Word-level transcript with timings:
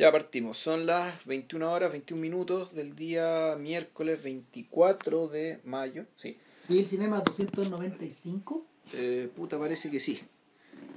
Ya 0.00 0.10
partimos, 0.10 0.56
son 0.56 0.86
las 0.86 1.26
21 1.26 1.70
horas 1.70 1.92
21 1.92 2.22
minutos 2.22 2.74
del 2.74 2.96
día 2.96 3.54
miércoles 3.58 4.22
24 4.22 5.28
de 5.28 5.60
mayo. 5.64 6.06
Sí. 6.16 6.38
¿Civil 6.66 6.86
Cinema 6.86 7.20
295? 7.20 8.64
Eh, 8.94 9.30
puta, 9.36 9.58
parece 9.58 9.90
que 9.90 10.00
sí. 10.00 10.18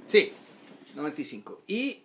Sí, 0.06 0.32
95. 0.94 1.64
Y 1.66 2.02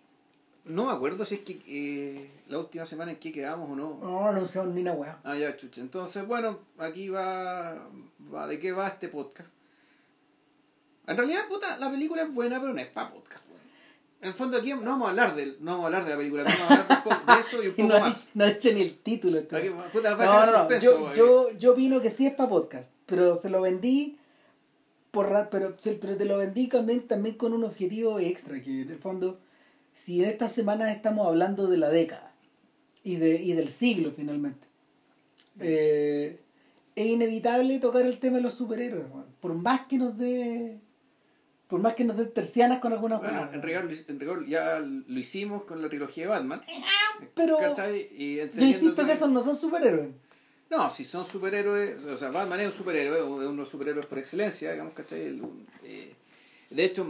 no 0.66 0.84
me 0.88 0.92
acuerdo 0.92 1.24
si 1.24 1.36
es 1.36 1.40
que 1.40 1.62
eh, 1.66 2.30
la 2.50 2.58
última 2.58 2.84
semana 2.84 3.12
en 3.12 3.18
que 3.18 3.32
quedamos 3.32 3.70
o 3.70 3.74
no. 3.74 3.98
No, 4.02 4.32
no 4.34 4.46
sé 4.46 4.62
ni 4.66 4.82
una 4.82 4.92
weá. 4.92 5.20
Ah, 5.24 5.38
ya, 5.38 5.56
chucha. 5.56 5.80
Entonces, 5.80 6.26
bueno, 6.26 6.58
aquí 6.76 7.08
va, 7.08 7.88
va. 8.30 8.46
¿De 8.46 8.58
qué 8.58 8.72
va 8.72 8.88
este 8.88 9.08
podcast? 9.08 9.54
En 11.06 11.16
realidad, 11.16 11.48
puta, 11.48 11.78
la 11.78 11.90
película 11.90 12.24
es 12.24 12.34
buena, 12.34 12.60
pero 12.60 12.74
no 12.74 12.80
es 12.80 12.88
para 12.88 13.10
podcast. 13.10 13.49
En 14.20 14.28
el 14.28 14.34
fondo 14.34 14.58
aquí 14.58 14.70
no 14.74 14.82
vamos 14.82 15.06
a 15.06 15.10
hablar 15.10 15.34
de, 15.34 15.56
no 15.60 15.72
vamos 15.72 15.84
a 15.84 15.86
hablar 15.86 16.04
de 16.04 16.10
la 16.10 16.16
película, 16.18 16.44
vamos 16.44 16.60
a 16.60 16.64
hablar 16.64 16.88
de, 16.88 16.94
un 16.94 17.02
poco 17.02 17.32
de 17.32 17.40
eso 17.40 17.62
y 17.62 17.66
un 17.68 17.74
Y 17.78 17.82
poco 17.82 17.94
no, 17.94 18.00
más. 18.00 18.28
no 18.34 18.44
hecho 18.44 18.72
ni 18.72 18.82
el 18.82 18.98
título. 18.98 19.38
Aquí, 19.38 19.70
puta, 19.92 20.10
No, 20.14 20.46
no, 20.46 20.68
no. 20.68 20.78
Yo, 20.78 21.14
yo, 21.14 21.50
yo 21.56 21.72
opino 21.72 22.00
que 22.00 22.10
sí 22.10 22.26
es 22.26 22.34
para 22.34 22.50
podcast, 22.50 22.92
pero 23.06 23.34
se 23.34 23.48
lo 23.48 23.62
vendí 23.62 24.18
por 25.10 25.48
pero, 25.50 25.76
pero 26.00 26.16
te 26.16 26.24
lo 26.24 26.38
vendí 26.38 26.68
también, 26.68 27.00
también 27.00 27.34
con 27.36 27.52
un 27.52 27.64
objetivo 27.64 28.18
extra, 28.18 28.60
que 28.60 28.82
en 28.82 28.90
el 28.90 28.98
fondo, 28.98 29.40
si 29.92 30.22
en 30.22 30.28
estas 30.28 30.52
semanas 30.52 30.94
estamos 30.94 31.26
hablando 31.26 31.66
de 31.66 31.78
la 31.78 31.90
década 31.90 32.32
y, 33.02 33.16
de, 33.16 33.36
y 33.42 33.52
del 33.54 33.70
siglo 33.70 34.12
finalmente, 34.12 34.66
eh, 35.58 36.38
es 36.94 37.06
inevitable 37.06 37.78
tocar 37.78 38.02
el 38.02 38.18
tema 38.18 38.36
de 38.36 38.42
los 38.42 38.54
superhéroes, 38.54 39.06
por 39.40 39.54
más 39.54 39.86
que 39.86 39.98
nos 39.98 40.16
dé 40.16 40.78
por 41.70 41.80
más 41.80 41.94
que 41.94 42.04
nos 42.04 42.16
den 42.16 42.32
tercianas 42.32 42.78
con 42.80 42.92
algunas 42.92 43.20
Bueno, 43.20 43.48
en 43.52 43.62
rigor, 43.62 43.88
en 44.08 44.48
ya 44.48 44.78
lo 44.80 45.18
hicimos 45.18 45.62
con 45.62 45.80
la 45.80 45.88
trilogía 45.88 46.24
de 46.24 46.30
Batman. 46.30 46.62
pero 47.34 47.58
¿cachai? 47.58 48.08
Y 48.16 48.36
yo 48.36 48.64
insisto 48.66 49.06
que 49.06 49.12
esos 49.12 49.30
no 49.30 49.40
son 49.40 49.54
superhéroes. 49.56 50.08
No, 50.68 50.90
si 50.90 51.04
son 51.04 51.24
superhéroes, 51.24 52.04
o 52.04 52.16
sea, 52.16 52.30
Batman 52.30 52.60
es 52.60 52.66
un 52.66 52.72
superhéroe, 52.72 53.18
es 53.18 53.24
uno 53.24 53.40
de 53.40 53.56
los 53.56 53.68
superhéroes 53.68 54.06
por 54.06 54.18
excelencia, 54.18 54.70
digamos, 54.72 54.94
¿cachai? 54.94 55.22
El- 55.26 55.42
eh, 55.84 56.12
de 56.70 56.84
hecho, 56.84 57.06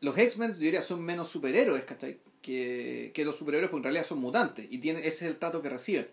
los 0.00 0.16
X-Men, 0.16 0.52
yo 0.52 0.58
diría, 0.60 0.80
son 0.82 1.02
menos 1.02 1.28
superhéroes, 1.28 1.84
¿cachai? 1.84 2.18
Que, 2.40 3.10
que 3.14 3.24
los 3.24 3.36
superhéroes, 3.36 3.70
porque 3.70 3.80
en 3.80 3.84
realidad 3.92 4.06
son 4.06 4.18
mutantes, 4.18 4.66
y 4.70 4.78
tienen, 4.78 5.02
ese 5.04 5.24
es 5.26 5.30
el 5.32 5.36
trato 5.38 5.60
que 5.62 5.68
reciben. 5.70 6.08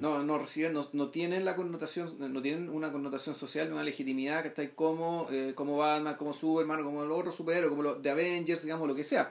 No, 0.00 0.22
no 0.22 0.38
reciben, 0.38 0.72
no, 0.72 0.86
no 0.92 1.08
tienen 1.10 1.44
la 1.44 1.56
connotación, 1.56 2.14
no 2.32 2.42
tienen 2.42 2.68
una 2.68 2.92
connotación 2.92 3.34
social, 3.34 3.72
una 3.72 3.82
legitimidad, 3.82 4.42
¿cachai? 4.42 4.74
Como, 4.74 5.26
eh, 5.30 5.52
como 5.54 5.76
Batman, 5.78 6.16
como 6.16 6.32
Superman, 6.32 6.82
como 6.82 7.04
los 7.04 7.18
otros 7.18 7.34
superhéroes, 7.34 7.70
como 7.70 7.82
los 7.82 8.02
de 8.02 8.10
Avengers, 8.10 8.62
digamos, 8.62 8.86
lo 8.88 8.94
que 8.94 9.04
sea. 9.04 9.30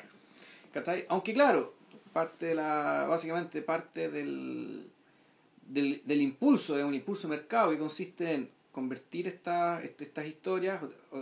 Aunque 1.10 1.34
claro, 1.34 1.74
parte 2.14 2.48
de 2.48 2.56
la, 2.56 3.06
básicamente 3.08 3.62
parte 3.62 4.10
del, 4.10 4.88
del, 5.68 6.02
del 6.06 6.22
impulso, 6.22 6.76
de 6.76 6.84
un 6.84 6.94
impulso 6.94 7.28
de 7.28 7.36
mercado 7.38 7.72
que 7.72 7.78
consiste 7.78 8.34
en 8.34 8.50
convertir 8.72 9.28
esta, 9.28 9.82
este- 9.84 10.04
estas 10.06 10.26
historias, 10.26 10.82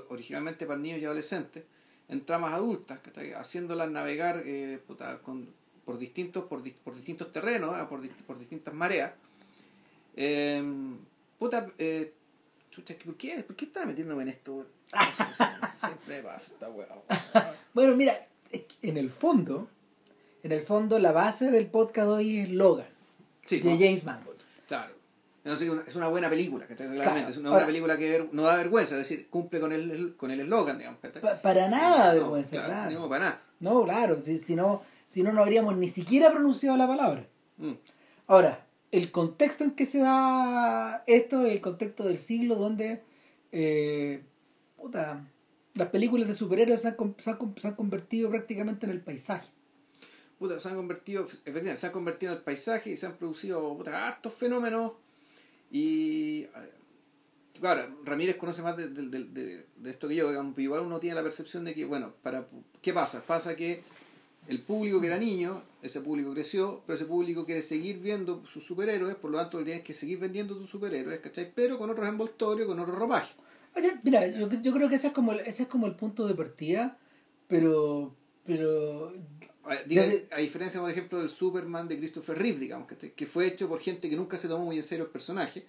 originalmente 0.09 0.65
para 0.65 0.79
niños 0.79 0.99
y 1.01 1.05
adolescentes, 1.05 1.63
en 2.07 2.25
tramas 2.25 2.53
adultas, 2.53 2.99
¿cachai? 2.99 3.33
haciéndolas 3.33 3.89
navegar 3.89 4.43
eh, 4.45 4.79
puta, 4.85 5.19
con, 5.19 5.47
por, 5.85 5.97
distintos, 5.97 6.45
por, 6.45 6.61
por 6.83 6.95
distintos 6.95 7.31
terrenos, 7.31 7.77
¿eh? 7.79 7.85
por, 7.89 8.07
por 8.25 8.39
distintas 8.39 8.73
mareas. 8.73 9.11
Eh, 10.15 10.63
puta, 11.39 11.67
eh, 11.77 12.13
chucha, 12.69 12.95
¿por 13.03 13.15
qué, 13.15 13.43
¿por 13.43 13.55
qué 13.55 13.65
estaba 13.65 13.85
metiéndome 13.85 14.23
en 14.23 14.29
esto? 14.29 14.65
Siempre 15.73 16.21
pasa 16.23 16.53
esta 16.53 16.69
weá. 16.69 16.87
Bueno, 17.73 17.95
mira, 17.95 18.27
en 18.81 18.97
el 18.97 19.09
fondo, 19.09 19.69
en 20.43 20.51
el 20.51 20.61
fondo 20.61 20.99
la 20.99 21.13
base 21.13 21.51
del 21.51 21.67
podcast 21.67 22.09
hoy 22.09 22.39
es 22.39 22.49
Logan, 22.49 22.87
Sí, 23.45 23.59
de 23.61 23.69
no, 23.71 23.77
James 23.77 24.03
Mangold. 24.03 24.39
claro. 24.67 24.93
Es 25.43 25.95
una 25.95 26.07
buena 26.07 26.29
película. 26.29 26.67
Claramente, 26.67 27.01
Claro. 27.01 27.29
es 27.29 27.37
una 27.37 27.49
Ahora- 27.49 27.63
buena 27.65 27.65
película 27.67 27.97
que 27.97 28.29
no 28.31 28.43
da 28.43 28.57
vergüenza, 28.57 28.93
es 28.95 29.09
decir, 29.09 29.27
cumple 29.27 29.59
con 29.59 29.71
el, 29.71 30.13
con 30.15 30.29
el 30.29 30.41
eslogan, 30.41 30.77
digamos, 30.77 30.99
para 31.41 31.67
nada, 31.67 32.13
No, 32.13 32.19
vergüenza, 32.19 32.51
claro, 32.51 32.67
claro. 32.67 32.91
No, 32.91 33.09
para 33.09 33.25
nada. 33.25 33.41
No, 33.59 33.83
claro, 33.83 34.21
si, 34.21 34.37
si 34.37 34.55
no, 34.55 34.83
si 35.11 35.23
no, 35.23 35.33
no 35.33 35.41
habríamos 35.41 35.75
ni 35.75 35.89
siquiera 35.89 36.31
pronunciado 36.31 36.77
la 36.77 36.87
palabra. 36.87 37.27
Mm. 37.57 37.73
Ahora, 38.27 38.65
el 38.91 39.11
contexto 39.11 39.63
en 39.63 39.71
que 39.71 39.85
se 39.85 39.99
da 39.99 41.03
esto 41.07 41.45
es 41.45 41.51
el 41.51 41.61
contexto 41.61 42.03
del 42.05 42.17
siglo 42.17 42.55
donde 42.55 43.01
eh, 43.51 44.23
puta, 44.77 45.27
las 45.73 45.89
películas 45.89 46.27
de 46.27 46.33
superhéroes 46.33 46.81
se 46.81 46.87
han, 46.89 46.95
se 47.17 47.29
han 47.29 47.37
con- 47.37 47.55
se 47.57 47.67
han 47.67 47.75
convertido 47.75 48.29
prácticamente 48.29 48.85
en 48.85 48.91
el 48.93 49.01
paisaje. 49.01 49.49
puta, 50.39 50.59
se 50.59 50.69
han 50.69 50.75
convertido, 50.75 51.23
efectivamente, 51.25 51.75
se 51.75 51.85
han 51.87 51.91
convertido 51.91 52.31
en 52.31 52.37
el 52.37 52.43
paisaje 52.43 52.89
y 52.91 52.97
se 52.97 53.05
han 53.05 53.13
producido 53.17 53.77
puta, 53.77 54.07
hartos 54.07 54.33
fenómenos. 54.33 54.93
Y 55.71 56.41
eh, 56.43 56.49
claro, 57.59 57.97
Ramírez 58.03 58.35
conoce 58.37 58.61
más 58.61 58.75
de, 58.77 58.87
de- 58.89 59.07
de- 59.07 59.65
de- 59.77 59.89
esto 59.89 60.07
que 60.07 60.15
yo, 60.15 60.29
digamos, 60.29 60.57
igual 60.59 60.81
uno 60.81 60.99
tiene 60.99 61.15
la 61.15 61.23
percepción 61.23 61.63
de 61.65 61.73
que, 61.73 61.85
bueno, 61.85 62.13
para 62.21 62.47
¿qué 62.81 62.91
pasa? 62.93 63.21
Pasa 63.21 63.55
que 63.55 63.83
el 64.47 64.61
público 64.61 64.99
que 64.99 65.07
era 65.07 65.17
niño, 65.17 65.63
ese 65.81 66.01
público 66.01 66.33
creció, 66.33 66.81
pero 66.85 66.95
ese 66.95 67.05
público 67.05 67.45
quiere 67.45 67.61
seguir 67.61 67.99
viendo 67.99 68.43
sus 68.45 68.63
superhéroes, 68.65 69.15
por 69.15 69.31
lo 69.31 69.37
tanto 69.37 69.63
tienes 69.63 69.83
que 69.83 69.93
seguir 69.93 70.19
vendiendo 70.19 70.55
tus 70.57 70.69
superhéroes, 70.69 71.19
¿cachai? 71.21 71.51
Pero 71.53 71.77
con 71.77 71.89
otros 71.89 72.07
envoltorios, 72.07 72.67
con 72.67 72.79
otro 72.79 72.95
ropaje. 72.95 73.33
Oye, 73.75 73.93
mira, 74.03 74.27
yo, 74.27 74.49
yo 74.49 74.73
creo 74.73 74.89
que 74.89 74.95
ese 74.95 75.07
es 75.07 75.13
como 75.13 75.31
el, 75.31 75.39
ese 75.41 75.63
es 75.63 75.69
como 75.69 75.87
el 75.87 75.95
punto 75.95 76.27
de 76.27 76.35
partida, 76.35 76.97
pero 77.47 78.15
pero 78.45 79.13
A, 79.63 79.75
diga- 79.85 80.07
Desde- 80.07 80.27
a 80.31 80.37
diferencia, 80.39 80.81
por 80.81 80.89
ejemplo, 80.89 81.19
del 81.19 81.29
Superman 81.29 81.87
de 81.87 81.97
Christopher 81.97 82.37
Reeve, 82.37 82.59
digamos, 82.59 82.87
¿cachai? 82.87 83.11
que 83.13 83.25
fue 83.27 83.45
hecho 83.47 83.69
por 83.69 83.79
gente 83.79 84.09
que 84.09 84.15
nunca 84.15 84.37
se 84.37 84.47
tomó 84.47 84.65
muy 84.65 84.77
en 84.77 84.83
serio 84.83 85.05
el 85.05 85.11
personaje, 85.11 85.63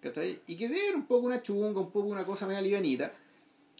¿cachai? 0.00 0.40
y 0.46 0.56
que 0.56 0.68
sí, 0.68 0.76
era 0.88 0.96
un 0.96 1.06
poco 1.06 1.26
una 1.26 1.42
chunga, 1.42 1.78
un 1.80 1.90
poco 1.92 2.08
una 2.08 2.24
cosa 2.24 2.46
media 2.46 2.62
livianita, 2.62 3.12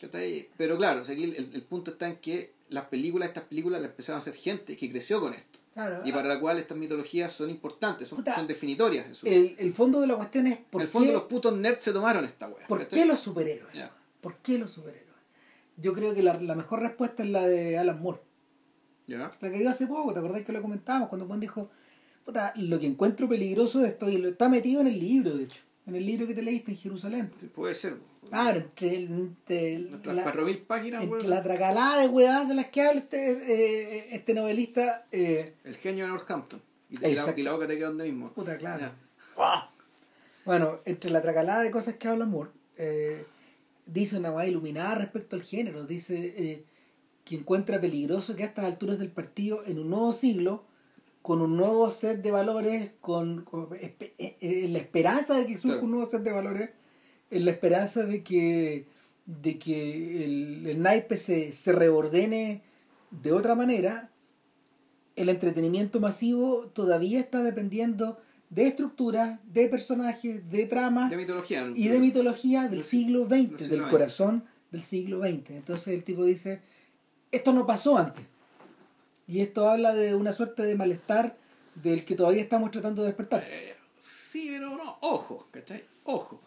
¿cachai? 0.00 0.48
pero 0.56 0.76
claro, 0.76 1.00
o 1.00 1.04
sea, 1.04 1.14
aquí 1.14 1.24
el, 1.24 1.50
el 1.54 1.62
punto 1.62 1.92
está 1.92 2.06
en 2.08 2.16
que 2.16 2.52
las 2.68 2.84
películas, 2.86 3.28
estas 3.28 3.44
películas 3.44 3.80
las 3.80 3.90
empezaron 3.90 4.18
a 4.18 4.20
hacer 4.22 4.34
gente 4.34 4.76
que 4.76 4.90
creció 4.90 5.20
con 5.20 5.34
esto, 5.34 5.58
claro, 5.74 6.00
y 6.04 6.12
para 6.12 6.28
la 6.28 6.40
cual 6.40 6.58
estas 6.58 6.76
mitologías 6.76 7.32
son 7.32 7.50
importantes, 7.50 8.08
son, 8.08 8.18
Puta, 8.18 8.34
son 8.34 8.46
definitorias. 8.46 9.06
en 9.06 9.14
su- 9.14 9.26
el, 9.26 9.54
el 9.58 9.72
fondo 9.72 10.00
de 10.00 10.06
la 10.06 10.16
cuestión 10.16 10.46
es 10.48 10.58
por 10.70 10.82
el 10.82 10.88
fondo 10.88 11.08
qué, 11.08 11.12
los 11.14 11.22
putos 11.24 11.56
nerds 11.56 11.80
se 11.82 11.92
tomaron 11.92 12.24
esta 12.24 12.48
wea. 12.48 12.66
¿por 12.66 12.78
¿cachai? 12.80 13.00
qué 13.00 13.06
los 13.06 13.20
superhéroes? 13.20 13.90
¿Por 14.20 14.36
qué 14.38 14.58
los 14.58 14.70
superhéroes? 14.72 15.06
Yo 15.76 15.92
creo 15.92 16.14
que 16.14 16.22
la, 16.22 16.34
la 16.40 16.54
mejor 16.54 16.80
respuesta 16.80 17.22
es 17.22 17.30
la 17.30 17.46
de 17.46 17.78
Alan 17.78 18.00
Moore. 18.00 18.20
La 19.06 19.30
que 19.40 19.50
dio 19.58 19.70
hace 19.70 19.86
poco, 19.86 20.12
¿te 20.12 20.18
acordás 20.18 20.42
que 20.42 20.52
lo 20.52 20.60
comentábamos? 20.62 21.08
Cuando 21.08 21.26
Juan 21.26 21.38
dijo, 21.38 21.70
puta, 22.24 22.52
lo 22.56 22.78
que 22.80 22.86
encuentro 22.86 23.28
peligroso 23.28 23.78
de 23.78 23.88
esto, 23.88 24.08
y 24.08 24.16
lo 24.18 24.30
está 24.30 24.48
metido 24.48 24.80
en 24.80 24.88
el 24.88 24.98
libro, 24.98 25.36
de 25.36 25.44
hecho, 25.44 25.60
en 25.86 25.94
el 25.94 26.04
libro 26.04 26.26
que 26.26 26.34
te 26.34 26.42
leíste 26.42 26.72
en 26.72 26.76
Jerusalén. 26.78 27.32
Sí, 27.36 27.46
puede 27.46 27.74
ser. 27.74 27.96
Claro, 28.28 28.58
entre, 28.58 28.96
el- 28.96 29.04
entre 29.12 29.74
el- 29.76 29.90
Nuestras 29.90 30.16
la, 30.16 30.24
4.000 30.24 30.62
páginas, 30.66 31.02
entre 31.04 31.28
la 31.28 31.42
tracalada 31.42 32.00
de 32.00 32.08
huevadas 32.08 32.48
de 32.48 32.54
las 32.56 32.66
que 32.66 32.82
habla 32.82 33.00
este, 33.00 33.30
eh, 33.30 34.08
este 34.10 34.34
novelista, 34.34 35.06
eh, 35.12 35.54
el 35.64 35.76
genio 35.76 36.04
de 36.04 36.10
Northampton. 36.10 36.60
Y, 36.90 36.96
te- 36.98 37.10
y 37.10 37.14
la, 37.14 37.20
Exacto. 37.20 37.40
y 37.40 37.44
la 37.44 37.52
boca 37.52 37.66
te 37.68 37.76
queda 37.76 37.88
donde 37.88 38.04
mismo. 38.04 38.30
puta, 38.32 38.56
claro. 38.58 38.80
Ya. 39.36 39.70
Bueno, 40.44 40.80
entre 40.84 41.10
la 41.10 41.20
tracalada 41.22 41.62
de 41.62 41.70
cosas 41.70 41.94
que 41.96 42.08
habla 42.08 42.24
Moore, 42.24 42.50
eh, 42.78 43.24
dice 43.86 44.16
una 44.18 44.30
guay 44.30 44.50
iluminada 44.50 44.94
respecto 44.96 45.36
al 45.36 45.42
género. 45.42 45.86
Dice 45.86 46.34
eh, 46.36 46.64
que 47.24 47.34
encuentra 47.36 47.80
peligroso 47.80 48.36
que 48.36 48.44
a 48.44 48.46
estas 48.46 48.64
alturas 48.64 48.98
del 48.98 49.10
partido, 49.10 49.62
en 49.66 49.78
un 49.78 49.90
nuevo 49.90 50.12
siglo, 50.12 50.64
con 51.26 51.40
un 51.42 51.56
nuevo 51.56 51.90
set 51.90 52.22
de 52.22 52.30
valores, 52.30 52.92
con, 53.00 53.42
con- 53.42 53.68
eh, 53.74 53.96
eh, 54.16 54.36
en 54.40 54.72
la 54.72 54.78
esperanza 54.78 55.34
de 55.34 55.44
que 55.44 55.58
surja 55.58 55.74
Claro. 55.78 55.84
un 55.86 55.90
nuevo 55.90 56.06
set 56.08 56.22
de 56.22 56.30
valores, 56.30 56.70
en 57.32 57.44
la 57.44 57.50
esperanza 57.50 58.04
de 58.04 58.22
que, 58.22 58.86
de 59.26 59.58
que 59.58 60.24
el, 60.24 60.66
el 60.68 60.80
naipe 60.80 61.16
se, 61.16 61.50
se 61.50 61.72
reordene 61.72 62.62
de 63.10 63.32
otra 63.32 63.56
manera, 63.56 64.08
el 65.16 65.28
entretenimiento 65.28 65.98
masivo 65.98 66.66
todavía 66.72 67.18
está 67.18 67.42
dependiendo 67.42 68.20
de 68.50 68.68
estructuras, 68.68 69.40
de 69.52 69.66
personajes, 69.68 70.48
de 70.48 70.66
tramas 70.66 71.10
De 71.10 71.16
mitología. 71.16 71.72
y 71.74 71.88
de 71.88 71.98
mitología 71.98 72.68
del 72.68 72.84
siglo 72.84 73.26
XX, 73.28 73.68
del 73.68 73.88
corazón 73.88 74.44
del 74.70 74.80
siglo 74.80 75.18
XX. 75.26 75.50
Entonces 75.50 75.88
el 75.88 76.04
tipo 76.04 76.24
dice, 76.24 76.60
esto 77.32 77.52
no 77.52 77.66
pasó 77.66 77.98
antes. 77.98 78.24
Y 79.26 79.40
esto 79.40 79.68
habla 79.68 79.94
de 79.94 80.14
una 80.14 80.32
suerte 80.32 80.62
de 80.62 80.76
malestar 80.76 81.36
del 81.74 82.04
que 82.04 82.14
todavía 82.14 82.42
estamos 82.42 82.70
tratando 82.70 83.02
de 83.02 83.08
despertar. 83.08 83.44
Eh, 83.46 83.74
sí, 83.96 84.48
pero 84.50 84.76
no, 84.76 84.98
ojo, 85.00 85.48
¿cachai? 85.50 85.84
Ojo. 86.04 86.40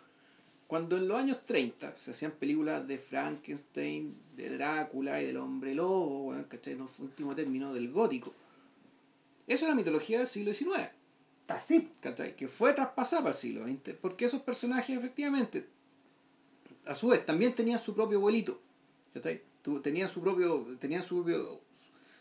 Cuando 0.67 0.97
en 0.97 1.07
los 1.07 1.17
años 1.17 1.39
30 1.45 1.95
se 1.95 2.11
hacían 2.11 2.31
películas 2.33 2.87
de 2.87 2.99
Frankenstein, 2.99 4.15
de 4.35 4.49
Drácula 4.49 5.21
y 5.21 5.25
del 5.25 5.37
hombre 5.37 5.73
lobo, 5.73 6.25
bueno, 6.25 6.45
¿cachai? 6.47 6.73
En 6.73 6.81
último 6.81 7.35
término, 7.35 7.73
del 7.73 7.91
gótico. 7.91 8.33
Eso 9.47 9.65
era 9.65 9.73
mitología 9.73 10.19
del 10.19 10.27
siglo 10.27 10.53
XIX, 10.53 10.89
Así. 11.47 11.89
¿cachai? 12.01 12.35
Que 12.35 12.47
fue 12.47 12.73
traspasada 12.73 13.23
para 13.23 13.31
el 13.31 13.37
siglo 13.37 13.65
XX, 13.65 13.95
porque 13.99 14.25
esos 14.25 14.43
personajes 14.43 14.95
efectivamente, 14.95 15.65
a 16.85 16.93
su 16.93 17.07
vez, 17.07 17.25
también 17.25 17.55
tenían 17.55 17.79
su 17.79 17.95
propio 17.95 18.19
abuelito, 18.19 18.61
¿cachai? 19.13 19.41
Tenían 19.81 20.07
su 20.07 20.21
propio, 20.21 20.77
tenían 20.79 21.01
su 21.01 21.23
propio, 21.23 21.61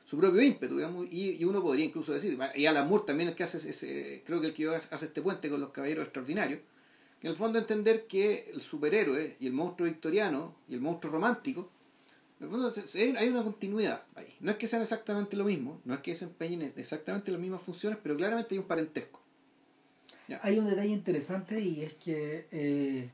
su 0.08 0.16
propio 0.16 0.40
ímpetu, 0.40 0.76
digamos, 0.76 1.06
y, 1.10 1.44
uno 1.44 1.62
podría 1.62 1.84
incluso 1.84 2.14
decir, 2.14 2.38
y 2.54 2.64
Alan 2.64 2.88
Moore 2.88 3.04
también 3.06 3.28
el 3.28 3.34
que 3.34 3.44
hace 3.44 3.58
ese, 3.58 4.22
creo 4.24 4.40
que 4.40 4.46
el 4.46 4.54
que 4.54 4.66
hace 4.66 5.04
este 5.04 5.20
puente 5.20 5.50
con 5.50 5.60
los 5.60 5.68
caballeros 5.68 6.04
extraordinarios, 6.04 6.60
en 7.20 7.28
el 7.28 7.36
fondo 7.36 7.58
entender 7.58 8.06
que 8.06 8.50
el 8.54 8.62
superhéroe 8.62 9.36
y 9.38 9.46
el 9.46 9.52
monstruo 9.52 9.86
victoriano 9.86 10.54
y 10.66 10.72
el 10.76 10.80
monstruo 10.80 11.12
romántico, 11.12 11.68
en 12.40 12.46
el 12.46 12.50
fondo 12.50 12.72
hay 13.18 13.28
una 13.28 13.42
continuidad 13.42 14.02
ahí. 14.14 14.34
No 14.40 14.50
es 14.50 14.56
que 14.56 14.66
sean 14.66 14.80
exactamente 14.80 15.36
lo 15.36 15.44
mismo, 15.44 15.78
no 15.84 15.92
es 15.92 16.00
que 16.00 16.12
desempeñen 16.12 16.62
exactamente 16.62 17.30
las 17.30 17.40
mismas 17.40 17.60
funciones, 17.60 17.98
pero 18.02 18.16
claramente 18.16 18.54
hay 18.54 18.60
un 18.60 18.66
parentesco. 18.66 19.20
Hay 20.40 20.58
un 20.58 20.66
detalle 20.66 20.88
interesante 20.88 21.60
y 21.60 21.82
es 21.82 21.92
que 21.92 22.46
eh, 22.50 23.10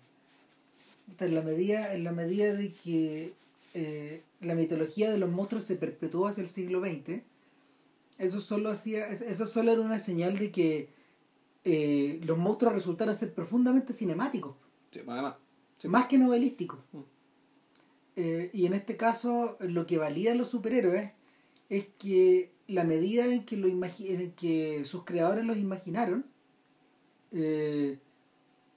en 1.19 1.35
la 1.35 1.43
medida, 1.43 1.93
en 1.93 2.05
la 2.05 2.12
medida 2.12 2.52
de 2.52 2.73
que 2.73 3.32
eh, 3.76 4.23
la 4.41 4.55
mitología 4.55 5.11
de 5.11 5.19
los 5.19 5.29
monstruos 5.29 5.65
se 5.65 5.75
perpetuó 5.75 6.29
hacia 6.29 6.43
el 6.43 6.49
siglo 6.49 6.81
XX, 6.81 7.23
eso 8.19 8.41
solo, 8.41 8.71
hacía, 8.71 9.09
eso 9.09 9.47
solo 9.47 9.73
era 9.73 9.81
una 9.81 9.99
señal 9.99 10.38
de 10.38 10.53
que 10.53 10.88
eh, 11.65 12.21
los 12.23 12.38
monstruos 12.38 12.73
resultaron 12.73 13.17
ser 13.17 13.35
profundamente 13.35 13.93
cinemáticos. 13.93 14.55
Más 15.88 16.06
que 16.06 16.19
novelísticos. 16.19 16.79
Mm. 16.93 16.99
Eh, 18.15 18.50
y 18.53 18.67
en 18.67 18.75
este 18.75 18.97
caso, 18.97 19.56
lo 19.59 19.87
que 19.87 19.99
valida 19.99 20.37
los 20.37 20.50
superhéroes 20.50 21.11
es 21.69 21.87
que 21.99 22.53
la 22.69 22.85
medida 22.85 23.27
en 23.27 23.44
que, 23.44 23.56
lo 23.56 23.67
en 23.67 24.32
que 24.32 24.85
sus 24.85 25.03
creadores 25.05 25.44
los 25.44 25.56
imaginaron, 25.56 26.25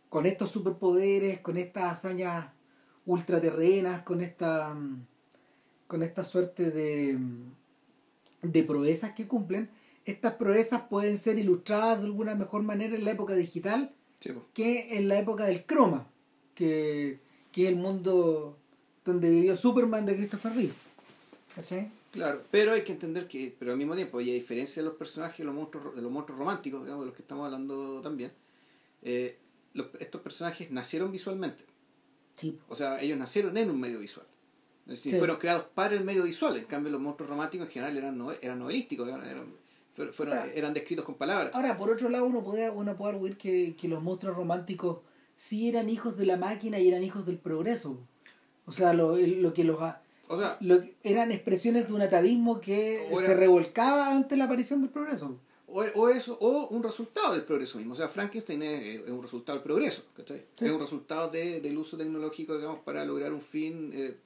con 0.10 0.26
estos 0.26 0.50
superpoderes, 0.50 1.40
con 1.42 1.58
estas 1.58 1.94
hazañas 1.94 2.48
ultraterrenas, 3.07 4.04
con 4.04 4.21
esta, 4.21 4.74
mm, 4.75 5.06
con 5.88 6.04
esta 6.04 6.24
suerte 6.24 6.69
de, 6.69 7.13
mm, 7.13 7.51
de 8.44 8.63
proezas 8.63 9.13
que 9.13 9.27
cumplen, 9.27 9.69
estas 10.06 10.33
proezas 10.33 10.83
pueden 10.83 11.18
ser 11.18 11.39
ilustradas 11.39 12.00
de 12.00 12.06
alguna 12.06 12.36
mejor 12.36 12.62
manera 12.63 12.95
en 12.95 13.04
la 13.04 13.12
época 13.12 13.33
digital 13.33 13.92
que 14.54 14.98
en 14.98 15.07
la 15.07 15.19
época 15.19 15.45
del 15.45 15.65
croma, 15.65 16.07
que, 16.56 17.19
que, 17.51 17.63
es 17.63 17.69
el 17.69 17.75
mundo 17.75 18.57
donde 19.06 19.30
vivió 19.30 19.56
Superman 19.56 20.06
de 20.06 20.15
Christopher 20.15 20.54
Reeve. 20.54 20.74
Claro, 22.12 22.42
pero 22.50 22.71
hay 22.74 22.83
que 22.83 22.94
entender 22.94 23.27
que, 23.27 23.56
pero 23.57 23.71
al 23.71 23.77
mismo 23.77 23.95
tiempo, 23.95 24.19
y 24.21 24.31
a 24.31 24.33
diferencia 24.33 24.81
de 24.81 24.89
los 24.89 24.98
personajes 24.98 25.38
de 25.39 25.44
los 25.44 25.54
monstruos, 25.54 25.95
de 25.95 26.01
los 26.01 26.12
monstruos 26.12 26.39
románticos, 26.39 26.81
digamos, 26.81 27.04
de 27.04 27.07
los 27.07 27.15
que 27.15 27.21
estamos 27.21 27.45
hablando 27.45 28.01
también, 28.01 28.31
eh, 29.04 29.38
estos 30.00 30.21
personajes 30.21 30.71
nacieron 30.71 31.12
visualmente. 31.12 31.63
O 32.69 32.75
sea, 32.75 33.00
ellos 33.01 33.18
nacieron 33.18 33.57
en 33.57 33.69
un 33.69 33.80
medio 33.80 34.00
visual. 34.00 34.25
Es 34.81 35.04
decir, 35.04 35.18
fueron 35.18 35.38
creados 35.38 35.66
para 35.74 35.95
el 35.95 36.04
medio 36.04 36.24
visual. 36.24 36.56
En 36.56 36.66
cambio, 36.66 36.92
los 36.92 37.01
monstruos 37.01 37.30
románticos 37.30 37.68
en 37.68 37.74
general 37.74 37.98
eran, 37.98 38.28
eran 38.42 38.60
novelísticos, 38.60 39.07
eran, 39.07 39.54
fueron, 40.12 40.38
eran 40.54 40.74
descritos 40.74 41.04
con 41.04 41.16
palabras. 41.16 41.51
Ahora, 41.54 41.78
por 41.78 41.92
otro 41.92 42.10
lado, 42.10 42.25
uno 42.25 42.44
puede, 42.44 42.69
uno 42.69 42.95
puede 42.95 43.13
arguir 43.13 43.38
que, 43.38 43.75
que 43.75 43.88
los 43.88 44.01
monstruos 44.01 44.36
románticos 44.36 45.00
sí 45.36 45.68
eran 45.68 45.89
hijos 45.89 46.18
de 46.18 46.25
la 46.25 46.38
máquina 46.38 46.80
y 46.80 46.88
eran 46.88 47.04
hijos 47.04 47.25
del 47.25 47.38
progreso. 47.38 48.00
O 48.66 48.72
sea, 48.72 48.94
lo, 48.94 49.18
lo 49.18 49.54
que 49.54 49.63
los... 49.63 49.78
O 50.30 50.36
sea, 50.36 50.57
lo, 50.60 50.81
eran 51.04 51.31
expresiones 51.31 51.88
de 51.88 51.94
un 51.94 52.01
atavismo 52.01 52.60
que 52.60 53.07
se 53.18 53.33
revolcaba 53.33 54.12
ante 54.12 54.36
la 54.38 54.45
aparición 54.45 54.81
del 54.81 54.90
progreso 54.90 55.40
o, 55.78 55.84
o, 56.02 56.10
eso, 56.10 56.38
o 56.42 56.70
un 56.70 56.82
resultado 56.82 57.34
del 57.34 57.44
progreso 57.44 57.78
mismo. 57.78 57.94
O 57.94 57.96
sea, 57.96 58.08
Frankenstein 58.08 58.62
es, 58.64 59.02
es 59.06 59.10
un 59.10 59.22
resultado 59.22 59.58
del 59.58 59.64
progreso, 59.64 60.04
¿cachai? 60.16 60.46
Es 60.60 60.72
un 60.72 60.80
resultado 60.80 61.30
de, 61.30 61.62
del 61.62 61.78
uso 61.78 61.96
tecnológico, 61.98 62.56
digamos, 62.58 62.80
para 62.80 63.06
lograr 63.06 63.32
un 63.32 63.42
fin, 63.42 63.92
eh, 63.94 64.18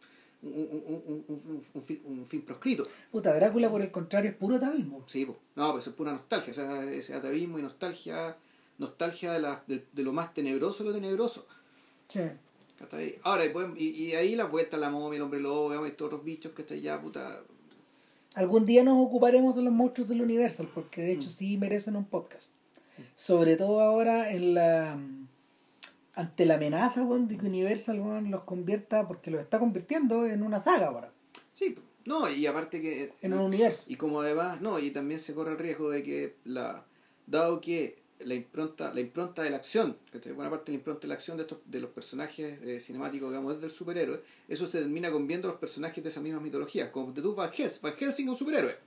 un, 0.43 0.53
un, 0.53 1.25
un, 1.27 1.65
un, 1.73 1.81
fin, 1.81 2.01
un 2.05 2.25
fin 2.25 2.41
proscrito. 2.43 2.87
Puta, 3.11 3.33
Drácula, 3.33 3.69
por 3.69 3.81
el 3.81 3.91
contrario, 3.91 4.31
es 4.31 4.37
puro 4.37 4.55
atavismo. 4.55 5.03
Sí, 5.07 5.25
pues. 5.25 5.37
No, 5.55 5.73
pues 5.73 5.85
es 5.87 5.93
pura 5.93 6.13
nostalgia. 6.13 6.51
O 6.51 6.53
sea, 6.53 6.89
ese 6.89 7.15
atavismo 7.15 7.59
y 7.59 7.63
nostalgia, 7.63 8.37
nostalgia 8.77 9.33
de, 9.33 9.39
la, 9.41 9.63
de, 9.67 9.85
de 9.91 10.03
lo 10.03 10.13
más 10.13 10.33
tenebroso 10.33 10.83
de 10.83 10.89
lo 10.89 10.95
tenebroso. 10.95 11.45
Sí. 12.07 12.21
Ahora, 13.23 13.45
y, 13.45 13.83
y, 13.83 14.15
ahí 14.15 14.35
la 14.35 14.45
vuelta 14.45 14.77
la 14.77 14.89
momia, 14.89 15.17
el 15.17 15.23
hombre 15.23 15.39
lobo, 15.39 15.69
digamos, 15.69 15.89
y 15.89 15.93
todos 15.93 16.13
los 16.13 16.23
bichos 16.23 16.53
que 16.53 16.63
están 16.63 16.79
ya, 16.79 16.99
puta, 16.99 17.43
Algún 18.35 18.65
día 18.65 18.83
nos 18.83 18.97
ocuparemos 18.97 19.55
de 19.55 19.61
los 19.61 19.73
monstruos 19.73 20.09
del 20.09 20.21
Universal, 20.21 20.69
porque 20.73 21.01
de 21.01 21.13
hecho 21.13 21.27
mm. 21.27 21.31
sí 21.31 21.57
merecen 21.57 21.95
un 21.95 22.05
podcast. 22.05 22.49
Sobre 23.15 23.55
todo 23.55 23.81
ahora 23.81 24.31
en 24.31 24.53
la 24.53 24.97
ante 26.13 26.45
la 26.45 26.55
amenaza 26.55 27.03
de 27.03 27.37
que 27.37 27.45
Universal 27.45 27.97
los 28.29 28.43
convierta, 28.43 29.07
porque 29.07 29.31
los 29.31 29.41
está 29.41 29.59
convirtiendo 29.59 30.25
en 30.25 30.43
una 30.43 30.59
saga 30.59 30.87
ahora. 30.87 31.11
Sí, 31.53 31.75
no, 32.05 32.29
y 32.29 32.45
aparte 32.45 32.81
que... 32.81 33.13
En 33.21 33.33
un 33.33 33.39
universo. 33.39 33.83
Y 33.87 33.95
como 33.95 34.21
además, 34.21 34.61
no, 34.61 34.79
y 34.79 34.91
también 34.91 35.19
se 35.19 35.33
corre 35.33 35.51
el 35.51 35.59
riesgo 35.59 35.89
de 35.89 36.03
que, 36.03 36.35
la 36.43 36.83
dado 37.27 37.61
que 37.61 37.95
la 38.25 38.33
impronta, 38.33 38.93
la 38.93 39.01
impronta 39.01 39.43
de 39.43 39.49
la 39.49 39.57
acción, 39.57 39.97
buena 40.35 40.49
parte 40.49 40.71
de 40.71 40.77
la 40.77 40.79
impronta 40.79 41.01
de 41.01 41.07
la 41.07 41.13
acción 41.15 41.37
de, 41.37 41.43
estos, 41.43 41.59
de 41.65 41.79
los 41.79 41.89
personajes 41.91 42.59
eh, 42.63 42.79
cinemáticos, 42.79 43.29
digamos, 43.29 43.61
del 43.61 43.71
superhéroe, 43.71 44.21
eso 44.47 44.65
se 44.65 44.79
termina 44.79 45.11
con 45.11 45.27
viendo 45.27 45.47
los 45.47 45.57
personajes 45.57 46.03
de 46.03 46.09
esas 46.09 46.23
mismas 46.23 46.41
mitologías, 46.41 46.89
como 46.89 47.11
de 47.11 47.21
tú 47.21 47.35
Van 47.35 47.51
Helsing, 47.51 47.81
Van 47.81 47.93
Helsing 47.95 48.29
un 48.29 48.35
superhéroe. 48.35 48.77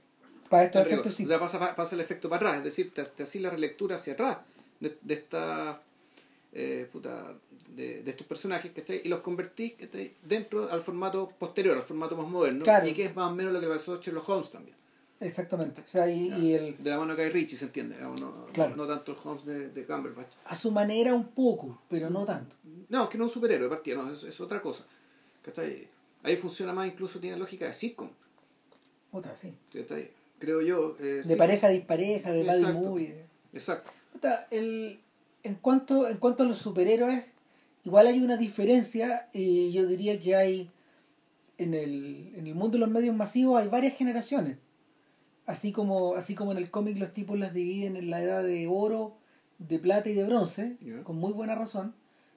Para 0.49 0.65
estos 0.65 0.83
efectos 0.87 1.15
sí. 1.15 1.25
O 1.25 1.27
sea, 1.29 1.39
pasa, 1.39 1.75
pasa 1.75 1.95
el 1.95 2.01
efecto 2.01 2.29
para 2.29 2.49
atrás, 2.49 2.59
es 2.59 2.65
decir, 2.65 2.93
te, 2.93 3.03
te 3.05 3.23
así 3.23 3.39
la 3.39 3.51
relectura 3.51 3.97
hacia 3.97 4.13
atrás 4.13 4.39
de, 4.81 4.97
de 5.01 5.15
esta 5.15 5.83
eh, 6.53 6.89
puta, 6.93 7.35
de, 7.69 8.03
de, 8.03 8.11
estos 8.11 8.27
personajes, 8.27 8.71
¿cachai? 8.73 9.01
Y 9.05 9.09
los 9.09 9.21
convertís 9.21 9.75
dentro 10.23 10.71
al 10.71 10.81
formato 10.81 11.27
posterior, 11.39 11.77
al 11.77 11.83
formato 11.83 12.17
más 12.17 12.29
moderno, 12.29 12.65
y 12.87 12.93
que 12.93 13.07
es 13.07 13.17
más 13.17 13.31
o 13.31 13.35
menos 13.35 13.53
lo 13.53 13.61
que 13.61 13.67
pasó 13.67 13.95
a 13.95 14.01
Sherlock 14.01 14.29
Holmes 14.29 14.51
también. 14.51 14.77
Exactamente. 15.25 15.81
O 15.81 15.89
sea, 15.89 16.09
y, 16.09 16.53
el... 16.53 16.77
De 16.83 16.91
la 16.91 16.99
mano 16.99 17.17
que 17.17 17.23
hay 17.23 17.31
Richie, 17.31 17.57
se 17.57 17.65
entiende. 17.67 17.97
No, 17.99 18.15
no, 18.15 18.87
tanto 18.87 19.13
el 19.13 19.19
Holmes 19.23 19.45
de, 19.45 19.69
de 19.71 19.85
Cumberbatch. 19.87 20.33
A 20.47 20.55
su 20.55 20.71
manera 20.71 21.15
un 21.15 21.29
poco, 21.29 21.83
pero 21.89 22.11
no 22.11 22.25
tanto. 22.25 22.57
No, 22.89 23.05
es 23.05 23.09
que 23.09 23.19
no 23.19 23.25
es 23.25 23.31
un 23.31 23.35
superhéroe, 23.35 23.69
partida, 23.69 23.97
no, 23.97 24.13
es, 24.13 24.23
es 24.23 24.41
otra 24.41 24.61
cosa. 24.61 24.85
¿Cachai? 25.43 25.89
Ahí 26.23 26.37
funciona 26.37 26.73
más, 26.73 26.87
incluso 26.87 27.19
tiene 27.19 27.37
lógica 27.37 27.67
de 27.67 27.75
sitcom. 27.75 28.11
Otra, 29.13 29.35
sí. 29.35 29.55
¿Cachai? 29.73 30.11
Creo 30.39 30.61
yo. 30.61 30.97
Eh, 31.01 31.23
de 31.25 31.37
pareja 31.37 31.69
dispareja, 31.69 32.31
de 32.31 32.45
body 32.45 32.73
movie. 32.73 33.25
Exacto. 33.53 33.91
El, 34.51 35.01
en, 35.43 35.55
cuanto, 35.57 36.09
en 36.09 36.19
cuanto 36.19 36.43
a 36.43 36.47
los 36.47 36.59
superhéroes, 36.59 37.25
igual 37.85 38.07
hay 38.07 38.21
una 38.21 38.37
diferencia. 38.37 39.29
y 39.33 39.73
yo 39.73 39.87
diría 39.87 40.21
que 40.21 40.37
hay. 40.37 40.71
En 41.57 41.73
el, 41.73 42.33
en 42.35 42.49
el 42.49 42.55
mundo 42.57 42.79
de 42.79 42.81
los 42.81 42.91
medios 42.91 43.15
masivos 43.15 43.63
hay 43.63 43.69
varias 43.69 43.97
generaciones 43.97 44.57
así 45.47 45.73
como, 45.73 46.15
así 46.15 46.35
como 46.35 46.53
en 46.53 46.59
el 46.59 46.71
cómic 46.71 46.99
los 46.99 47.13
tipos 47.13 47.39
las 47.39 47.53
dividen 47.53 47.97
en 47.97 48.11
la 48.11 48.23
edad 48.23 48.43
de 48.43 48.67
oro, 48.67 49.17
de 49.59 49.79
plata 49.79 50.09
y 50.09 50.15
de 50.15 50.25
bronce, 50.25 50.77
con 51.05 51.17
muy 51.17 51.33
buena 51.33 51.55
razón, 51.55 51.95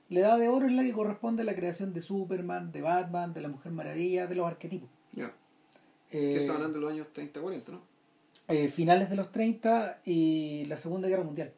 la 0.10 0.20
edad 0.22 0.40
de 0.40 0.48
oro 0.48 0.68
es 0.68 0.74
la 0.74 0.84
que 0.84 0.94
corresponde 0.94 1.42
a 1.42 1.46
la 1.46 1.56
creación 1.56 1.94
de 1.94 2.02
Superman, 2.02 2.72
de 2.72 2.82
Batman, 2.82 3.34
de 3.34 3.42
la 3.42 3.50
Mujer 3.50 3.72
Maravilla, 3.72 4.28
de 4.28 4.36
los 4.36 4.48
arquetipos. 4.48 4.90
Yeah. 5.14 5.34
Eh, 6.12 6.48
hablando 6.50 6.80
de 6.80 6.80
los 6.80 6.94
años 6.94 7.08
30-40, 7.14 7.70
¿no? 7.70 7.82
Eh, 8.48 8.70
finales 8.70 9.10
de 9.10 9.18
los 9.18 9.32
30 9.32 10.00
y 10.06 10.64
la 10.66 10.78
Segunda 10.78 11.10
Guerra 11.10 11.24
Mundial. 11.24 11.52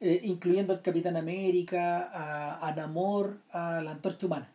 Eh, 0.00 0.20
incluyendo 0.24 0.72
al 0.72 0.82
Capitán 0.82 1.16
América, 1.16 2.08
a, 2.12 2.68
a 2.68 2.74
Namor, 2.74 3.38
a 3.50 3.80
la 3.82 3.92
Antorcha 3.92 4.26
Humana. 4.26 4.48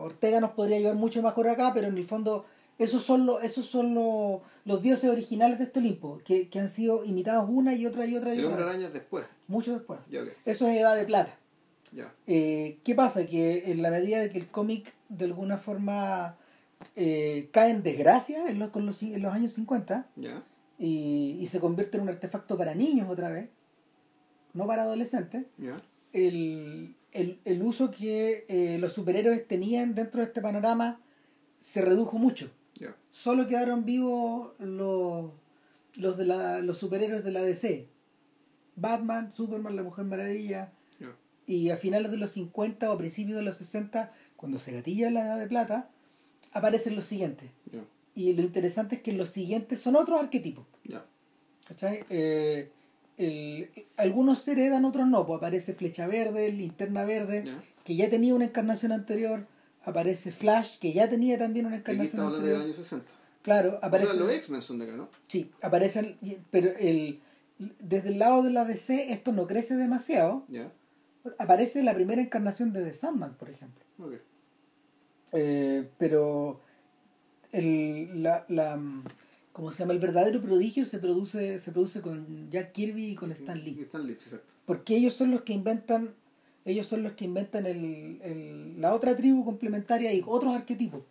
Ortega 0.00 0.40
nos 0.40 0.52
podría 0.52 0.78
llevar 0.78 0.96
mucho 0.96 1.22
mejor 1.22 1.46
acá, 1.46 1.72
pero 1.74 1.88
en 1.88 1.98
el 1.98 2.06
fondo 2.06 2.46
esos 2.78 3.02
son, 3.02 3.26
los, 3.26 3.42
esos 3.42 3.66
son 3.66 3.94
los, 3.94 4.40
los 4.64 4.82
dioses 4.82 5.10
originales 5.10 5.58
de 5.58 5.64
este 5.64 5.80
Olimpo, 5.80 6.20
que, 6.24 6.48
que 6.48 6.60
han 6.60 6.68
sido 6.68 7.04
imitados 7.04 7.48
una 7.48 7.74
y 7.74 7.86
otra 7.86 8.06
y 8.06 8.16
otra 8.16 8.34
y 8.34 8.44
otra. 8.44 8.70
años 8.70 8.92
después. 8.92 9.26
Mucho 9.48 9.72
después. 9.72 10.00
Eso 10.44 10.68
es 10.68 10.76
Edad 10.76 10.96
de 10.96 11.04
Plata. 11.04 11.36
Eh, 12.26 12.78
¿Qué 12.84 12.94
pasa? 12.94 13.26
Que 13.26 13.70
en 13.70 13.82
la 13.82 13.90
medida 13.90 14.20
de 14.20 14.30
que 14.30 14.38
el 14.38 14.48
cómic 14.48 14.94
de 15.08 15.24
alguna 15.24 15.56
forma 15.56 16.36
eh, 16.94 17.48
cae 17.52 17.70
en 17.70 17.82
desgracia 17.82 18.46
en 18.48 18.58
los, 18.58 18.70
con 18.70 18.86
los, 18.86 19.02
en 19.02 19.22
los 19.22 19.32
años 19.32 19.52
50 19.52 20.06
y, 20.78 21.36
y, 21.40 21.46
se 21.46 21.60
convierte 21.60 21.96
en 21.96 22.04
un 22.04 22.10
artefacto 22.10 22.56
para 22.56 22.74
niños 22.74 23.08
otra 23.10 23.30
vez, 23.30 23.48
no 24.54 24.66
para 24.66 24.82
adolescentes, 24.82 25.46
el, 26.12 26.94
el, 27.12 27.40
el, 27.44 27.62
uso 27.62 27.90
que 27.90 28.44
eh, 28.48 28.78
los 28.78 28.92
superhéroes 28.92 29.46
tenían 29.48 29.94
dentro 29.94 30.20
de 30.20 30.26
este 30.26 30.40
panorama 30.40 31.00
se 31.58 31.82
redujo 31.82 32.18
mucho. 32.18 32.50
Solo 33.20 33.48
quedaron 33.48 33.84
vivos 33.84 34.52
los, 34.60 35.32
los, 35.96 36.16
de 36.16 36.24
la, 36.24 36.60
los 36.60 36.78
superhéroes 36.78 37.24
de 37.24 37.32
la 37.32 37.42
DC. 37.42 37.88
Batman, 38.76 39.34
Superman, 39.34 39.74
la 39.74 39.82
Mujer 39.82 40.04
Maravilla. 40.04 40.70
Y 41.44 41.70
a 41.70 41.76
finales 41.76 42.12
de 42.12 42.16
los 42.16 42.30
50 42.30 42.88
o 42.88 42.92
a 42.92 42.98
principios 42.98 43.36
de 43.38 43.42
los 43.42 43.56
60, 43.56 44.12
cuando 44.36 44.60
se 44.60 44.70
gatilla 44.70 45.10
la 45.10 45.22
Edad 45.22 45.38
de 45.40 45.48
Plata, 45.48 45.88
aparecen 46.52 46.94
los 46.94 47.06
siguientes. 47.06 47.50
Y 48.14 48.34
lo 48.34 48.42
interesante 48.42 48.96
es 48.96 49.02
que 49.02 49.12
los 49.12 49.30
siguientes 49.30 49.80
son 49.80 49.96
otros 49.96 50.20
arquetipos. 50.20 50.64
Eh, 52.10 52.70
algunos 53.96 54.38
se 54.38 54.52
heredan, 54.52 54.84
otros 54.84 55.08
no. 55.08 55.26
Pues 55.26 55.38
aparece 55.38 55.74
Flecha 55.74 56.06
Verde, 56.06 56.52
Linterna 56.52 57.02
Verde, 57.02 57.56
que 57.82 57.96
ya 57.96 58.08
tenía 58.08 58.36
una 58.36 58.44
encarnación 58.44 58.92
anterior 58.92 59.48
aparece 59.84 60.32
Flash, 60.32 60.78
que 60.78 60.92
ya 60.92 61.08
tenía 61.08 61.38
también 61.38 61.66
una 61.66 61.76
encarnación. 61.76 62.20
Aquí 62.20 62.26
hablando 62.26 62.46
del 62.46 62.62
año 62.62 62.74
60. 62.74 63.10
Claro, 63.42 63.78
Aparecen... 63.82 64.08
aparecen. 64.08 64.20
los 64.20 64.30
X-Men 64.32 64.62
son 64.62 64.78
de 64.78 64.84
acá, 64.84 64.96
¿no? 64.96 65.08
Sí, 65.28 65.50
aparecen. 65.62 66.18
Pero 66.50 66.76
el, 66.78 67.20
desde 67.78 68.08
el 68.10 68.18
lado 68.18 68.42
de 68.42 68.50
la 68.50 68.64
DC 68.64 69.12
esto 69.12 69.32
no 69.32 69.46
crece 69.46 69.76
demasiado. 69.76 70.44
Aparece 71.38 71.82
la 71.82 71.94
primera 71.94 72.20
encarnación 72.20 72.72
de 72.72 72.84
The 72.84 72.92
Sandman, 72.92 73.34
por 73.34 73.50
ejemplo. 73.50 73.84
Ok. 73.98 74.14
Eh, 75.32 75.88
pero 75.98 76.60
el, 77.52 78.22
la, 78.22 78.44
la, 78.48 78.80
¿cómo 79.52 79.70
se 79.70 79.80
llama? 79.80 79.92
El 79.92 79.98
verdadero 79.98 80.40
prodigio 80.40 80.84
se 80.86 80.98
produce, 80.98 81.58
se 81.58 81.72
produce 81.72 82.00
con 82.00 82.50
Jack 82.50 82.72
Kirby 82.72 83.10
y 83.10 83.14
con 83.14 83.32
Stan 83.32 83.58
Lee. 83.62 83.78
Stan 83.82 84.06
Lee, 84.06 84.14
exacto. 84.14 84.54
Porque 84.64 84.96
ellos 84.96 85.14
son 85.14 85.30
los 85.30 85.42
que 85.42 85.52
inventan, 85.52 86.14
ellos 86.70 86.86
son 86.86 87.02
los 87.02 87.12
que 87.12 87.24
inventan 87.24 87.66
el, 87.66 88.20
el- 88.22 88.80
la 88.80 88.94
otra 88.94 89.16
tribu 89.16 89.44
complementaria 89.44 90.12
y 90.12 90.22
otros 90.26 90.54
arquetipos. 90.54 91.02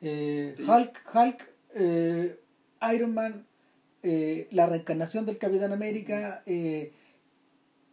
Eh. 0.00 0.54
Hulk, 0.58 1.02
Hulk, 1.14 1.50
eh, 1.74 2.38
Iron 2.94 3.14
Man, 3.14 3.46
eh, 4.02 4.48
la 4.50 4.66
reencarnación 4.66 5.24
del 5.26 5.38
Capitán 5.38 5.72
América, 5.72 6.42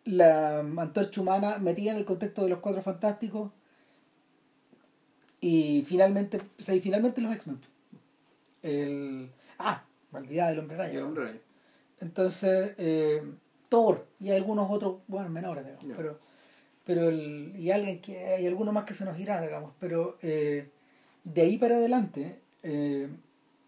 la 0.04 0.60
antorcha 0.60 1.22
humana 1.22 1.58
metida 1.60 1.92
en 1.92 1.98
el 1.98 2.06
contexto 2.06 2.44
de 2.44 2.50
los 2.50 2.60
cuatro 2.60 2.82
fantásticos 2.82 3.52
y 5.40 5.84
finalmente, 5.88 6.38
o 6.38 6.62
sea, 6.64 6.76
y 6.76 6.80
finalmente 6.82 7.22
los 7.22 7.34
X-Men. 7.36 7.60
El, 8.62 9.32
ah, 9.60 9.84
me 10.12 10.20
olvidaba 10.20 10.50
del 10.50 10.60
hombre 10.60 10.76
Y 10.76 10.80
raya. 10.80 10.98
el 11.00 11.04
hombre. 11.04 11.42
Entonces, 12.00 12.74
Thor 13.70 14.06
y 14.20 14.32
algunos 14.32 14.70
otros, 14.70 14.98
bueno, 15.08 15.30
menores, 15.30 15.66
digamos, 15.66 15.86
pero, 15.98 16.20
pero 16.86 17.10
el, 17.10 17.54
y 17.58 17.72
alguien 17.72 18.02
que 18.02 18.18
hay 18.26 18.48
alguno 18.48 18.72
más 18.72 18.86
que 18.86 18.94
se 18.94 19.06
nos 19.06 19.20
irá, 19.20 19.42
digamos, 19.42 19.74
pero 19.80 20.18
eh, 20.22 20.70
de 21.24 21.42
ahí 21.42 21.58
para 21.58 21.76
adelante, 21.78 22.40
eh, 22.64 23.08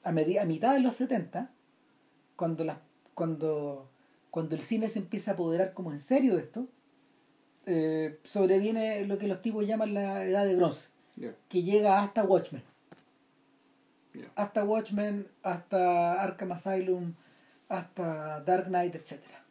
a, 0.04 0.12
medi- 0.12 0.40
a 0.40 0.46
mitad 0.46 0.74
de 0.74 0.80
los 0.80 0.96
70, 0.96 1.52
cuando, 2.36 2.64
las 2.64 2.78
cuando, 3.14 3.90
cuando 4.32 4.56
el 4.56 4.62
cine 4.62 4.90
se 4.90 5.00
empieza 5.00 5.32
a 5.32 5.34
apoderar 5.36 5.74
como 5.74 5.92
en 5.92 6.00
serio 6.00 6.36
de 6.36 6.42
esto, 6.42 6.68
eh, 7.66 8.20
sobreviene 8.24 9.06
lo 9.06 9.18
que 9.18 9.28
los 9.28 9.42
tipos 9.42 9.66
llaman 9.66 9.94
la 9.94 10.26
edad 10.26 10.46
de 10.46 10.56
bronce, 10.56 10.90
que 11.50 11.64
llega 11.64 12.02
hasta 12.02 12.24
Watchmen. 12.24 12.64
Hasta 14.36 14.64
Watchmen, 14.64 15.28
hasta 15.42 16.22
Arkham 16.22 16.52
Asylum, 16.52 17.14
hasta 17.70 18.42
Dark 18.42 18.66
Knight, 18.68 18.96
etcétera. 18.96 19.43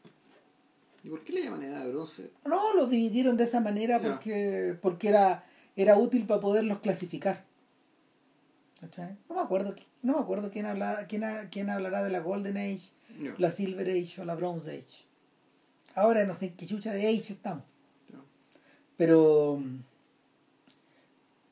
¿Y 1.04 1.09
por 1.11 1.25
qué 1.25 1.32
le 1.32 1.42
llaman 1.42 1.62
edad 1.62 1.85
de 1.85 1.90
bronce? 1.90 2.30
No, 2.44 2.75
los 2.75 2.88
dividieron 2.90 3.37
de 3.37 3.44
esa 3.44 3.61
manera 3.61 3.99
porque, 4.11 4.78
porque 4.80 5.09
era, 5.09 5.44
era 5.76 5.97
útil 5.97 6.26
para 6.26 6.40
poderlos 6.40 6.78
clasificar. 6.78 7.44
¿Cachai? 8.80 9.16
No 9.28 9.37
me 9.37 9.40
acuerdo, 9.42 9.75
no 10.02 10.14
me 10.14 10.21
acuerdo 10.21 10.50
quién, 10.50 10.66
habla, 10.66 11.06
quién, 11.09 11.23
quién 11.50 11.71
hablará 11.71 12.02
de 12.02 12.11
la 12.11 12.21
Golden 12.21 12.56
Age, 12.56 12.90
la 13.38 13.50
Silver 13.50 13.88
Age 13.88 14.21
o 14.21 14.25
la 14.25 14.35
Bronze 14.35 14.71
Age. 14.71 15.04
Ahora 15.94 16.25
no 16.25 16.35
sé 16.35 16.47
en 16.47 16.56
qué 16.56 16.66
chucha 16.66 16.92
de 16.92 17.06
Age 17.06 17.32
estamos. 17.35 17.64
Pero, 18.97 19.62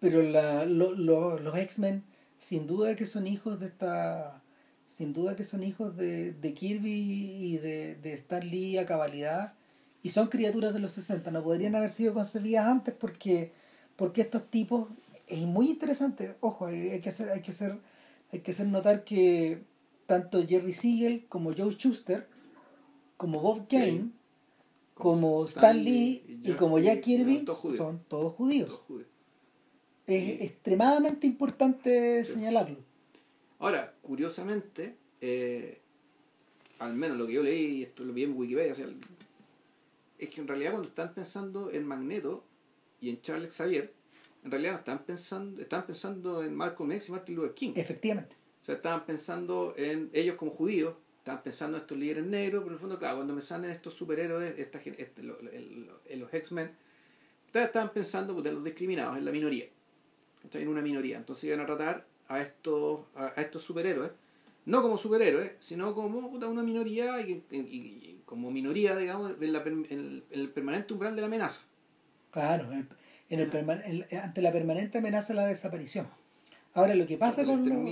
pero 0.00 0.23
la, 0.23 0.64
lo- 0.64 0.92
lo- 0.95 1.38
los 1.38 1.57
X-Men, 1.57 2.04
sin 2.38 2.66
duda 2.66 2.95
que 2.97 3.07
son 3.07 3.26
hijos 3.26 3.61
de 3.61 3.66
esta. 3.66 4.40
Sin 5.00 5.14
duda 5.14 5.35
que 5.35 5.45
son 5.45 5.62
hijos 5.62 5.97
de, 5.97 6.33
de 6.35 6.52
Kirby 6.52 6.90
y 6.92 7.57
de, 7.57 7.95
de 7.95 8.12
Stan 8.12 8.47
Lee 8.47 8.76
a 8.76 8.85
cabalidad. 8.85 9.54
Y 10.02 10.11
son 10.11 10.26
criaturas 10.28 10.75
de 10.75 10.78
los 10.78 10.92
60. 10.92 11.30
No 11.30 11.42
podrían 11.42 11.75
haber 11.75 11.88
sido 11.90 12.12
concebidas 12.12 12.66
antes 12.66 12.92
porque, 12.95 13.50
porque 13.97 14.21
estos 14.21 14.50
tipos. 14.50 14.88
Es 15.26 15.40
muy 15.47 15.71
interesante. 15.71 16.37
Ojo, 16.40 16.66
hay, 16.66 16.90
hay 16.90 17.00
que 17.00 17.09
hacer, 17.09 17.30
hay 17.30 17.40
que 17.40 17.50
hacer, 17.50 17.78
hay 18.30 18.40
que 18.40 18.50
hacer 18.50 18.66
notar 18.66 19.04
que 19.04 19.62
tanto 20.04 20.47
Jerry 20.47 20.75
Siegel 20.75 21.25
como 21.30 21.54
Joe 21.57 21.73
Schuster, 21.73 22.28
como 23.16 23.40
Bob 23.40 23.69
Kane, 23.69 24.11
como 24.92 25.47
Stan 25.47 25.83
Lee 25.83 26.40
y 26.45 26.52
como 26.52 26.78
Jack 26.78 27.00
Kirby 27.00 27.47
todos 27.47 27.75
son 27.75 28.04
todos 28.07 28.35
judíos. 28.35 28.69
Todos 28.69 28.80
judíos. 28.83 29.09
Es 30.07 30.25
Sí. 30.26 30.37
extremadamente 30.45 31.26
importante 31.26 32.23
Sí. 32.23 32.35
señalarlo. 32.35 32.90
Ahora, 33.61 33.95
curiosamente, 34.02 34.97
eh, 35.21 35.81
al 36.79 36.95
menos 36.95 37.19
lo 37.19 37.26
que 37.26 37.35
yo 37.35 37.43
leí, 37.43 37.67
y 37.76 37.83
esto 37.85 38.05
lo 38.05 38.12
vi 38.12 38.25
en 38.25 38.37
Wikipedia, 38.37 38.73
o 38.73 38.75
sea, 38.75 38.88
es 40.19 40.29
que 40.29 40.40
en 40.40 40.49
realidad 40.49 40.73
cuando 40.73 40.88
están 40.88 41.14
pensando 41.14 41.71
en 41.71 41.87
Magneto 41.87 42.45
y 43.00 43.11
en 43.11 43.21
Charles 43.23 43.55
Xavier, 43.55 43.93
en 44.45 44.50
realidad 44.50 44.73
no 44.73 44.79
están 44.79 45.05
pensando, 45.05 45.61
están 45.61 45.87
pensando 45.87 46.43
en 46.43 46.55
Malcolm 46.55 46.90
X 46.93 47.11
y 47.11 47.12
Martin 47.12 47.37
Luther 47.37 47.55
King. 47.55 47.73
Efectivamente. 47.76 48.37
O 48.61 48.64
sea, 48.64 48.75
estaban 48.76 49.05
pensando 49.07 49.75
en 49.76 50.11
ellos 50.12 50.37
como 50.37 50.50
judíos, 50.52 50.95
estaban 51.19 51.43
pensando 51.43 51.76
en 51.76 51.83
estos 51.83 51.99
líderes 51.99 52.25
negros, 52.25 52.62
pero 52.62 52.69
en 52.69 52.73
el 52.75 52.79
fondo, 52.81 52.99
claro, 52.99 53.17
cuando 53.17 53.35
me 53.35 53.40
salen 53.43 53.71
estos 53.71 53.93
superhéroes, 53.95 54.59
esta, 54.59 54.79
este, 54.79 55.23
lo- 55.23 55.38
el- 55.40 55.87
lo- 55.87 56.00
en 56.07 56.21
los 56.21 56.33
X-Men, 56.33 56.71
estaban 57.52 57.93
pensando 57.93 58.33
pues, 58.35 58.47
en 58.47 58.55
los 58.55 58.64
discriminados, 58.64 59.19
en 59.19 59.25
la 59.26 59.33
minoría. 59.33 59.67
En 60.52 60.69
una 60.69 60.81
minoría. 60.81 61.19
Entonces 61.19 61.45
iban 61.45 61.61
a 61.61 61.67
tratar 61.67 62.07
a 62.31 62.41
estos, 62.41 63.01
a, 63.15 63.33
a 63.37 63.41
estos 63.43 63.63
superhéroes, 63.63 64.13
no 64.65 64.83
como 64.83 64.97
superhéroes, 64.97 65.53
sino 65.59 65.95
como 65.95 66.31
puta, 66.31 66.47
una 66.49 66.63
minoría 66.63 67.21
y, 67.21 67.43
y- 67.51 67.57
y 67.59 68.21
como 68.25 68.51
minoría, 68.51 68.97
digamos, 68.97 69.33
en, 69.41 69.53
la 69.53 69.59
en 69.63 69.87
el, 69.91 70.23
en 70.31 70.41
el 70.41 70.49
permanente 70.51 70.93
umbral 70.95 71.15
de 71.17 71.21
la 71.23 71.27
amenaza. 71.27 71.63
Claro, 72.31 72.71
en, 72.73 72.89
en 73.29 73.41
el 73.41 73.51
perma- 73.51 73.83
en- 73.85 74.19
ante 74.19 74.41
la 74.43 74.53
permanente 74.53 74.99
amenaza 74.99 75.33
de 75.33 75.41
la 75.41 75.47
desaparición. 75.47 76.07
Ahora, 76.73 76.95
lo 76.95 77.05
que 77.07 77.19
pasa 77.19 77.41
el 77.41 77.49
con 77.49 77.57
los, 77.69 77.69
todo. 77.69 77.83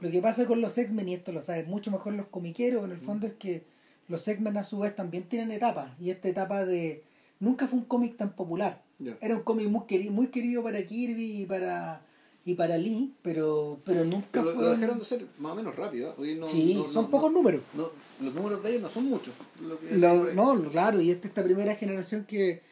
lo 0.00 0.10
que 0.10 0.20
pasa 0.20 0.44
con 0.44 0.60
los 0.60 0.76
X-Men, 0.76 1.08
y 1.08 1.14
esto 1.14 1.32
lo 1.32 1.40
saben 1.40 1.66
mucho 1.70 1.90
mejor 1.90 2.12
los 2.12 2.26
comiqueros, 2.26 2.84
en 2.84 2.90
el 2.92 2.98
fondo 2.98 3.26
es 3.26 3.32
que 3.32 3.64
los 4.08 4.28
X-Men 4.28 4.58
a 4.58 4.64
su 4.64 4.78
vez 4.80 4.94
también 4.94 5.24
tienen 5.24 5.50
etapas. 5.50 5.98
Y 5.98 6.10
esta 6.10 6.28
etapa 6.28 6.66
de... 6.66 7.02
Nunca 7.40 7.66
fue 7.66 7.78
un 7.78 7.86
cómic 7.86 8.16
tan 8.18 8.34
popular. 8.36 8.82
Era 9.22 9.34
un 9.34 9.42
cómic 9.42 9.68
muy 9.68 9.86
querido, 9.86 10.12
muy 10.12 10.26
querido 10.26 10.62
para 10.62 10.84
Kirby 10.84 11.42
y 11.42 11.46
para, 11.46 12.02
y 12.46 12.54
para 12.54 12.76
Lee, 12.76 13.14
pero, 13.22 13.80
pero 13.84 14.04
nunca 14.04 14.28
Pero 14.32 14.44
lo, 14.44 14.54
fue... 14.54 14.64
lo 14.64 14.70
dejaron 14.72 14.98
de 14.98 15.04
ser 15.04 15.26
más 15.38 15.52
o 15.52 15.54
menos 15.54 15.74
rápido. 15.76 16.14
¿eh? 16.22 16.34
No- 16.34 16.46
sí, 16.46 16.74
no- 16.74 16.84
son 16.84 17.04
no- 17.04 17.10
pocos 17.10 17.32
números. 17.32 17.62
Los 17.74 18.34
números 18.34 18.62
de 18.62 18.70
ellos 18.70 18.82
no 18.82 18.90
son 18.90 19.06
muchos. 19.06 19.32
Lo 19.62 19.78
que- 19.80 19.96
Lo- 19.96 20.32
no, 20.34 20.70
claro, 20.70 21.00
y 21.00 21.10
esta, 21.10 21.26
esta 21.28 21.42
primera 21.42 21.74
generación 21.74 22.24
que, 22.26 22.62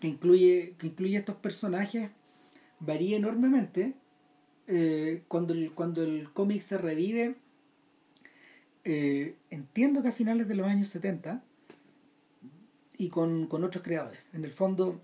que 0.00 0.08
incluye 0.08 0.74
que 0.78 0.86
incluye 0.88 1.16
estos 1.16 1.36
personajes 1.36 2.10
varía 2.80 3.16
enormemente. 3.16 3.94
Eh, 4.66 5.22
cuando 5.28 5.52
el, 5.52 5.72
cuando 5.72 6.02
el 6.02 6.30
cómic 6.32 6.62
se 6.62 6.78
revive, 6.78 7.34
eh, 8.84 9.34
entiendo 9.50 10.02
que 10.02 10.08
a 10.08 10.12
finales 10.12 10.46
de 10.48 10.54
los 10.54 10.66
años 10.66 10.88
70 10.88 11.42
y 12.96 13.08
con, 13.08 13.46
con 13.46 13.64
otros 13.64 13.82
creadores. 13.82 14.20
En 14.32 14.44
el 14.44 14.50
fondo, 14.52 15.00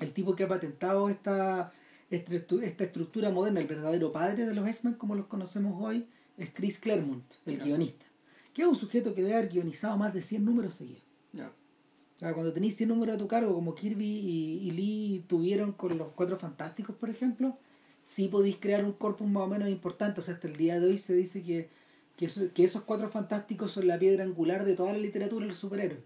el 0.00 0.12
tipo 0.12 0.34
que 0.34 0.44
ha 0.44 0.48
patentado 0.48 1.08
esta, 1.08 1.70
esta, 2.10 2.32
estru- 2.32 2.62
esta 2.62 2.84
estructura 2.84 3.30
moderna, 3.30 3.60
el 3.60 3.66
verdadero 3.66 4.12
padre 4.12 4.44
de 4.46 4.54
los 4.54 4.66
X-Men 4.68 4.94
como 4.94 5.14
los 5.14 5.26
conocemos 5.26 5.82
hoy, 5.82 6.06
es 6.36 6.50
Chris 6.52 6.78
Claremont, 6.78 7.24
el 7.46 7.58
guionista. 7.58 8.06
Que 8.52 8.62
es 8.62 8.68
un 8.68 8.76
sujeto 8.76 9.14
que 9.14 9.22
debe 9.22 9.36
haber 9.36 9.50
guionizado 9.50 9.96
más 9.96 10.12
de 10.12 10.22
100 10.22 10.44
números 10.44 10.74
seguidos. 10.74 11.02
Ya. 11.32 11.48
O 11.48 12.18
sea, 12.18 12.32
cuando 12.34 12.52
tenéis 12.52 12.76
100 12.76 12.88
números 12.88 13.14
a 13.14 13.18
tu 13.18 13.28
cargo, 13.28 13.54
como 13.54 13.74
Kirby 13.74 14.04
y, 14.06 14.58
y 14.68 14.70
Lee 14.72 15.24
tuvieron 15.28 15.72
con 15.72 15.96
los 15.96 16.08
Cuatro 16.14 16.36
Fantásticos, 16.38 16.96
por 16.96 17.08
ejemplo, 17.10 17.56
sí 18.04 18.28
podéis 18.28 18.56
crear 18.56 18.84
un 18.84 18.92
corpus 18.92 19.28
más 19.28 19.44
o 19.44 19.46
menos 19.46 19.68
importante. 19.68 20.20
O 20.20 20.22
sea, 20.22 20.34
hasta 20.34 20.48
el 20.48 20.56
día 20.56 20.80
de 20.80 20.86
hoy 20.86 20.98
se 20.98 21.14
dice 21.14 21.42
que, 21.42 21.68
que, 22.16 22.24
eso- 22.26 22.52
que 22.52 22.64
esos 22.64 22.82
Cuatro 22.82 23.08
Fantásticos 23.08 23.70
son 23.72 23.86
la 23.86 23.98
piedra 23.98 24.24
angular 24.24 24.64
de 24.64 24.74
toda 24.74 24.92
la 24.92 24.98
literatura 24.98 25.44
de 25.44 25.50
los 25.52 25.58
superhéroes. 25.58 26.00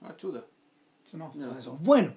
Ah, 0.00 0.14
chuta. 0.16 0.46
Eso 1.04 1.18
no, 1.18 1.32
Ya. 1.34 1.58
eso 1.58 1.74
es 1.74 1.82
bueno. 1.82 2.14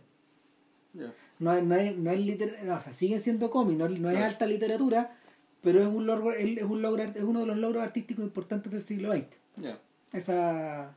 Ya. 0.94 1.14
No 1.40 1.54
es, 1.54 1.64
no 1.64 1.76
es, 1.76 1.98
no 1.98 2.12
es 2.12 2.20
liter- 2.20 2.60
no, 2.64 2.76
o 2.76 2.82
sea, 2.82 2.94
siguen 2.94 3.22
siendo 3.22 3.50
cómics, 3.50 3.78
no, 3.78 3.88
no 3.90 4.10
es 4.10 4.18
alta 4.18 4.46
literatura, 4.46 5.16
pero 5.62 5.80
es 5.82 5.88
un 5.88 6.06
logro, 6.06 6.32
es 6.34 6.58
es 6.58 6.64
un 6.64 6.82
logro, 6.82 7.04
es 7.04 7.24
uno 7.24 7.42
de 7.42 7.46
los 7.46 7.58
logros 7.58 7.84
artísticos 7.84 8.24
importantes 8.26 8.72
del 8.72 8.82
siglo 8.82 9.14
XX. 9.14 9.28
Ya. 9.58 9.80
esa 10.14 10.96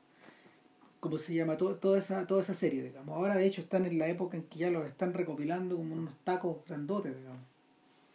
¿cómo 1.00 1.18
se 1.18 1.34
llama? 1.34 1.56
Todo- 1.56 1.74
toda 1.76 1.98
esa 1.98 2.26
toda 2.26 2.40
esa 2.40 2.54
serie 2.54 2.82
digamos 2.82 3.14
ahora 3.14 3.34
de 3.36 3.44
hecho 3.46 3.60
están 3.60 3.84
en 3.84 3.98
la 3.98 4.08
época 4.08 4.36
en 4.36 4.44
que 4.44 4.58
ya 4.58 4.70
los 4.70 4.86
están 4.86 5.12
recopilando 5.12 5.76
como 5.76 5.94
unos 5.94 6.14
tacos 6.24 6.58
grandotes 6.66 7.14
digamos 7.16 7.40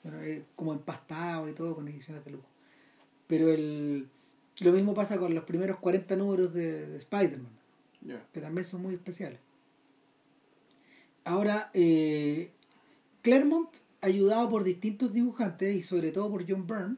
Pero, 0.02 0.22
eh, 0.24 0.44
como 0.56 0.74
empastados 0.74 1.50
y 1.50 1.54
todo 1.54 1.76
con 1.76 1.88
ediciones 1.88 2.24
de 2.26 2.32
lujo 2.32 2.48
pero 3.28 3.50
el 3.50 4.08
lo 4.62 4.72
mismo 4.74 4.94
pasa 4.96 5.18
con 5.18 5.36
los 5.36 5.44
primeros 5.44 5.78
40 5.78 6.16
números 6.16 6.54
de, 6.54 6.88
de 6.88 6.98
Spider-Man 6.98 7.52
que 8.34 8.42
también 8.42 8.66
son 8.66 8.82
muy 8.82 8.96
especiales 8.96 9.40
ahora 11.30 11.70
eh, 11.74 12.52
Claremont 13.22 13.70
ayudado 14.02 14.50
por 14.50 14.64
distintos 14.64 15.14
dibujantes 15.14 15.76
y 15.76 15.82
sobre 15.82 16.12
todo 16.12 16.30
por 16.30 16.46
John 16.50 16.66
Byrne 16.68 16.96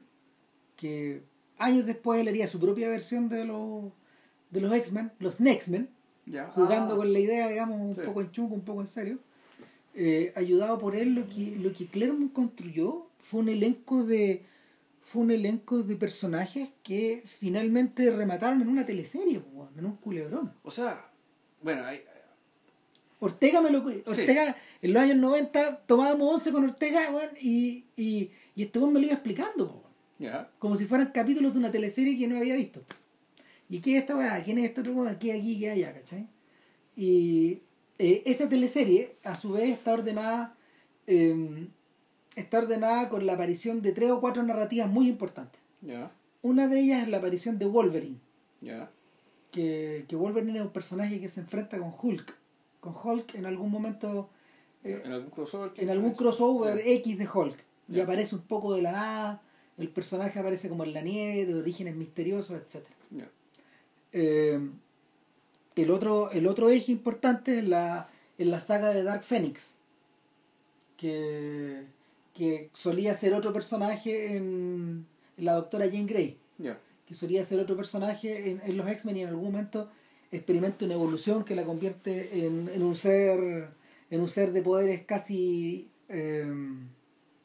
que 0.76 1.24
años 1.58 1.86
después 1.86 2.20
él 2.22 2.28
haría 2.28 2.48
su 2.48 2.60
propia 2.60 2.90
versión 2.90 3.30
de 3.30 3.46
los 3.46 3.92
de 4.52 4.60
los 4.60 4.74
X-Men, 4.74 5.12
los 5.20 5.40
Next-Men, 5.40 5.90
jugando 6.54 6.94
Ah, 6.94 6.98
con 6.98 7.14
la 7.14 7.20
idea, 7.20 7.48
digamos, 7.48 7.80
un 7.80 7.94
Sí. 7.96 8.02
poco 8.06 8.20
en 8.22 8.32
chungo, 8.32 8.54
un 8.54 8.62
poco 8.66 8.82
en 8.82 8.88
serio. 8.88 9.18
Eh, 9.96 10.34
ayudado 10.36 10.78
por 10.78 10.94
él, 10.96 11.16
lo 11.16 11.26
que, 11.28 11.56
lo 11.58 11.72
que 11.72 11.88
Claremont 11.88 12.34
construyó 12.34 13.08
fue 13.20 13.40
un 13.42 13.50
elenco 13.50 14.04
de 14.04 14.44
fue 15.04 15.24
un 15.24 15.32
elenco 15.32 15.82
de 15.84 15.96
personajes 15.96 16.70
que 16.84 17.24
finalmente 17.26 18.12
remataron 18.12 18.62
en 18.62 18.68
una 18.68 18.86
teleserie, 18.86 19.42
en 19.78 19.86
un 19.86 19.96
culebrón. 19.98 20.54
O 20.64 20.70
sea, 20.72 21.10
bueno, 21.64 21.84
hay, 21.86 22.02
Ortega 23.22 23.62
me 23.62 23.70
lo 23.72 23.80
Ortega 24.06 24.56
en 24.82 24.94
los 24.94 25.02
años 25.04 25.18
90 25.18 25.78
tomábamos 25.86 26.34
once 26.34 26.52
con 26.52 26.64
Ortega 26.66 27.10
weón, 27.12 27.30
y, 27.40 27.86
y, 27.96 28.30
y 28.56 28.64
este 28.64 28.80
weón 28.80 28.92
me 28.94 29.00
lo 29.00 29.06
iba 29.06 29.14
explicando, 29.14 29.72
po, 29.72 29.84
ya, 30.20 30.50
como 30.60 30.76
si 30.76 30.86
fueran 30.86 31.12
capítulos 31.14 31.54
de 31.54 31.60
una 31.60 31.72
teleserie 31.72 32.18
que 32.18 32.28
no 32.28 32.38
había 32.38 32.56
visto. 32.56 32.82
¿Y 33.70 33.80
qué 33.80 33.96
es 33.96 34.02
esta 34.02 34.18
weá? 34.18 34.44
¿Quién 34.44 34.58
es 34.58 34.66
este 34.66 34.82
otro 34.82 34.94
weón? 34.94 35.16
¿Qué 35.18 35.32
aquí? 35.34 35.58
¿Qué 35.58 35.70
allá? 35.70 35.94
¿Cachai? 35.94 36.28
Y 36.98 37.62
eh, 38.00 38.24
esa 38.26 38.50
teleserie, 38.50 39.16
a 39.24 39.36
su 39.36 39.52
vez, 39.54 39.70
está 39.70 39.94
ordenada. 39.94 40.56
eh, 41.08 41.68
está 42.36 42.60
ordenada 42.60 43.10
con 43.10 43.26
la 43.26 43.34
aparición 43.34 43.82
de 43.82 43.92
tres 43.92 44.12
o 44.12 44.20
cuatro 44.22 44.42
narrativas 44.44 44.90
muy 44.90 45.08
importantes. 45.08 45.62
ya, 45.82 46.12
Una 46.42 46.68
de 46.68 46.80
ellas 46.80 47.04
es 47.04 47.10
la 47.10 47.18
aparición 47.18 47.60
de 47.60 47.66
Wolverine, 47.66 48.18
ya, 48.62 48.90
que, 49.52 50.06
que 50.08 50.16
Wolverine 50.16 50.58
es 50.60 50.66
un 50.66 50.72
personaje 50.72 51.20
que 51.20 51.30
se 51.30 51.42
enfrenta 51.42 51.78
con 51.78 51.94
Hulk. 52.02 52.38
Con 52.82 52.94
Hulk 53.02 53.36
en 53.36 53.46
algún 53.46 53.72
momento, 53.72 54.30
eh, 54.84 55.02
en 55.06 55.12
algún 55.14 55.30
crossover. 55.30 55.72
en 55.78 55.90
algún 55.90 56.12
crossover 56.14 56.82
X 56.86 57.18
de 57.18 57.30
Hulk. 57.34 57.66
Y 57.88 58.00
aparece 58.02 58.36
un 58.36 58.42
poco 58.42 58.74
de 58.74 58.82
la 58.82 58.92
nada, 58.92 59.42
el 59.78 59.88
personaje 59.90 60.40
aparece 60.40 60.68
como 60.70 60.84
en 60.84 60.94
la 60.94 61.02
nieve, 61.02 61.46
de 61.46 61.56
orígenes 61.56 61.96
misteriosos, 61.96 62.58
etc. 62.60 62.86
Ya, 63.12 63.30
Eh, 64.14 64.60
el, 65.76 65.92
otro, 65.92 66.32
el 66.32 66.48
otro 66.48 66.70
eje 66.70 66.92
importante 66.92 67.60
es 67.60 67.68
la, 67.68 68.10
es 68.38 68.48
la 68.48 68.60
saga 68.60 68.90
de 68.90 69.04
Dark 69.04 69.24
Phoenix, 69.24 69.74
que, 70.98 71.86
que 72.34 72.70
solía 72.74 73.14
ser 73.16 73.34
otro 73.34 73.54
personaje 73.54 74.36
en, 74.38 75.06
en 75.38 75.46
la 75.46 75.54
doctora 75.54 75.86
Jane 75.86 76.06
Grey, 76.06 76.38
que 77.06 77.14
solía 77.14 77.44
ser 77.44 77.60
otro 77.60 77.76
personaje 77.76 78.52
en, 78.52 78.62
en 78.64 78.78
los 78.78 78.88
X-Men 78.90 79.18
y 79.18 79.22
en 79.22 79.30
algún 79.30 79.46
momento 79.52 79.90
experimenta 80.32 80.86
una 80.86 80.94
evolución 80.94 81.44
que 81.44 81.56
la 81.56 81.66
convierte 81.66 82.46
en, 82.46 82.70
en 82.74 82.84
un 82.84 82.96
ser 82.96 83.70
en 84.10 84.22
un 84.22 84.28
ser 84.28 84.52
de 84.52 84.62
poderes 84.62 85.04
casi 85.04 85.90
eh, 86.10 86.46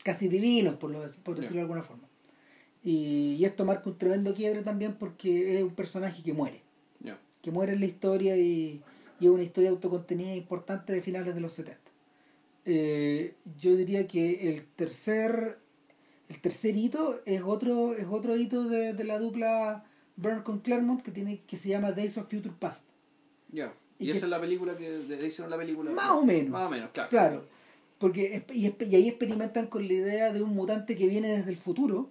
casi 0.03 0.29
divinos 0.29 0.77
por, 0.77 0.91
lo, 0.91 1.05
por 1.25 1.37
decirlo 1.37 1.57
de 1.57 1.63
alguna 1.63 1.83
forma. 1.83 2.09
Y, 2.83 3.35
y 3.39 3.45
esto 3.45 3.65
marca 3.65 3.91
un 3.91 3.99
tremendo 3.99 4.35
quiebre 4.35 4.63
también 4.63 4.95
porque 4.95 5.59
es 5.59 5.65
un 5.65 5.75
personaje 5.75 6.23
que 6.23 6.33
muere. 6.33 6.63
Ya, 7.01 7.19
que 7.43 7.51
muere 7.51 7.73
en 7.73 7.81
la 7.81 7.87
historia 7.87 8.37
y, 8.37 8.81
y 9.19 9.27
es 9.27 9.31
una 9.31 9.43
historia 9.43 9.71
autocontenida 9.71 10.35
importante 10.35 10.93
de 10.93 11.03
finales 11.03 11.35
de 11.35 11.41
los 11.41 11.53
70. 11.55 11.81
Eh, 12.65 13.35
yo 13.59 13.77
diría 13.77 14.07
que 14.07 14.49
el 14.49 14.65
tercer 14.65 15.59
el 16.29 16.41
tercer 16.41 16.77
hito 16.77 17.21
es 17.25 17.43
otro 17.43 17.95
es 17.95 18.07
otro 18.11 18.37
hito 18.37 18.65
de, 18.65 18.93
de 18.93 19.05
la 19.05 19.21
dupla 19.21 19.85
Byrne 20.17 20.43
con 20.43 20.61
Claremont 20.61 21.03
que 21.03 21.11
tiene 21.11 21.41
que 21.47 21.57
se 21.57 21.69
llama 21.69 21.93
Days 21.93 22.17
of 22.19 22.29
Future 22.31 22.55
Past. 22.59 22.85
ya. 23.53 23.73
Y 23.99 24.11
esa 24.11 24.27
es 24.27 24.31
la 24.31 24.39
película 24.39 24.77
que 24.77 24.91
de- 24.91 25.27
hicieron 25.27 25.51
la 25.51 25.57
película. 25.57 25.91
Más 25.91 26.11
o 26.11 26.23
menos. 26.23 26.51
Más 26.51 26.67
o 26.67 26.71
menos, 26.71 26.91
claro. 26.91 27.09
Claro, 27.09 27.45
porque 27.99 28.45
y, 28.53 28.67
ahí 28.95 29.09
experimentan 29.09 29.69
con 29.69 29.87
la 29.89 29.93
idea 29.95 30.33
de 30.35 30.43
un 30.43 30.51
mutante 30.55 30.97
que 30.97 31.07
viene 31.07 31.29
desde 31.29 31.51
el 31.51 31.57
futuro, 31.57 32.11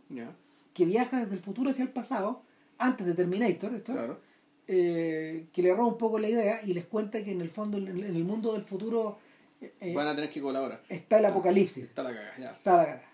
que 0.74 0.85
viaja 0.85 1.19
desde 1.21 1.35
el 1.35 1.41
futuro 1.41 1.69
hacia 1.69 1.83
el 1.83 1.89
pasado, 1.89 2.41
antes 2.79 3.05
de 3.05 3.13
Terminator, 3.13 3.75
¿esto? 3.75 3.93
claro. 3.93 4.19
eh, 4.67 5.45
que 5.53 5.62
le 5.62 5.75
roba 5.75 5.85
un 5.89 5.97
poco 6.00 6.17
la 6.17 6.27
idea 6.27 6.62
y 6.65 6.74
les 6.74 6.85
cuenta 6.85 7.24
que 7.24 7.31
en 7.31 7.41
el 7.41 7.50
fondo, 7.51 7.77
en 7.77 7.88
el 8.03 8.24
mundo 8.25 8.53
del 8.53 8.63
futuro, 8.63 9.19
eh, 9.62 9.93
Van 9.93 10.07
a 10.07 10.15
tener 10.15 10.31
que 10.31 10.41
colaborar. 10.41 10.81
está 10.89 11.19
el 11.19 11.25
apocalipsis, 11.25 11.83
Está 11.83 12.01
la 12.01 12.09
caga, 12.15 12.33
ya. 12.39 12.51
está 12.51 12.77
la 12.77 12.85
cagada. 12.85 13.09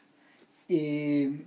Eh, 0.69 1.45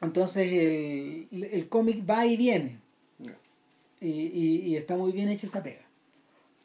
entonces 0.00 0.46
el, 0.52 1.44
el 1.50 1.68
cómic 1.68 2.08
va 2.08 2.26
y 2.26 2.36
viene. 2.36 2.80
Y, 4.00 4.08
y- 4.10 4.62
y 4.66 4.76
está 4.76 4.96
muy 4.96 5.10
bien 5.12 5.28
hecha 5.28 5.46
esa 5.46 5.62
pega. 5.62 5.80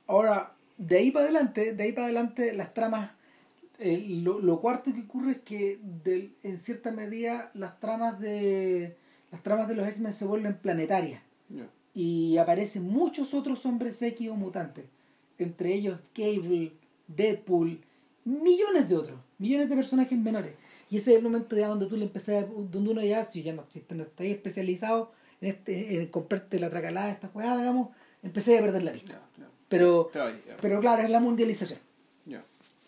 Ahora, 0.07 0.53
de 0.77 0.97
ahí 0.97 1.11
para 1.11 1.25
adelante, 1.25 1.73
de 1.73 1.83
ahí 1.83 1.91
para 1.93 2.05
adelante 2.05 2.53
las 2.53 2.73
tramas, 2.73 3.11
eh, 3.79 4.05
lo, 4.23 4.39
lo 4.39 4.59
cuarto 4.59 4.93
que 4.93 5.01
ocurre 5.01 5.31
es 5.31 5.39
que 5.39 5.79
en 6.43 6.57
cierta 6.59 6.91
medida 6.91 7.49
las 7.53 7.79
tramas 7.79 8.19
de 8.19 8.95
las 9.31 9.41
tramas 9.43 9.69
de 9.69 9.75
los 9.75 9.87
X-Men 9.87 10.13
se 10.13 10.25
vuelven 10.25 10.57
planetarias. 10.57 11.21
Y 11.93 12.37
aparecen 12.37 12.83
muchos 12.87 13.33
otros 13.33 13.65
hombres 13.65 14.01
X 14.01 14.29
o 14.29 14.35
mutantes, 14.35 14.85
entre 15.37 15.73
ellos 15.73 15.99
Cable, 16.13 16.71
Deadpool, 17.07 17.79
millones 18.25 18.87
de 18.89 18.95
otros, 18.95 19.19
millones 19.39 19.69
de 19.69 19.75
personajes 19.75 20.17
menores. 20.17 20.53
Y 20.91 20.97
ese 20.97 21.11
es 21.11 21.17
el 21.17 21.23
momento 21.23 21.55
ya 21.55 21.69
donde 21.69 21.87
tú 21.87 21.95
le 21.95 22.03
empezás, 22.03 22.45
donde 22.49 22.91
uno 22.91 23.01
ya, 23.01 23.23
si 23.23 23.41
ya 23.41 23.53
no, 23.53 23.65
si 23.69 23.81
no 23.95 24.03
estás 24.03 24.27
especializado 24.27 25.13
en, 25.39 25.47
este, 25.47 25.95
en 25.95 26.07
comprarte 26.07 26.59
la 26.59 26.69
tracalada 26.69 27.07
de 27.07 27.13
esta 27.13 27.29
juegada, 27.29 27.59
digamos, 27.59 27.89
empecé 28.21 28.59
a 28.59 28.61
perder 28.61 28.83
la 28.83 28.91
vista. 28.91 29.21
Pero, 29.69 30.11
pero 30.61 30.81
claro, 30.81 31.01
es 31.01 31.09
la 31.09 31.21
mundialización. 31.21 31.79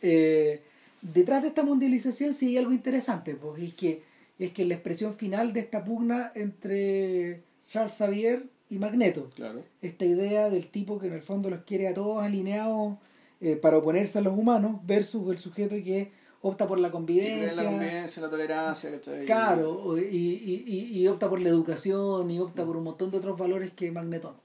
Eh, 0.06 0.62
detrás 1.02 1.42
de 1.42 1.48
esta 1.48 1.63
mundialización 1.63 2.34
sí 2.34 2.50
hay 2.50 2.58
algo 2.58 2.74
interesante, 2.74 3.36
pues, 3.36 3.63
es 3.63 3.74
que 3.74 4.04
es 4.38 4.52
que 4.52 4.66
la 4.66 4.74
expresión 4.74 5.13
final 5.13 5.54
de 5.54 5.62
esta 5.62 5.86
pugna 5.86 6.34
entre 6.36 7.44
Charles 7.70 7.94
Xavier 7.94 8.44
y 8.70 8.80
Magneto, 8.80 9.30
claro. 9.36 9.63
esta 9.82 10.04
idea 10.04 10.50
del 10.50 10.68
tipo 10.68 11.00
que 11.00 11.08
en 11.08 11.13
el 11.13 11.22
fondo 11.22 11.50
los 11.50 11.62
quiere 11.62 11.88
a 11.88 11.94
todos 11.94 12.22
alineados 12.22 12.98
eh, 13.39 13.56
para 13.56 13.78
oponerse 13.78 14.18
a 14.18 14.22
los 14.22 14.38
humanos 14.38 14.82
versus 14.86 15.32
el 15.32 15.38
sujeto 15.38 15.76
que 15.76 16.12
opta 16.45 16.67
por 16.67 16.77
la 16.77 16.91
convivencia, 16.91 17.63
la 17.63 17.69
convivencia, 17.69 18.21
la 18.21 18.29
tolerancia, 18.29 18.91
¿cachai? 18.91 19.25
claro, 19.25 19.97
y, 19.97 20.01
y, 20.03 20.63
y, 20.67 20.99
y 20.99 21.08
opta 21.08 21.29
por 21.29 21.39
la 21.39 21.47
educación 21.47 22.29
y 22.29 22.38
opta 22.38 22.65
por 22.65 22.75
un 22.75 22.84
montón 22.84 23.10
de 23.12 23.17
otros 23.17 23.38
valores 23.38 23.71
que 23.71 23.89
Magneto 23.91 24.32
no. 24.34 24.43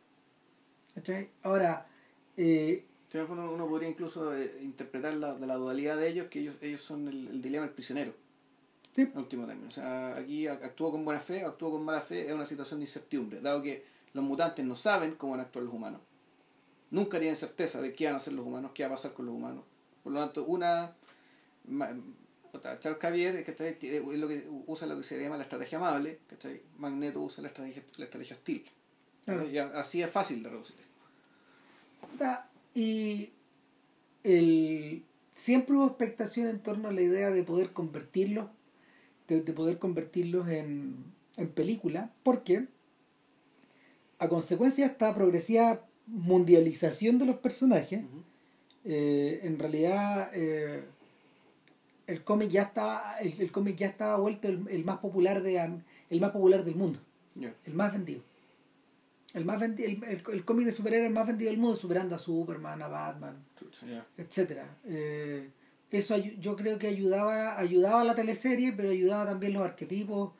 ¿Cachai? 0.95 1.29
Ahora, 1.43 1.89
eh, 2.37 2.85
uno 3.29 3.69
podría 3.69 3.89
incluso 3.89 4.33
eh, 4.33 4.61
interpretar 4.63 5.15
la, 5.15 5.37
la 5.39 5.55
dualidad 5.57 5.97
de 5.97 6.09
ellos, 6.09 6.29
que 6.29 6.39
ellos, 6.39 6.55
ellos 6.61 6.83
son 6.83 7.09
el, 7.09 7.27
el 7.29 7.43
dilema 7.43 7.67
del 7.67 7.75
prisionero, 7.75 8.13
sí, 8.93 9.03
en 9.03 9.19
último 9.19 9.45
término. 9.47 9.67
O 9.67 9.73
sea, 9.73 10.17
aquí 10.17 10.45
ac- 10.45 10.63
actúo 10.63 10.93
con 10.93 11.05
buena 11.05 11.19
fe, 11.19 11.43
actúo 11.43 11.73
con 11.73 11.85
mala 11.85 12.01
fe, 12.01 12.29
es 12.29 12.33
una 12.33 12.47
situación 12.47 12.79
de 12.79 12.85
incertidumbre, 12.85 13.41
dado 13.41 13.61
que 13.61 13.85
los 14.13 14.25
mutantes 14.25 14.65
no 14.65 14.77
saben 14.77 15.17
cómo 15.17 15.33
van 15.33 15.41
a 15.41 15.45
actuar 15.45 15.65
los 15.65 15.75
humanos. 15.75 16.01
Nunca 16.93 17.19
tienen 17.19 17.35
certeza 17.35 17.81
de 17.81 17.93
qué 17.93 18.05
van 18.05 18.15
a 18.15 18.17
hacer 18.19 18.35
los 18.35 18.47
humanos, 18.47 18.71
qué 18.73 18.85
va 18.85 18.89
a 18.89 18.93
pasar 18.93 19.13
con 19.15 19.27
los 19.27 19.35
humanos. 19.35 19.65
Por 20.05 20.13
lo 20.13 20.21
tanto, 20.21 20.45
una... 20.45 20.95
Charles 22.81 22.99
Xavier 23.01 23.45
¿cachai? 23.45 23.79
Tiene- 23.79 23.99
es 23.99 24.19
lo 24.19 24.27
que 24.29 24.47
usa 24.67 24.87
lo 24.87 24.97
que 24.97 25.03
se 25.03 25.21
llama 25.21 25.37
la 25.37 25.43
estrategia 25.45 25.79
amable, 25.79 26.19
¿cachai? 26.29 26.63
Magneto 26.79 27.21
usa 27.23 27.43
la 27.43 27.49
estrategia, 27.49 27.83
la 27.97 28.05
estrategia 28.07 28.37
hostil. 28.37 28.65
Claro. 29.25 29.47
Y 29.49 29.59
así 29.59 30.03
es 30.03 30.11
fácil 30.11 30.43
de 30.43 30.49
reducir. 30.51 30.77
Da- 32.19 32.51
Y 32.75 33.31
el, 34.25 35.05
siempre 35.33 35.77
hubo 35.77 35.87
expectación 35.87 36.47
en 36.49 36.61
torno 36.61 36.89
a 36.89 36.93
la 36.93 37.01
idea 37.03 37.31
de 37.31 37.43
poder 37.43 37.73
convertirlos, 37.73 38.49
de, 39.27 39.43
de 39.43 39.53
poder 39.53 39.79
convertirlos 39.79 40.49
en, 40.49 40.97
en 41.37 41.49
película, 41.51 42.13
porque 42.23 42.67
a 44.19 44.29
consecuencia 44.29 44.87
de 44.87 44.93
esta 44.93 45.15
progresiva 45.15 45.85
mundialización 46.07 47.19
de 47.19 47.27
los 47.27 47.37
personajes, 47.37 48.03
eh, 48.85 49.41
en 49.43 49.59
realidad 49.59 50.31
eh, 50.35 50.85
el 52.09 52.25
cómic 52.25 52.49
ya 52.51 52.63
estaba, 52.63 53.17
el, 53.21 53.33
el 53.41 53.53
cómic 53.53 53.77
ya 53.77 53.87
estaba 53.87 54.17
vuelto 54.17 54.49
el, 54.49 54.67
el 54.69 54.85
más 54.85 54.99
popular 54.99 55.43
de 55.43 55.83
el 56.11 56.21
más 56.21 56.31
popular 56.31 56.65
del 56.65 56.75
mundo, 56.75 56.99
el 57.65 57.75
más 57.75 57.93
vendido. 57.93 58.23
El 59.35 59.45
más 59.45 59.61
vendi- 59.61 59.85
el, 59.85 60.03
el, 60.05 60.23
el 60.33 60.45
cómic 60.45 60.65
de 60.67 60.73
superhéroes 60.73 61.13
más 61.13 61.27
vendido 61.27 61.51
del 61.51 61.61
mundo, 61.61 61.77
superando 61.77 62.15
a 62.15 62.19
Superman, 62.19 62.81
a 62.81 62.89
Batman, 62.89 63.37
ya. 63.87 64.07
etcétera. 64.17 64.67
Eh, 64.87 65.51
eso 65.91 66.17
yo 66.17 66.57
creo 66.57 66.79
que 66.79 66.87
ayudaba, 66.89 67.59
ayudaba 67.59 68.01
a 68.01 68.05
la 68.05 68.15
teleserie, 68.15 68.73
pero 68.73 68.89
ayudaba 68.89 69.27
también 69.27 69.53
los 69.53 69.63
arquetipos 69.63 70.33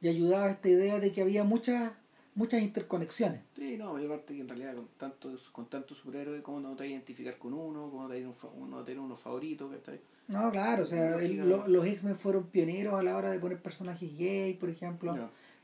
y 0.00 0.06
ayudaba 0.08 0.46
a 0.46 0.50
esta 0.50 0.68
idea 0.68 1.00
de 1.00 1.10
que 1.12 1.22
había 1.22 1.42
muchas, 1.42 1.90
muchas 2.36 2.62
interconexiones. 2.62 3.40
Sí, 3.56 3.76
no, 3.76 3.98
y 4.00 4.06
aparte 4.06 4.34
que 4.34 4.40
en 4.42 4.48
realidad 4.48 4.74
con 4.76 4.86
tantos 4.96 5.50
con 5.50 5.66
tantos 5.68 5.98
superhéroes, 5.98 6.42
¿cómo 6.42 6.60
no 6.60 6.68
te 6.70 6.74
vas 6.74 6.82
a 6.82 6.86
identificar 6.86 7.36
con 7.38 7.52
uno? 7.52 7.90
¿Cómo 7.90 8.06
te 8.08 8.22
vas 8.24 8.44
a 8.44 8.84
tener 8.84 9.00
uno 9.00 9.16
favorito? 9.16 9.68
¿cachai? 9.70 10.00
No, 10.28 10.50
claro, 10.52 10.84
o 10.84 10.86
sea, 10.86 11.16
el- 11.18 11.48
lo- 11.48 11.66
los 11.66 11.84
X-Men 11.86 12.16
fueron 12.16 12.44
pioneros 12.44 12.94
a 12.94 13.02
la 13.02 13.16
hora 13.16 13.30
de 13.30 13.38
poner 13.40 13.58
personajes 13.60 14.16
gay, 14.16 14.54
por 14.54 14.68
ejemplo, 14.70 15.12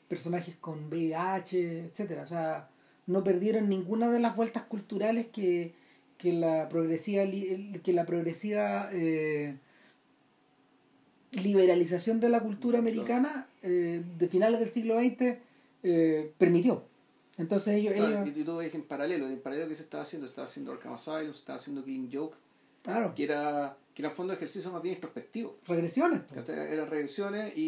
personajes 0.08 0.56
con 0.60 0.86
VIH, 0.90 1.84
etcétera. 1.86 2.22
O 2.22 2.26
sea, 2.26 2.68
no 3.06 3.22
perdieron 3.22 3.68
ninguna 3.68 4.10
de 4.10 4.20
las 4.20 4.34
vueltas 4.36 4.62
culturales 4.64 5.26
que, 5.32 5.74
que 6.18 6.32
la 6.32 6.68
progresiva 6.68 7.24
que 7.82 7.92
la 7.92 8.04
progresiva 8.06 8.88
eh, 8.92 9.56
liberalización 11.32 12.20
de 12.20 12.28
la 12.28 12.40
cultura 12.40 12.78
americana 12.78 13.46
eh, 13.62 14.02
de 14.18 14.28
finales 14.28 14.60
del 14.60 14.70
siglo 14.70 14.98
XX 14.98 15.38
eh, 15.82 16.32
permitió. 16.38 16.84
Entonces 17.38 17.76
ellos, 17.76 17.94
Claro, 17.94 18.22
ellos 18.24 18.36
y, 18.36 18.40
y 18.40 18.44
tú 18.44 18.56
ves 18.58 18.70
que 18.70 18.76
en 18.76 18.84
paralelo, 18.84 19.26
en 19.26 19.40
paralelo 19.40 19.68
que 19.68 19.74
se 19.74 19.82
estaba 19.82 20.02
haciendo, 20.02 20.26
estaba 20.26 20.44
haciendo 20.44 20.72
Arkham 20.72 20.92
Asylum, 20.92 21.30
estaba 21.30 21.56
haciendo 21.56 21.82
Killing 21.82 22.10
Joke, 22.12 22.36
claro, 22.82 23.14
que 23.14 23.24
era, 23.24 23.76
que 23.94 24.02
era 24.02 24.10
fondo 24.10 24.32
ejercicio 24.32 24.70
más 24.70 24.82
bien 24.82 24.96
introspectivo. 24.96 25.56
regresiones. 25.66 26.22
¿cachai? 26.34 26.72
Eran 26.72 26.88
regresiones 26.88 27.56
y, 27.56 27.62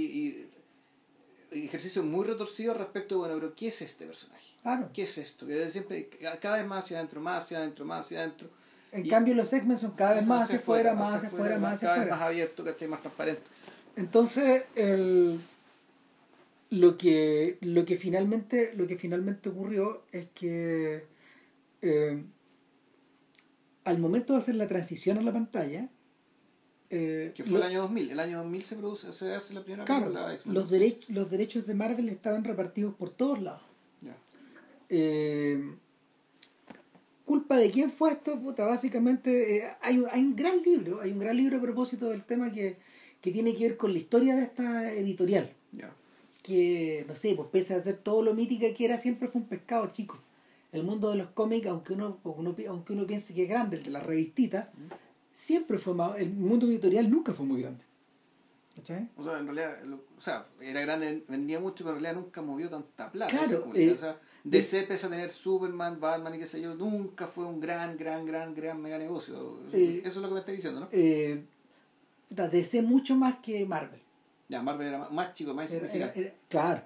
y 1.51 1.65
ejercicios 1.65 2.05
muy 2.05 2.25
retorcidos 2.25 2.77
respecto, 2.77 3.19
bueno, 3.19 3.35
pero 3.35 3.55
¿qué 3.55 3.69
es 3.69 3.81
este 3.83 4.05
personaje? 4.07 4.45
Claro. 4.63 4.91
¿Qué 4.93 5.03
es 5.03 5.19
esto? 5.19 5.47
Que 5.47 5.69
siempre, 5.71 6.09
cada 6.41 6.57
vez 6.57 6.67
más 6.67 6.85
hacia 6.85 6.99
adentro, 6.99 7.21
más 7.21 7.45
hacia 7.45 7.59
adentro, 7.59 7.85
más 7.85 8.07
hacia 8.07 8.21
adentro. 8.21 8.49
En 8.93 9.09
cambio, 9.09 9.35
los 9.35 9.53
X-Men 9.53 9.77
son 9.79 9.91
cada 9.93 10.15
vez 10.15 10.27
más 10.27 10.45
hacia 10.45 10.59
afuera, 10.59 10.95
más 10.95 11.15
hacia 11.15 11.29
afuera, 11.29 11.59
más 11.59 11.75
hacia 11.75 11.89
afuera. 11.89 11.95
Cada 11.95 12.05
vez 12.05 12.11
más 12.11 12.21
abierto, 12.23 12.65
¿cachai? 12.65 12.89
Más 12.89 13.01
transparente. 13.01 13.43
Entonces, 13.97 14.65
el, 14.77 15.41
lo, 16.71 16.97
que, 16.99 17.59
lo, 17.61 17.85
que 17.85 17.97
finalmente, 17.97 18.73
lo 18.75 18.87
que 18.87 18.97
finalmente 18.97 19.49
ocurrió 19.49 20.05
es 20.13 20.27
que 20.35 21.05
eh, 21.83 22.25
al 23.85 23.99
momento 23.99 24.33
de 24.33 24.39
hacer 24.39 24.55
la 24.55 24.67
transición 24.67 25.19
a 25.19 25.23
la 25.23 25.33
pantalla, 25.33 25.89
eh, 26.91 27.33
que 27.35 27.45
fue 27.45 27.59
el 27.59 27.65
año 27.65 27.83
2000. 27.83 28.11
El 28.11 28.21
año 28.21 28.39
2000 28.39 28.63
se, 28.63 28.77
produce, 28.77 29.13
se 29.13 29.35
hace 29.35 29.55
la 29.55 29.63
primera 29.63 29.85
claro, 29.85 30.13
los, 30.47 30.71
derechos 30.71 31.11
los 31.11 31.31
derechos 31.31 31.67
de 31.67 31.75
Marvel 31.75 32.09
estaban 32.09 32.45
repartidos 32.45 32.95
por 32.95 33.11
todos 33.11 33.43
lados. 33.43 33.63
Eh, 34.91 35.75
¿Culpa 37.25 37.57
de 37.57 37.71
quién 37.71 37.91
fue 37.91 38.13
esto? 38.13 38.39
Puta, 38.39 38.67
básicamente 38.67 39.57
eh, 39.57 39.65
hay, 39.81 40.05
hay 40.11 40.21
un 40.21 40.37
gran 40.37 40.63
libro, 40.63 41.01
hay 41.01 41.11
un 41.11 41.19
gran 41.19 41.37
libro 41.37 41.57
a 41.57 41.61
propósito 41.61 42.11
del 42.11 42.23
tema 42.23 42.53
que, 42.53 42.77
que 43.21 43.31
tiene 43.33 43.57
que 43.57 43.69
ver 43.69 43.77
con 43.79 43.93
la 43.93 43.99
historia 43.99 44.37
de 44.37 44.43
esta 44.43 44.93
editorial. 44.93 45.51
Que, 46.45 47.07
no 47.09 47.15
sé, 47.17 47.35
pues 47.35 47.49
pese 47.51 47.75
a 47.75 47.83
ser 47.83 47.97
todo 47.97 48.23
lo 48.23 48.35
mítica 48.35 48.67
que 48.75 48.85
era, 48.85 48.99
siempre 48.99 49.29
fue 49.29 49.41
un 49.41 49.49
pescado 49.49 49.87
chico. 49.87 50.19
El 50.73 50.85
mundo 50.85 51.09
de 51.11 51.17
los 51.17 51.31
cómics, 51.31 51.67
aunque 51.69 51.95
uno, 51.95 52.19
aunque 52.23 52.93
uno 52.93 53.07
piense 53.07 53.33
que 53.33 53.45
es 53.45 53.49
grande, 53.49 53.79
el 53.79 53.83
de 53.83 53.91
la 53.91 54.01
revistita, 54.01 54.71
siempre 55.33 55.79
fue 55.79 55.95
más, 55.95 56.19
el 56.19 56.35
mundo 56.35 56.67
editorial 56.67 57.11
nunca 57.11 57.33
fue 57.33 57.47
muy 57.47 57.63
grande. 57.63 57.83
¿Cachai? 58.77 59.09
O 59.17 59.23
sea, 59.23 59.39
en 59.39 59.47
realidad, 59.47 59.79
o 60.19 60.21
sea, 60.21 60.47
era 60.61 60.83
grande, 60.83 61.23
vendía 61.29 61.61
mucho, 61.61 61.83
pero 61.85 61.97
en 61.97 62.03
realidad 62.03 62.21
nunca 62.21 62.43
movió 62.43 62.69
tanta 62.69 63.11
plata. 63.11 63.33
Claro, 63.33 63.71
eh, 63.73 63.93
o 63.93 63.97
sea, 63.97 64.21
DC 64.43 64.83
pese 64.83 65.07
a 65.07 65.11
tener 65.11 65.31
Superman, 65.31 65.99
Batman 65.99 66.35
y 66.35 66.39
qué 66.41 66.47
sé 66.47 66.61
yo, 66.61 66.75
nunca 66.75 67.27
fue 67.27 67.47
un 67.47 67.59
gran, 67.59 67.97
gran, 67.97 68.27
gran, 68.27 68.55
gran 68.55 68.83
mega 68.83 68.99
negocio. 68.99 69.61
Eh, 69.73 70.03
Eso 70.05 70.19
es 70.19 70.23
lo 70.23 70.29
que 70.29 70.35
me 70.35 70.41
está 70.41 70.53
diciendo, 70.53 70.81
¿no? 70.81 70.89
Eh, 70.93 71.45
DC 72.29 72.83
mucho 72.83 73.15
más 73.15 73.37
que 73.37 73.65
Marvel. 73.65 74.04
Ya, 74.49 74.63
Marvel 74.63 74.89
era 74.89 75.09
más 75.09 75.33
chico, 75.33 75.55
más 75.55 75.73
insignificante. 75.73 76.35
Claro. 76.49 76.83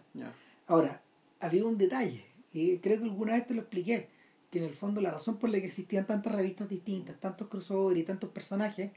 Ahora, 0.67 1.03
había 1.41 1.65
un 1.65 1.79
detalle, 1.79 2.25
y 2.53 2.79
creo 2.79 2.99
que 2.99 3.05
alguna 3.05 3.35
vez 3.35 3.47
te 3.47 3.55
lo 3.55 3.63
expliqué 3.63 4.09
que 4.51 4.59
en 4.59 4.65
el 4.65 4.75
fondo 4.75 5.01
la 5.01 5.11
razón 5.11 5.37
por 5.37 5.51
la 5.51 5.61
que 5.61 5.67
existían 5.67 6.07
tantas 6.07 6.35
revistas 6.35 6.69
distintas, 6.69 7.19
tantos 7.21 7.49
crossover 7.49 7.97
y 7.97 8.03
tantos 8.03 8.31
personajes, 8.31 8.91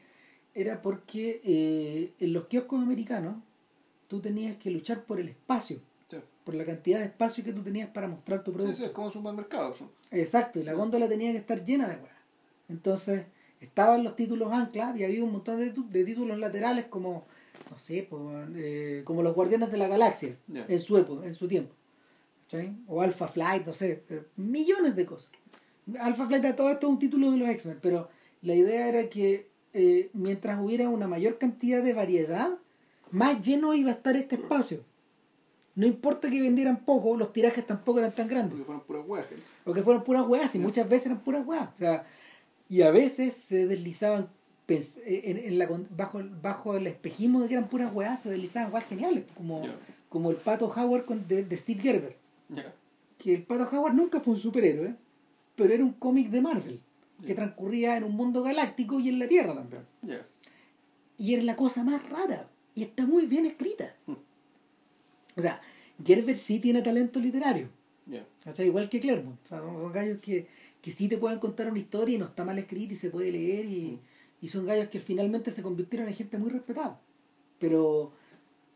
era 0.53 0.81
porque 0.81 1.41
eh, 1.43 2.13
en 2.19 2.33
los 2.33 2.47
kioscos 2.47 2.81
americanos 2.81 3.35
tú 4.07 4.19
tenías 4.19 4.57
que 4.57 4.71
luchar 4.71 5.03
por 5.03 5.19
el 5.19 5.29
espacio, 5.29 5.79
por 6.43 6.55
la 6.55 6.65
cantidad 6.65 6.99
de 6.99 7.05
espacio 7.05 7.43
que 7.43 7.53
tú 7.53 7.61
tenías 7.61 7.89
para 7.89 8.07
mostrar 8.07 8.43
tu 8.43 8.51
producto. 8.51 8.77
Sí, 8.77 8.83
es 8.83 8.91
como 8.91 9.07
un 9.07 9.13
supermercado. 9.13 9.75
Exacto, 10.09 10.59
y 10.59 10.63
la 10.63 10.73
góndola 10.73 11.07
tenía 11.07 11.31
que 11.31 11.37
estar 11.37 11.63
llena 11.63 11.87
de 11.87 11.95
weas. 11.95 12.15
Entonces, 12.67 13.25
estaban 13.59 14.03
los 14.03 14.15
títulos 14.15 14.51
ancla 14.51 14.93
y 14.97 15.03
había 15.03 15.23
un 15.23 15.31
montón 15.31 15.59
de, 15.59 15.71
de 15.71 16.05
títulos 16.05 16.39
laterales 16.39 16.85
como, 16.85 17.25
no 17.69 17.77
sé, 17.77 18.07
pues, 18.09 19.03
como 19.03 19.23
los 19.23 19.33
Guardianes 19.33 19.71
de 19.71 19.77
la 19.77 19.87
Galaxia 19.87 20.37
en 20.53 20.79
su 20.79 20.97
época, 20.97 21.25
en 21.25 21.33
su 21.33 21.47
tiempo. 21.47 21.73
O 22.87 23.01
Alpha 23.01 23.27
Flight, 23.27 23.65
no 23.65 23.73
sé, 23.73 24.03
eh, 24.09 24.23
millones 24.35 24.95
de 24.95 25.05
cosas. 25.05 25.31
Alpha 25.99 26.27
Flight, 26.27 26.55
todo 26.55 26.69
esto 26.69 26.87
es 26.87 26.93
un 26.93 26.99
título 26.99 27.31
de 27.31 27.37
los 27.37 27.49
X-Men, 27.49 27.79
pero 27.81 28.09
la 28.41 28.55
idea 28.55 28.87
era 28.89 29.09
que 29.09 29.49
eh, 29.73 30.09
mientras 30.13 30.59
hubiera 30.59 30.89
una 30.89 31.07
mayor 31.07 31.37
cantidad 31.37 31.81
de 31.81 31.93
variedad, 31.93 32.57
más 33.09 33.45
lleno 33.45 33.73
iba 33.73 33.91
a 33.91 33.93
estar 33.93 34.15
este 34.15 34.35
espacio. 34.35 34.83
No 35.75 35.87
importa 35.87 36.29
que 36.29 36.41
vendieran 36.41 36.83
poco, 36.83 37.15
los 37.15 37.31
tirajes 37.31 37.65
tampoco 37.65 37.99
eran 37.99 38.11
tan 38.11 38.27
grandes. 38.27 38.51
Porque 38.51 38.65
fueron 38.65 38.83
puras 38.83 39.03
weas. 39.07 39.27
Porque 39.63 39.83
fueron 39.83 40.03
puras 40.03 40.27
weas, 40.27 40.53
y 40.55 40.59
muchas 40.59 40.89
veces 40.89 41.05
eran 41.07 41.23
puras. 41.23 41.45
O 41.47 41.77
sea, 41.77 42.05
y 42.67 42.81
a 42.81 42.91
veces 42.91 43.33
se 43.33 43.65
deslizaban 43.67 44.29
en, 45.05 45.57
la, 45.57 45.67
bajo, 45.95 46.21
bajo 46.41 46.77
el 46.77 46.87
espejismo 46.87 47.41
de 47.41 47.47
que 47.47 47.53
eran 47.55 47.67
puras 47.67 47.91
weas, 47.93 48.21
se 48.21 48.29
deslizaban 48.29 48.73
weas 48.73 48.87
geniales, 48.87 49.25
como, 49.35 49.63
como 50.09 50.31
el 50.31 50.37
pato 50.37 50.67
Howard 50.67 51.05
de, 51.05 51.57
Steve 51.57 51.81
Gerber. 51.81 52.15
Que 53.17 53.33
el 53.35 53.43
pato 53.43 53.67
Howard 53.75 53.93
nunca 53.93 54.19
fue 54.19 54.33
un 54.33 54.39
superhéroe, 54.39 54.95
pero 55.55 55.73
era 55.73 55.83
un 55.83 55.93
cómic 55.93 56.29
de 56.29 56.41
Marvel 56.41 56.79
que 57.25 57.35
transcurría 57.35 57.97
en 57.97 58.03
un 58.03 58.15
mundo 58.15 58.41
galáctico 58.43 58.99
y 58.99 59.09
en 59.09 59.19
la 59.19 59.27
Tierra 59.27 59.53
también. 59.53 59.83
Y 61.17 61.33
era 61.33 61.43
la 61.43 61.55
cosa 61.55 61.83
más 61.83 62.07
rara 62.09 62.47
y 62.73 62.83
está 62.83 63.05
muy 63.05 63.25
bien 63.25 63.45
escrita. 63.45 63.95
Hmm. 64.07 64.15
O 65.35 65.41
sea, 65.41 65.61
Gerber 66.03 66.37
sí 66.37 66.59
tiene 66.59 66.81
talento 66.81 67.19
literario. 67.19 67.69
O 68.45 68.51
sea, 68.53 68.65
igual 68.65 68.89
que 68.89 68.99
Claremont. 68.99 69.39
O 69.45 69.47
sea, 69.47 69.59
son, 69.59 69.91
gallos 69.91 70.19
que, 70.19 70.47
que 70.81 70.91
sí 70.91 71.07
te 71.07 71.17
pueden 71.17 71.39
contar 71.39 71.69
una 71.69 71.79
historia 71.79 72.15
y 72.15 72.17
no 72.17 72.25
está 72.25 72.43
mal 72.43 72.57
escrita 72.57 72.93
y 72.93 72.97
se 72.97 73.09
puede 73.09 73.31
leer 73.31 73.65
y, 73.65 73.91
hmm. 73.91 73.99
Y 74.41 74.47
son 74.47 74.65
gallos 74.65 74.89
que 74.89 74.99
finalmente 74.99 75.51
se 75.51 75.61
convirtieron 75.61 76.07
en 76.07 76.15
gente 76.15 76.37
muy 76.37 76.49
respetada. 76.49 76.99
Pero, 77.59 78.11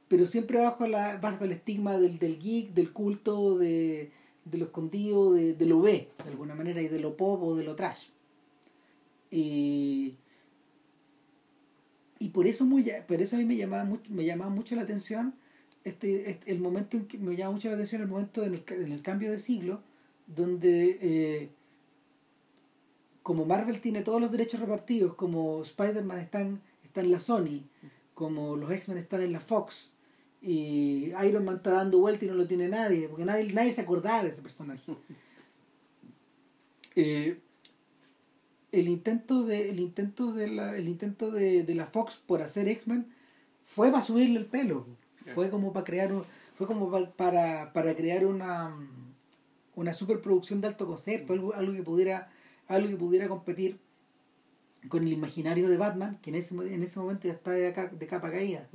pero 0.07 0.27
siempre 0.27 0.59
bajo, 0.59 0.87
la, 0.87 1.17
bajo 1.17 1.43
el 1.43 1.51
estigma 1.51 1.97
del, 1.97 2.19
del 2.19 2.39
geek, 2.39 2.73
del 2.73 2.93
culto, 2.93 3.57
de, 3.57 4.11
de 4.45 4.57
lo 4.57 4.65
escondido, 4.65 5.33
de, 5.33 5.53
de, 5.55 5.65
lo 5.65 5.81
B, 5.81 6.07
de 6.23 6.29
alguna 6.29 6.53
manera, 6.53 6.81
y 6.81 6.87
de 6.87 6.99
lo 6.99 7.17
pop 7.17 7.41
o 7.41 7.55
de 7.55 7.63
lo 7.63 7.75
trash. 7.75 8.05
Y, 9.31 10.13
y 12.19 12.29
por 12.29 12.45
eso 12.47 12.65
muy 12.65 12.89
por 13.07 13.21
eso 13.21 13.35
a 13.35 13.39
mí 13.39 13.45
me 13.45 13.57
llamaba 13.57 13.83
mucho, 13.83 14.11
me 14.11 14.23
llamaba 14.23 14.51
mucho 14.51 14.75
la 14.75 14.83
atención 14.83 15.33
este, 15.83 16.29
este, 16.29 16.51
el 16.51 16.59
momento 16.59 16.95
en 16.97 17.05
que 17.05 17.17
me 17.17 17.35
llama 17.35 17.53
mucho 17.53 17.67
la 17.69 17.75
atención 17.75 18.01
el 18.01 18.07
momento 18.07 18.43
en 18.43 18.53
el, 18.53 18.63
en 18.69 18.91
el 18.91 19.01
cambio 19.01 19.31
de 19.31 19.39
siglo 19.39 19.81
donde 20.27 20.97
eh, 21.01 21.49
como 23.25 23.43
Marvel 23.43 23.81
tiene 23.81 24.03
todos 24.03 24.21
los 24.21 24.31
derechos 24.31 24.59
repartidos 24.59 25.15
como 25.15 25.63
Spider-Man 25.63 26.19
está 26.19 26.41
en, 26.41 26.61
está 26.83 27.01
en 27.01 27.11
la 27.11 27.19
Sony 27.19 27.63
como 28.13 28.55
los 28.55 28.71
X-Men 28.71 28.99
están 28.99 29.23
en 29.23 29.31
la 29.31 29.39
Fox 29.39 29.89
y 30.43 31.11
Iron 31.27 31.43
Man 31.43 31.55
está 31.55 31.71
dando 31.71 31.97
vuelta 31.97 32.23
y 32.23 32.27
no 32.27 32.35
lo 32.35 32.45
tiene 32.45 32.69
nadie, 32.69 33.09
porque 33.09 33.25
nadie, 33.25 33.51
nadie 33.51 33.73
se 33.73 33.81
acordaba 33.81 34.21
de 34.23 34.29
ese 34.29 34.43
personaje. 34.43 34.95
Eh, 36.97 37.41
el 38.71 38.87
intento 38.87 39.43
de, 39.43 39.69
el 39.69 39.81
intento 39.81 40.31
de 40.31 40.47
la, 40.47 40.77
el 40.77 40.87
intento 40.87 41.29
de, 41.29 41.65
la 41.75 41.87
Fox 41.87 42.21
por 42.25 42.41
hacer 42.41 42.69
X-Men 42.69 43.05
fue 43.65 43.91
para 43.91 44.01
subirle 44.01 44.39
el 44.39 44.45
pelo. 44.45 44.85
Fue 45.33 45.49
como 45.49 45.73
para 45.73 45.83
crear 45.83 46.13
fue 46.53 46.67
como 46.67 46.89
para, 47.17 47.73
para 47.73 47.95
crear 47.97 48.25
una 48.25 48.73
una 49.75 49.93
superproducción 49.93 50.61
de 50.61 50.67
alto 50.67 50.87
concepto, 50.87 51.33
algo, 51.33 51.53
algo 51.53 51.73
que 51.73 51.83
pudiera, 51.83 52.31
algo 52.67 52.89
que 52.89 52.95
pudiera 52.95 53.27
competir 53.27 53.79
con 54.89 55.03
el 55.03 55.13
imaginario 55.13 55.69
de 55.69 55.77
Batman, 55.77 56.19
que 56.21 56.29
en 56.29 56.35
ese, 56.35 56.55
en 56.55 56.83
ese 56.83 56.99
momento 56.99 57.27
ya 57.27 57.33
está 57.33 57.51
de, 57.51 57.71
de 57.71 58.07
capa 58.07 58.31
caída 58.31 58.67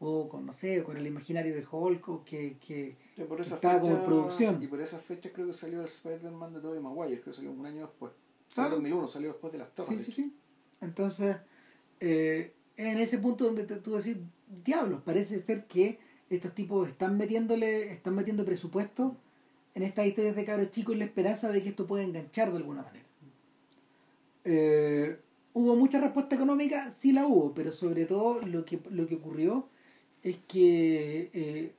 o 0.00 0.28
con, 0.28 0.46
no 0.46 0.52
sé, 0.52 0.82
con 0.82 0.96
el 0.96 1.06
imaginario 1.06 1.54
de 1.54 1.64
Hulk, 1.70 2.08
o 2.08 2.24
que, 2.24 2.56
que, 2.58 2.96
estaba 3.38 3.80
como 3.80 4.04
producción. 4.06 4.62
Y 4.62 4.66
por 4.66 4.80
esa 4.80 4.98
fecha 4.98 5.30
creo 5.30 5.48
que 5.48 5.52
salió 5.52 5.80
el 5.80 5.84
Spider-Man 5.84 6.54
de 6.54 6.60
Tobey 6.60 6.80
Maguire, 6.80 7.20
creo 7.20 7.24
que 7.26 7.32
salió 7.34 7.52
un 7.52 7.66
año 7.66 7.82
después. 7.82 8.12
Salió 8.48 8.68
en 8.68 8.82
2001, 8.82 9.08
salió 9.08 9.28
después 9.28 9.52
de 9.52 9.58
las 9.58 9.74
torres. 9.74 10.00
Sí, 10.00 10.10
sí, 10.10 10.22
sí. 10.22 10.36
Entonces, 10.80 11.36
eh, 12.00 12.54
en 12.78 12.98
ese 12.98 13.18
punto 13.18 13.44
donde 13.44 13.64
te, 13.64 13.76
tú 13.76 13.94
decís, 13.94 14.16
diablos, 14.64 15.02
parece 15.04 15.38
ser 15.38 15.66
que 15.66 15.98
estos 16.30 16.54
tipos 16.54 16.88
están 16.88 17.18
metiéndole, 17.18 17.92
están 17.92 18.14
metiendo 18.14 18.42
presupuesto 18.46 19.18
en 19.74 19.82
estas 19.82 20.06
historias 20.06 20.34
de 20.34 20.46
cabros 20.46 20.70
chicos 20.70 20.94
en 20.94 21.00
la 21.00 21.04
esperanza 21.04 21.50
de 21.50 21.62
que 21.62 21.68
esto 21.68 21.86
pueda 21.86 22.02
enganchar 22.02 22.50
de 22.50 22.56
alguna 22.56 22.82
manera. 22.82 23.04
Eh, 24.52 25.16
¿Hubo 25.52 25.76
mucha 25.76 26.00
respuesta 26.00 26.34
económica? 26.34 26.90
Sí 26.90 27.12
la 27.12 27.26
hubo, 27.26 27.54
pero 27.54 27.70
sobre 27.70 28.04
todo 28.04 28.40
lo 28.42 28.64
que, 28.64 28.80
lo 28.90 29.06
que 29.06 29.14
ocurrió 29.14 29.68
es 30.24 30.38
que 30.48 31.30
eh, 31.32 31.72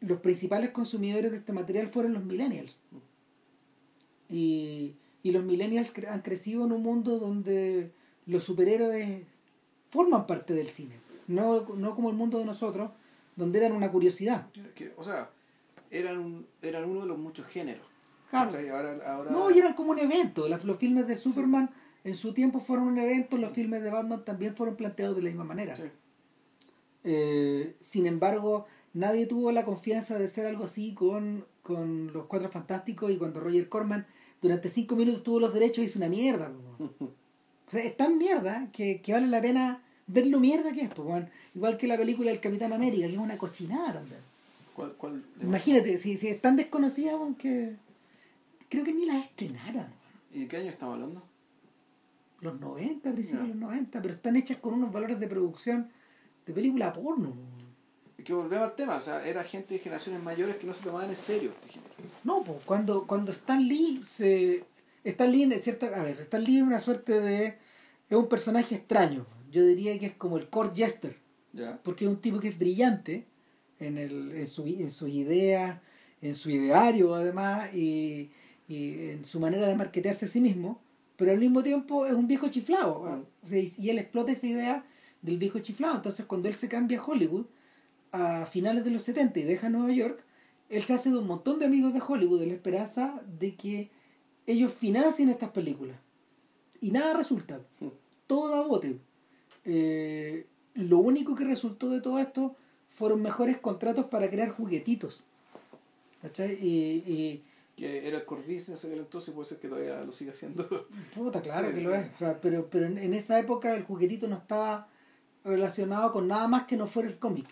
los 0.00 0.20
principales 0.20 0.70
consumidores 0.70 1.30
de 1.30 1.38
este 1.38 1.52
material 1.52 1.88
fueron 1.88 2.14
los 2.14 2.24
millennials. 2.24 2.78
Y, 4.30 4.94
y 5.22 5.32
los 5.32 5.44
millennials 5.44 5.92
han 6.08 6.22
crecido 6.22 6.64
en 6.64 6.72
un 6.72 6.82
mundo 6.82 7.18
donde 7.18 7.90
los 8.26 8.44
superhéroes 8.44 9.22
forman 9.90 10.26
parte 10.26 10.54
del 10.54 10.68
cine, 10.68 10.94
no, 11.26 11.66
no 11.74 11.94
como 11.94 12.10
el 12.10 12.16
mundo 12.16 12.38
de 12.38 12.44
nosotros, 12.44 12.90
donde 13.36 13.58
eran 13.58 13.72
una 13.72 13.90
curiosidad. 13.90 14.46
o 14.96 15.04
sea, 15.04 15.30
eran, 15.90 16.46
eran 16.62 16.84
uno 16.84 17.02
de 17.02 17.06
los 17.06 17.18
muchos 17.18 17.46
géneros. 17.46 17.86
Claro. 18.30 18.50
No, 19.30 19.50
y 19.50 19.58
eran 19.58 19.74
como 19.74 19.92
un 19.92 19.98
evento. 19.98 20.48
Los, 20.48 20.78
filmes 20.78 21.06
de 21.06 21.16
Superman 21.16 21.70
en 22.04 22.14
su 22.14 22.34
tiempo 22.34 22.60
fueron 22.60 22.88
un 22.88 22.98
evento, 22.98 23.38
los 23.38 23.52
filmes 23.52 23.82
de 23.82 23.90
Batman 23.90 24.24
también 24.24 24.54
fueron 24.54 24.76
planteados 24.76 25.16
de 25.16 25.22
la 25.22 25.28
misma 25.28 25.44
manera. 25.44 25.74
Sí. 25.76 25.84
Eh, 27.04 27.74
sin 27.80 28.06
embargo, 28.06 28.66
nadie 28.92 29.26
tuvo 29.26 29.50
la 29.52 29.64
confianza 29.64 30.18
de 30.18 30.26
hacer 30.26 30.46
algo 30.46 30.64
así 30.64 30.92
con, 30.92 31.44
con 31.62 32.12
los 32.12 32.26
Cuatro 32.26 32.48
Fantásticos 32.50 33.10
y 33.10 33.16
cuando 33.16 33.40
Roger 33.40 33.68
Corman 33.68 34.06
durante 34.42 34.68
cinco 34.68 34.94
minutos 34.94 35.22
tuvo 35.22 35.40
los 35.40 35.54
derechos 35.54 35.84
hizo 35.84 35.98
una 35.98 36.08
mierda. 36.08 36.52
O 36.78 37.70
sea, 37.70 37.82
es 37.82 37.96
tan 37.96 38.18
mierda 38.18 38.68
que, 38.72 39.00
que, 39.00 39.12
vale 39.12 39.26
la 39.26 39.40
pena 39.40 39.82
ver 40.06 40.26
lo 40.26 40.38
mierda 40.38 40.72
que 40.72 40.82
es. 40.82 40.90
Igual 41.54 41.76
que 41.76 41.86
la 41.86 41.96
película 41.96 42.30
El 42.30 42.40
Capitán 42.40 42.72
América, 42.72 43.06
que 43.06 43.12
es 43.12 43.18
una 43.18 43.38
cochinada 43.38 43.94
también. 43.94 44.20
¿Cuál, 44.74 44.92
cuál 44.92 45.24
de- 45.36 45.44
Imagínate, 45.44 45.98
si, 45.98 46.16
si 46.16 46.28
es 46.28 46.40
tan 46.40 46.56
desconocida, 46.56 47.12
que 47.38 47.76
creo 48.68 48.84
que 48.84 48.92
ni 48.92 49.06
la 49.06 49.18
estrenaron. 49.18 49.86
¿Y 50.32 50.40
de 50.40 50.48
qué 50.48 50.58
año 50.58 50.70
estamos 50.70 50.94
hablando? 50.94 51.22
Los 52.40 52.60
90, 52.60 53.12
principios 53.12 53.42
de 53.42 53.48
los 53.48 53.56
90, 53.56 54.00
pero 54.00 54.14
están 54.14 54.36
hechas 54.36 54.58
con 54.58 54.74
unos 54.74 54.92
valores 54.92 55.18
de 55.18 55.26
producción 55.26 55.90
de 56.46 56.52
película 56.52 56.92
porno. 56.92 57.34
Es 58.16 58.24
que 58.24 58.32
volvemos 58.32 58.70
al 58.70 58.76
tema, 58.76 58.96
o 58.96 59.00
sea, 59.00 59.26
era 59.26 59.42
gente 59.44 59.74
de 59.74 59.80
generaciones 59.80 60.22
mayores 60.22 60.56
que 60.56 60.66
no 60.66 60.74
se 60.74 60.82
tomaban 60.82 61.08
en 61.08 61.16
serio 61.16 61.50
este 61.50 61.68
ejemplo. 61.68 61.92
No, 62.24 62.42
pues 62.42 62.64
cuando, 62.64 63.06
cuando 63.06 63.32
Stan 63.32 63.66
Lee 63.66 64.00
se. 64.02 64.64
Stan 65.04 65.30
Lee 65.30 65.52
es 65.52 65.62
cierta. 65.62 65.86
A 65.86 66.02
ver, 66.02 66.20
Stan 66.20 66.42
Lee 66.42 66.58
es 66.58 66.62
una 66.62 66.80
suerte 66.80 67.20
de. 67.20 67.58
Es 68.08 68.16
un 68.16 68.28
personaje 68.28 68.74
extraño. 68.76 69.26
Yo 69.50 69.64
diría 69.64 69.98
que 69.98 70.06
es 70.06 70.14
como 70.14 70.36
el 70.36 70.48
court 70.48 70.74
jester. 70.74 71.16
¿Ya? 71.52 71.80
Porque 71.82 72.04
es 72.04 72.10
un 72.10 72.20
tipo 72.20 72.40
que 72.40 72.48
es 72.48 72.58
brillante 72.58 73.26
en, 73.78 73.98
el, 73.98 74.32
en, 74.32 74.46
su, 74.46 74.66
en 74.66 74.90
su 74.90 75.06
idea, 75.08 75.82
en 76.20 76.34
su 76.34 76.50
ideario 76.50 77.14
además, 77.14 77.74
y, 77.74 78.30
y 78.68 79.10
en 79.10 79.24
su 79.24 79.40
manera 79.40 79.66
de 79.66 79.74
marketearse 79.74 80.26
a 80.26 80.28
sí 80.28 80.40
mismo, 80.40 80.80
pero 81.16 81.32
al 81.32 81.38
mismo 81.38 81.62
tiempo 81.62 82.06
es 82.06 82.12
un 82.12 82.28
viejo 82.28 82.48
chiflado. 82.48 83.00
Mm. 83.00 83.44
O 83.44 83.48
sea, 83.48 83.58
y, 83.58 83.72
y 83.78 83.90
él 83.90 83.98
explota 83.98 84.32
esa 84.32 84.46
idea 84.46 84.84
del 85.22 85.38
viejo 85.38 85.58
chiflado. 85.58 85.96
Entonces 85.96 86.26
cuando 86.26 86.48
él 86.48 86.54
se 86.54 86.68
cambia 86.68 87.00
a 87.00 87.04
Hollywood, 87.04 87.46
a 88.12 88.46
finales 88.46 88.84
de 88.84 88.90
los 88.90 89.02
70 89.02 89.40
y 89.40 89.42
deja 89.42 89.68
Nueva 89.68 89.92
York, 89.92 90.22
él 90.68 90.82
se 90.82 90.94
hace 90.94 91.10
de 91.10 91.18
un 91.18 91.26
montón 91.26 91.58
de 91.58 91.66
amigos 91.66 91.94
de 91.94 92.02
Hollywood 92.06 92.42
en 92.42 92.48
la 92.48 92.54
esperanza 92.54 93.22
de 93.38 93.54
que 93.54 93.90
ellos 94.46 94.72
financien 94.72 95.28
estas 95.28 95.50
películas. 95.50 95.96
Y 96.80 96.90
nada 96.90 97.14
resulta. 97.14 97.60
Mm. 97.80 97.88
Todo 98.26 98.50
da 98.50 98.60
bote. 98.60 98.98
Eh, 99.64 100.46
lo 100.74 100.98
único 100.98 101.34
que 101.34 101.44
resultó 101.44 101.90
de 101.90 102.00
todo 102.00 102.18
esto 102.18 102.54
fueron 102.90 103.22
mejores 103.22 103.58
contratos 103.58 104.06
para 104.06 104.30
crear 104.30 104.50
juguetitos. 104.50 105.24
¿Cachai? 106.22 106.54
Y, 106.54 107.02
y 107.06 107.42
Que 107.78 108.08
era 108.08 108.24
business 108.26 108.84
en 108.84 108.90
aquel 108.90 109.04
entonces, 109.04 109.32
puede 109.34 109.46
ser 109.48 109.58
que 109.58 109.68
todavía 109.68 110.02
lo 110.02 110.12
siga 110.12 110.32
haciendo. 110.32 110.68
puta, 111.14 111.40
claro 111.40 111.68
Sí, 111.68 111.74
que 111.76 111.80
lo 111.80 111.94
es. 111.94 112.08
O 112.14 112.18
sea, 112.18 112.40
pero 112.40 112.68
pero 112.70 112.86
en, 112.86 112.98
en 112.98 113.14
esa 113.14 113.38
época 113.38 113.74
el 113.76 113.84
juguetito 113.84 114.26
no 114.26 114.36
estaba 114.36 114.88
relacionado 115.44 116.12
con 116.12 116.26
nada 116.28 116.48
más 116.48 116.64
que 116.64 116.76
no 116.76 116.86
fuera 116.86 117.08
el 117.08 117.18
cómic. 117.18 117.46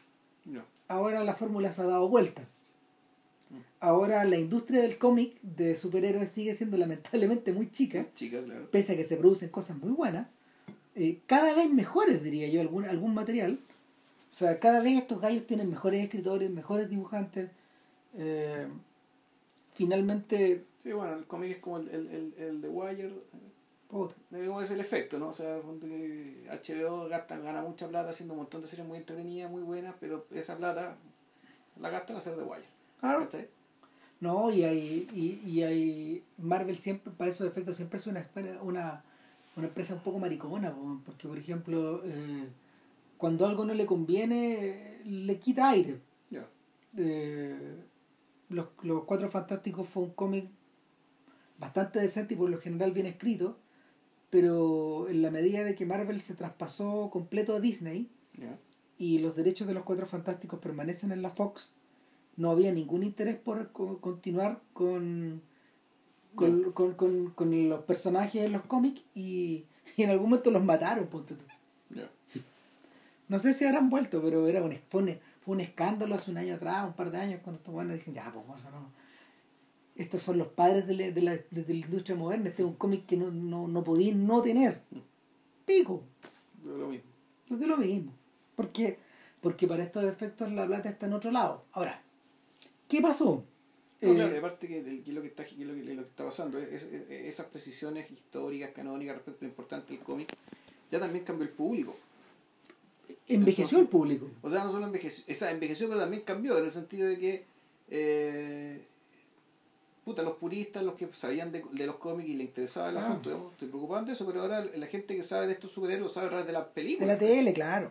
no. 0.45 0.63
Ahora 0.89 1.25
la 1.25 1.35
fórmula 1.35 1.73
se 1.73 1.83
ha 1.83 1.85
dado 1.85 2.09
vuelta. 2.09 2.43
Mm. 3.51 3.57
Ahora 3.81 4.25
la 4.25 4.37
industria 4.37 4.83
del 4.83 4.99
cómic 4.99 5.37
de 5.43 5.75
superhéroes 5.75 6.31
sigue 6.31 6.55
siendo 6.55 6.77
lamentablemente 6.77 7.53
muy 7.53 7.71
chica, 7.73 8.07
Chica, 8.15 8.41
claro. 8.45 8.71
pese 8.71 8.93
a 8.93 8.97
que 8.97 9.03
se 9.05 9.17
producen 9.17 9.49
cosas 9.49 9.77
muy 9.79 9.91
buenas, 9.91 10.29
eh, 10.95 11.19
cada 11.27 11.55
vez 11.55 11.69
mejores, 11.73 12.23
diría 12.23 12.47
yo, 12.49 12.61
algún, 12.61 12.85
algún 12.85 13.15
material. 13.15 13.59
O 14.31 14.35
sea, 14.35 14.61
cada 14.61 14.81
vez 14.81 14.97
estos 14.99 15.21
gallos 15.21 15.45
tienen 15.47 15.69
mejores 15.71 16.03
escritores, 16.05 16.51
mejores 16.51 16.89
dibujantes. 16.89 17.51
eh, 18.17 18.69
finalmente, 19.77 20.65
Sí, 20.79 20.93
bueno, 20.93 21.15
el 21.15 21.27
cómic 21.27 21.51
es 21.53 21.59
como 21.59 21.79
el, 21.79 21.89
el, 21.89 22.07
el, 22.09 22.35
el 22.39 22.61
de 22.61 22.69
Wire, 22.69 23.13
es 24.61 24.71
el 24.71 24.81
efecto, 24.81 25.19
¿no? 25.19 25.29
O 25.29 25.33
sea, 25.33 25.59
HBO 25.59 27.09
gasta, 27.09 27.39
gana 27.39 27.63
mucha 27.63 27.89
plata 27.89 28.11
haciendo 28.11 28.35
un 28.35 28.41
montón 28.41 28.61
de 28.61 28.67
series 28.67 28.87
muy 28.87 28.99
entretenidas, 28.99 29.51
muy 29.51 29.63
buenas, 29.63 29.95
pero 30.01 30.27
esa 30.33 30.57
plata 30.57 30.97
la 31.81 31.91
gastan 31.91 32.15
en 32.15 32.19
hacer 32.19 32.37
de 32.37 32.45
Wire. 32.45 32.65
claro. 33.01 33.29
No, 34.21 34.51
y 34.51 34.65
hay, 34.65 35.07
y, 35.15 35.49
y 35.49 35.63
hay 35.63 36.25
Marvel 36.39 36.77
siempre, 36.79 37.13
para 37.13 37.31
esos 37.31 37.47
efectos, 37.47 37.77
siempre 37.77 37.99
es 37.99 38.07
una, 38.07 38.27
una, 38.63 39.05
una 39.57 39.67
empresa 39.67 39.95
un 39.95 40.01
poco 40.01 40.19
maricona, 40.19 40.75
po, 40.75 41.01
porque 41.05 41.29
por 41.29 41.37
ejemplo, 41.37 42.03
eh, 42.05 42.49
cuando 43.19 43.47
algo 43.47 43.67
no 43.67 43.75
le 43.75 43.85
conviene, 43.85 45.01
le 45.05 45.39
quita 45.39 45.69
aire. 45.69 46.01
Ya. 46.31 46.49
Eh, 46.97 47.77
los, 48.49 48.67
los 48.83 49.05
Cuatro 49.05 49.29
Fantásticos 49.31 49.89
fue 49.89 50.05
un 50.05 50.11
cómic 50.11 50.49
bastante 51.59 52.01
decente 52.01 52.35
y 52.35 52.37
por 52.37 52.51
lo 52.51 52.59
general 52.59 52.93
bien 52.93 53.07
escrito, 53.07 53.59
pero 54.31 55.09
en 55.09 55.23
la 55.23 55.31
medida 55.31 55.65
de 55.65 55.75
que 55.75 55.87
Marvel 55.87 56.21
se 56.21 56.35
traspasó 56.35 57.09
completo 57.11 57.55
a 57.57 57.61
Disney 57.61 58.09
y 58.99 59.19
los 59.19 59.37
derechos 59.37 59.67
de 59.67 59.75
los 59.75 59.85
Cuatro 59.85 60.07
Fantásticos 60.07 60.61
permanecen 60.61 61.13
en 61.13 61.23
la 61.23 61.31
Fox, 61.31 61.75
no 62.37 62.51
había 62.51 62.73
ningún 62.73 63.03
interés 63.03 63.37
por 63.37 63.73
co- 63.73 63.99
continuar 63.99 64.61
con, 64.75 65.41
con, 66.35 66.73
con, 66.73 66.93
con- 66.95 67.31
con 67.31 67.69
los 67.69 67.85
personajes 67.85 68.45
en 68.45 68.53
los 68.53 68.63
cómics 68.63 69.01
y, 69.15 69.65
y 69.97 70.03
en 70.03 70.11
algún 70.11 70.29
momento 70.31 70.51
los 70.51 70.63
mataron, 70.63 71.07
ponte 71.07 71.35
tú. 71.35 71.45
No 73.29 73.39
sé 73.39 73.55
si 73.55 73.65
habrán 73.65 73.89
vuelto, 73.91 74.21
pero 74.23 74.47
era 74.47 74.63
un, 74.63 74.73
fue, 74.91 75.19
fue 75.47 75.55
un 75.55 75.61
escándalo 75.61 76.17
hace 76.17 76.33
un 76.33 76.39
año 76.39 76.57
atrás, 76.57 76.85
un 76.87 76.95
par 76.95 77.09
de 77.13 77.19
años, 77.19 77.41
cuando 77.43 77.59
estos 77.59 77.73
buenos 77.73 77.95
dijeron, 77.95 78.15
ya, 78.17 78.33
pues, 78.33 78.65
no. 78.65 78.91
Estos 79.95 80.21
son 80.21 80.39
los 80.39 80.49
padres 80.49 80.87
de 80.89 80.95
la, 80.95 81.11
de 81.13 81.23
la, 81.23 81.31
de 81.37 81.65
la 81.69 81.73
industria 81.87 82.17
moderna, 82.17 82.49
este 82.51 82.63
es 82.63 82.67
un 82.69 82.75
cómic 82.75 83.07
que 83.07 83.17
no, 83.17 83.31
no, 83.31 83.69
no 83.69 83.85
podía 83.85 84.13
no 84.13 84.43
tener. 84.43 84.81
Pico, 85.65 86.03
Yo 86.65 86.77
lo 86.77 86.89
mismo. 86.89 87.09
es 87.49 87.59
de 87.61 87.67
lo 87.67 87.77
mismo. 87.77 88.13
¿Por 88.57 88.73
qué? 88.73 88.99
Porque 89.41 89.69
para 89.69 89.85
estos 89.85 90.03
efectos 90.05 90.51
la 90.51 90.67
plata 90.67 90.89
está 90.89 91.07
en 91.07 91.13
otro 91.13 91.31
lado. 91.31 91.65
Ahora, 91.73 92.03
¿qué 92.89 93.01
pasó? 93.01 93.45
No, 94.03 94.11
Eh, 94.11 94.15
claro, 94.17 94.37
aparte 94.39 94.67
que, 94.67 94.81
el- 94.81 95.03
que 95.05 95.13
lo 95.13 95.23
que 95.23 95.29
está 95.29 95.45
que 95.45 95.65
lo 95.65 95.73
que, 95.75 95.83
lo 95.95 96.03
que 96.03 96.09
está 96.11 96.25
pasando 96.25 96.59
es- 96.59 96.83
es- 96.83 97.09
esas 97.11 97.47
precisiones 97.47 98.11
históricas, 98.11 98.71
canónicas 98.75 99.15
respecto 99.17 99.39
a 99.41 99.45
lo 99.45 99.49
importante 99.51 99.95
del 99.95 100.03
cómic, 100.03 100.29
ya 100.91 100.99
también 101.01 101.25
cambió 101.25 101.47
el 101.47 101.53
público. 101.55 101.97
Envejeció 103.29 103.79
el 103.79 103.87
público. 103.87 104.29
O 104.43 104.51
sea, 104.51 104.65
no 104.65 104.71
solo 104.71 104.87
envejeció, 104.87 105.25
esa 105.27 105.51
envejeció, 105.51 105.89
pero 105.89 106.01
también 106.01 106.23
cambió, 106.23 106.57
en 106.59 106.65
el 106.65 106.71
sentido 106.71 107.09
de 107.09 107.19
que 107.19 107.45
eh, 107.91 108.83
puta, 110.05 110.23
los 110.23 110.37
puristas, 110.37 110.83
los 110.85 110.95
que 110.95 111.09
sabían 111.13 111.51
de, 111.53 111.65
de 111.73 111.87
los 111.87 111.97
cómics 111.97 112.29
y 112.29 112.35
les 112.35 112.47
interesaba 112.49 112.91
el 112.91 112.97
Ah. 112.97 113.01
asunto, 113.01 113.29
digamos, 113.31 113.53
se 113.59 113.67
preocupaban 113.67 114.07
de 114.07 114.13
eso, 114.13 114.25
pero 114.27 114.43
ahora 114.43 114.65
la 114.65 114.87
gente 114.87 115.17
que 115.17 115.23
sabe 115.23 115.47
de 115.47 115.53
estos 115.55 115.71
superhéroes 115.73 116.13
sabe 116.13 116.29
de 116.45 116.53
las 116.53 116.65
De 116.67 116.71
películas. 116.73 117.09
la 117.09 117.19
tele, 117.19 117.53
claro. 117.53 117.91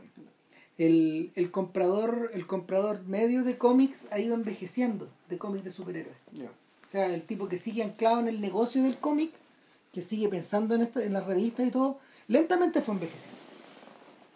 El, 0.78 1.32
el 1.36 1.52
comprador 1.52 2.32
el 2.34 2.46
comprador 2.48 3.02
medio 3.06 3.44
de 3.44 3.58
cómics 3.58 4.06
ha 4.12 4.20
ido 4.20 4.36
envejeciendo 4.36 5.10
de 5.30 5.38
cómics 5.38 5.64
de 5.66 5.72
superhéroes. 5.72 6.18
O 6.88 6.90
sea, 6.92 7.14
el 7.14 7.24
tipo 7.24 7.48
que 7.48 7.58
sigue 7.58 7.84
anclado 7.84 8.20
en 8.20 8.28
el 8.28 8.40
negocio 8.42 8.84
del 8.84 8.98
cómic, 8.98 9.32
que 9.94 10.02
sigue 10.02 10.28
pensando 10.30 10.76
en, 10.76 10.82
esta, 10.82 11.04
en 11.04 11.14
las 11.14 11.26
revistas 11.26 11.66
y 11.68 11.72
todo, 11.72 12.00
lentamente 12.28 12.82
fue 12.82 12.94
envejeciendo. 12.96 13.38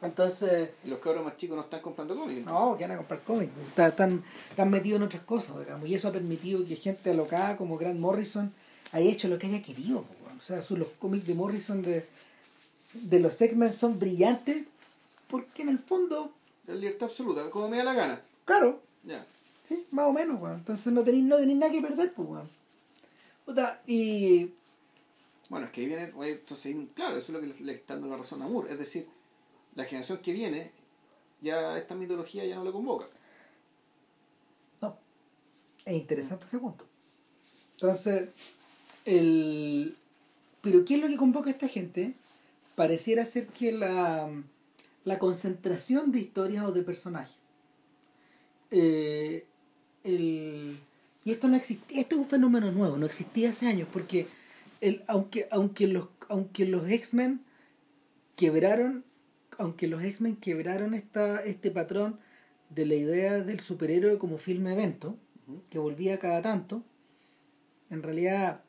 Entonces, 0.01 0.69
Y 0.85 0.89
los 0.89 0.99
cabros 0.99 1.23
más 1.25 1.35
chicos 1.37 1.55
no 1.57 1.63
están 1.63 1.81
comprando 1.81 2.15
cómics. 2.17 2.45
no, 2.45 2.75
que 2.77 2.83
van 2.85 2.91
a 2.91 2.97
comprar 2.97 3.21
cómics. 3.23 3.51
Está- 3.67 3.87
Están, 3.89 4.23
están 4.49 4.69
metidos 4.69 4.97
en 4.97 5.03
otras 5.03 5.23
cosas, 5.23 5.59
digamos. 5.59 5.87
Y 5.89 5.95
eso 5.95 6.07
ha 6.07 6.11
permitido 6.11 6.65
que 6.65 6.75
gente 6.75 7.11
alocada 7.11 7.57
como 7.57 7.77
Grant 7.77 7.99
Morrison 7.99 8.53
haya 8.91 9.09
hecho 9.09 9.27
lo 9.27 9.37
que 9.37 9.47
haya 9.47 9.61
querido. 9.61 10.05
weón. 10.23 10.37
O 10.37 10.41
sea, 10.41 10.61
son 10.61 10.79
los 10.79 10.87
cómics 10.99 11.27
de 11.27 11.33
Morrison 11.35 11.81
de, 11.81 12.05
de 12.93 13.19
los 13.19 13.39
X-Men 13.41 13.73
son 13.73 13.99
brillantes 13.99 14.63
porque 15.27 15.61
en 15.63 15.69
el 15.69 15.79
fondo, 15.79 16.31
La 16.65 16.75
libertad 16.75 17.09
absoluta, 17.09 17.49
como 17.49 17.67
me 17.69 17.77
da 17.77 17.83
la 17.83 17.93
gana. 17.93 18.21
claro, 18.45 18.81
Ya. 19.03 19.25
Sí, 19.67 19.85
más 19.91 20.07
o 20.07 20.13
menos. 20.13 20.39
Entonces 20.57 20.91
no 20.91 21.03
tenéis 21.03 21.25
no 21.25 21.35
tenéis 21.37 21.57
nada 21.59 21.71
que 21.71 21.81
perder, 21.81 22.11
pues, 22.13 22.27
weón. 22.27 22.49
Puta, 23.45 23.81
y. 23.85 24.51
Bueno, 25.49 25.65
es 25.67 25.71
que 25.71 25.81
ahí 25.81 25.87
viene, 25.87 26.03
entonces, 26.03 26.75
claro, 26.95 27.17
eso 27.17 27.25
es 27.27 27.29
lo 27.29 27.39
que 27.41 27.47
le, 27.47 27.59
le 27.65 27.73
está 27.73 27.93
dando 27.95 28.07
la 28.09 28.17
razón 28.17 28.41
a 28.41 28.47
Moore. 28.47 28.71
Es 28.71 28.79
decir, 28.79 29.07
la 29.79 29.85
generación 29.85 30.19
que 30.19 30.33
viene, 30.33 30.71
ya 31.41 31.77
esta 31.77 31.95
mitología 31.95 32.45
ya 32.45 32.55
no 32.55 32.65
le 32.65 32.71
convoca. 32.71 33.07
No. 34.81 34.97
Es 35.85 35.95
interesante 35.95 36.45
ese 36.45 36.59
punto. 36.59 36.85
Entonces, 37.71 38.29
el. 39.05 39.95
Pero 40.61 40.83
¿qué 40.83 40.95
es 40.95 41.01
lo 41.01 41.07
que 41.07 41.15
convoca 41.15 41.49
a 41.49 41.53
esta 41.53 41.69
gente? 41.69 42.13
Pareciera 42.75 43.25
ser 43.25 43.47
que 43.47 43.71
la, 43.71 44.29
la 45.05 45.17
concentración 45.17 46.11
de 46.11 46.19
historias 46.19 46.65
o 46.65 46.73
de 46.73 46.83
personajes. 46.83 47.37
Eh, 48.71 49.45
el, 50.03 50.77
y 51.23 51.31
esto 51.31 51.47
no 51.47 51.55
existía, 51.55 52.01
esto 52.01 52.15
es 52.15 52.21
un 52.21 52.27
fenómeno 52.27 52.71
nuevo, 52.71 52.97
no 52.97 53.05
existía 53.05 53.51
hace 53.51 53.67
años, 53.67 53.87
porque 53.91 54.27
el, 54.81 55.03
aunque, 55.07 55.47
aunque 55.51 55.87
los, 55.87 56.07
aunque 56.27 56.65
los 56.65 56.87
X-Men 56.89 57.41
quebraron, 58.35 59.03
aunque 59.59 59.87
los 59.87 60.03
X-Men 60.03 60.37
quebraron 60.37 60.93
esta, 60.95 61.43
este 61.43 61.69
patrón 61.69 62.17
de 62.69 62.85
la 62.85 62.95
idea 62.95 63.43
del 63.43 63.59
superhéroe 63.59 64.17
como 64.17 64.37
filme 64.37 64.73
evento, 64.73 65.15
que 65.69 65.77
volvía 65.79 66.17
cada 66.19 66.41
tanto, 66.41 66.83
en 67.89 68.01
realidad 68.03 68.61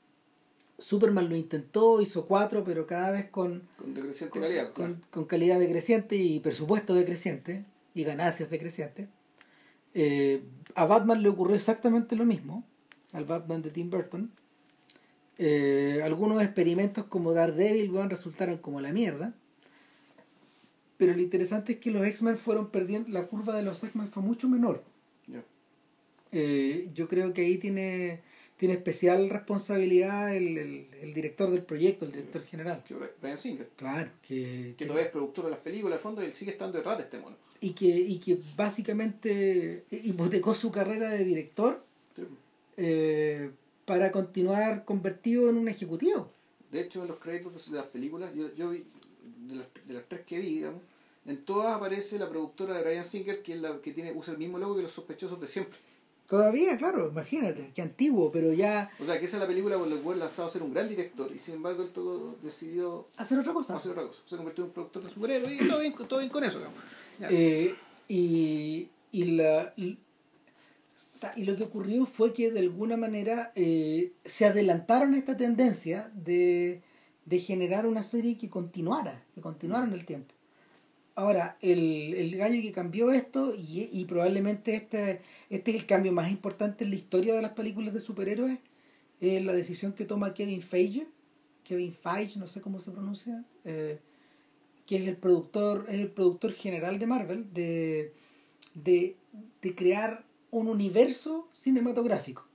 Superman 0.78 1.28
lo 1.28 1.36
intentó, 1.36 2.00
hizo 2.00 2.26
cuatro, 2.26 2.64
pero 2.64 2.86
cada 2.86 3.10
vez 3.10 3.28
con, 3.30 3.62
Con 3.76 3.94
decreciente 3.94 4.32
con, 4.32 4.42
calidad. 4.42 4.72
con- 4.72 5.00
con 5.10 5.24
calidad 5.26 5.58
decreciente 5.58 6.16
y 6.16 6.40
presupuesto 6.40 6.94
decreciente 6.94 7.64
y 7.94 8.04
ganancias 8.04 8.48
decrecientes. 8.50 9.08
Eh, 9.92 10.42
a 10.74 10.86
Batman 10.86 11.22
le 11.22 11.28
ocurrió 11.28 11.54
exactamente 11.56 12.16
lo 12.16 12.24
mismo, 12.24 12.64
al 13.12 13.24
Batman 13.26 13.60
de 13.62 13.70
Tim 13.70 13.90
Burton. 13.90 14.30
Eh, 15.38 16.00
algunos 16.04 16.42
experimentos 16.42 17.04
como 17.06 17.32
Daredevil 17.32 17.90
weón, 17.90 18.10
resultaron 18.10 18.58
como 18.58 18.80
la 18.80 18.92
mierda. 18.92 19.34
Pero 21.00 21.14
lo 21.14 21.22
interesante 21.22 21.72
es 21.72 21.78
que 21.78 21.90
los 21.90 22.04
X-Men 22.06 22.36
fueron 22.36 22.68
perdiendo, 22.70 23.08
la 23.08 23.26
curva 23.26 23.56
de 23.56 23.62
los 23.62 23.82
X-Men 23.82 24.08
fue 24.10 24.22
mucho 24.22 24.50
menor. 24.50 24.84
Ya. 25.26 25.42
Eh, 26.30 26.90
yo 26.92 27.08
creo 27.08 27.32
que 27.32 27.40
ahí 27.40 27.56
tiene, 27.56 28.20
tiene 28.58 28.74
especial 28.74 29.30
responsabilidad 29.30 30.36
el, 30.36 30.58
el, 30.58 30.86
el 31.00 31.14
director 31.14 31.50
del 31.50 31.62
proyecto, 31.62 32.04
el 32.04 32.12
director 32.12 32.42
general. 32.44 32.84
Que 32.86 32.96
Brian 33.18 33.38
Singer. 33.38 33.70
Claro, 33.76 34.10
que, 34.20 34.74
Que 34.76 34.84
todavía 34.84 35.06
es 35.06 35.10
productor 35.12 35.46
de 35.46 35.52
las 35.52 35.60
películas, 35.60 35.96
al 35.96 36.02
fondo, 36.02 36.22
y 36.22 36.26
él 36.26 36.34
sigue 36.34 36.50
estando 36.50 36.76
detrás 36.76 36.98
de 36.98 37.04
este 37.04 37.18
mono. 37.18 37.36
y 37.62 37.70
que, 37.70 37.86
y 37.86 38.18
que 38.18 38.38
básicamente 38.56 39.84
hipotecó 39.90 40.54
su 40.54 40.70
carrera 40.70 41.08
de 41.08 41.24
director 41.24 41.82
Sí. 42.14 42.22
eh, 42.76 43.50
para 43.86 44.12
continuar 44.12 44.84
convertido 44.84 45.48
en 45.48 45.56
un 45.56 45.68
ejecutivo. 45.68 46.30
De 46.70 46.82
hecho, 46.82 47.00
en 47.02 47.08
los 47.08 47.18
créditos 47.18 47.70
de 47.70 47.76
las 47.78 47.86
películas, 47.86 48.34
yo, 48.34 48.54
yo 48.54 48.68
vi, 48.70 48.84
de 49.48 49.54
las, 49.54 49.66
de 49.86 49.94
las 49.94 50.04
tres 50.08 50.20
que 50.26 50.38
vi, 50.38 50.56
digamos, 50.56 50.82
en 51.26 51.44
todas 51.44 51.76
aparece 51.76 52.18
la 52.18 52.28
productora 52.28 52.74
de 52.74 52.82
Brian 52.82 53.04
Singer, 53.04 53.42
que 53.42 53.52
es 53.54 53.60
la 53.60 53.80
que 53.80 53.92
tiene, 53.92 54.12
usa 54.12 54.32
el 54.32 54.38
mismo 54.38 54.58
logo 54.58 54.76
que 54.76 54.82
los 54.82 54.92
sospechosos 54.92 55.40
de 55.40 55.46
siempre. 55.46 55.78
Todavía, 56.26 56.76
claro, 56.76 57.08
imagínate, 57.10 57.72
que 57.74 57.82
antiguo, 57.82 58.30
pero 58.30 58.52
ya 58.52 58.88
O 59.00 59.04
sea, 59.04 59.18
que 59.18 59.24
esa 59.24 59.36
es 59.36 59.40
la 59.40 59.48
película 59.48 59.76
por 59.76 59.88
la 59.88 60.00
cual 60.00 60.20
lanzado 60.20 60.46
a 60.46 60.50
ser 60.50 60.62
un 60.62 60.72
gran 60.72 60.88
director, 60.88 61.30
y 61.34 61.38
sin 61.38 61.56
embargo 61.56 61.82
él 61.82 61.90
todo 61.90 62.36
decidió 62.40 63.08
hacer 63.16 63.38
otra 63.38 63.52
cosa. 63.52 63.76
hacer 63.76 63.90
otra 63.90 64.04
cosa. 64.04 64.22
Se 64.26 64.36
convirtió 64.36 64.62
en 64.62 64.68
un 64.68 64.74
productor 64.74 65.02
de 65.02 65.10
superhéroes 65.10 65.60
y 65.60 65.68
todo 65.68 65.80
bien, 65.80 65.94
todo 65.94 66.18
bien 66.20 66.30
con 66.30 66.44
eso. 66.44 66.60
Eh, 67.28 67.74
y, 68.06 68.88
y, 69.10 69.24
la, 69.24 69.74
y 69.76 69.98
lo 71.44 71.56
que 71.56 71.64
ocurrió 71.64 72.06
fue 72.06 72.32
que 72.32 72.52
de 72.52 72.60
alguna 72.60 72.96
manera 72.96 73.52
eh, 73.56 74.12
se 74.24 74.46
adelantaron 74.46 75.14
a 75.14 75.18
esta 75.18 75.36
tendencia 75.36 76.12
de, 76.14 76.80
de 77.24 77.38
generar 77.40 77.86
una 77.86 78.04
serie 78.04 78.38
que 78.38 78.48
continuara, 78.48 79.24
que 79.34 79.40
continuara 79.40 79.84
en 79.84 79.92
el 79.92 80.06
tiempo. 80.06 80.32
Ahora, 81.20 81.58
el, 81.60 82.14
el 82.14 82.34
gallo 82.34 82.62
que 82.62 82.72
cambió 82.72 83.12
esto, 83.12 83.54
y, 83.54 83.90
y 83.92 84.06
probablemente 84.06 84.74
este, 84.74 85.20
este 85.50 85.70
es 85.70 85.76
el 85.76 85.84
cambio 85.84 86.12
más 86.12 86.30
importante 86.30 86.84
en 86.84 86.90
la 86.90 86.96
historia 86.96 87.34
de 87.34 87.42
las 87.42 87.52
películas 87.52 87.92
de 87.92 88.00
superhéroes, 88.00 88.58
es 89.20 89.44
la 89.44 89.52
decisión 89.52 89.92
que 89.92 90.06
toma 90.06 90.32
Kevin 90.32 90.62
Feige, 90.62 91.08
Kevin 91.62 91.92
Feige, 91.92 92.38
no 92.38 92.46
sé 92.46 92.62
cómo 92.62 92.80
se 92.80 92.90
pronuncia, 92.90 93.44
eh, 93.64 93.98
que 94.86 94.96
es 94.96 95.06
el 95.06 95.16
productor, 95.16 95.84
es 95.90 96.00
el 96.00 96.10
productor 96.10 96.52
general 96.54 96.98
de 96.98 97.06
Marvel, 97.06 97.52
de, 97.52 98.14
de, 98.72 99.14
de 99.60 99.74
crear 99.74 100.24
un 100.50 100.68
universo 100.68 101.50
cinematográfico. 101.52 102.48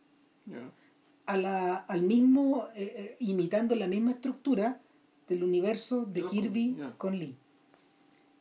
A 1.28 1.38
la, 1.38 1.76
al 1.76 2.02
mismo, 2.02 2.68
eh, 2.76 2.94
eh, 2.98 3.16
imitando 3.20 3.76
la 3.76 3.86
misma 3.86 4.10
estructura 4.10 4.82
del 5.28 5.44
universo 5.44 6.04
de 6.06 6.26
Kirby 6.26 6.78
con 6.98 7.20
Lee. 7.20 7.38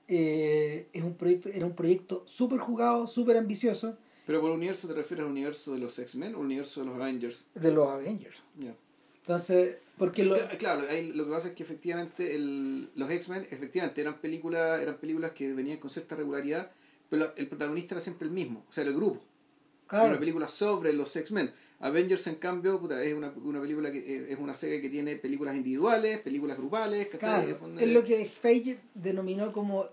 Eh, 0.08 0.88
es 0.92 1.02
un 1.02 1.14
proyecto, 1.14 1.48
era 1.48 1.64
un 1.66 1.74
proyecto 1.74 2.22
súper 2.26 2.58
jugado, 2.58 3.06
súper 3.06 3.36
ambicioso 3.38 3.96
Pero 4.26 4.40
por 4.40 4.50
universo 4.50 4.86
te 4.86 4.94
refieres 4.94 5.24
al 5.24 5.30
universo 5.32 5.72
de 5.72 5.78
los 5.80 5.98
X-Men 5.98 6.34
o 6.34 6.38
al 6.38 6.44
universo 6.44 6.80
de 6.80 6.86
los 6.86 6.94
Avengers. 6.96 7.46
de 7.54 7.72
los 7.72 7.88
Avengers. 7.88 8.36
Ya. 8.58 8.74
Entonces, 9.22 9.76
porque 9.96 10.24
lo, 10.24 10.36
Cla- 10.36 10.56
Claro, 10.58 10.82
ahí 10.90 11.12
lo 11.12 11.24
que 11.24 11.30
pasa 11.30 11.48
es 11.48 11.54
que 11.54 11.62
efectivamente 11.62 12.34
el, 12.34 12.90
los 12.94 13.10
X-Men 13.10 13.46
efectivamente 13.50 14.00
eran 14.02 14.20
películas, 14.20 14.80
eran 14.82 14.98
películas 14.98 15.32
que 15.32 15.54
venían 15.54 15.78
con 15.78 15.88
cierta 15.90 16.14
regularidad, 16.16 16.70
pero 17.08 17.34
el 17.36 17.48
protagonista 17.48 17.94
era 17.94 18.00
siempre 18.02 18.26
el 18.28 18.32
mismo, 18.34 18.64
o 18.68 18.72
sea, 18.72 18.82
era 18.82 18.90
el 18.90 18.96
grupo. 18.96 19.20
Era 19.20 19.88
claro, 19.88 20.08
una 20.10 20.18
película 20.18 20.46
sobre 20.46 20.92
los 20.92 21.14
X-Men. 21.16 21.52
Avengers, 21.80 22.26
en 22.26 22.36
cambio, 22.36 22.80
puta, 22.80 23.02
es 23.02 23.14
una, 23.14 23.32
una 23.42 23.60
película 23.60 23.90
que 23.90 23.98
eh, 23.98 24.26
es 24.32 24.38
una 24.38 24.54
serie 24.54 24.80
que 24.80 24.88
tiene 24.88 25.16
películas 25.16 25.56
individuales, 25.56 26.18
películas 26.20 26.56
grupales, 26.56 27.08
claro, 27.18 27.56
es 27.78 27.88
lo 27.88 28.02
que 28.04 28.24
Feige 28.26 28.78
denominó 28.94 29.52
como 29.52 29.88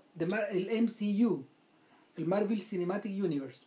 el 0.52 0.84
MCU, 0.84 1.44
el 2.18 2.26
Marvel 2.26 2.62
Cinematic 2.62 3.24
Universe. 3.24 3.66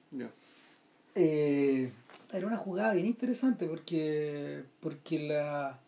Eh, 1.17 1.91
era 2.33 2.47
una 2.47 2.57
jugada 2.57 2.95
bien 2.95 3.07
interesante 3.07 3.67
porque, 3.67 4.65
porque 4.81 5.19
la, 5.21 5.81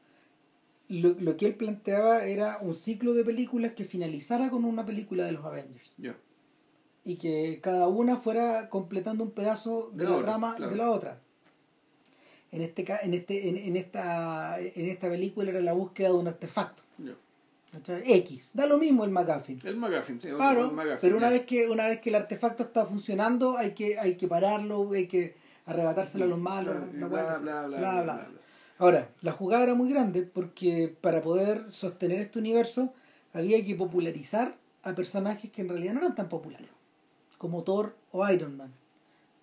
lo, 0.89 1.17
lo 1.19 1.37
que 1.37 1.47
él 1.47 1.55
planteaba 1.55 2.25
era 2.25 2.59
un 2.61 2.75
ciclo 2.75 3.15
de 3.15 3.25
películas 3.25 3.73
que 3.73 3.85
finalizara 3.85 4.51
con 4.51 4.65
una 4.65 4.85
película 4.85 5.25
de 5.25 5.33
los 5.33 5.45
Avengers 5.45 5.93
y 7.07 7.17
que 7.17 7.61
cada 7.63 7.87
una 7.87 8.17
fuera 8.17 8.69
completando 8.69 9.23
un 9.23 9.31
pedazo 9.31 9.91
de, 9.93 9.99
De 9.99 10.05
la 10.05 10.11
la 10.11 10.17
otra, 10.17 10.27
trama 10.27 10.57
claro. 10.57 10.71
de 10.71 10.77
la 10.77 10.91
otra. 10.91 11.21
En, 12.53 12.63
este, 12.63 12.85
ca- 12.85 13.01
en, 13.03 13.15
este, 13.15 13.49
en, 13.49 13.57
en 13.57 13.77
esta, 13.77 14.59
en 14.61 14.89
esta 14.89 15.09
película 15.09 15.51
era 15.51 15.61
la 15.61 15.73
búsqueda 15.73 16.09
de 16.09 16.15
un 16.15 16.29
artefacto. 16.29 16.83
X. 18.05 18.49
Da 18.55 18.67
lo 18.67 18.79
mismo 18.79 19.05
el 19.05 19.11
McGuffin. 19.11 19.61
El 19.65 19.77
McGuffin, 19.77 20.21
sí, 20.21 20.29
Claro, 20.31 20.71
McGuffin, 20.71 20.99
pero 21.01 21.17
una 21.17 21.27
ya. 21.27 21.33
vez 21.35 21.45
que 21.45 21.69
una 21.69 21.89
vez 21.89 22.01
que 22.01 22.09
el 22.09 22.15
artefacto 22.15 22.63
está 22.63 22.87
funcionando 22.87 23.59
hay 23.59 23.73
que 23.73 23.99
hay 23.99 24.15
que 24.17 24.27
pararlo, 24.29 24.93
hay 24.93 25.07
que 25.07 25.35
arrebatárselo 25.67 26.25
a 26.25 26.29
los 26.29 26.39
malos, 26.39 26.75
Bla, 26.93 27.09
bla, 27.09 27.09
bla, 27.09 27.39
bla, 27.39 27.39
Bla, 27.39 27.67
bla, 27.67 28.03
bla. 28.03 28.03
bla, 28.03 28.15
bla. 28.29 28.41
Ahora, 28.79 29.09
la 29.21 29.33
jugada 29.33 29.65
era 29.65 29.75
muy 29.75 29.91
grande 29.91 30.23
porque 30.23 30.95
para 31.01 31.21
poder 31.21 31.71
sostener 31.71 32.21
este 32.21 32.39
universo 32.39 32.95
había 33.35 33.63
que 33.65 33.75
popularizar 33.75 34.55
a 34.83 34.95
personajes 34.95 35.51
que 35.51 35.63
en 35.63 35.69
realidad 35.69 35.95
no 35.95 36.01
eran 36.01 36.15
tan 36.15 36.29
populares, 36.29 36.69
como 37.37 37.63
Thor 37.63 37.95
o 38.13 38.27
Iron 38.31 38.57
Man. 38.57 38.73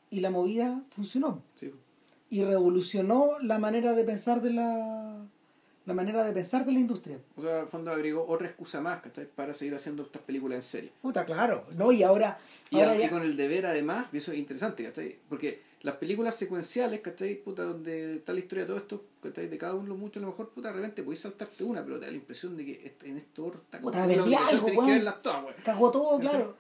Y 0.09 0.21
la 0.21 0.29
movida 0.31 0.81
funcionó 0.91 1.41
Sí. 1.55 1.71
Y 2.33 2.43
revolucionó 2.43 3.37
la 3.41 3.59
manera 3.59 3.93
de 3.93 4.03
pensar 4.03 4.41
de 4.41 4.53
la 4.53 5.23
la 5.85 5.93
manera 5.93 6.23
de 6.23 6.33
pensar 6.33 6.65
de 6.65 6.71
la 6.71 6.79
industria. 6.79 7.19
O 7.35 7.41
sea, 7.41 7.61
al 7.61 7.67
fondo 7.67 7.91
agregó 7.91 8.25
otra 8.25 8.47
excusa 8.47 8.79
más, 8.81 9.01
¿cachai? 9.01 9.27
Para 9.27 9.53
seguir 9.53 9.75
haciendo 9.75 10.03
estas 10.03 10.21
películas 10.21 10.55
en 10.55 10.61
serie. 10.61 10.91
Puta, 11.01 11.25
claro, 11.25 11.63
¿no? 11.77 11.91
Y 11.91 12.03
ahora, 12.03 12.39
Y, 12.71 12.79
ahora 12.79 13.09
con 13.09 13.21
el 13.21 13.35
deber 13.35 13.65
además, 13.65 14.07
y 14.13 14.17
eso 14.17 14.31
es 14.31 14.37
interesante, 14.39 14.83
¿cachai? 14.83 15.17
Porque 15.27 15.61
las 15.81 15.97
películas 15.97 16.35
secuenciales, 16.35 17.01
¿cachai? 17.01 17.35
Puta, 17.35 17.63
donde 17.63 18.13
está 18.13 18.33
la 18.33 18.39
historia 18.39 18.63
de 18.63 18.67
todo 18.69 18.77
esto, 18.77 19.05
¿cachai? 19.21 19.47
De 19.49 19.57
cada 19.57 19.75
uno 19.75 19.95
mucho, 19.95 20.19
a 20.19 20.23
lo 20.23 20.29
mejor, 20.29 20.49
puta, 20.49 20.69
de 20.69 20.75
repente 20.75 21.03
podéis 21.03 21.19
saltarte 21.19 21.63
una, 21.63 21.83
pero 21.83 21.99
te 21.99 22.05
da 22.05 22.11
la 22.11 22.17
impresión 22.17 22.55
de 22.55 22.65
que 22.65 22.95
en 23.03 23.17
esto 23.17 23.53
está 23.53 23.81
Puta, 23.81 24.03
algo, 24.03 24.25
weón. 24.25 25.03
cagó 25.63 25.91
todo, 25.91 26.17
¿Cachai? 26.17 26.29
claro. 26.31 26.55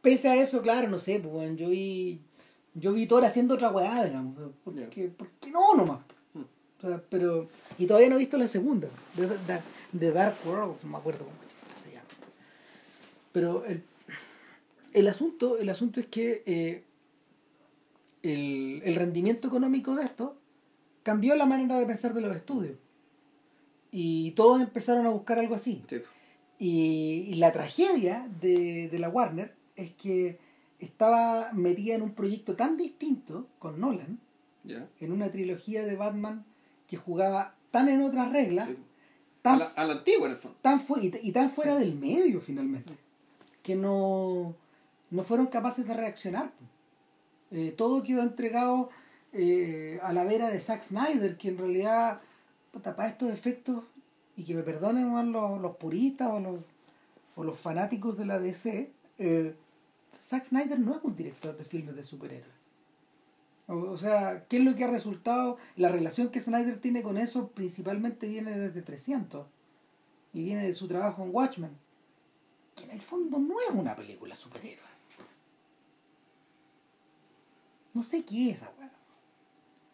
Pese 0.00 0.28
a 0.30 0.34
eso, 0.34 0.62
claro, 0.62 0.88
no 0.88 0.98
sé, 0.98 1.20
pues, 1.20 1.32
bueno, 1.32 1.54
yo 1.54 1.68
vi 1.68 2.20
yo 2.74 2.92
vi 2.92 3.06
Thor 3.06 3.24
haciendo 3.24 3.54
otra 3.54 3.70
weá, 3.70 4.04
digamos. 4.04 4.36
¿Por 4.64 4.74
Ya. 4.74 4.88
qué, 4.90 5.08
por 5.08 5.28
qué 5.40 5.50
no 5.50 5.74
nomás? 5.74 6.00
Hmm. 6.34 6.42
O 6.78 6.88
sea, 6.88 7.02
pero. 7.08 7.48
Y 7.78 7.86
todavía 7.86 8.08
no 8.08 8.16
he 8.16 8.18
visto 8.20 8.38
la 8.38 8.48
segunda, 8.48 8.88
de, 9.16 9.26
de, 9.26 9.60
de 9.92 10.12
Dark 10.12 10.36
World, 10.46 10.76
no 10.82 10.88
me 10.90 10.96
acuerdo 10.98 11.24
cómo 11.24 11.36
se 11.82 11.90
llama. 11.92 12.06
Pero 13.32 13.64
el, 13.66 13.82
el 14.92 15.08
asunto, 15.08 15.58
el 15.58 15.68
asunto 15.68 16.00
es 16.00 16.06
que 16.06 16.42
eh, 16.46 16.84
el, 18.22 18.82
el 18.84 18.94
rendimiento 18.94 19.48
económico 19.48 19.94
de 19.96 20.04
esto 20.04 20.36
cambió 21.02 21.34
la 21.34 21.46
manera 21.46 21.78
de 21.78 21.86
pensar 21.86 22.14
de 22.14 22.20
los 22.20 22.34
estudios. 22.36 22.76
Y 23.90 24.30
todos 24.32 24.60
empezaron 24.62 25.04
a 25.06 25.10
buscar 25.10 25.38
algo 25.38 25.54
así. 25.54 25.82
Sí. 25.88 26.02
Y, 26.58 27.26
y 27.28 27.34
la 27.34 27.52
tragedia 27.52 28.28
de, 28.40 28.88
de 28.88 28.98
la 28.98 29.08
Warner 29.08 29.54
es 29.76 29.90
que 29.92 30.38
estaba 30.84 31.52
metida 31.52 31.94
en 31.94 32.02
un 32.02 32.12
proyecto 32.14 32.56
tan 32.56 32.76
distinto 32.76 33.46
con 33.58 33.80
Nolan, 33.80 34.18
en 35.00 35.12
una 35.12 35.30
trilogía 35.30 35.84
de 35.84 35.96
Batman 35.96 36.44
que 36.86 36.96
jugaba 36.96 37.54
tan 37.70 37.88
en 37.88 38.02
otras 38.02 38.30
reglas, 38.32 38.68
Sí. 38.68 38.76
tan, 39.42 39.54
A 39.54 39.58
la, 39.58 39.66
a 39.76 39.84
la 39.84 39.92
antigua, 39.94 40.26
en 40.26 40.32
el 40.32 40.38
fondo. 40.38 40.58
tan 40.62 40.78
fu- 40.80 40.98
y, 40.98 41.12
y 41.22 41.32
tan 41.32 41.50
fuera 41.50 41.76
del 41.76 41.94
medio 41.94 42.40
finalmente, 42.40 42.92
que 43.62 43.74
no, 43.76 44.54
no 45.10 45.22
fueron 45.24 45.46
capaces 45.46 45.86
de 45.86 45.94
reaccionar. 45.94 46.52
Eh, 47.50 47.74
todo 47.76 48.02
quedó 48.02 48.22
entregado 48.22 48.90
eh, 49.32 49.98
a 50.02 50.12
la 50.12 50.24
vera 50.24 50.48
de 50.48 50.60
Zack 50.60 50.82
Snyder, 50.84 51.36
que 51.36 51.48
en 51.48 51.58
realidad, 51.58 52.20
puta, 52.70 52.94
para 52.96 53.08
estos 53.08 53.30
efectos, 53.30 53.84
y 54.36 54.44
que 54.44 54.54
me 54.54 54.62
perdonen 54.62 55.32
los, 55.32 55.60
los 55.60 55.76
puristas 55.76 56.30
o 56.32 56.40
los, 56.40 56.60
o 57.36 57.44
los 57.44 57.58
fanáticos 57.58 58.16
de 58.16 58.26
la 58.26 58.38
DC, 58.38 58.90
eh, 59.18 59.54
Zack 60.22 60.46
Snyder 60.46 60.78
no 60.78 60.96
es 60.96 61.02
un 61.02 61.16
director 61.16 61.56
de 61.56 61.64
filmes 61.64 61.96
de 61.96 62.04
superhéroes. 62.04 62.54
O, 63.66 63.74
o 63.74 63.96
sea, 63.96 64.44
¿qué 64.48 64.58
es 64.58 64.64
lo 64.64 64.74
que 64.74 64.84
ha 64.84 64.90
resultado? 64.90 65.58
La 65.76 65.88
relación 65.88 66.30
que 66.30 66.40
Snyder 66.40 66.78
tiene 66.80 67.02
con 67.02 67.18
eso 67.18 67.48
principalmente 67.48 68.28
viene 68.28 68.56
desde 68.56 68.82
300 68.82 69.46
y 70.32 70.44
viene 70.44 70.64
de 70.64 70.72
su 70.72 70.86
trabajo 70.86 71.22
en 71.24 71.34
Watchmen, 71.34 71.76
que 72.76 72.84
en 72.84 72.90
el 72.92 73.00
fondo 73.00 73.38
no 73.38 73.60
es 73.60 73.74
una 73.74 73.96
película 73.96 74.36
superhéroe. 74.36 74.92
No 77.94 78.02
sé 78.02 78.24
qué 78.24 78.50
es 78.50 78.58
esa. 78.58 78.70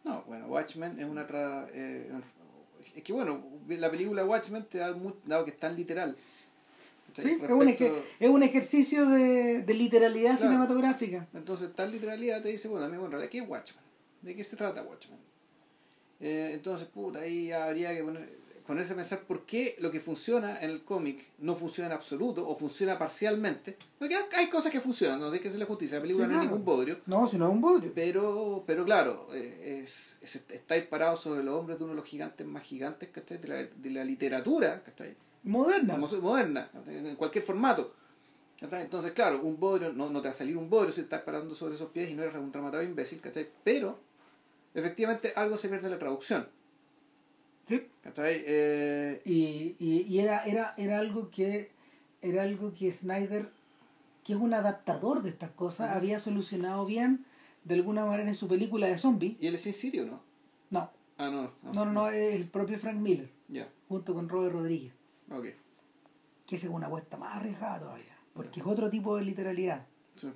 No, 0.05 0.22
bueno, 0.26 0.47
Watchmen 0.47 0.99
es 1.01 1.07
una 1.07 1.22
otra... 1.22 1.68
eh, 1.72 2.11
es 2.95 3.03
que 3.03 3.12
bueno, 3.12 3.45
la 3.66 3.91
película 3.91 4.24
Watchmen 4.24 4.64
te 4.64 4.79
da, 4.79 4.95
dado 5.24 5.45
que 5.45 5.51
es 5.51 5.59
tan 5.59 5.76
literal. 5.76 6.16
Es, 7.23 8.29
un 8.31 8.43
es 8.43 8.49
ejercicio 8.49 9.07
de, 9.07 9.62
de 9.62 9.75
literalidad 9.75 10.37
Claro. 10.37 10.47
cinematográfica. 10.53 11.27
Entonces, 11.35 11.75
tal 11.75 11.91
literalidad 11.93 12.43
te 12.43 12.49
dice, 12.49 12.69
bueno, 12.69 12.87
amigo, 12.87 13.05
en 13.07 13.11
realidad, 13.12 13.31
¿qué 13.31 13.39
es 13.39 13.49
Watchmen? 13.49 13.85
¿De 14.23 14.35
qué 14.35 14.45
se 14.45 14.57
trata 14.57 14.83
Watchmen? 14.83 15.19
Eh, 16.21 16.51
entonces, 16.55 16.89
puta, 16.89 17.21
ahí 17.21 17.53
habría 17.53 17.95
que 17.95 18.03
poner... 18.03 18.39
ponerse 18.66 18.93
a 18.93 18.97
pensar 18.97 19.21
por 19.21 19.47
qué 19.47 19.77
lo 19.79 19.91
que 19.91 20.01
funciona 20.01 20.61
en 20.61 20.69
el 20.71 20.83
cómic 20.85 21.25
no 21.39 21.55
funciona 21.55 21.87
en 21.87 21.93
absoluto 21.95 22.47
o 22.47 22.55
funciona 22.57 22.99
parcialmente. 22.99 23.77
Porque 23.99 24.16
hay 24.37 24.49
cosas 24.51 24.71
que 24.73 24.81
funcionan, 24.81 25.21
no 25.21 25.31
sé 25.31 25.41
qué 25.41 25.49
es 25.49 25.57
la 25.59 25.64
justicia, 25.64 25.97
la 25.99 26.03
película 26.03 26.27
Sí, 26.27 26.33
no 26.33 26.39
es 26.39 26.43
claro. 26.43 26.57
ningún 26.57 26.64
bodrio. 26.66 26.99
No, 27.07 27.27
si 27.29 27.39
no 27.39 27.47
es 27.47 27.53
un 27.53 27.61
bodrio. 27.61 27.93
Pero, 27.95 28.64
pero 28.66 28.85
claro, 28.85 29.29
eh, 29.33 29.81
es, 29.85 30.19
es- 30.21 30.43
estáis 30.51 30.85
parados 30.85 31.21
sobre 31.21 31.43
los 31.45 31.55
hombros 31.55 31.79
de 31.79 31.85
uno 31.85 31.95
de 31.95 32.01
los 32.01 32.09
gigantes 32.09 32.47
más 32.47 32.62
gigantes 32.64 33.09
¿cachai? 33.11 33.39
De, 33.39 33.49
la, 33.49 33.55
de 33.64 33.91
la 33.91 34.05
literatura 34.05 34.83
¿cachai? 34.85 35.14
Moderna. 35.49 35.96
Moderna, 35.96 36.70
en 36.86 37.16
cualquier 37.16 37.44
formato. 37.44 37.94
Entonces, 38.61 39.12
claro, 39.12 39.42
un 39.42 39.59
bodrio, 39.59 39.92
no, 39.92 40.11
no 40.11 40.20
te 40.20 40.28
va 40.28 40.30
a 40.30 40.36
salir 40.36 40.57
un 40.57 40.68
bodrio 40.68 40.92
si 40.92 41.03
estás 41.03 41.22
parando 41.22 41.55
sobre 41.55 41.74
esos 41.74 41.90
pies 41.90 42.11
y 42.11 42.14
no 42.14 42.22
eres 42.22 42.34
un 42.34 42.53
rematado 42.53 42.82
imbécil, 42.82 43.20
¿cachai? 43.20 43.49
Pero, 43.62 43.99
efectivamente, 44.74 45.32
algo 45.36 45.57
se 45.57 45.68
pierde 45.68 45.86
en 45.86 45.92
la 45.92 45.99
traducción. 45.99 46.49
Sí. 47.68 47.86
¿cachai? 48.03 48.42
Eh, 48.46 49.22
Y, 49.24 49.76
y, 49.78 50.07
y 50.09 50.18
era, 50.20 50.44
era, 50.44 50.74
era 50.76 50.99
algo 50.99 51.30
que 51.30 51.70
era 52.20 52.42
algo 52.42 52.72
que 52.74 52.90
Snyder, 52.90 53.49
que 54.24 54.32
es 54.32 54.38
un 54.40 54.53
adaptador 54.53 55.22
de 55.22 55.28
estas 55.30 55.51
cosas, 55.51 55.94
había 55.94 56.18
solucionado 56.18 56.84
bien 56.84 57.24
de 57.64 57.74
alguna 57.76 58.05
manera 58.07 58.28
en 58.28 58.34
su 58.34 58.49
película 58.49 58.88
de 58.88 58.99
zombies. 58.99 59.36
¿Y 59.40 59.46
él 59.46 59.55
es 59.55 59.66
o 59.66 60.07
no? 60.07 60.20
No, 60.70 60.90
Ah, 61.16 61.30
no. 61.30 61.53
no, 61.62 61.72
no, 61.72 61.92
no, 61.92 62.09
es 62.09 62.34
el 62.34 62.49
propio 62.49 62.78
Frank 62.78 62.96
Miller, 62.96 63.30
Ya, 63.49 63.68
junto 63.88 64.14
con 64.14 64.28
Robert 64.28 64.53
Rodríguez, 64.53 64.92
ok. 65.31 65.47
que 66.47 66.57
es 66.57 66.64
una 66.64 66.87
apuesta 66.87 67.16
más 67.16 67.37
arriesgada 67.37 67.81
todavía, 67.81 68.16
porque 68.35 68.61
es 68.61 68.66
otro 68.66 68.89
tipo 68.91 69.16
de 69.16 69.24
literalidad. 69.24 69.87
Sí. 70.16 70.29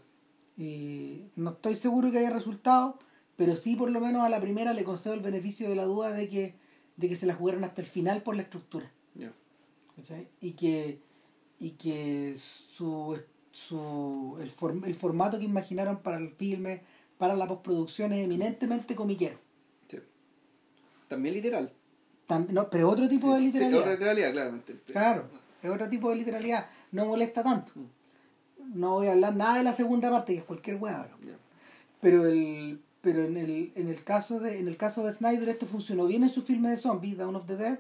Y 0.56 1.30
no 1.36 1.50
estoy 1.50 1.74
seguro 1.76 2.10
que 2.10 2.18
haya 2.18 2.30
resultado, 2.30 2.98
pero 3.36 3.56
sí 3.56 3.76
por 3.76 3.90
lo 3.90 4.00
menos 4.00 4.22
a 4.22 4.28
la 4.28 4.40
primera 4.40 4.74
le 4.74 4.84
concedo 4.84 5.14
el 5.14 5.20
beneficio 5.20 5.68
de 5.68 5.76
la 5.76 5.84
duda 5.84 6.12
de 6.12 6.28
que, 6.28 6.54
de 6.96 7.08
que 7.08 7.16
se 7.16 7.26
la 7.26 7.34
jugaron 7.34 7.64
hasta 7.64 7.80
el 7.80 7.86
final 7.86 8.22
por 8.22 8.36
la 8.36 8.42
estructura. 8.42 8.90
Ya. 9.14 9.32
¿cachai? 9.96 10.28
Y 10.40 10.52
que, 10.52 11.00
y 11.58 11.70
que 11.72 12.34
su, 12.36 13.18
su, 13.50 14.36
el, 14.40 14.54
form- 14.54 14.84
el 14.86 14.94
formato 14.94 15.38
que 15.38 15.44
imaginaron 15.44 16.02
para 16.02 16.18
el 16.18 16.30
filme, 16.30 16.82
para 17.18 17.34
la 17.34 17.46
postproducción 17.46 18.12
es 18.12 18.24
eminentemente 18.24 18.94
comiquero. 18.94 19.38
Sí. 19.88 19.98
También 21.08 21.34
literal. 21.34 21.72
No, 22.38 22.68
pero 22.70 22.88
otro 22.88 23.08
tipo 23.08 23.26
Sí, 23.26 23.32
de 23.32 23.38
sí, 23.38 23.44
literalidad. 23.58 23.80
otra 23.80 23.92
literalidad, 23.92 24.32
claramente. 24.32 24.80
Claro, 24.86 25.24
es 25.62 25.70
otro 25.70 25.88
tipo 25.88 26.10
de 26.10 26.16
literalidad. 26.16 26.66
No 26.90 27.06
molesta 27.06 27.42
tanto. 27.42 27.72
Mm. 27.74 28.80
No 28.80 28.92
voy 28.92 29.08
a 29.08 29.12
hablar 29.12 29.34
nada 29.36 29.58
de 29.58 29.64
la 29.64 29.72
segunda 29.72 30.10
parte, 30.10 30.32
que 30.34 30.38
es 30.40 30.44
cualquier 30.44 30.76
hueá. 30.76 31.08
Pero 32.00 32.26
el 32.26 32.80
pero 33.00 33.24
en 33.24 33.36
el, 33.36 33.72
en 33.74 33.88
el 33.88 34.04
caso 34.04 34.38
de 34.38 34.60
en 34.60 34.68
el 34.68 34.76
caso 34.76 35.04
de 35.04 35.12
Snyder 35.12 35.48
esto 35.48 35.66
funcionó 35.66 36.06
bien 36.06 36.22
en 36.22 36.28
su 36.28 36.42
filme 36.42 36.70
de 36.70 36.76
zombies, 36.76 37.18
Dawn 37.18 37.34
of 37.34 37.46
the 37.46 37.56
Dead, 37.56 37.78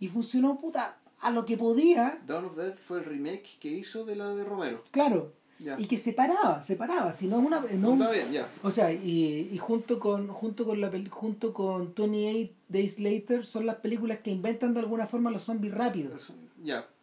y 0.00 0.08
funcionó 0.08 0.58
puta 0.58 0.98
a 1.20 1.30
lo 1.30 1.44
que 1.44 1.56
podía, 1.56 2.18
Dawn 2.26 2.46
of 2.46 2.56
the 2.56 2.62
Dead 2.62 2.74
fue 2.74 2.98
el 2.98 3.04
remake 3.04 3.58
que 3.60 3.70
hizo 3.70 4.04
de 4.04 4.16
la 4.16 4.28
de 4.34 4.44
Romero. 4.44 4.82
claro, 4.90 5.32
Y 5.78 5.86
que 5.86 5.96
separaba, 5.98 6.62
separaba, 6.62 7.12
si 7.12 7.26
no 7.28 7.38
es 7.40 7.46
una 7.46 7.60
no 7.60 7.90
un- 7.92 8.02
Está 8.02 8.12
bien, 8.12 8.30
ya. 8.32 8.48
o 8.62 8.70
sea, 8.70 8.92
y, 8.92 9.48
y 9.52 9.58
junto 9.58 9.98
con 9.98 10.28
junto 10.28 10.64
con 10.66 10.80
la 10.80 10.90
junto 11.10 11.54
con 11.54 11.94
28 11.96 12.52
Days 12.68 13.00
Later 13.00 13.46
son 13.46 13.64
las 13.66 13.76
películas 13.76 14.18
que 14.20 14.30
inventan 14.30 14.74
de 14.74 14.80
alguna 14.80 15.06
forma 15.06 15.30
los 15.30 15.42
zombies 15.42 15.72
rápidos. 15.74 16.32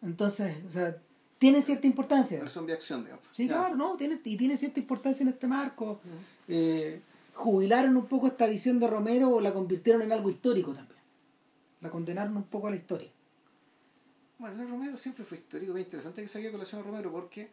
Entonces, 0.02 0.56
o 0.66 0.70
sea, 0.70 0.96
tiene 1.38 1.62
cierta 1.62 1.86
importancia. 1.86 2.40
El 2.40 2.48
zombie 2.48 2.74
acción, 2.74 3.02
digamos. 3.04 3.24
Sí, 3.32 3.48
claro, 3.48 3.74
no, 3.76 3.96
tiene, 3.96 4.20
y 4.24 4.36
tiene 4.36 4.56
cierta 4.56 4.78
importancia 4.80 5.22
en 5.22 5.28
este 5.30 5.46
marco. 5.48 6.00
Eh, 6.46 7.00
jubilaron 7.34 7.96
un 7.96 8.06
poco 8.06 8.28
esta 8.28 8.46
visión 8.46 8.78
de 8.78 8.86
Romero 8.86 9.30
o 9.30 9.40
la 9.40 9.52
convirtieron 9.52 10.02
en 10.02 10.12
algo 10.12 10.30
histórico 10.30 10.72
también. 10.72 10.98
La 11.80 11.90
condenaron 11.90 12.36
un 12.36 12.44
poco 12.44 12.68
a 12.68 12.70
la 12.70 12.76
historia. 12.76 13.08
Bueno, 14.38 14.62
el 14.62 14.68
Romero 14.68 14.96
siempre 14.96 15.24
fue 15.24 15.38
histórico, 15.38 15.72
bien 15.72 15.86
interesante 15.86 16.22
que 16.22 16.28
saque 16.28 16.50
colación 16.50 16.80
a 16.80 16.84
Romero 16.84 17.10
porque 17.10 17.50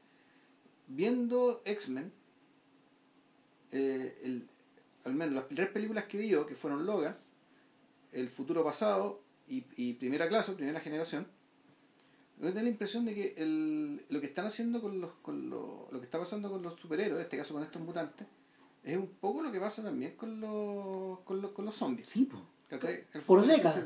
viendo 0.96 1.62
X-Men, 1.66 2.12
eh, 3.72 4.42
al 5.06 5.14
menos 5.14 5.34
las 5.36 5.48
tres 5.48 5.70
películas 5.70 6.06
que 6.06 6.18
vi 6.18 6.30
yo, 6.30 6.46
que 6.46 6.56
fueron 6.56 6.86
Logan, 6.86 7.18
El 8.12 8.28
futuro 8.30 8.64
pasado 8.64 9.22
y, 9.48 9.66
y 9.76 9.94
Primera 9.94 10.28
clase, 10.28 10.52
Primera 10.54 10.80
generación, 10.80 11.28
me 12.39 12.52
da 12.52 12.62
la 12.64 12.70
impresión 12.70 13.06
de 13.06 13.14
que 13.14 13.34
el, 13.38 14.04
lo 14.10 14.20
que 14.20 14.26
están 14.28 14.46
haciendo 14.46 14.82
con 14.82 15.00
los, 15.00 15.14
con 15.22 15.50
lo, 15.50 15.88
lo 15.92 16.00
que 16.00 16.06
está 16.06 16.18
pasando 16.20 16.50
con 16.50 16.62
los 16.62 16.74
superhéroes, 16.80 17.18
en 17.20 17.22
este 17.24 17.38
caso 17.38 17.54
con 17.54 17.64
estos 17.64 17.82
mutantes, 17.82 18.28
es 18.84 18.98
un 18.98 19.08
poco 19.08 19.44
lo 19.44 19.52
que 19.52 19.60
pasa 19.60 19.84
también 19.84 20.16
con 20.16 20.42
los, 20.42 21.20
con 21.20 21.39
los, 21.42 21.52
con 21.52 21.66
los 21.66 21.76
zombies. 21.76 22.10
Sí, 22.10 22.26
po. 22.26 22.42
Por 23.26 23.46
décadas. 23.46 23.80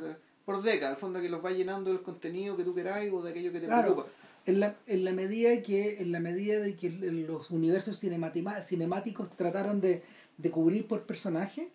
Por 0.46 0.62
décadas, 0.62 0.92
al 0.96 0.98
fondo 0.98 1.20
que 1.20 1.28
los 1.28 1.44
va 1.44 1.52
llenando 1.52 1.90
del 1.92 2.02
contenido 2.02 2.56
que 2.56 2.64
tú 2.64 2.74
queráis 2.74 3.12
o 3.12 3.22
de 3.22 3.32
aquello 3.32 3.52
que 3.52 3.60
te 3.60 3.66
Claro. 3.66 3.94
preocupa. 3.94 4.10
En 4.48 4.60
la, 4.60 4.76
en 4.86 5.04
la 5.04 5.12
medida 5.12 5.62
que 5.64 5.98
en 6.02 6.12
la 6.12 6.20
medida 6.20 6.60
de 6.60 6.76
que 6.76 6.90
los 6.92 7.50
universos 7.50 8.00
cinemáticos 8.00 9.36
trataron 9.36 9.82
de, 9.82 10.04
de 10.38 10.52
cubrir 10.52 10.88
por 10.88 11.04
personaje, 11.04 11.70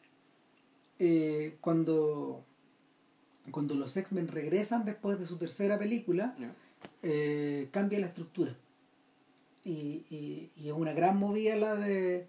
eh, 1.00 1.56
cuando, 1.60 2.44
cuando 3.50 3.74
los 3.74 3.96
X-Men 3.96 4.28
regresan 4.28 4.84
después 4.84 5.18
de 5.18 5.24
su 5.26 5.36
tercera 5.36 5.78
película, 5.78 6.34
eh, 7.02 7.68
cambia 7.72 7.98
la 7.98 8.06
estructura. 8.06 8.54
Y, 9.64 10.04
y, 10.10 10.50
y 10.56 10.68
es 10.68 10.72
una 10.72 10.92
gran 10.92 11.18
movida 11.18 11.56
la 11.56 11.74
de 11.76 12.26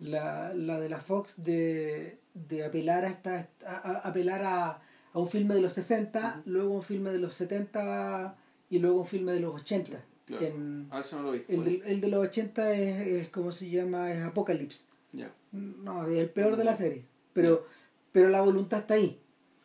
la, 0.00 0.52
la 0.54 0.80
de 0.80 0.88
la 0.88 1.00
Fox 1.00 1.34
de, 1.36 2.18
de 2.34 2.64
apelar 2.64 3.04
a 3.04 3.08
esta 3.10 3.48
a, 3.66 3.76
a- 3.76 3.98
apelar 4.08 4.42
a, 4.44 4.80
a 5.12 5.18
un 5.18 5.28
filme 5.28 5.54
de 5.54 5.60
los 5.60 5.72
60, 5.74 6.38
Ujú. 6.40 6.50
luego 6.50 6.74
un 6.74 6.82
filme 6.82 7.10
de 7.10 7.18
los 7.18 7.34
70 7.34 8.36
y 8.70 8.78
luego 8.78 9.00
un 9.00 9.06
filme 9.06 9.32
de 9.32 9.40
los 9.40 9.54
80. 9.54 10.02
Claro. 10.26 10.46
En- 10.46 10.88
A 10.90 10.96
ver 10.96 11.04
si 11.04 11.16
no 11.16 11.22
lo 11.22 11.32
vi. 11.32 11.42
el, 11.48 11.64
de, 11.64 11.82
el 11.86 12.00
de 12.00 12.08
los 12.08 12.26
80 12.26 12.72
es, 12.72 13.06
es 13.06 13.28
como 13.28 13.52
se 13.52 13.68
llama, 13.68 14.10
es 14.12 14.22
Apocalypse. 14.24 14.84
Ya. 15.12 15.30
No, 15.52 16.06
es 16.06 16.18
el 16.18 16.30
peor 16.30 16.56
de 16.56 16.64
la 16.64 16.74
serie. 16.74 17.04
Pero, 17.32 17.66
pero 18.12 18.28
la 18.30 18.40
voluntad 18.40 18.80
está 18.80 18.94
ahí. 18.94 19.20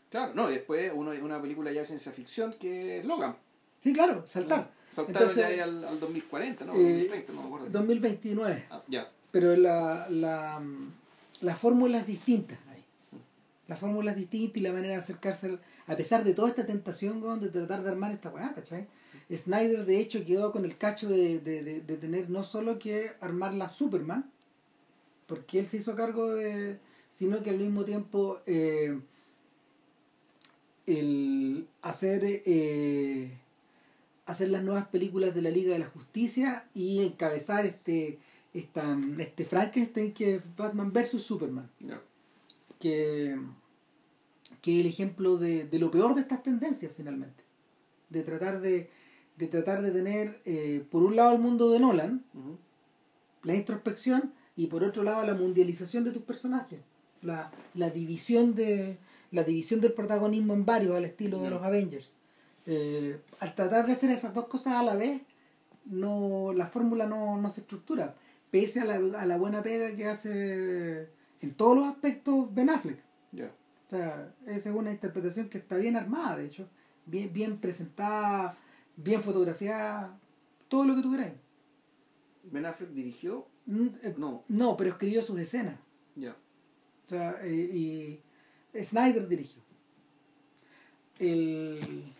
Claro, 0.10 0.34
no, 0.34 0.50
y 0.50 0.54
después 0.56 0.91
uno, 0.93 1.12
una 1.24 1.41
película 1.41 1.72
ya 1.72 1.80
de 1.82 1.86
ciencia 1.86 2.12
ficción 2.12 2.54
que 2.60 3.00
es 3.00 3.06
Logan. 3.06 3.36
Sí, 3.80 3.93
claro, 3.93 4.26
saltar. 4.28 4.72
Saltaron 4.91 5.22
Entonces, 5.22 5.43
ya 5.43 5.47
ahí 5.47 5.60
al, 5.60 5.84
al 5.86 6.00
2040, 6.00 6.66
¿no? 6.66 6.74
eh, 6.74 6.78
2030, 7.10 7.34
no 7.34 7.41
me 7.41 7.47
acuerdo. 7.47 7.68
2029. 7.70 8.66
Ah, 8.72 8.84
ya. 8.88 9.12
Pero 9.32 9.56
la, 9.56 10.08
la, 10.10 10.62
la 11.41 11.56
fórmula 11.56 12.00
es 12.00 12.08
distinta. 12.08 12.58
La 13.70 13.78
fórmula 13.78 14.11
es 14.11 14.17
distinta 14.17 14.59
y 14.59 14.61
la 14.63 14.74
manera 14.74 14.95
de 14.95 14.99
acercarse, 14.99 15.45
al- 15.47 15.61
a 15.88 15.95
pesar 15.95 16.24
de 16.26 16.34
toda 16.34 16.49
esta 16.49 16.65
tentación 16.65 17.24
weón, 17.24 17.39
de 17.39 17.47
tratar 17.49 17.84
de 17.84 17.89
armar 17.89 18.11
esta 18.11 18.30
weá, 18.30 18.51
¿cachai? 18.53 18.88
Snyder 19.32 19.86
de 19.86 19.99
hecho 19.99 20.26
quedó 20.26 20.51
con 20.51 20.65
el 20.65 20.76
cacho 20.78 21.07
de, 21.07 21.39
de, 21.39 21.63
de, 21.63 21.82
de 21.82 21.97
tener 21.97 22.30
no 22.30 22.43
solo 22.43 22.80
que 22.80 23.11
armar 23.22 23.53
la 23.53 23.70
Superman, 23.70 24.30
porque 25.28 25.59
él 25.59 25.67
se 25.67 25.78
hizo 25.78 25.95
cargo 25.95 26.32
de, 26.34 26.80
sino 27.13 27.41
que 27.43 27.51
al 27.51 27.59
mismo 27.59 27.86
tiempo 27.86 28.39
eh, 28.47 28.99
el 30.88 31.67
hacer 31.82 32.22
eh, 32.26 33.32
hacer 34.26 34.49
las 34.49 34.63
nuevas 34.63 34.88
películas 34.88 35.36
de 35.36 35.41
la 35.43 35.49
Liga 35.51 35.74
de 35.74 35.80
la 35.80 35.88
Justicia 35.88 36.65
y 36.74 37.03
encabezar 37.03 37.65
este 37.65 38.17
esta, 38.53 38.97
este 39.20 39.45
Frankenstein 39.45 40.11
que 40.13 40.36
es 40.36 40.41
Batman 40.57 40.91
vs 40.91 41.22
Superman 41.22 41.70
que 42.80 43.38
que 44.62 44.76
es 44.76 44.82
el 44.82 44.88
ejemplo 44.88 45.38
de, 45.38 45.66
de 45.66 45.80
lo 45.80 45.91
peor 45.91 46.16
de 46.16 46.22
estas 46.22 46.43
tendencias 46.43 46.91
finalmente. 46.95 47.43
De 48.10 48.24
tratar 48.24 48.62
de, 48.62 48.89
de 49.38 49.47
tratar 49.47 49.82
de 49.82 49.91
tener 49.91 50.41
eh, 50.45 50.86
por 50.89 51.04
un 51.04 51.16
lado 51.16 51.34
el 51.34 51.39
mundo 51.39 51.72
de 51.72 51.80
Nolan 51.80 52.24
la 53.43 53.56
introspección 53.56 54.34
y 54.56 54.68
por 54.68 54.84
otro 54.84 55.04
lado 55.04 55.26
la 55.26 55.34
mundialización 55.34 56.04
de 56.04 56.12
tus 56.12 56.24
personajes. 56.24 56.80
La, 57.22 57.52
la 57.74 57.89
división 57.89 58.56
de 58.56 58.97
la 59.32 59.43
división 59.43 59.80
del 59.80 59.93
protagonismo 59.93 60.54
en 60.54 60.66
varios 60.66 60.95
al 60.95 61.06
estilo 61.06 61.41
de 61.41 61.50
los 61.50 61.62
Avengers. 61.62 62.14
Eh, 62.66 63.20
al 63.39 63.56
tratar 63.56 63.86
de 63.86 63.93
hacer 63.93 64.10
esas 64.10 64.34
dos 64.34 64.47
cosas 64.47 64.76
a 64.76 64.84
la 64.84 64.95
vez 64.95 65.22
no 65.86 66.54
la 66.54 66.68
fórmula 66.68 67.08
no, 67.08 67.39
no 67.39 67.50
se 67.50 67.62
estructura. 67.62 68.16
Pese 68.52 68.80
a 68.82 68.86
la, 68.86 68.95
a 69.20 69.26
la 69.26 69.38
buena 69.38 69.62
pega 69.62 69.95
que 69.95 70.08
hace 70.08 71.10
en 71.41 71.54
todos 71.56 71.78
los 71.78 71.88
aspectos 71.88 72.54
Ben 72.54 72.70
Affleck. 72.70 73.00
O 73.90 73.92
sea, 73.92 74.36
esa 74.46 74.70
es 74.70 74.76
una 74.76 74.92
interpretación 74.92 75.50
que 75.50 75.58
está 75.58 75.76
bien 75.76 75.96
armada, 75.96 76.38
de 76.38 76.46
hecho, 76.46 76.70
bien, 77.08 77.34
bien 77.34 77.58
presentada, 77.58 78.56
bien 78.96 79.24
fotografiada, 79.24 80.16
todo 80.68 80.84
lo 80.86 80.96
que 80.96 81.02
tú 81.02 81.10
quieras. 81.10 81.34
Ben 82.44 82.68
Affleck 82.68 82.92
dirigió. 82.92 83.48
Mm, 83.66 83.88
eh, 84.04 84.14
No, 84.16 84.44
No, 84.48 84.78
pero 84.78 84.92
escribió 84.92 85.24
sus 85.24 85.40
escenas. 85.40 85.80
ya. 86.16 86.38
O 87.08 87.10
sea, 87.10 87.40
eh, 87.42 88.22
y 88.76 88.80
Snyder 88.80 89.28
dirigió. 89.28 89.64
El, 91.18 92.14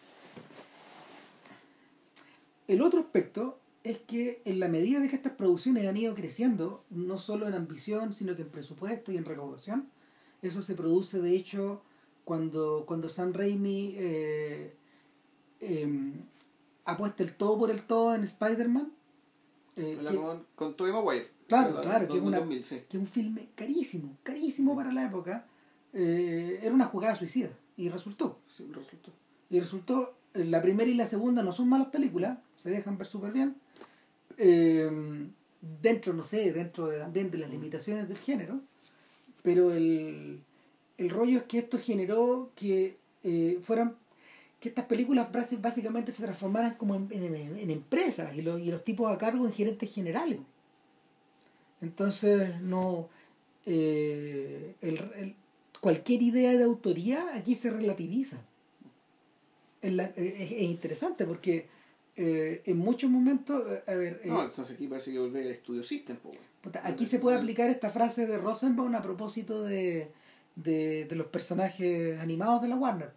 el 2.67 2.82
otro 2.82 3.01
aspecto 3.01 3.59
es 3.84 3.99
que 3.99 4.41
en 4.43 4.59
la 4.59 4.70
medida 4.70 4.99
de 4.99 5.07
que 5.07 5.15
estas 5.15 5.34
producciones 5.34 5.86
han 5.86 5.97
ido 5.97 6.15
creciendo, 6.15 6.84
no 6.89 7.20
solo 7.20 7.47
en 7.47 7.53
ambición, 7.53 8.11
sino 8.11 8.36
que 8.36 8.41
en 8.41 8.49
presupuesto 8.49 9.11
y 9.11 9.17
en 9.17 9.26
recaudación, 9.26 9.91
eso 10.41 10.61
se 10.61 10.75
produce 10.75 11.19
de 11.21 11.35
hecho 11.35 11.81
cuando, 12.25 12.83
cuando 12.87 13.09
Sam 13.09 13.33
Raimi 13.33 13.95
eh, 13.97 14.73
eh, 15.61 16.13
apuesta 16.85 17.23
el 17.23 17.33
todo 17.35 17.57
por 17.57 17.71
el 17.71 17.81
todo 17.83 18.13
en 18.15 18.23
Spider-Man. 18.23 18.91
eh, 19.75 19.97
con, 20.15 20.45
con 20.55 20.75
Tobey 20.75 20.93
Maguire. 20.93 21.27
Claro, 21.47 21.73
La- 21.75 21.81
claro, 21.81 22.07
que 22.07 22.13
es, 22.13 22.19
dos- 22.19 22.27
una- 22.27 22.39
2000, 22.39 22.63
sí. 22.63 22.81
que 22.87 22.97
es 22.97 23.01
un 23.01 23.07
filme 23.07 23.49
carísimo, 23.55 24.17
carísimo 24.23 24.75
para 24.75 24.91
la 24.91 25.05
época. 25.05 25.45
eh, 25.93 26.59
era 26.61 26.71
una 26.73 26.85
jugada 26.85 27.15
suicida 27.15 27.49
y 27.75 27.89
resultó. 27.89 28.37
Sí, 28.47 28.69
resultó. 28.71 29.11
Y 29.49 29.59
resultó, 29.59 30.15
eh, 30.35 30.45
la 30.45 30.61
primera 30.61 30.87
y 30.89 30.93
la 30.93 31.07
segunda 31.07 31.41
no 31.41 31.51
son 31.51 31.67
malas 31.67 31.87
películas, 31.87 32.37
se 32.57 32.69
dejan 32.69 32.97
ver 32.99 33.07
súper 33.07 33.31
bien. 33.31 33.55
Eh, 34.37 35.27
dentro, 35.81 36.13
no 36.13 36.23
sé, 36.23 36.53
dentro 36.53 36.87
de- 36.87 36.99
también 36.99 37.31
de 37.31 37.39
las 37.39 37.49
limitaciones 37.49 38.07
del 38.07 38.17
género. 38.19 38.61
Pero 39.43 39.71
el, 39.71 40.41
el 40.97 41.09
rollo 41.09 41.37
es 41.39 41.43
que 41.43 41.59
esto 41.59 41.79
generó 41.79 42.51
que 42.55 42.97
eh, 43.23 43.59
fueran 43.63 43.95
que 44.59 44.67
estas 44.69 44.85
películas 44.85 45.29
básicamente 45.61 46.11
se 46.11 46.21
transformaran 46.23 46.75
como 46.75 46.95
en, 46.95 47.07
en- 47.11 47.69
empresas 47.69 48.35
y 48.35 48.41
los, 48.41 48.59
y 48.59 48.69
los 48.71 48.83
tipos 48.83 49.09
a 49.11 49.17
cargo 49.17 49.45
en 49.45 49.53
gerentes 49.53 49.89
generales. 49.93 50.39
Entonces, 51.81 52.59
no. 52.61 53.07
eh, 53.65 54.75
el, 54.81 54.97
el- 55.15 55.35
cualquier 55.79 56.21
idea 56.21 56.51
de 56.57 56.63
autoría 56.63 57.35
aquí 57.35 57.55
se 57.55 57.69
relativiza. 57.71 58.37
Es, 59.81 59.93
la- 59.93 60.11
eh, 60.17 60.35
es- 60.39 60.51
es 60.51 60.61
interesante 60.63 61.25
porque 61.25 61.67
eh, 62.17 62.61
en 62.65 62.77
muchos 62.77 63.09
momentos, 63.09 63.63
a 63.87 63.93
ver, 63.95 64.21
No, 64.25 64.43
entonces 64.43 64.75
aquí 64.75 64.87
parece 64.87 65.13
que 65.13 65.19
volver 65.19 65.47
al 65.47 65.55
Studio 65.55 65.83
System, 65.83 66.17
puta, 66.17 66.37
aquí 66.84 67.05
se 67.05 67.20
puede 67.20 67.38
aplicar 67.38 67.70
esta 67.70 67.89
frase 67.89 68.28
de 68.28 68.38
Rosenbaum 68.38 68.93
a 68.95 69.01
propósito 69.01 69.64
de, 69.64 70.12
de, 70.55 71.05
de 71.05 71.16
los 71.16 71.28
personajes 71.28 72.20
animados 72.20 72.62
de 72.62 72.68
la 72.68 72.76
Warner, 72.76 73.12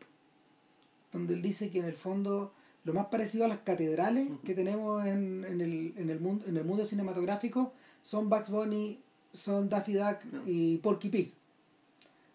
donde 1.12 1.34
él 1.34 1.43
dice 1.43 1.70
que 1.70 1.78
en 1.78 1.86
el 1.86 1.95
fondo 1.95 2.53
lo 2.84 2.95
más 2.95 3.07
parecido 3.07 3.45
a 3.45 3.49
las 3.49 3.61
catedrales 3.61 4.28
que 4.45 4.55
tenemos 4.55 5.07
en, 5.07 5.45
en, 5.45 5.61
el, 5.61 5.95
en, 5.97 6.11
el 6.11 6.20
mundo, 6.20 6.45
en 6.47 6.57
el 6.57 6.64
mundo 6.64 6.84
cinematográfico 6.84 7.72
son 8.03 8.28
Bugs 8.28 8.51
Bunny, 8.51 9.01
son 9.32 9.68
Daffy 9.68 9.95
Duck 9.95 10.18
y 10.47 10.78
Porky 10.78 11.09
Pig. 11.09 11.32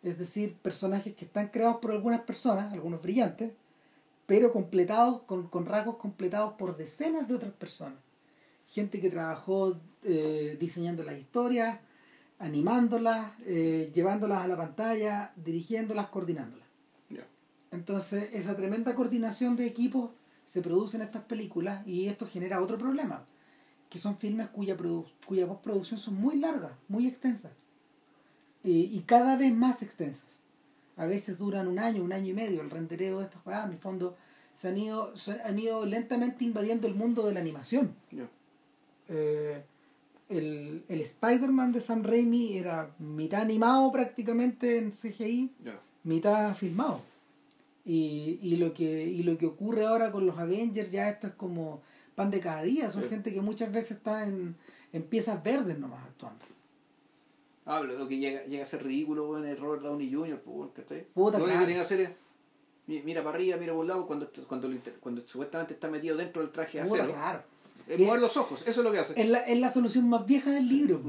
Es 0.03 0.17
decir, 0.17 0.55
personajes 0.61 1.15
que 1.15 1.25
están 1.25 1.49
creados 1.49 1.77
por 1.77 1.91
algunas 1.91 2.21
personas, 2.21 2.71
algunos 2.71 3.01
brillantes, 3.01 3.51
pero 4.25 4.53
completados, 4.53 5.21
con, 5.23 5.47
con 5.47 5.65
rasgos 5.65 5.97
completados 5.97 6.53
por 6.53 6.77
decenas 6.77 7.27
de 7.27 7.35
otras 7.35 7.51
personas. 7.53 7.97
Gente 8.67 8.99
que 8.99 9.09
trabajó 9.09 9.79
eh, 10.03 10.57
diseñando 10.59 11.03
las 11.03 11.17
historias, 11.17 11.79
animándolas, 12.39 13.31
eh, 13.45 13.91
llevándolas 13.93 14.43
a 14.43 14.47
la 14.47 14.57
pantalla, 14.57 15.33
dirigiéndolas, 15.35 16.07
coordinándolas. 16.07 16.67
Ya. 17.09 17.25
Entonces, 17.71 18.29
esa 18.33 18.55
tremenda 18.55 18.93
coordinación 18.93 19.55
de 19.55 19.65
equipos 19.65 20.11
se 20.45 20.61
produce 20.61 20.97
en 20.97 21.03
estas 21.03 21.23
películas 21.23 21.85
y 21.87 22.07
esto 22.07 22.27
genera 22.27 22.61
otro 22.61 22.77
problema, 22.77 23.25
que 23.89 23.99
son 23.99 24.17
filmes 24.17 24.47
cuya, 24.49 24.77
produ- 24.77 25.07
cuya 25.25 25.47
postproducción 25.47 25.99
son 25.99 26.15
muy 26.15 26.37
largas, 26.37 26.71
muy 26.87 27.07
extensas, 27.07 27.51
Eh, 28.63 28.89
y 28.91 28.99
cada 29.05 29.37
vez 29.37 29.53
más 29.53 29.81
extensas. 29.81 30.39
A 30.97 31.05
veces 31.05 31.37
duran 31.37 31.67
un 31.67 31.79
año, 31.79 32.03
un 32.03 32.11
año 32.11 32.29
y 32.31 32.33
medio 32.33 32.61
el 32.61 32.69
rendereo 32.69 33.19
de 33.19 33.25
estas 33.25 33.41
jugadas, 33.43 33.67
en 33.67 33.73
el 33.73 33.79
fondo 33.79 34.17
se 34.53 34.67
han 34.69 34.77
ido, 34.77 35.15
se 35.15 35.39
han 35.41 35.57
ido 35.57 35.85
lentamente 35.85 36.43
invadiendo 36.43 36.87
el 36.87 36.95
mundo 36.95 37.25
de 37.25 37.33
la 37.33 37.39
animación. 37.39 37.95
Ya. 38.11 38.27
Eh, 39.09 39.61
el, 40.29 40.83
el 40.89 41.01
Spider-Man 41.01 41.71
de 41.71 41.81
Sam 41.81 42.03
Raimi 42.03 42.57
era 42.57 42.91
mitad 42.99 43.41
animado 43.41 43.91
prácticamente 43.91 44.77
en 44.77 44.91
CGI, 44.91 45.51
mitad 46.03 46.53
filmado. 46.55 47.01
Y, 47.85 48.37
y, 48.41 48.57
lo 48.57 48.73
que, 48.73 49.05
y 49.05 49.23
lo 49.23 49.37
que 49.37 49.45
ocurre 49.45 49.85
ahora 49.85 50.11
con 50.11 50.25
los 50.25 50.37
Avengers, 50.37 50.91
ya 50.91 51.07
esto 51.07 51.27
es 51.27 51.33
como 51.33 51.81
pan 52.15 52.29
de 52.29 52.41
cada 52.41 52.61
día. 52.63 52.89
Son 52.89 53.03
Sí. 53.03 53.09
gente 53.09 53.31
que 53.31 53.39
muchas 53.39 53.71
veces 53.71 53.91
está 53.91 54.25
en, 54.25 54.55
en 54.91 55.03
piezas 55.03 55.41
verdes 55.41 55.79
nomás 55.79 56.03
actuando. 56.03 56.43
Ah, 57.65 57.79
lo 57.81 57.97
lo 57.97 58.07
que 58.07 58.17
llega, 58.17 58.43
llega 58.43 58.63
a 58.63 58.65
ser 58.65 58.83
ridículo, 58.83 59.29
weón, 59.29 59.45
es 59.45 59.59
Robert 59.59 59.83
Downey 59.83 60.13
Jr., 60.13 60.39
pues, 60.41 60.69
¿cachai? 60.73 61.05
Puta, 61.13 61.39
lo 61.39 61.45
claro. 61.45 61.65
que 61.65 61.73
que 61.73 61.79
hacer 61.79 61.99
es 62.01 62.11
mira 62.87 63.21
para 63.23 63.35
arriba, 63.35 63.57
mira 63.57 63.73
por 63.73 63.81
un 63.81 63.87
lado, 63.87 64.07
cuando, 64.07 64.29
cuando, 64.47 64.69
cuando 65.01 65.27
supuestamente 65.27 65.73
está 65.73 65.89
metido 65.89 66.15
dentro 66.15 66.41
del 66.41 66.51
traje 66.51 66.79
de 66.79 66.85
Puta, 66.85 67.03
acero, 67.03 67.13
claro. 67.13 67.43
Es 67.87 67.99
Y- 67.99 68.05
mover 68.05 68.19
los 68.21 68.37
ojos, 68.37 68.61
eso 68.67 68.81
es 68.81 68.85
lo 68.85 68.91
que 68.91 68.99
hace. 68.99 69.19
Es 69.19 69.27
la, 69.29 69.39
es 69.39 69.59
la 69.59 69.69
solución 69.69 70.07
más 70.09 70.25
vieja 70.25 70.51
del 70.51 70.67
libro. 70.67 71.01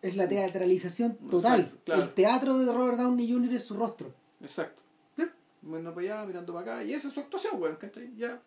Es 0.00 0.16
la 0.16 0.26
teatralización 0.26 1.16
total. 1.30 1.60
Exacto, 1.60 1.80
claro. 1.84 2.02
El 2.02 2.14
teatro 2.14 2.58
de 2.58 2.72
Robert 2.72 2.98
Downey 2.98 3.30
Jr. 3.32 3.54
es 3.54 3.64
su 3.64 3.76
rostro. 3.76 4.12
Exacto. 4.40 4.82
Sí. 5.16 5.22
Mirando 5.62 5.94
para 5.94 6.06
allá, 6.18 6.26
mirando 6.26 6.52
para 6.54 6.74
acá, 6.74 6.84
y 6.84 6.92
esa 6.92 7.06
es 7.08 7.14
su 7.14 7.20
actuación, 7.20 7.60
weón. 7.62 7.78
Ya, 8.16 8.40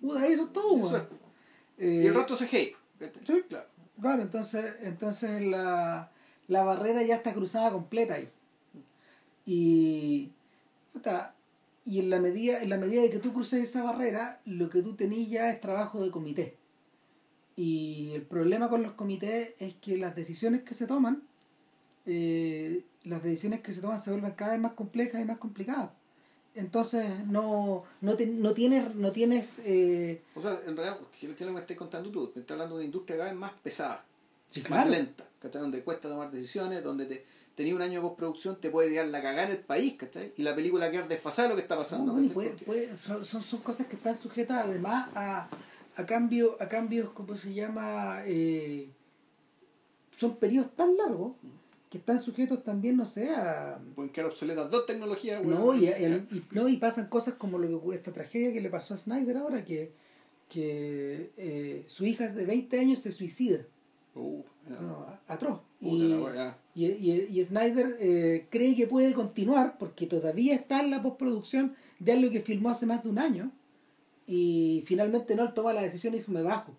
Puta, 0.00 0.26
eso 0.26 0.44
es 0.44 0.52
todo, 0.52 0.72
weón. 0.72 1.06
Eh, 1.78 2.00
Y 2.04 2.06
el 2.06 2.14
resto 2.14 2.34
se 2.34 2.44
hate, 2.46 2.74
sí. 3.24 3.42
Claro. 3.48 3.66
Claro, 4.00 4.22
entonces, 4.22 4.74
entonces 4.82 5.42
la, 5.42 6.10
la 6.48 6.64
barrera 6.64 7.02
ya 7.02 7.16
está 7.16 7.32
cruzada 7.34 7.70
completa 7.72 8.14
ahí. 8.14 8.28
Y, 9.44 10.30
puta, 10.92 11.34
y 11.86 12.00
en 12.00 12.10
la 12.10 12.18
medida, 12.20 12.60
en 12.62 12.68
la 12.70 12.76
medida 12.76 13.00
de 13.02 13.10
que 13.10 13.18
tú 13.20 13.32
cruces 13.32 13.62
esa 13.62 13.82
barrera, 13.82 14.40
lo 14.44 14.68
que 14.68 14.82
tú 14.82 14.94
tenés 14.96 15.28
ya 15.30 15.50
es 15.50 15.60
trabajo 15.60 16.02
de 16.02 16.10
comité. 16.10 16.56
Y 17.56 18.10
el 18.14 18.22
problema 18.22 18.68
con 18.68 18.82
los 18.82 18.92
comités 18.92 19.54
es 19.58 19.74
que 19.76 19.96
las 19.96 20.14
decisiones 20.14 20.62
que 20.62 20.74
se 20.74 20.86
toman, 20.86 21.22
eh, 22.04 22.84
las 23.04 23.22
decisiones 23.22 23.60
que 23.62 23.72
se 23.72 23.80
toman 23.80 24.00
se 24.00 24.10
vuelven 24.10 24.32
cada 24.32 24.52
vez 24.52 24.60
más 24.60 24.72
complejas 24.74 25.20
y 25.20 25.24
más 25.24 25.38
complicadas. 25.38 25.90
Entonces 26.54 27.04
no, 27.26 27.84
no, 28.00 28.14
te- 28.16 28.26
no 28.26 28.52
tienes, 28.52 28.94
no 28.94 29.12
tienes 29.12 29.58
eh, 29.64 30.22
O 30.34 30.40
sea, 30.40 30.58
en 30.66 30.76
realidad, 30.76 30.98
¿qué, 31.20 31.26
qué 31.28 31.32
es 31.34 31.40
lo 31.40 31.46
que 31.48 31.52
me 31.52 31.60
estás 31.60 31.76
contando 31.76 32.10
tú? 32.10 32.32
Me 32.34 32.40
estás 32.40 32.54
hablando 32.54 32.76
de 32.76 32.80
una 32.80 32.86
industria 32.86 33.16
cada 33.18 33.30
vez 33.30 33.38
más 33.38 33.52
pesada, 33.62 34.04
Sí, 34.48 34.60
más 34.60 34.68
claro. 34.68 34.90
lenta, 34.90 35.26
¿cachai? 35.40 35.60
Donde 35.62 35.82
cuesta 35.84 36.08
tomar 36.08 36.30
decisiones, 36.30 36.82
donde 36.82 37.06
te 37.06 37.24
tenía 37.56 37.74
un 37.74 37.82
año 37.82 37.94
de 38.00 38.06
postproducción, 38.08 38.60
te 38.60 38.70
puede 38.70 38.90
quedar 38.90 39.08
la 39.08 39.20
cagada 39.20 39.48
en 39.48 39.56
el 39.56 39.64
país, 39.64 39.94
¿cachai? 39.94 40.32
Y 40.36 40.42
la 40.44 40.54
película 40.54 40.90
quedar 40.90 41.08
desfasada 41.08 41.48
de 41.48 41.54
lo 41.54 41.56
que 41.56 41.62
está 41.62 41.76
pasando, 41.76 42.12
No, 42.12 42.32
puede- 42.32 42.50
puede- 42.50 42.90
son, 43.24 43.42
son, 43.42 43.60
cosas 43.60 43.88
que 43.88 43.96
están 43.96 44.14
sujetas 44.14 44.64
además 44.66 45.08
a, 45.16 45.48
a 45.96 46.06
cambio 46.06 46.56
a 46.60 46.68
cambios 46.68 47.10
¿cómo 47.10 47.34
se 47.34 47.52
llama? 47.54 48.22
Eh, 48.26 48.88
son 50.18 50.36
periodos 50.36 50.74
tan 50.76 50.96
largos 50.96 51.32
que 51.90 51.98
están 51.98 52.18
sujetos 52.20 52.62
también 52.64 52.96
no 52.96 53.06
sé 53.06 53.30
a 53.30 53.78
pueden 53.94 54.10
quedar 54.12 54.28
obsoletas 54.28 54.70
dos 54.70 54.86
tecnologías, 54.86 55.42
no 55.44 55.74
y, 55.74 55.86
el- 56.04 56.26
y- 56.30 56.42
no 56.52 56.68
y 56.68 56.76
pasan 56.76 57.06
cosas 57.08 57.34
como 57.34 57.58
lo 57.58 57.68
que 57.68 57.74
ocurre 57.74 57.96
esta 57.96 58.12
tragedia 58.12 58.52
que 58.52 58.60
le 58.60 58.68
pasó 58.70 58.94
a 58.94 58.98
Snyder 58.98 59.36
ahora 59.38 59.64
que 59.64 59.92
que 60.48 61.32
eh, 61.36 61.84
su 61.88 62.04
hija 62.06 62.28
de 62.28 62.44
20 62.44 62.78
años 62.78 63.00
se 63.00 63.10
suicida 63.12 63.64
Uh. 64.16 64.42
No, 64.68 65.06
atroz. 65.28 65.60
Y, 65.80 66.14
y, 66.74 66.84
y, 66.86 67.38
y 67.40 67.44
Snyder 67.44 67.96
eh, 68.00 68.46
cree 68.50 68.74
que 68.74 68.86
puede 68.86 69.12
continuar 69.12 69.76
porque 69.78 70.06
todavía 70.06 70.54
está 70.56 70.80
en 70.80 70.90
la 70.90 71.02
postproducción 71.02 71.74
de 72.00 72.12
algo 72.12 72.30
que 72.30 72.40
filmó 72.40 72.70
hace 72.70 72.86
más 72.86 73.02
de 73.04 73.10
un 73.10 73.18
año 73.18 73.52
y 74.26 74.82
finalmente 74.86 75.36
no 75.36 75.52
toma 75.52 75.72
la 75.72 75.82
decisión 75.82 76.14
y 76.14 76.18
dijo 76.18 76.32
me 76.32 76.42
bajo 76.42 76.72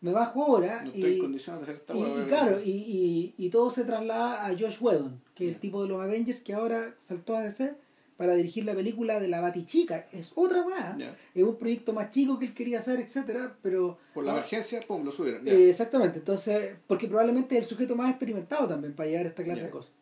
me 0.00 0.12
bajo 0.12 0.42
ahora 0.44 0.82
No 0.82 0.88
estoy 0.90 1.10
y, 1.10 1.14
en 1.14 1.20
condiciones 1.20 1.60
de 1.60 1.72
hacer 1.72 1.74
esta 1.76 1.94
y- 1.96 2.26
claro 2.26 2.60
y, 2.60 2.70
y, 2.70 3.34
y 3.38 3.50
todo 3.50 3.70
se 3.70 3.84
traslada 3.84 4.46
a 4.46 4.50
Josh 4.50 4.78
Whedon 4.80 5.20
que 5.34 5.48
es 5.48 5.54
el 5.54 5.60
tipo 5.60 5.82
de 5.82 5.88
los 5.88 6.00
Avengers 6.02 6.40
que 6.40 6.54
ahora 6.54 6.94
saltó 6.98 7.36
a 7.36 7.42
DC 7.42 7.74
para 8.18 8.34
dirigir 8.34 8.64
la 8.64 8.74
película 8.74 9.20
de 9.20 9.28
la 9.28 9.40
Batichica 9.40 10.06
es 10.12 10.32
otra 10.34 10.58
Ya. 10.98 11.16
es 11.34 11.42
un 11.42 11.56
proyecto 11.56 11.92
más 11.94 12.10
chico 12.10 12.38
que 12.38 12.46
él 12.46 12.52
quería 12.52 12.80
hacer 12.80 13.00
etcétera 13.00 13.56
pero 13.62 13.96
Por 14.12 14.24
la 14.24 14.32
ah, 14.32 14.36
emergencia, 14.38 14.80
pum, 14.86 15.04
lo 15.04 15.12
subieron. 15.12 15.46
eh, 15.48 15.70
exactamente, 15.70 16.18
entonces, 16.18 16.76
porque 16.86 17.06
probablemente 17.06 17.56
es 17.56 17.62
el 17.62 17.68
sujeto 17.68 17.94
más 17.96 18.10
experimentado 18.10 18.68
también 18.68 18.92
para 18.92 19.08
llevar 19.08 19.26
esta 19.26 19.42
clase 19.44 19.62
de 19.62 19.70
cosas, 19.70 19.94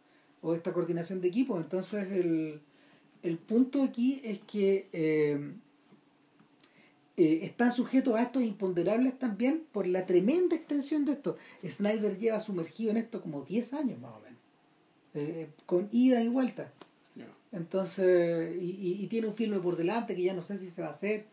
o 0.42 0.54
esta 0.54 0.72
coordinación 0.72 1.20
de 1.20 1.28
equipo. 1.28 1.58
Entonces, 1.58 2.10
el, 2.10 2.60
el 3.22 3.36
punto 3.38 3.82
aquí 3.82 4.20
es 4.24 4.38
que 4.40 4.88
eh, 4.92 5.52
eh, 7.18 7.40
están 7.42 7.72
sujetos 7.72 8.14
a 8.14 8.22
estos 8.22 8.42
imponderables 8.42 9.18
también 9.18 9.64
por 9.72 9.86
la 9.86 10.06
tremenda 10.06 10.56
extensión 10.56 11.04
de 11.04 11.12
esto. 11.12 11.36
Snyder 11.66 12.18
lleva 12.18 12.40
sumergido 12.40 12.90
en 12.92 12.96
esto 12.98 13.20
como 13.20 13.42
10 13.42 13.72
años 13.74 14.00
más 14.00 14.12
o 14.12 14.20
menos, 14.20 14.40
eh, 15.14 15.48
con 15.66 15.88
ida 15.92 16.22
y 16.22 16.28
vuelta. 16.28 16.72
Entonces, 17.52 18.56
y, 18.60 18.98
y- 19.02 19.06
tiene 19.06 19.28
un 19.28 19.34
filme 19.34 19.58
por 19.60 19.76
delante 19.76 20.14
que 20.14 20.22
ya 20.22 20.34
no 20.34 20.42
sé 20.42 20.58
si 20.58 20.68
se 20.68 20.82
va 20.82 20.88
a 20.88 20.90
hacer, 20.90 21.24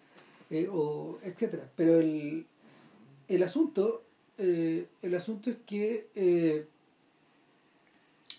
eh, 0.50 0.68
o 0.72 1.20
etcétera. 1.24 1.70
Pero 1.76 2.00
el, 2.00 2.46
el 3.28 3.44
asunto, 3.44 4.04
eh, 4.38 4.88
el 5.02 5.16
asunto 5.16 5.50
es 5.50 5.58
que 5.66 6.08
eh, 6.16 6.66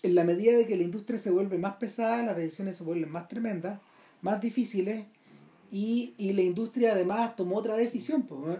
en 0.03 0.15
la 0.15 0.23
medida 0.23 0.57
de 0.57 0.65
que 0.65 0.77
la 0.77 0.83
industria 0.83 1.19
se 1.19 1.31
vuelve 1.31 1.57
más 1.57 1.75
pesada, 1.77 2.23
las 2.23 2.37
decisiones 2.37 2.77
se 2.77 2.83
vuelven 2.83 3.11
más 3.11 3.27
tremendas, 3.27 3.79
más 4.21 4.39
difíciles, 4.41 5.05
y, 5.71 6.13
y 6.17 6.33
la 6.33 6.41
industria 6.41 6.93
además 6.93 7.35
tomó 7.35 7.57
otra 7.57 7.75
decisión. 7.75 8.23
pues, 8.23 8.39
¿no? 8.41 8.59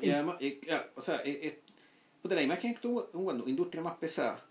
Y 0.00 0.10
además, 0.10 0.36
eh, 0.40 0.58
claro, 0.60 0.86
o 0.94 1.00
sea, 1.00 1.16
es, 1.18 1.38
es- 1.42 1.54
la 2.22 2.42
imagen 2.42 2.74
que 2.74 2.80
tú, 2.80 3.04
cuando 3.12 3.46
industria 3.48 3.82
más 3.82 3.96
pesada, 3.98 4.42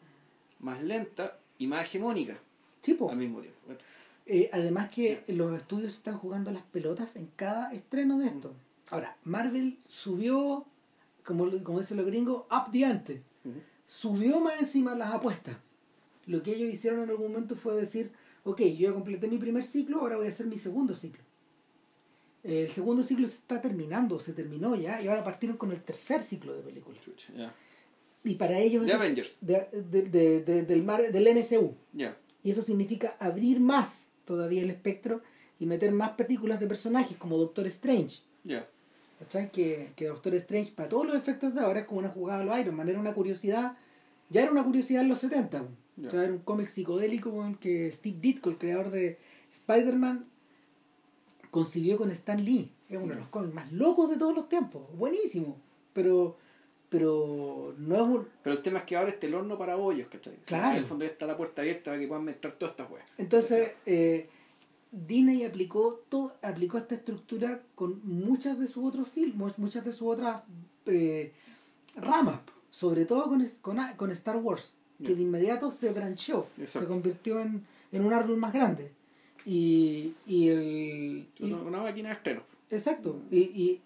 más 0.59 0.81
lenta 0.83 1.39
y 1.63 1.67
más 1.67 1.85
hegemónica 1.85 2.37
sí, 2.83 2.93
po. 2.93 3.09
al 3.09 3.17
mismo 3.17 3.41
tiempo. 3.41 3.59
Eh, 4.25 4.49
además 4.53 4.89
que 4.89 5.23
los 5.29 5.53
estudios 5.53 5.93
están 5.93 6.17
jugando 6.17 6.51
las 6.51 6.63
pelotas 6.63 7.15
en 7.15 7.27
cada 7.35 7.73
estreno 7.73 8.19
de 8.19 8.27
esto. 8.27 8.53
Ahora, 8.89 9.17
Marvel 9.23 9.79
subió, 9.87 10.65
como, 11.25 11.49
como 11.63 11.79
dicen 11.79 11.97
los 11.97 12.05
gringos, 12.05 12.43
up 12.51 12.71
the 12.71 12.85
ante. 12.85 13.21
Subió 13.87 14.39
más 14.39 14.59
encima 14.59 14.95
las 14.95 15.13
apuestas. 15.13 15.57
Lo 16.25 16.41
que 16.41 16.55
ellos 16.55 16.71
hicieron 16.71 17.01
en 17.01 17.09
algún 17.09 17.31
momento 17.31 17.55
fue 17.55 17.75
decir, 17.75 18.11
ok, 18.43 18.61
yo 18.61 18.89
ya 18.89 18.93
completé 18.93 19.27
mi 19.27 19.37
primer 19.37 19.63
ciclo, 19.63 19.99
ahora 19.99 20.17
voy 20.17 20.27
a 20.27 20.29
hacer 20.29 20.45
mi 20.47 20.57
segundo 20.57 20.95
ciclo. 20.95 21.21
El 22.43 22.69
segundo 22.69 23.03
ciclo 23.03 23.27
se 23.27 23.35
está 23.35 23.61
terminando, 23.61 24.19
se 24.19 24.33
terminó 24.33 24.75
ya, 24.75 25.01
y 25.01 25.07
ahora 25.07 25.23
partieron 25.23 25.57
con 25.57 25.71
el 25.71 25.81
tercer 25.81 26.21
ciclo 26.21 26.53
de 26.53 26.61
películas. 26.61 27.01
Y 28.23 28.35
para 28.35 28.57
ellos... 28.59 28.85
De 28.85 28.93
Avengers. 28.93 29.37
de- 29.41 29.67
de- 29.91 30.01
de- 30.03 30.41
de- 30.43 30.63
del, 30.63 30.83
mar- 30.83 31.11
del 31.11 31.27
MCU. 31.35 31.73
Ya. 31.93 32.17
Y 32.43 32.51
eso 32.51 32.61
significa 32.61 33.15
abrir 33.19 33.59
más 33.59 34.07
todavía 34.25 34.61
el 34.61 34.69
espectro 34.69 35.21
y 35.59 35.65
meter 35.65 35.91
más 35.91 36.11
películas 36.11 36.59
de 36.59 36.67
personajes 36.67 37.17
como 37.17 37.37
Doctor 37.37 37.67
Strange. 37.67 38.19
Ya. 38.43 38.67
¿Cachai? 39.19 39.51
Que, 39.51 39.91
que 39.95 40.07
Doctor 40.07 40.33
Strange, 40.35 40.71
para 40.73 40.89
todos 40.89 41.05
los 41.05 41.15
efectos 41.15 41.53
de 41.53 41.61
ahora, 41.61 41.81
es 41.81 41.85
como 41.85 41.99
una 41.99 42.09
jugada 42.09 42.39
de 42.39 42.45
los 42.45 42.59
Iron 42.59 42.75
Man. 42.75 42.89
Era 42.89 42.99
una 42.99 43.13
curiosidad, 43.13 43.77
ya 44.29 44.41
era 44.43 44.51
una 44.51 44.63
curiosidad 44.63 45.01
en 45.03 45.09
los 45.09 45.19
70. 45.19 45.57
weón. 45.61 45.77
Ya. 45.95 46.07
O 46.07 46.11
sea, 46.11 46.23
era 46.23 46.31
un 46.33 46.39
cómic 46.39 46.67
psicodélico 46.69 47.55
que 47.59 47.91
Steve 47.91 48.17
Ditko, 48.19 48.49
el 48.49 48.57
creador 48.57 48.89
de 48.89 49.17
Spider-Man, 49.51 50.25
concibió 51.51 51.97
con 51.97 52.11
Stan 52.11 52.43
Lee. 52.43 52.71
Es 52.89 52.97
uno 52.97 53.13
de 53.13 53.19
los 53.19 53.27
cómics 53.29 53.53
más 53.53 53.71
locos 53.71 54.09
de 54.09 54.17
todos 54.17 54.35
los 54.35 54.49
tiempos. 54.49 54.83
Buenísimo. 54.97 55.57
Pero, 55.93 56.37
pero 56.93 57.73
no 57.77 57.95
es 57.95 58.01
un, 58.01 58.27
Pero 58.43 58.55
el 58.55 58.61
tema 58.61 58.79
es 58.79 58.85
que 58.85 58.95
ahora 58.95 59.09
está 59.09 59.25
el 59.27 59.33
horno 59.35 59.57
para 59.57 59.75
bollos, 59.75 60.07
¿cachai? 60.07 60.33
O 60.33 60.45
sea, 60.45 60.59
Claro. 60.59 60.71
En 60.73 60.77
el 60.77 60.85
fondo 60.85 61.03
ya 61.05 61.11
está 61.11 61.25
la 61.25 61.35
puerta 61.35 61.61
abierta 61.63 61.91
para 61.91 61.99
que 61.99 62.07
puedan 62.07 62.23
meter 62.23 62.51
todas 62.53 62.71
estas 62.73 62.89
weas. 62.91 63.05
Entonces, 63.17 63.71
eh, 63.85 64.29
Disney 64.91 65.43
aplicó, 65.43 66.01
todo, 66.07 66.35
aplicó 66.43 66.77
esta 66.77 66.95
estructura 66.95 67.61
con 67.75 67.99
muchas 68.05 68.59
de 68.59 68.67
sus 68.67 68.83
otros 68.85 69.09
filmes, 69.09 69.57
muchas 69.57 69.83
de 69.83 69.91
sus 69.91 70.07
otras 70.07 70.43
eh, 70.85 71.31
ramas, 71.95 72.39
sobre 72.69 73.05
todo 73.05 73.23
con, 73.23 73.45
con, 73.61 73.77
con 73.97 74.11
Star 74.11 74.37
Wars, 74.37 74.73
que 75.03 75.15
de 75.15 75.21
inmediato 75.23 75.71
se 75.71 75.91
brancheó, 75.91 76.47
se 76.65 76.85
convirtió 76.85 77.39
en, 77.39 77.65
en 77.91 78.05
un 78.05 78.13
árbol 78.13 78.37
más 78.37 78.53
grande. 78.53 78.91
Y, 79.45 80.13
y 80.25 80.47
el... 80.49 81.27
y- 81.39 81.43
Una, 81.51 81.57
una 81.63 81.81
máquina 81.81 82.09
de 82.09 82.15
estreno. 82.15 82.41
exacto. 82.69 83.19
Y, 83.31 83.39
y, 83.39 83.81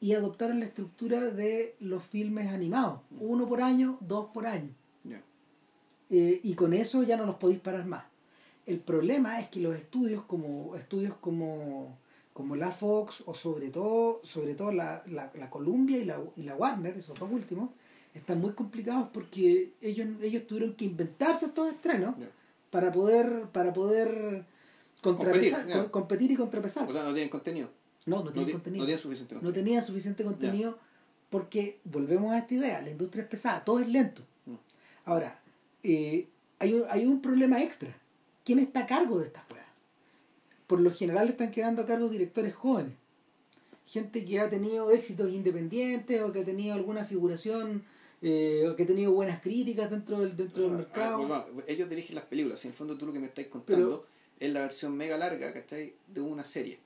y 0.00 0.14
adoptaron 0.14 0.60
la 0.60 0.66
estructura 0.66 1.20
de 1.30 1.76
los 1.78 2.02
filmes 2.02 2.48
animados, 2.48 3.00
uno 3.18 3.46
por 3.46 3.60
año, 3.60 3.98
dos 4.00 4.28
por 4.32 4.46
año. 4.46 4.70
Eh, 6.12 6.40
y 6.42 6.54
con 6.54 6.72
eso 6.72 7.04
ya 7.04 7.16
no 7.16 7.24
los 7.24 7.36
podéis 7.36 7.60
parar 7.60 7.86
más. 7.86 8.02
El 8.66 8.80
problema 8.80 9.38
es 9.38 9.48
que 9.48 9.60
los 9.60 9.76
estudios 9.76 10.24
como 10.24 10.74
estudios 10.74 11.14
como, 11.20 11.96
como 12.32 12.56
la 12.56 12.72
Fox 12.72 13.22
o 13.26 13.34
sobre 13.34 13.68
todo 13.68 14.20
sobre 14.24 14.54
todo 14.54 14.72
la, 14.72 15.04
la, 15.06 15.30
la 15.34 15.50
Columbia 15.50 15.98
y 15.98 16.04
la, 16.04 16.18
y 16.36 16.42
la 16.42 16.56
Warner, 16.56 16.96
esos 16.96 17.16
dos 17.16 17.30
últimos, 17.30 17.70
están 18.12 18.40
muy 18.40 18.54
complicados 18.54 19.08
porque 19.12 19.72
ellos, 19.80 20.08
ellos 20.20 20.46
tuvieron 20.48 20.74
que 20.74 20.86
inventarse 20.86 21.46
estos 21.46 21.72
estrenos 21.72 22.16
para 22.70 22.90
poder 22.90 23.44
para 23.52 23.72
poder 23.72 24.44
contrapesar, 25.00 25.60
Competir, 25.62 25.90
competir 25.90 26.30
y 26.32 26.36
contrapesar. 26.36 26.88
O 26.88 26.92
sea, 26.92 27.04
no 27.04 27.12
tienen 27.12 27.30
contenido. 27.30 27.70
No, 28.06 28.16
no 28.18 28.24
No, 28.24 28.30
tienen 28.32 28.46
ti- 28.46 28.52
contenido 28.52 28.86
no 28.86 28.96
suficiente 28.96 29.36
tenía 29.52 29.82
suficiente 29.82 30.24
contenido 30.24 30.78
porque 31.28 31.78
volvemos 31.84 32.32
a 32.32 32.38
esta 32.38 32.54
idea, 32.54 32.80
la 32.82 32.90
industria 32.90 33.22
es 33.22 33.28
pesada, 33.28 33.64
todo 33.64 33.78
es 33.80 33.88
lento. 33.88 34.22
Mm. 34.46 34.54
Ahora, 35.04 35.40
eh, 35.82 36.26
hay, 36.58 36.74
un, 36.74 36.84
hay 36.90 37.06
un 37.06 37.20
problema 37.22 37.62
extra. 37.62 37.96
¿Quién 38.44 38.58
está 38.58 38.80
a 38.80 38.86
cargo 38.86 39.18
de 39.20 39.26
estas 39.26 39.44
cosas? 39.44 39.64
Por 40.66 40.80
lo 40.80 40.90
general 40.92 41.28
están 41.28 41.50
quedando 41.50 41.82
a 41.82 41.86
cargo 41.86 42.08
directores 42.08 42.54
jóvenes. 42.54 42.94
Gente 43.86 44.24
que 44.24 44.40
ha 44.40 44.48
tenido 44.48 44.90
éxitos 44.92 45.30
independientes 45.30 46.20
o 46.22 46.32
que 46.32 46.40
ha 46.40 46.44
tenido 46.44 46.74
alguna 46.74 47.04
figuración 47.04 47.82
eh, 48.22 48.66
o 48.68 48.76
que 48.76 48.82
ha 48.84 48.86
tenido 48.86 49.12
buenas 49.12 49.40
críticas 49.40 49.90
dentro 49.90 50.20
del, 50.20 50.36
dentro 50.36 50.58
O 50.58 50.66
sea, 50.66 50.68
del 50.70 50.78
mercado. 50.78 51.14
a 51.14 51.18
ver, 51.18 51.26
volvamos. 51.28 51.64
ellos 51.66 51.88
dirigen 51.88 52.14
las 52.16 52.24
películas. 52.24 52.64
Y 52.64 52.68
en 52.68 52.72
el 52.72 52.76
fondo 52.76 52.96
tú 52.96 53.06
lo 53.06 53.12
que 53.12 53.18
me 53.20 53.26
estáis 53.26 53.48
contando 53.48 54.06
es 54.38 54.52
la 54.52 54.60
versión 54.60 54.96
mega 54.96 55.16
larga, 55.16 55.52
¿cachai? 55.52 55.94
De 56.06 56.20
una 56.20 56.44
serie. 56.44 56.78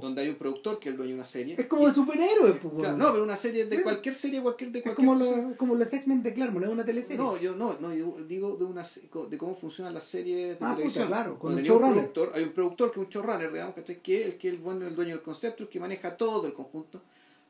Donde 0.00 0.22
hay 0.22 0.28
un 0.28 0.34
productor 0.36 0.78
que 0.78 0.88
es 0.88 0.92
el 0.92 0.96
dueño 0.96 1.10
de 1.10 1.14
una 1.16 1.24
serie. 1.24 1.54
es 1.58 1.66
como 1.66 1.86
de 1.86 1.94
superhéroes. 1.94 2.58
pues, 2.60 2.74
Claro, 2.74 2.88
weón. 2.88 2.98
no, 2.98 3.10
pero 3.12 3.22
una 3.24 3.36
serie 3.36 3.66
de 3.66 3.76
Sí. 3.76 3.82
cualquier 3.82 4.14
serie, 4.14 4.40
cualquier 4.42 4.72
de 4.72 4.78
es 4.80 4.82
cualquier 4.84 5.06
como, 5.08 5.18
cosa. 5.20 5.36
los, 5.36 5.56
como 5.56 5.74
los 5.76 5.92
X-Men 5.92 6.22
de 6.22 6.32
Claremont, 6.34 6.64
es 6.66 6.72
una 6.72 6.84
teleserie. 6.84 7.18
No, 7.18 7.36
yo 7.36 7.54
no, 7.54 7.76
no, 7.80 7.92
yo 7.94 8.16
digo 8.26 8.56
de 8.56 8.64
una 8.64 8.82
de 9.30 9.38
cómo 9.38 9.54
funcionan 9.54 9.94
las 9.94 10.04
series 10.04 10.58
de 10.58 10.64
Ah, 10.64 10.72
televisión. 10.74 11.06
puta, 11.06 11.16
claro, 11.16 11.38
con 11.38 11.54
Donde 11.54 11.62
un 11.62 11.66
hay 11.66 11.70
un 11.70 11.78
showrunner. 11.82 12.10
productor, 12.12 12.32
hay 12.36 12.44
un 12.44 12.52
productor 12.52 12.90
que 12.90 13.00
es 13.00 13.06
un 13.06 13.10
showrunner, 13.10 13.52
digamos, 13.52 13.74
que 13.74 13.80
es 13.82 13.88
el 13.90 13.96
que 14.38 14.48
es 14.48 14.54
el 14.54 14.58
bueno, 14.60 14.86
el 14.86 14.94
dueño 14.96 15.10
del 15.14 15.22
concepto, 15.22 15.62
el 15.62 15.68
que 15.68 15.80
maneja 15.80 16.16
todo 16.16 16.46
el 16.46 16.52
conjunto. 16.52 17.00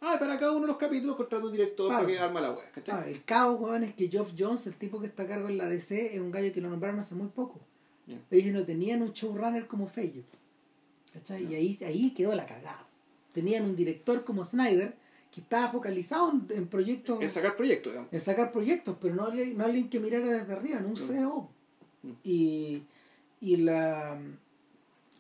Ah, 0.03 0.17
para 0.19 0.39
cada 0.39 0.53
uno 0.53 0.63
de 0.63 0.67
los 0.69 0.77
capítulos 0.79 1.15
contrata 1.17 1.45
un 1.45 1.53
director 1.53 1.89
Claro. 1.89 2.05
para 2.07 2.13
que 2.17 2.19
arma 2.19 2.41
la 2.41 2.53
web, 2.53 2.65
¿cachai? 2.75 2.95
Ah, 2.99 3.05
el 3.09 3.23
caos, 3.25 3.61
weón, 3.61 3.85
es 3.85 3.95
que 3.95 4.09
Geoff 4.09 4.33
Jones, 4.39 4.67
el 4.67 4.75
tipo 4.75 4.99
que 4.99 5.07
está 5.07 5.25
a 5.25 5.27
cargo 5.27 5.49
en 5.49 5.59
la 5.59 5.69
DC, 5.69 6.15
es 6.15 6.21
un 6.21 6.31
gallo 6.31 6.53
que 6.53 6.61
lo 6.61 6.71
nombraron 6.71 7.01
hace 7.01 7.15
muy 7.15 7.29
poco. 7.29 7.61
Ellos 8.31 8.53
no 8.55 8.65
tenían 8.65 9.03
un 9.03 9.13
showrunner 9.13 9.67
como 9.67 9.87
Feyo. 9.87 10.23
Y 11.51 11.55
ahí, 11.55 11.79
ahí 11.85 12.11
quedó 12.13 12.35
la 12.35 12.47
cagada. 12.47 12.87
Tenían 13.33 13.65
un 13.65 13.77
director 13.77 14.25
como 14.25 14.45
Snyder 14.45 14.95
que 15.33 15.41
estaba 15.41 15.71
focalizado 15.71 16.31
en, 16.33 16.47
en 16.51 16.67
proyectos, 16.67 17.19
Es 17.23 17.33
sacar 17.33 17.57
proyectos, 17.57 17.93
digamos. 17.93 18.13
en 18.13 18.21
sacar 18.21 18.51
proyectos, 18.53 18.97
pero 19.01 19.15
no, 19.15 19.27
alguien- 19.27 19.57
no 19.57 19.65
alguien 19.65 19.89
que 19.89 20.01
mirara 20.01 20.29
desde 20.29 20.53
arriba, 20.53 20.81
no 20.81 20.89
un 20.89 20.95
Mm. 20.95 20.97
CEO. 20.97 21.49
Mm. 22.03 22.11
Y, 22.25 22.83
y 23.41 23.57
la 23.59 24.19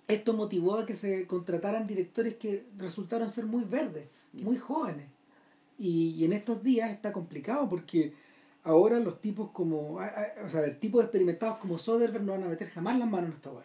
esto 0.08 0.32
motivó 0.34 0.78
a 0.78 0.86
que 0.86 0.96
se 0.96 1.26
contrataran 1.28 1.86
directores 1.86 2.34
que 2.34 2.64
resultaron 2.78 3.30
ser 3.30 3.46
muy 3.46 3.62
verdes, 3.64 4.06
Mm. 4.32 4.44
muy 4.44 4.56
jóvenes. 4.56 5.06
Y, 5.78 6.10
y 6.18 6.24
en 6.24 6.32
estos 6.32 6.62
días 6.62 6.90
está 6.90 7.12
complicado 7.12 7.68
porque 7.68 8.12
ahora 8.64 8.98
los 8.98 9.20
tipos 9.20 9.50
como, 9.52 9.94
o 10.44 10.48
sea, 10.48 10.64
el 10.64 10.78
tipos 10.78 11.02
experimentados 11.04 11.58
como 11.58 11.78
Soderbergh 11.78 12.24
no 12.24 12.32
van 12.32 12.42
a 12.42 12.48
meter 12.48 12.68
jamás 12.70 12.98
las 12.98 13.08
manos 13.08 13.30
en 13.30 13.36
esta 13.36 13.50
weá. 13.50 13.64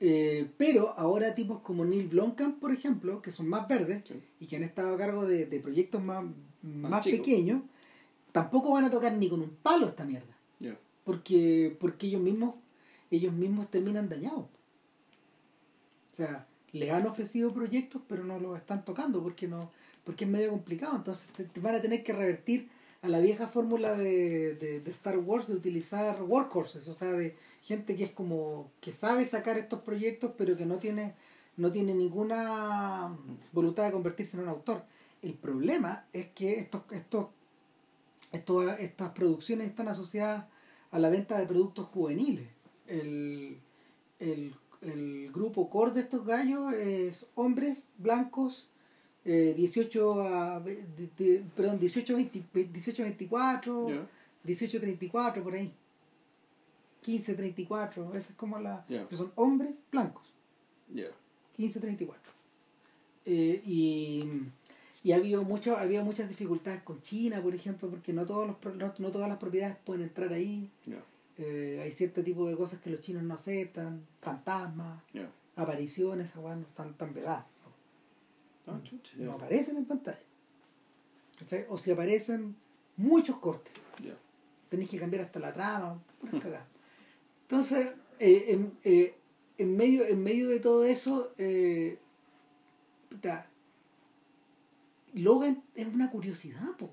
Eh, 0.00 0.48
pero 0.56 0.94
ahora 0.96 1.34
tipos 1.34 1.60
como 1.60 1.84
Neil 1.84 2.08
Blomkamp, 2.08 2.60
por 2.60 2.72
ejemplo, 2.72 3.20
que 3.20 3.32
son 3.32 3.48
más 3.48 3.66
verdes 3.66 4.02
Sí. 4.06 4.14
y 4.40 4.46
que 4.46 4.56
han 4.56 4.62
estado 4.62 4.94
a 4.94 4.98
cargo 4.98 5.26
de, 5.26 5.46
de 5.46 5.60
proyectos 5.60 6.02
más, 6.02 6.24
más, 6.62 7.04
pequeños, 7.04 7.62
tampoco 8.30 8.72
van 8.72 8.84
a 8.84 8.90
tocar 8.90 9.12
ni 9.14 9.28
con 9.28 9.40
un 9.42 9.50
palo 9.50 9.86
esta 9.86 10.04
mierda. 10.04 10.34
Porque, 11.04 11.74
porque 11.80 12.06
ellos 12.08 12.20
mismos, 12.20 12.54
ellos 13.10 13.32
mismos 13.32 13.70
terminan 13.70 14.10
dañados. 14.10 14.44
O 16.12 16.16
sea, 16.16 16.46
les 16.72 16.90
han 16.90 17.06
ofrecido 17.06 17.50
proyectos, 17.52 18.02
pero 18.06 18.24
no 18.24 18.38
los 18.38 18.58
están 18.58 18.84
tocando 18.84 19.22
porque 19.22 19.48
no, 19.48 19.70
porque 20.04 20.24
es 20.24 20.30
medio 20.30 20.50
complicado. 20.50 20.94
Entonces 20.96 21.30
te, 21.30 21.44
te 21.44 21.60
van 21.60 21.76
a 21.76 21.80
tener 21.80 22.02
que 22.02 22.12
revertir 22.12 22.68
a 23.00 23.08
la 23.08 23.20
vieja 23.20 23.46
fórmula 23.46 23.94
de, 23.94 24.54
de, 24.56 24.80
de 24.80 24.90
Star 24.90 25.16
Wars 25.18 25.46
de 25.46 25.54
utilizar 25.54 26.22
workhorses, 26.22 26.86
o 26.88 26.92
sea, 26.92 27.12
de 27.12 27.34
gente 27.62 27.96
que 27.96 28.04
es 28.04 28.10
como 28.12 28.70
que 28.80 28.92
sabe 28.92 29.24
sacar 29.26 29.58
estos 29.58 29.80
proyectos, 29.82 30.32
pero 30.38 30.56
que 30.56 30.66
no 30.66 30.78
tiene, 30.78 31.14
no 31.56 31.70
tiene 31.72 31.94
ninguna 31.94 33.16
voluntad 33.52 33.84
de 33.86 33.92
convertirse 33.92 34.36
en 34.36 34.44
un 34.44 34.48
autor. 34.48 34.82
El 35.22 35.34
problema 35.34 36.06
es 36.12 36.28
que 36.28 36.58
estos, 36.58 36.82
estos, 36.92 37.26
estos, 38.32 38.78
estas 38.78 39.10
producciones 39.10 39.66
están 39.68 39.88
asociadas 39.88 40.44
a 40.90 40.98
la 40.98 41.08
venta 41.10 41.38
de 41.38 41.46
productos 41.46 41.86
juveniles. 41.88 42.46
El, 42.86 43.58
el, 44.20 44.54
el 44.82 45.30
grupo 45.32 45.68
core 45.68 45.92
de 45.92 46.00
estos 46.00 46.24
gallos 46.24 46.72
es 46.72 47.26
hombres 47.34 47.92
blancos 47.98 48.70
eh, 49.24 49.52
18 49.56 50.22
a 50.22 50.60
de- 50.60 50.84
de- 51.18 51.44
perdón 51.54 51.78
18 51.78 52.14
20 52.14 52.44
18 52.72 53.02
24 53.02 53.88
Ya. 53.90 54.06
18 54.44 54.80
34 54.80 55.42
por 55.42 55.52
ahí 55.54 55.74
15 57.08 57.34
34 57.36 58.14
esa 58.14 58.30
es 58.32 58.36
como 58.36 58.58
la 58.58 58.84
pero 58.86 59.16
son 59.16 59.32
hombres 59.36 59.82
blancos 59.90 60.26
Ya. 60.92 61.06
15 61.56 61.80
34 61.80 62.32
Eh, 63.24 63.62
y 63.64 64.24
y 65.04 65.12
ha 65.12 65.16
habido 65.16 65.42
mucho 65.44 65.76
había 65.78 66.02
muchas 66.04 66.28
dificultades 66.28 66.82
con 66.82 67.00
China 67.00 67.40
por 67.40 67.54
ejemplo 67.54 67.88
porque 67.88 68.12
no 68.12 68.26
todos 68.26 68.46
los 68.46 68.74
no, 68.76 68.92
no 68.98 69.10
todas 69.10 69.28
las 69.28 69.38
propiedades 69.38 69.76
pueden 69.86 70.02
entrar 70.02 70.30
ahí. 70.34 70.68
Eh, 71.38 71.80
hay 71.82 71.90
cierto 71.92 72.22
tipo 72.22 72.46
de 72.48 72.56
cosas 72.56 72.80
que 72.80 72.90
los 72.90 73.00
chinos 73.00 73.22
no 73.22 73.34
aceptan 73.34 74.04
fantasmas 74.20 75.00
apariciones 75.56 76.26
esas 76.30 76.42
no 76.42 76.60
están 76.72 76.92
tan 76.94 77.14
vedadas 77.14 77.44
Ah, 78.66 78.78
chucha, 78.82 79.12
no 79.16 79.30
ya. 79.30 79.34
aparecen 79.36 79.76
en 79.78 79.86
pantalla 79.86 80.18
¿Cachai? 81.38 81.64
o 81.70 81.78
si 81.78 81.90
aparecen 81.90 82.54
muchos 82.98 83.36
cortes 83.38 83.72
Ya. 84.04 84.14
tenéis 84.68 84.90
que 84.90 84.98
cambiar 84.98 85.22
hasta 85.24 85.38
la 85.38 85.52
trama 85.54 85.98
cagadas. 86.42 86.66
Entonces 87.48 87.88
eh, 88.18 88.44
en, 88.48 88.72
eh, 88.84 89.14
en 89.56 89.76
medio 89.76 90.04
en 90.06 90.22
medio 90.22 90.48
de 90.48 90.60
todo 90.60 90.84
eso 90.84 91.32
eh, 91.38 91.98
Logan 95.14 95.62
es 95.74 95.86
una 95.92 96.10
curiosidad 96.10 96.76
po. 96.78 96.90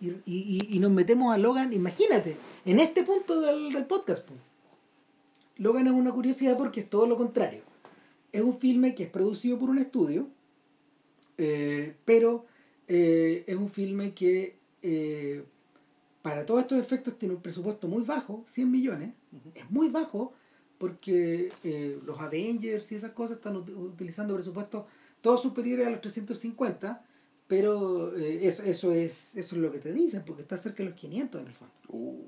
Y, 0.00 0.08
y, 0.08 0.16
y- 0.24 0.76
y 0.76 0.78
nos 0.78 0.90
metemos 0.92 1.34
a 1.34 1.38
Logan 1.38 1.72
imagínate 1.72 2.36
en 2.64 2.80
este 2.80 3.02
punto 3.02 3.40
del, 3.40 3.70
del 3.72 3.84
podcast 3.86 4.24
po. 4.26 4.34
Logan 5.58 5.86
es 5.88 5.92
una 5.92 6.12
curiosidad 6.12 6.56
porque 6.56 6.80
es 6.80 6.88
todo 6.88 7.06
lo 7.06 7.16
contrario. 7.18 7.60
Es 8.32 8.40
un 8.42 8.56
filme 8.58 8.94
que 8.94 9.02
es 9.04 9.10
producido 9.10 9.58
por 9.58 9.68
un 9.68 9.78
estudio, 9.78 10.28
eh, 11.36 11.94
pero 12.06 12.46
eh, 12.88 13.44
es 13.46 13.56
un 13.56 13.68
filme 13.68 14.14
que 14.14 14.56
eh, 14.82 15.44
para 16.22 16.46
todos 16.46 16.62
estos 16.62 16.78
efectos 16.78 17.18
tiene 17.18 17.34
un 17.34 17.42
presupuesto 17.42 17.88
muy 17.88 18.04
bajo, 18.04 18.42
100 18.46 18.70
millones. 18.70 19.10
Es 19.54 19.70
muy 19.70 19.88
bajo 19.88 20.32
porque 20.78 21.52
los 22.04 22.18
Avengers 22.18 22.90
y 22.90 22.94
esas 22.94 23.12
cosas 23.12 23.36
están 23.36 23.56
utilizando 23.56 24.34
presupuestos 24.34 24.86
todos 25.20 25.42
superiores 25.42 25.86
a 25.86 25.90
los 25.90 26.00
350, 26.00 27.04
pero 27.46 28.16
eso, 28.16 28.62
eso, 28.62 28.92
es, 28.92 29.36
eso 29.36 29.56
es 29.56 29.60
lo 29.60 29.70
que 29.70 29.78
te 29.78 29.92
dicen, 29.92 30.22
porque 30.24 30.42
está 30.42 30.56
cerca 30.56 30.82
de 30.82 30.90
los 30.90 30.98
500 30.98 31.40
en 31.40 31.46
el 31.46 31.52
fondo. 31.52 31.74
Uh. 31.88 32.24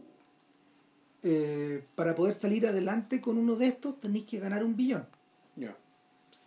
para 1.95 2.15
poder 2.15 2.35
salir 2.35 2.67
adelante 2.67 3.21
con 3.21 3.39
uno 3.39 3.57
de 3.57 3.69
estos 3.69 4.01
tenéis 4.01 4.25
que 4.25 4.39
ganar 4.39 4.65
un 4.65 4.77
billón. 4.77 5.07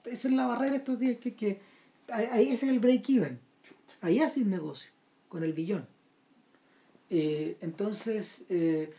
Esa 0.06 0.28
es 0.28 0.34
la 0.34 0.46
barrera 0.46 0.76
estos 0.76 1.00
días, 1.00 1.18
que, 1.18 1.34
que 1.34 1.60
ahí 2.10 2.50
ese 2.50 2.68
es 2.68 2.72
el 2.72 2.80
break-even. 2.80 3.40
Ahí 4.02 4.20
hace 4.20 4.42
un 4.42 4.50
negocio, 4.50 4.92
con 5.28 5.44
el 5.44 5.54
billón. 5.54 5.88
Eh, 7.10 7.58
entonces, 7.62 8.44
eh, 8.50 8.90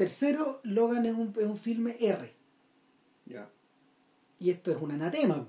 tercero, 0.00 0.60
Logan 0.62 1.04
es 1.04 1.14
un, 1.14 1.30
es 1.36 1.44
un 1.44 1.58
filme 1.58 1.94
R. 2.00 2.32
Y 4.38 4.48
esto 4.48 4.70
es 4.70 4.80
un 4.80 4.92
anatema. 4.92 5.46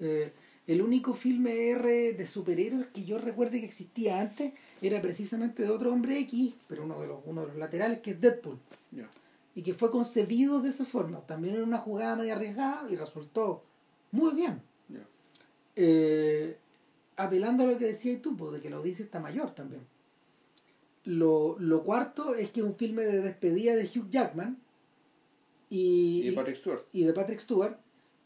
Eh, 0.00 0.32
el 0.66 0.82
único 0.82 1.14
filme 1.14 1.70
R 1.70 2.12
de 2.14 2.26
superhéroes 2.26 2.88
que 2.88 3.04
yo 3.04 3.18
recuerde 3.18 3.60
que 3.60 3.66
existía 3.66 4.20
antes 4.20 4.52
era 4.80 5.00
precisamente 5.00 5.62
de 5.62 5.70
otro 5.70 5.92
hombre 5.92 6.18
X, 6.18 6.54
pero 6.66 6.82
uno 6.82 7.00
de 7.00 7.06
los, 7.06 7.20
uno 7.24 7.42
de 7.42 7.46
los 7.46 7.56
laterales 7.56 8.00
que 8.00 8.10
es 8.10 8.20
Deadpool. 8.20 8.58
Y 9.54 9.62
que 9.62 9.74
fue 9.74 9.92
concebido 9.92 10.60
de 10.60 10.70
esa 10.70 10.84
forma. 10.84 11.20
También 11.20 11.54
en 11.54 11.62
una 11.62 11.78
jugada 11.78 12.16
medio 12.16 12.34
arriesgada 12.34 12.90
y 12.90 12.96
resultó 12.96 13.62
muy 14.10 14.34
bien. 14.34 14.60
Eh, 15.76 16.56
apelando 17.16 17.62
a 17.62 17.66
lo 17.66 17.78
que 17.78 17.84
decías 17.84 18.20
tú, 18.20 18.36
pues, 18.36 18.54
de 18.54 18.60
que 18.60 18.70
la 18.70 18.78
audiencia 18.78 19.04
está 19.04 19.20
mayor 19.20 19.54
también. 19.54 19.86
Lo, 21.04 21.82
cuarto 21.84 22.34
es 22.34 22.50
que 22.50 22.60
es 22.60 22.66
un 22.66 22.76
filme 22.76 23.02
de 23.02 23.22
despedida 23.22 23.74
de 23.74 23.84
Hugh 23.84 24.08
Jackman 24.08 24.58
y, 25.68 26.22
de 26.22 26.32
Patrick 26.32 26.56
Stewart. 26.56 26.84
Y 26.92 27.04
de 27.04 27.12
Patrick 27.12 27.40
Stewart. 27.40 27.76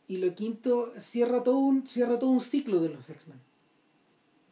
Y 0.08 0.18
lo 0.18 0.34
quinto 0.34 0.92
cierra 0.98 1.42
todo 1.42 1.58
un, 1.58 1.86
cierra 1.86 2.18
todo 2.18 2.30
un 2.30 2.40
ciclo 2.40 2.80
de 2.80 2.90
los 2.90 3.08
X-Men. 3.08 3.40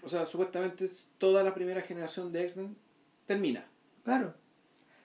O 0.02 0.08
sea, 0.08 0.24
supuestamente 0.24 0.88
toda 1.18 1.42
la 1.42 1.54
primera 1.54 1.80
generación 1.82 2.32
de 2.32 2.44
X-Men 2.44 2.76
termina. 3.26 3.66
Claro. 4.04 4.34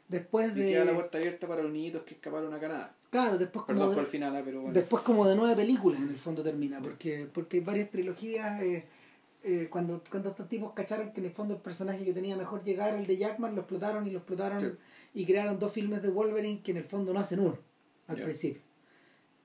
Después 0.08 0.56
de. 0.56 0.70
Y 0.70 0.74
queda 0.74 0.86
la 0.86 0.96
puerta 0.96 1.18
abierta 1.18 1.48
para 1.48 1.62
los 1.62 1.72
niñitos 1.72 2.04
que 2.04 2.16
escaparon 2.16 2.54
a 2.54 2.60
Canadá. 2.60 2.96
Claro, 3.10 3.38
después 3.38 3.66
como, 3.66 3.90
de, 3.90 4.06
final, 4.06 4.36
ah, 4.36 4.42
pero 4.46 4.72
después 4.72 5.02
como 5.04 5.28
de 5.28 5.36
nueve 5.36 5.56
películas 5.56 6.00
en 6.00 6.10
el 6.10 6.20
fondo 6.20 6.44
termina, 6.44 6.80
porque, 6.80 7.28
porque 7.32 7.58
hay 7.58 7.64
varias 7.64 7.90
trilogías. 7.90 8.62
Eh, 8.62 8.86
eh, 9.42 9.68
cuando, 9.70 10.04
cuando 10.12 10.30
estos 10.30 10.50
tipos 10.50 10.74
cacharon 10.74 11.14
que 11.14 11.22
en 11.22 11.28
el 11.28 11.32
fondo 11.32 11.54
el 11.56 11.62
personaje 11.62 12.04
que 12.04 12.14
tenía 12.14 12.36
mejor 12.36 12.62
llegar, 12.64 12.94
el 12.96 13.08
de 13.08 13.18
Jackman, 13.18 13.56
lo 13.56 13.62
explotaron 13.62 14.06
y 14.06 14.12
lo 14.12 14.18
explotaron 14.18 14.78
y 15.14 15.26
crearon 15.26 15.58
dos 15.58 15.72
filmes 15.72 16.02
de 16.02 16.10
Wolverine 16.10 16.62
que 16.62 16.72
en 16.72 16.78
el 16.78 16.84
fondo 16.84 17.14
no 17.14 17.22
hacen 17.22 17.40
uno 17.40 17.58
al 18.08 18.18
principio. 18.18 18.62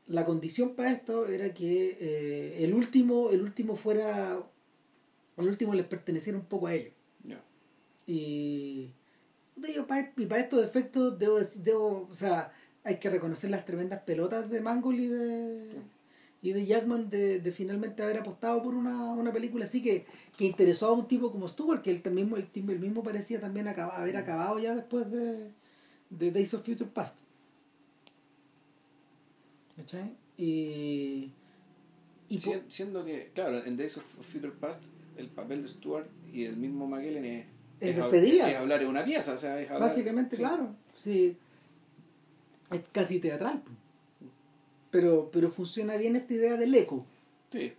La 0.09 0.25
condición 0.25 0.75
para 0.75 0.91
esto 0.91 1.29
era 1.29 1.55
que 1.55 1.97
eh, 2.01 2.65
el 2.65 2.75
último 2.75 3.31
el 3.31 3.41
último 3.41 3.77
fuera 3.77 4.39
el 5.37 5.49
último 5.49 5.75
les 5.75 5.87
perteneciera 5.87 6.39
un 6.39 6.45
poco 6.45 6.67
a 6.67 6.75
ellos. 6.75 6.93
Y, 8.07 8.93
y 9.57 9.81
para 10.27 10.41
estos 10.43 10.63
efectos 10.63 11.19
debo, 11.19 11.39
debo 11.63 12.07
o 12.11 12.15
sea, 12.15 12.53
hay 12.83 12.99
que 12.99 13.09
reconocer 13.09 13.49
las 13.49 13.65
tremendas 13.65 14.03
pelotas 14.03 14.51
de 14.51 14.61
Mangold 14.61 15.01
y 15.01 15.07
de, 15.07 15.83
y 16.45 16.53
de 16.53 16.67
Jackman 16.67 17.09
de, 17.09 17.41
de 17.41 17.53
finalmente 17.53 18.03
haber 18.03 18.19
apostado 18.19 18.63
por 18.63 18.75
una, 18.75 19.13
una 19.13 19.33
película 19.33 19.65
así 19.65 19.83
que, 19.83 20.05
que 20.37 20.45
interesó 20.45 20.89
a 20.89 20.93
un 20.93 21.09
tipo 21.09 21.33
como 21.33 21.49
Stewart, 21.49 21.81
que 21.81 21.91
él 21.91 22.03
también 22.03 22.31
el, 22.37 22.71
el 22.71 22.79
mismo 22.79 23.03
parecía 23.03 23.41
también 23.41 23.67
haber 23.67 24.17
acabado 24.19 24.59
ya 24.59 24.75
después 24.75 25.11
de, 25.11 25.51
de 26.11 26.31
Days 26.31 26.53
of 26.53 26.63
Future 26.63 26.91
Past. 26.93 27.17
¿Cachai? 29.75 30.15
Y, 30.37 31.33
y 32.29 32.39
siendo 32.69 33.07
que, 33.07 33.31
claro, 33.35 33.65
en 33.65 33.77
Days 33.79 33.97
of 33.97 34.05
Future 34.05 34.53
Past 34.53 34.85
el 35.17 35.29
papel 35.29 35.63
de 35.63 35.69
Stewart 35.69 36.07
y 36.31 36.45
el 36.45 36.59
mismo 36.59 36.87
Magellan 36.87 37.25
es, 37.25 37.47
es, 37.81 37.97
despedida. 37.97 38.51
Es, 38.51 38.59
hablar 38.59 38.81
de 38.81 38.87
una 38.87 39.03
pieza, 39.03 39.33
o 39.33 39.39
sea, 39.39 39.59
es 39.59 39.71
hablar, 39.71 39.89
Básicamente, 39.89 40.37
claro. 40.37 40.77
Sí 40.95 41.39
es 42.71 42.83
casi 42.93 43.19
teatral. 43.19 43.63
Pero, 44.95 45.29
pero 45.33 45.51
funciona 45.51 45.97
bien 45.97 46.15
esta 46.15 46.35
idea 46.35 46.57
del 46.57 46.73
eco. 46.73 47.05
Sí. 47.51 47.73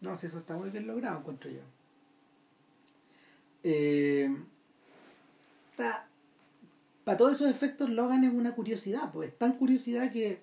No, 0.00 0.16
si 0.16 0.26
eso 0.26 0.38
está 0.38 0.56
muy 0.56 0.70
bien 0.70 0.86
logrado, 0.86 1.18
encuentro 1.18 1.50
yo. 1.50 1.60
Eh, 3.62 4.34
para 5.76 7.18
todos 7.18 7.32
esos 7.32 7.50
efectos, 7.50 7.90
Logan 7.90 8.24
es 8.24 8.32
una 8.32 8.54
curiosidad, 8.54 9.12
pues 9.12 9.28
es 9.28 9.38
tan 9.38 9.58
curiosidad 9.58 10.10
que 10.10 10.40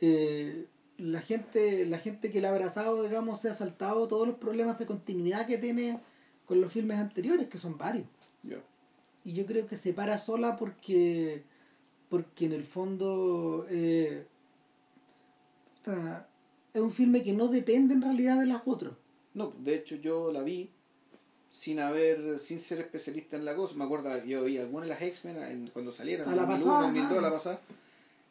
eh, 0.00 0.66
la 0.96 1.20
gente 1.20 1.86
la 1.86 1.98
gente 1.98 2.32
que 2.32 2.40
la 2.40 2.48
ha 2.48 2.50
abrazado, 2.50 3.00
digamos, 3.04 3.40
se 3.40 3.50
ha 3.50 3.54
saltado 3.54 4.08
todos 4.08 4.26
los 4.26 4.38
problemas 4.38 4.80
de 4.80 4.86
continuidad 4.86 5.46
que 5.46 5.58
tiene 5.58 6.00
con 6.44 6.60
los 6.60 6.72
filmes 6.72 6.98
anteriores, 6.98 7.46
que 7.46 7.58
son 7.58 7.78
varios. 7.78 8.08
Y 9.24 9.32
yo 9.32 9.46
creo 9.46 9.68
que 9.68 9.76
se 9.76 9.92
para 9.92 10.18
sola 10.18 10.56
porque 10.56 11.44
porque 12.08 12.46
en 12.46 12.52
el 12.52 12.64
fondo 12.64 13.64
eh, 13.70 14.26
es 16.74 16.80
un 16.80 16.92
filme 16.92 17.22
que 17.22 17.32
no 17.32 17.48
depende 17.48 17.94
en 17.94 18.02
realidad 18.02 18.38
de 18.38 18.46
las 18.46 18.62
otras. 18.66 18.92
No, 19.34 19.52
de 19.58 19.76
hecho 19.76 19.96
yo 19.96 20.32
la 20.32 20.42
vi 20.42 20.70
sin 21.50 21.80
haber, 21.80 22.38
sin 22.38 22.58
ser 22.58 22.80
especialista 22.80 23.36
en 23.36 23.44
la 23.44 23.54
cosa. 23.54 23.74
Me 23.76 23.84
acuerdo 23.84 24.24
yo 24.24 24.44
vi 24.44 24.58
algunas 24.58 24.88
de 24.88 24.94
las 24.94 25.02
X-Men 25.02 25.70
cuando 25.72 25.92
salieron, 25.92 26.28
en 26.28 26.36
la 26.36 26.42
2001, 26.42 26.64
pasada, 26.64 26.86
2002, 26.86 27.22
la 27.22 27.30
pasada. 27.30 27.60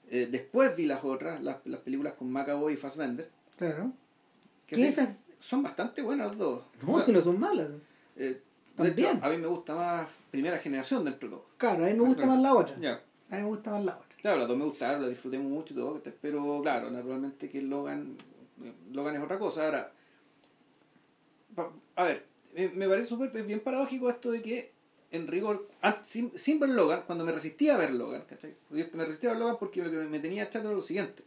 Eh, 0.09 0.27
después 0.29 0.75
vi 0.75 0.85
las 0.85 1.03
otras, 1.03 1.41
las, 1.43 1.57
las 1.65 1.81
películas 1.81 2.13
con 2.13 2.31
McAvoy 2.31 2.73
y 2.73 2.77
Fassbender. 2.77 3.29
Claro. 3.57 3.91
Que 4.65 4.87
esas... 4.87 5.23
son 5.39 5.63
bastante 5.63 6.01
buenas 6.01 6.27
las 6.27 6.37
dos. 6.37 6.63
No, 6.85 7.01
si 7.01 7.11
no 7.11 7.21
son 7.21 7.39
malas. 7.39 7.69
Eh, 8.15 8.41
de 8.77 8.89
hecho, 8.89 9.19
a 9.21 9.29
mí 9.29 9.37
me 9.37 9.47
gusta 9.47 9.75
más 9.75 10.09
primera 10.29 10.57
generación 10.59 11.03
dentro 11.03 11.27
de 11.27 11.35
todo. 11.35 11.45
Claro, 11.57 11.85
a 11.85 11.87
mí 11.87 11.93
me 11.93 12.01
gusta 12.01 12.25
más 12.25 12.39
la 12.39 12.53
otra. 12.53 12.75
A 12.75 12.79
mí 12.79 13.41
me 13.41 13.43
gusta 13.43 13.71
más 13.71 13.83
la 13.83 13.97
otra. 13.97 14.06
Claro, 14.27 14.39
las 14.39 14.49
dos 14.49 14.57
me 14.57 14.65
gustaron, 14.65 14.99
las 14.99 15.09
disfruté 15.09 15.39
mucho 15.39 15.73
y 15.73 15.77
todo, 15.77 16.03
pero 16.19 16.61
claro, 16.61 16.91
naturalmente 16.91 17.49
que 17.49 17.61
Logan, 17.61 18.17
Logan 18.91 19.15
es 19.15 19.21
otra 19.23 19.39
cosa. 19.39 19.63
Ahora, 19.63 19.93
a 21.95 22.03
ver, 22.03 22.25
me 22.73 22.89
parece 22.89 23.07
súper 23.07 23.31
bien 23.43 23.61
paradójico 23.61 24.09
esto 24.09 24.29
de 24.31 24.41
que, 24.41 24.73
en 25.11 25.27
rigor, 25.27 25.69
sin, 26.03 26.37
sin, 26.37 26.59
ver 26.59 26.71
Logan, 26.71 27.03
cuando 27.07 27.23
me 27.23 27.31
resistía 27.31 27.75
a 27.75 27.77
ver 27.77 27.91
Logan, 27.91 28.25
¿cachai? 28.27 28.53
me 28.69 29.05
resistía 29.05 29.29
a 29.29 29.31
ver 29.31 29.39
Logan 29.39 29.55
porque 29.57 29.81
me, 29.81 29.89
me 30.09 30.19
tenía 30.19 30.43
echando 30.43 30.73
lo 30.73 30.81
siguiente. 30.81 31.23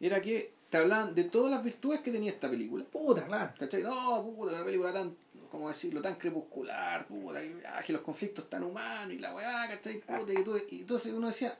Era 0.00 0.22
que 0.22 0.54
te 0.70 0.78
hablaban 0.78 1.14
de 1.14 1.24
todas 1.24 1.50
las 1.50 1.62
virtudes 1.62 2.00
que 2.00 2.10
tenía 2.10 2.30
esta 2.30 2.48
película. 2.48 2.82
Puta, 2.84 3.26
claro. 3.26 3.52
¿Cachai? 3.58 3.82
No, 3.82 4.24
puta, 4.24 4.54
una 4.54 4.64
película 4.64 4.90
tan, 4.90 5.14
¿cómo 5.50 5.68
decirlo? 5.68 6.00
Tan 6.00 6.14
crepuscular, 6.14 7.06
puta, 7.06 7.42
que, 7.84 7.92
los 7.92 8.00
conflictos 8.00 8.48
tan 8.48 8.64
humanos 8.64 9.12
y 9.12 9.18
la 9.18 9.34
weá, 9.34 9.68
¿cachai? 9.68 10.00
Puta, 10.00 10.32
y, 10.32 10.76
y 10.76 10.80
entonces 10.80 11.12
uno 11.12 11.26
decía, 11.26 11.58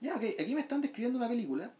ya, 0.00 0.16
ok, 0.16 0.24
aquí 0.38 0.54
me 0.54 0.60
están 0.60 0.80
describiendo 0.80 1.18
una 1.18 1.28
película 1.28 1.72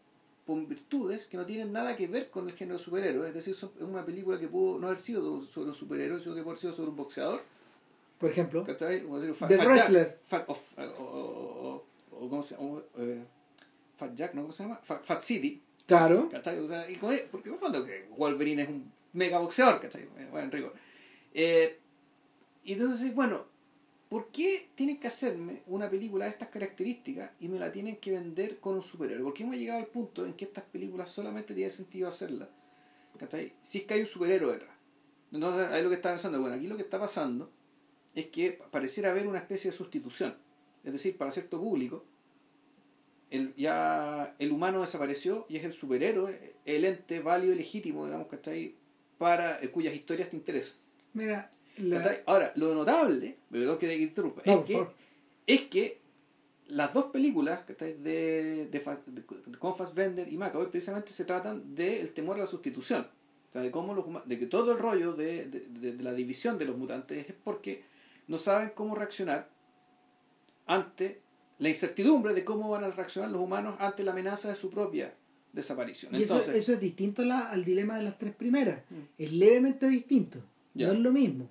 con 0.45 0.67
virtudes 0.67 1.25
que 1.25 1.37
no 1.37 1.45
tienen 1.45 1.71
nada 1.71 1.95
que 1.95 2.07
ver 2.07 2.29
con 2.29 2.47
el 2.49 2.55
género 2.55 2.77
de 2.77 2.83
superhéroe. 2.83 3.27
Es 3.27 3.33
decir, 3.35 3.53
es 3.53 3.63
una 3.83 4.03
película 4.03 4.39
que 4.39 4.47
pudo 4.47 4.79
no 4.79 4.87
haber 4.87 4.97
sido 4.97 5.41
sobre 5.43 5.69
un 5.69 5.75
superhéroe, 5.75 6.19
sino 6.19 6.33
que 6.33 6.41
pudo 6.41 6.51
haber 6.51 6.59
sido 6.59 6.73
sobre 6.73 6.89
un 6.89 6.95
boxeador. 6.95 7.43
Por 8.19 8.31
ejemplo. 8.31 8.65
¿Cachai? 8.65 9.01
The 9.47 9.57
Wrestler. 9.57 10.19
Fat, 10.23 10.49
o, 10.49 11.83
¿cómo 12.09 12.41
se 12.41 12.57
llama? 12.57 12.81
Eh, 12.97 13.23
Fat 13.95 14.15
Jack, 14.15 14.33
¿no? 14.33 14.41
¿Cómo 14.41 14.53
se 14.53 14.63
llama? 14.63 14.79
Fat, 14.83 15.21
City. 15.21 15.61
Claro. 15.85 16.29
¿Cachai? 16.29 16.59
O 16.59 16.67
sea, 16.67 16.89
y 16.89 16.95
porque 16.95 17.49
en 17.49 17.53
el 17.53 17.59
fondo 17.59 17.85
que 17.85 18.07
Wolverine 18.17 18.63
es 18.63 18.69
un 18.69 18.91
mega 19.13 19.37
boxeador, 19.37 19.79
¿cachai? 19.79 20.07
Bueno, 20.31 20.45
en 20.45 20.51
rigor. 20.51 20.73
Eh, 21.33 21.79
y 22.63 22.73
entonces, 22.73 23.13
bueno, 23.13 23.45
¿por 24.09 24.31
qué 24.31 24.69
tienen 24.75 24.99
que 24.99 25.07
hacerme 25.07 25.61
una 25.67 25.89
película 25.89 26.25
de 26.25 26.31
estas 26.31 26.49
características 26.49 27.31
y 27.39 27.47
me 27.47 27.59
la 27.59 27.71
tienen 27.71 27.97
que 27.97 28.11
vender 28.11 28.59
con 28.59 28.75
un 28.75 28.81
superhéroe? 28.81 29.23
¿Por 29.23 29.33
qué 29.33 29.43
hemos 29.43 29.55
llegado 29.55 29.79
al 29.79 29.87
punto 29.87 30.25
en 30.25 30.33
que 30.33 30.45
estas 30.45 30.63
películas 30.65 31.09
solamente 31.09 31.53
tiene 31.53 31.69
sentido 31.69 32.07
hacerlas? 32.07 32.49
Si 33.61 33.79
es 33.79 33.83
que 33.83 33.93
hay 33.93 33.99
un 34.01 34.05
superhéroe 34.05 34.53
detrás. 34.53 34.75
Entonces, 35.31 35.67
ahí 35.69 35.83
lo 35.83 35.89
que 35.89 35.95
está 35.95 36.09
pensando, 36.09 36.41
bueno, 36.41 36.55
aquí 36.55 36.67
lo 36.67 36.75
que 36.75 36.81
está 36.81 36.99
pasando 36.99 37.51
es 38.15 38.27
que 38.27 38.57
pareciera 38.71 39.11
haber 39.11 39.27
una 39.27 39.39
especie 39.39 39.69
de 39.69 39.77
sustitución. 39.77 40.35
Es 40.83 40.91
decir, 40.91 41.17
para 41.17 41.31
cierto 41.31 41.59
público, 41.59 42.03
el, 43.29 43.53
ya 43.55 44.35
el 44.39 44.51
humano 44.51 44.81
desapareció 44.81 45.45
y 45.49 45.57
es 45.57 45.65
el 45.65 45.73
superhéroe, 45.73 46.55
el 46.65 46.85
ente 46.85 47.19
válido 47.19 47.53
y 47.53 47.57
legítimo, 47.57 48.05
digamos, 48.05 48.27
¿cachai? 48.27 48.75
Para 49.17 49.61
eh, 49.61 49.69
cuyas 49.69 49.93
historias 49.93 50.29
te 50.29 50.37
interesan. 50.37 50.77
Mira, 51.13 51.51
Ahora, 52.25 52.51
lo 52.55 52.73
notable, 52.73 53.37
perdón 53.51 53.77
que 53.77 53.87
te 53.87 53.95
interrumpa, 53.97 54.41
es, 54.43 54.65
que, 54.65 54.73
es 55.47 55.61
que 55.63 55.99
las 56.67 56.93
dos 56.93 57.05
películas 57.05 57.61
¿cachai? 57.65 57.93
de, 57.93 58.67
de, 58.69 58.79
Fas- 58.81 59.03
de, 59.05 59.23
con 59.57 59.75
Fassbender 59.75 60.31
y 60.31 60.37
McAvoy 60.37 60.67
precisamente 60.69 61.11
se 61.11 61.25
tratan 61.25 61.73
del 61.75 62.11
temor 62.13 62.35
a 62.37 62.39
la 62.41 62.45
sustitución. 62.45 63.07
O 63.49 63.51
sea, 63.51 63.61
de, 63.61 63.71
cómo 63.71 63.95
los, 63.95 64.05
de 64.27 64.37
que 64.37 64.45
todo 64.45 64.73
el 64.73 64.77
rollo 64.77 65.13
de, 65.13 65.45
de- 65.47 65.61
de- 65.69 65.93
de 65.93 66.03
la 66.03 66.13
división 66.13 66.57
de 66.59 66.65
los 66.65 66.77
mutantes 66.77 67.29
es 67.29 67.35
porque 67.43 67.83
no 68.27 68.37
saben 68.37 68.71
cómo 68.75 68.93
reaccionar 68.93 69.49
ante 70.67 71.21
la 71.57 71.69
incertidumbre 71.69 72.33
de 72.33 72.45
cómo 72.45 72.69
van 72.69 72.83
a 72.83 72.89
reaccionar 72.91 73.29
los 73.31 73.41
humanos 73.41 73.75
ante 73.79 74.03
la 74.03 74.11
amenaza 74.11 74.49
de 74.49 74.55
su 74.55 74.69
propia 74.69 75.13
desaparición. 75.51 76.13
Y 76.13 76.23
eso, 76.23 76.35
Entonces, 76.35 76.55
eso 76.55 76.73
es 76.73 76.79
distinto 76.79 77.23
la- 77.25 77.49
al 77.49 77.65
dilema 77.65 77.97
de 77.97 78.03
las 78.03 78.17
tres 78.17 78.33
primeras. 78.35 78.79
Mm. 78.89 78.95
Es 79.17 79.33
levemente 79.33 79.87
distinto. 79.89 80.39
No 80.87 80.93
es 80.93 80.99
lo 80.99 81.11
mismo. 81.11 81.49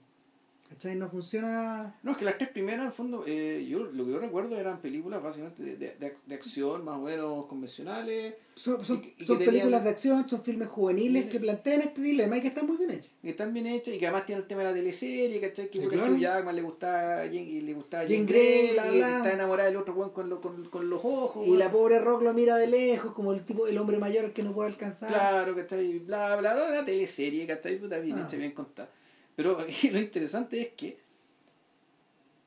¿Cachai? 0.69 0.97
No 0.97 1.09
funciona. 1.09 1.95
No, 2.03 2.11
es 2.11 2.16
que 2.19 2.27
las 2.27 2.37
tres 2.37 2.51
primeras, 2.51 2.85
en 2.87 2.93
fondo, 2.93 3.25
eh, 3.27 3.66
yo 3.69 3.85
lo 3.85 4.05
que 4.05 4.11
yo 4.12 4.19
recuerdo 4.19 4.55
eran 4.55 4.81
películas 4.83 5.23
básicamente 5.23 5.62
de, 5.62 5.77
de, 5.77 6.14
de- 6.27 6.35
acción 6.35 6.85
más 6.85 6.97
o 6.99 7.03
menos 7.03 7.47
convencionales, 7.47 8.35
Son, 8.55 8.85
son- 8.85 9.01
Y 9.03 9.23
y 9.23 9.27
tenían- 9.27 9.45
películas 9.47 9.85
de 9.85 9.91
acción, 9.91 10.29
son 10.29 10.43
filmes 10.43 10.69
juveniles 10.69 11.25
que 11.31 11.41
plantean 11.41 11.81
este 11.81 12.03
dilema 12.03 12.37
y 12.37 12.43
que 12.43 12.49
están 12.49 12.66
muy 12.66 12.77
bien 12.77 12.91
hechos. 12.91 13.11
que 13.23 13.31
están 13.31 13.55
bien 13.55 13.66
hechas 13.66 13.95
y 13.95 13.99
que 13.99 14.07
además 14.09 14.27
tienen 14.27 14.43
el 14.43 14.49
tema 14.49 14.61
de 14.62 14.69
la 14.69 14.75
teleserie, 14.75 15.41
¿cachai? 15.41 15.71
Que 15.71 15.81
claro. 15.89 16.12
Hugh 16.12 16.19
Jackman 16.19 16.55
le 16.57 16.62
gustaba 16.62 17.25
y 17.25 17.61
le 17.62 17.73
gustaba 17.73 18.03
Jane 18.05 18.25
Grey, 18.25 18.73
bla, 18.75 18.93
y 18.93 18.99
bla. 18.99 19.16
está 19.16 19.33
enamorada 19.33 19.69
del 19.71 19.79
otro 19.79 19.95
weón 19.95 20.11
con, 20.11 20.29
lo- 20.29 20.41
con, 20.43 20.64
con 20.66 20.91
los 20.91 21.01
ojos. 21.03 21.47
Y 21.49 21.57
la 21.57 21.71
pobre 21.71 21.99
Rock 21.99 22.23
lo 22.23 22.35
mira 22.35 22.57
de 22.57 22.66
lejos, 22.66 23.12
como 23.12 23.33
el 23.33 23.43
tipo, 23.43 23.66
el 23.66 23.79
hombre 23.79 23.97
mayor 23.99 24.27
al 24.27 24.33
que 24.35 24.43
no 24.43 24.53
puede 24.53 24.69
alcanzar. 24.69 25.09
Claro, 25.09 25.57
¿cachai? 25.57 25.99
Bla, 26.01 26.37
bla, 26.37 26.53
bla, 26.55 26.69
una 26.69 26.85
teleserie, 26.85 27.47
¿cachai? 27.47 27.79
Puta, 27.79 27.99
bien 28.01 28.19
Ah. 28.19 28.25
hecha, 28.27 28.37
bien 28.37 28.53
contada. 28.53 28.91
Pero 29.39 29.57
aquí 29.61 29.91
lo 29.91 30.01
interesante 30.01 30.61
es 30.61 30.68
que 30.76 30.99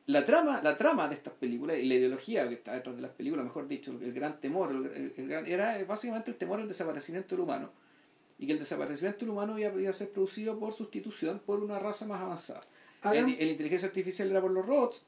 la 0.08 0.26
trama, 0.26 0.62
la 0.62 0.78
trama 0.78 1.08
de 1.08 1.16
estas 1.16 1.32
películas 1.34 1.78
y 1.78 1.86
la 1.86 1.96
ideología 1.96 2.46
que 2.50 2.56
está 2.56 2.74
detrás 2.74 2.98
de 2.98 3.02
las 3.02 3.12
películas, 3.12 3.46
mejor 3.46 3.66
dicho, 3.70 3.92
el 4.02 4.12
gran 4.12 4.42
temor, 4.42 4.72
el, 4.72 4.86
el- 4.88 5.14
el 5.16 5.28
gran- 5.30 5.46
era 5.46 5.82
básicamente 5.86 6.32
el 6.32 6.38
temor 6.38 6.60
al 6.60 6.68
desaparecimiento 6.68 7.34
del 7.36 7.44
humano. 7.46 7.72
Y 8.38 8.46
que 8.46 8.52
el 8.54 8.60
desaparecimiento 8.60 9.20
del 9.22 9.30
humano 9.30 9.58
iba, 9.58 9.74
iba 9.80 9.90
a 9.90 9.94
ser 9.94 10.10
producido 10.12 10.60
por 10.60 10.74
sustitución 10.74 11.40
por 11.46 11.64
una 11.64 11.80
raza 11.80 12.06
más 12.06 12.20
avanzada. 12.22 12.62
En 13.20 13.48
la 13.48 13.52
inteligencia 13.54 13.88
artificial 13.88 14.30
era 14.30 14.42
por 14.42 14.52
los 14.52 14.66
robots, 14.66 15.04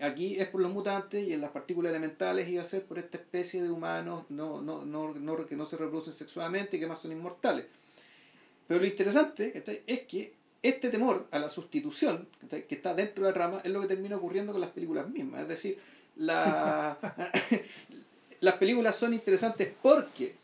aquí 0.00 0.40
es 0.40 0.48
por 0.48 0.62
los 0.62 0.72
mutantes 0.72 1.26
y 1.28 1.34
en 1.34 1.42
las 1.42 1.50
partículas 1.50 1.90
elementales 1.90 2.48
iba 2.48 2.62
a 2.62 2.64
ser 2.64 2.84
por 2.86 2.98
esta 2.98 3.18
especie 3.18 3.62
de 3.62 3.70
humanos 3.70 4.24
no, 4.30 4.62
no, 4.62 4.84
no, 4.86 5.12
no- 5.12 5.46
que 5.46 5.54
no 5.54 5.64
se 5.66 5.76
reproducen 5.76 6.14
sexualmente 6.14 6.76
y 6.76 6.80
que 6.80 6.86
más 6.86 6.98
son 7.02 7.12
inmortales. 7.12 7.66
Pero 8.66 8.80
lo 8.80 8.86
interesante 8.86 9.62
es 9.86 10.00
que 10.06 10.40
este 10.62 10.90
temor 10.90 11.26
a 11.30 11.38
la 11.38 11.48
sustitución 11.48 12.28
que 12.48 12.66
está 12.70 12.94
dentro 12.94 13.24
de 13.24 13.30
la 13.30 13.34
trama 13.34 13.60
es 13.64 13.70
lo 13.70 13.80
que 13.80 13.88
termina 13.88 14.16
ocurriendo 14.16 14.52
con 14.52 14.60
las 14.60 14.70
películas 14.70 15.08
mismas. 15.08 15.42
Es 15.42 15.48
decir, 15.48 15.78
la, 16.16 16.98
las 18.40 18.54
películas 18.54 18.96
son 18.96 19.12
interesantes 19.14 19.72
porque 19.82 20.36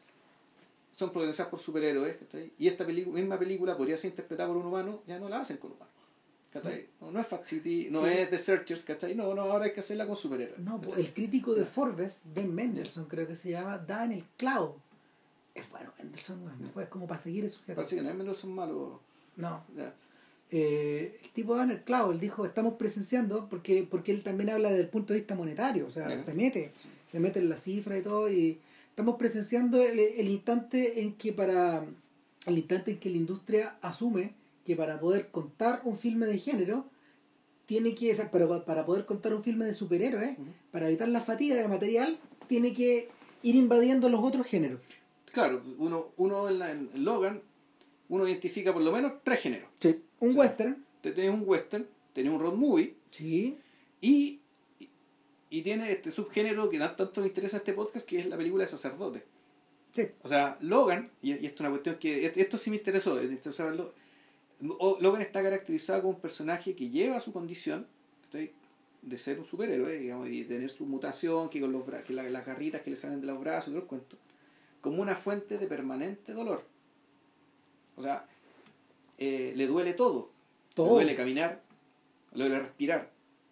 son 0.93 1.11
protagonizadas 1.11 1.51
por 1.51 1.61
superhéroes 1.61 2.17
y 2.59 2.67
esta 2.67 2.85
misma 2.85 3.39
película 3.39 3.77
podría 3.77 3.97
ser 3.97 4.11
interpretada 4.11 4.49
por 4.49 4.57
un 4.57 4.67
humano, 4.67 5.03
ya 5.07 5.19
no 5.19 5.29
la 5.29 5.41
hacen 5.41 5.59
con 5.59 5.73
humanos. 5.73 5.95
No, 7.01 7.13
no 7.13 7.21
es 7.21 7.27
Fact 7.27 7.45
City, 7.45 7.89
no 7.91 8.07
es 8.07 8.29
The 8.31 8.39
Searchers, 8.39 8.83
¿cachai? 8.83 9.15
No, 9.15 9.33
no, 9.35 9.43
ahora 9.43 9.67
hay 9.67 9.73
que 9.73 9.81
hacerla 9.81 10.07
con 10.07 10.17
superhéroes. 10.17 10.59
No, 10.59 10.81
¿cachai? 10.81 11.01
el 11.01 11.13
crítico 11.13 11.55
de 11.55 11.65
Forbes, 11.65 12.23
Ben 12.25 12.53
Mendelssohn, 12.53 13.05
creo 13.05 13.29
que 13.29 13.37
se 13.37 13.51
llama, 13.51 13.79
da 13.79 14.05
en 14.05 14.13
el 14.13 14.25
clavo. 14.37 14.81
Es 15.55 15.71
bueno, 15.71 15.93
Mendelssohn, 15.99 16.43
bueno, 16.43 16.71
fue 16.73 16.89
como 16.89 17.07
para 17.07 17.21
seguir 17.21 17.45
el 17.45 17.51
sujeto. 17.51 17.77
Parece 17.77 17.97
que 17.97 18.03
no 18.03 18.11
es 18.11 18.17
Mendelssohn 18.17 18.53
malo. 18.53 19.01
No. 19.37 19.63
Eh, 20.51 21.19
el 21.23 21.31
tipo 21.31 21.61
el 21.61 21.83
clavo, 21.83 22.13
él 22.13 22.21
dijo, 22.21 22.45
estamos 22.45 22.75
presenciando, 22.75 23.49
porque, 23.49 23.87
porque 23.89 24.13
él 24.13 24.23
también 24.23 24.51
habla 24.51 24.71
desde 24.71 24.83
el 24.83 24.89
punto 24.89 25.13
de 25.13 25.21
vista 25.21 25.35
monetario, 25.35 25.87
o 25.87 25.91
sea, 25.91 26.09
se 26.23 26.35
mete, 26.35 26.73
se 27.11 27.21
mete 27.21 27.39
en 27.39 27.49
la 27.49 27.57
cifra 27.57 27.99
y 27.99 28.03
todo, 28.03 28.31
y 28.31 28.59
estamos 28.91 29.17
presenciando 29.17 29.83
el, 29.83 29.99
el 29.99 30.29
instante 30.29 31.03
en 31.03 31.15
que 31.15 31.33
para, 31.33 31.85
el 32.47 32.59
instante 32.59 32.93
en 32.93 32.99
que 32.99 33.11
la 33.11 33.17
industria 33.19 33.77
asume 33.83 34.33
que 34.65 34.77
para 34.77 34.99
poder 35.01 35.29
contar 35.29 35.81
un 35.85 35.99
filme 35.99 36.27
de 36.27 36.39
género, 36.39 36.85
tiene 37.67 37.95
que, 37.95 38.15
para, 38.31 38.65
para 38.65 38.87
poder 38.87 39.05
contar 39.05 39.35
un 39.35 39.43
filme 39.43 39.67
de 39.67 39.75
superhéroes, 39.75 40.37
para 40.71 40.89
evitar 40.89 41.09
la 41.09 41.21
fatiga 41.21 41.57
de 41.57 41.69
material, 41.69 42.19
tiene 42.49 42.73
que 42.73 43.09
ir 43.43 43.55
invadiendo 43.55 44.09
los 44.09 44.23
otros 44.25 44.47
géneros. 44.47 44.81
Claro, 45.33 45.63
uno, 45.79 46.09
uno 46.17 46.49
en, 46.49 46.59
la- 46.59 46.71
en 46.71 46.89
Logan, 47.05 47.43
uno 48.09 48.27
identifica 48.27 48.73
por 48.73 48.83
lo 48.83 48.91
menos 48.93 49.13
tres 49.23 49.41
géneros. 49.41 49.69
Un 50.21 50.33
Sí. 50.33 50.39
western, 50.39 50.85
Te- 51.01 51.13
Tenés 51.13 51.33
un 51.33 51.43
western, 51.47 51.87
tenés 52.13 52.33
un 52.33 52.41
road 52.41 52.55
movie 52.55 52.95
sí, 53.11 53.57
y, 54.01 54.41
y, 55.51 55.63
tiene 55.63 55.93
este 55.93 56.11
subgénero 56.11 56.69
que 56.69 56.79
tanto 56.79 57.21
me 57.21 57.29
interesa 57.29 57.59
este 57.59 57.73
podcast 57.73 58.05
que 58.05 58.19
es 58.19 58.27
la 58.27 58.37
película 58.37 58.65
de 58.65 58.69
sacerdote. 58.69 59.23
sí, 59.95 60.09
O 60.23 60.29
sea, 60.29 60.57
Logan, 60.61 61.11
y, 61.23 61.35
y 61.35 61.47
esto 61.47 61.55
es 61.57 61.61
una 61.61 61.71
cuestión 61.71 61.97
que. 61.99 62.25
Esto, 62.27 62.41
esto 62.41 62.59
sí 62.59 62.71
me 62.71 62.77
interesó. 62.77 63.17
O- 64.79 64.99
Logan 65.01 65.23
está 65.23 65.43
caracterizado 65.43 66.03
como 66.03 66.15
un 66.15 66.21
personaje 66.21 66.75
que 66.75 66.89
lleva 66.91 67.21
su 67.21 67.33
condición 67.33 67.87
de 68.33 69.17
ser 69.17 69.39
un 69.39 69.45
superhéroe, 69.45 69.97
digamos, 69.99 70.29
y 70.29 70.43
tener 70.45 70.69
su 70.69 70.85
mutación, 70.85 71.49
que 71.49 71.61
con 71.61 71.71
los 71.71 71.87
bra- 71.87 72.03
que 72.03 72.13
la- 72.13 72.29
las 72.29 72.45
garritas 72.45 72.83
que 72.83 72.91
le 72.91 72.97
salen 72.97 73.21
de 73.21 73.29
los 73.29 73.39
brazos 73.39 73.69
y 73.69 73.71
todo 73.71 73.83
el 73.83 73.87
cuento, 73.87 74.17
como 74.81 75.01
una 75.01 75.15
fuente 75.15 75.57
de 75.59 75.67
permanente 75.69 76.33
dolor. 76.33 76.65
O 77.99 78.03
sea, 78.03 78.27
eh, 79.19 79.53
le 79.57 79.67
duele 79.67 79.93
todo. 79.93 80.31
Todo. 80.75 80.87
Le 80.87 80.93
duele 80.93 81.17
caminar, 81.17 81.63
le 82.33 82.45
duele 82.45 82.61
respirar, 82.61 83.11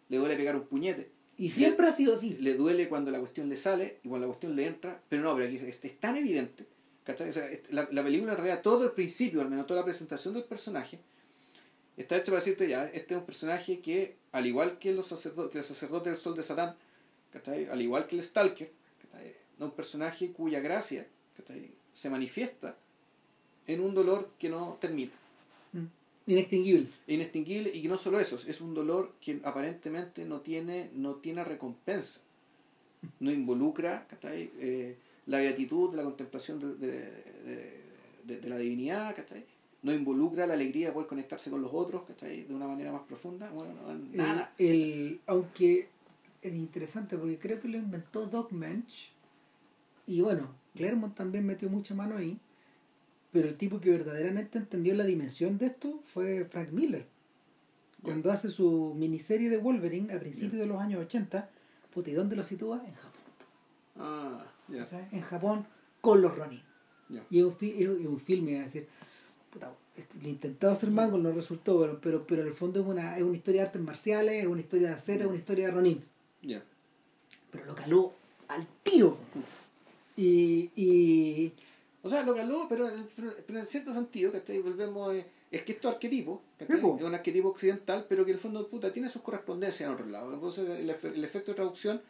le 0.09 0.16
duele 0.16 0.36
pegar 0.36 0.57
un 0.57 0.66
puñete. 0.66 1.11
y 1.36 1.51
siempre 1.51 1.88
ha 1.88 1.92
sido 1.92 2.14
así. 2.14 2.36
Le 2.40 2.55
duele 2.55 2.88
cuando 2.88 3.11
la 3.11 3.18
cuestión 3.18 3.49
le 3.49 3.57
sale 3.57 3.99
y 4.03 4.09
cuando 4.09 4.26
la 4.26 4.32
cuestión 4.32 4.55
le 4.57 4.66
entra, 4.66 5.03
pero 5.09 5.22
no, 5.22 5.34
pero 5.34 5.47
aquí 5.47 5.57
es, 5.57 5.84
es 5.84 6.01
tan 6.01 6.16
evidente. 6.16 6.66
¿cachai? 7.05 7.28
O 7.28 7.32
sea, 7.32 7.49
la, 7.70 7.88
la 7.90 8.03
película 8.03 8.32
en 8.32 8.38
realidad, 8.38 8.62
todo 8.62 8.84
el 8.84 8.92
principio, 8.92 9.40
al 9.40 9.49
menos 9.49 9.66
toda 9.66 9.80
la 9.80 9.84
presentación 9.84 10.34
del 10.34 10.44
personaje, 10.44 10.99
está 11.97 12.16
hecho 12.16 12.32
para 12.32 12.40
decirte 12.40 12.68
ya, 12.68 12.84
este 12.86 13.14
es 13.14 13.20
un 13.20 13.26
personaje 13.26 13.80
que, 13.80 14.16
al 14.32 14.47
igual 14.47 14.78
que 14.78 14.92
los 14.92 15.07
sacerdotes, 15.07 15.53
que 15.53 15.59
el 15.59 15.64
sacerdote 15.64 16.11
del 16.11 16.18
sol 16.18 16.34
de 16.34 16.42
Satán, 16.42 16.76
¿cachai? 17.32 17.66
al 17.66 17.80
igual 17.80 18.07
que 18.07 18.16
el 18.16 18.22
Stalker, 18.22 18.70
¿cachai? 19.03 19.28
es 19.28 19.36
un 19.61 19.70
personaje 19.70 20.32
cuya 20.32 20.61
gracia 20.61 21.07
¿cachai? 21.36 21.70
se 21.92 22.11
manifiesta 22.11 22.76
en 23.66 23.80
un 23.80 23.94
dolor 23.94 24.30
que 24.38 24.48
no 24.48 24.76
termina 24.80 25.12
Mm. 25.72 25.86
Inextinguible. 26.28 26.88
inextinguible 27.06 27.70
y 27.74 27.82
que 27.82 27.88
no 27.88 27.98
solo 27.98 28.18
eso, 28.18 28.38
es 28.46 28.60
un 28.60 28.74
dolor 28.74 29.12
que 29.20 29.40
aparentemente 29.44 30.24
no 30.24 30.40
tiene, 30.40 30.90
no 30.94 31.16
tiene 31.16 31.44
recompensa, 31.44 32.20
no 33.20 33.30
involucra. 33.30 34.06
Eh, 34.22 34.96
la 35.26 35.38
beatitud 35.38 35.90
de 35.90 35.96
la 35.98 36.02
contemplación 36.04 36.58
de, 36.60 36.74
de, 36.76 37.82
de- 38.24 38.48
la 38.48 38.58
divinidad, 38.58 39.14
¿cachai? 39.14 39.44
no 39.82 39.92
involucra 39.92 40.46
la 40.48 40.54
alegría 40.54 40.88
de 40.88 40.92
poder 40.94 41.06
conectarse 41.08 41.48
con 41.50 41.62
los 41.62 41.70
otros 41.72 42.02
¿cachai? 42.06 42.42
de 42.44 42.54
una 42.54 42.66
manera 42.66 42.90
más 42.90 43.02
profunda, 43.02 43.48
bueno, 43.50 43.74
no, 43.86 43.94
nada. 44.14 44.52
El, 44.58 44.66
el- 44.82 45.20
aunque 45.26 45.88
es 46.42 46.52
interesante 46.54 47.16
porque 47.18 47.38
creo 47.38 47.60
que 47.60 47.68
lo 47.68 47.76
inventó 47.76 48.26
Doc 48.26 48.50
Mensch 48.52 49.10
y 50.08 50.20
bueno, 50.22 50.48
Claremont 50.74 51.14
también 51.14 51.44
metió 51.46 51.68
mucha 51.68 51.94
mano 51.94 52.16
ahí, 52.16 52.36
pero 53.37 53.49
el 53.51 53.59
tipo 53.59 53.80
que 53.80 53.91
verdaderamente 53.91 54.57
entendió 54.57 54.95
la 54.95 55.05
dimensión 55.05 55.59
de 55.59 55.66
esto 55.66 56.01
fue 56.14 56.47
Frank 56.47 56.70
Miller. 56.70 57.05
Cuando 58.03 58.32
hace 58.32 58.49
su 58.49 58.95
miniserie 58.97 59.51
de 59.51 59.59
Wolverine 59.59 60.14
a 60.14 60.18
principios 60.18 60.59
de 60.59 60.64
los 60.64 60.80
años 60.80 61.03
80, 61.03 61.47
puta, 61.93 62.09
¿y 62.11 62.14
dónde 62.14 62.34
lo 62.34 62.43
sitúa? 62.43 62.82
En 62.87 62.95
Japón. 62.95 63.20
Ah, 63.99 64.47
ya, 64.68 64.78
¿cachai? 64.78 65.09
En 65.12 65.20
Japón 65.20 65.66
con 66.01 66.22
los 66.22 66.34
Ronin. 66.34 66.62
ya. 67.11 67.26
Y 67.28 67.41
es 67.41 67.45
un, 67.45 67.57
es, 67.61 67.89
un 68.07 68.18
filme, 68.18 68.57
es 68.57 68.72
decir, 68.72 68.89
puta, 69.53 69.70
le 70.22 70.30
intentaba 70.30 70.72
hacer 70.72 70.91
mango, 70.91 71.18
no 71.18 71.30
resultó, 71.30 71.78
pero, 71.80 72.01
pero, 72.01 72.26
pero 72.26 72.41
en 72.41 72.49
el 72.49 72.55
fondo 72.55 72.80
es 72.80 72.87
una, 72.87 73.18
es 73.18 73.22
una 73.22 73.37
historia 73.37 73.61
de 73.61 73.66
artes 73.66 73.82
marciales, 73.82 74.43
es 74.43 74.47
una 74.49 74.62
historia 74.62 74.89
de 74.89 74.95
aceta, 74.95 75.24
es 75.24 75.28
una 75.28 75.37
historia 75.39 75.66
de 75.66 75.72
Ronin. 75.72 76.01
ya. 76.41 76.62
Pero 77.51 77.66
lo 77.66 77.74
caló 77.74 78.14
al 78.49 78.66
tiro. 78.82 79.18
Y, 80.18 80.70
y 80.74 81.53
O 82.07 82.09
sea, 82.09 82.22
lo 82.22 82.34
caló, 82.34 82.66
pero, 82.68 82.88
pero, 83.16 83.32
pero 83.46 83.59
en 83.59 83.66
cierto 83.66 83.92
sentido, 83.92 84.30
¿cachai? 84.32 84.61
Volvemos, 84.61 85.12
eh, 85.14 85.26
es 85.50 85.62
que 85.62 85.72
estos 85.72 85.92
arquetipos, 85.92 86.40
¿cachai? 86.59 86.76
Es 86.96 87.02
un 87.04 87.14
arquetipo 87.14 87.48
occidental, 87.48 88.07
pero 88.09 88.24
que 88.24 88.30
en 88.30 88.36
el 88.36 88.40
fondo, 88.40 88.66
puta, 88.68 88.92
tiene 88.92 89.09
sus 89.09 89.22
correspondencias 89.22 89.86
en 89.88 89.94
otro 89.94 90.07
lado. 90.07 90.32
Entonces, 90.32 90.68
el, 90.68 90.88
efe- 90.88 91.12
el 91.14 91.24
efecto 91.24 91.50
de 91.50 91.57
traducción, 91.57 92.00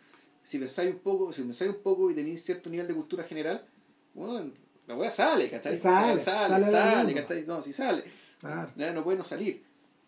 si 0.43 0.59
pensáis 0.59 0.93
un 0.95 1.01
poco, 1.01 1.33
si 1.33 1.43
pensáis 1.43 1.71
un 1.71 1.83
poco 1.83 2.11
y 2.11 2.15
tenéis 2.15 2.45
cierto 2.45 2.69
nivel 2.71 2.87
de 2.87 2.95
cultura 2.95 3.25
general, 3.25 3.65
bueno, 4.15 4.51
la 4.87 4.97
weá 4.97 5.11
sale, 5.11 5.51
¿cachai? 5.51 5.77
Sale, 5.77 6.21
sale, 6.23 6.49
sale 6.65 6.67
sale. 6.71 7.15
¿cachai? 7.15 7.45
No, 7.47 7.61
si 7.63 7.73
sale, 7.73 8.05
claro, 8.39 8.71
no 8.95 9.03
puede 9.03 9.19
no 9.19 9.25
salir. 9.25 9.63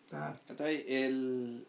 claro. 0.09 0.35
¿cachai? 0.47 0.85
El... 0.87 1.65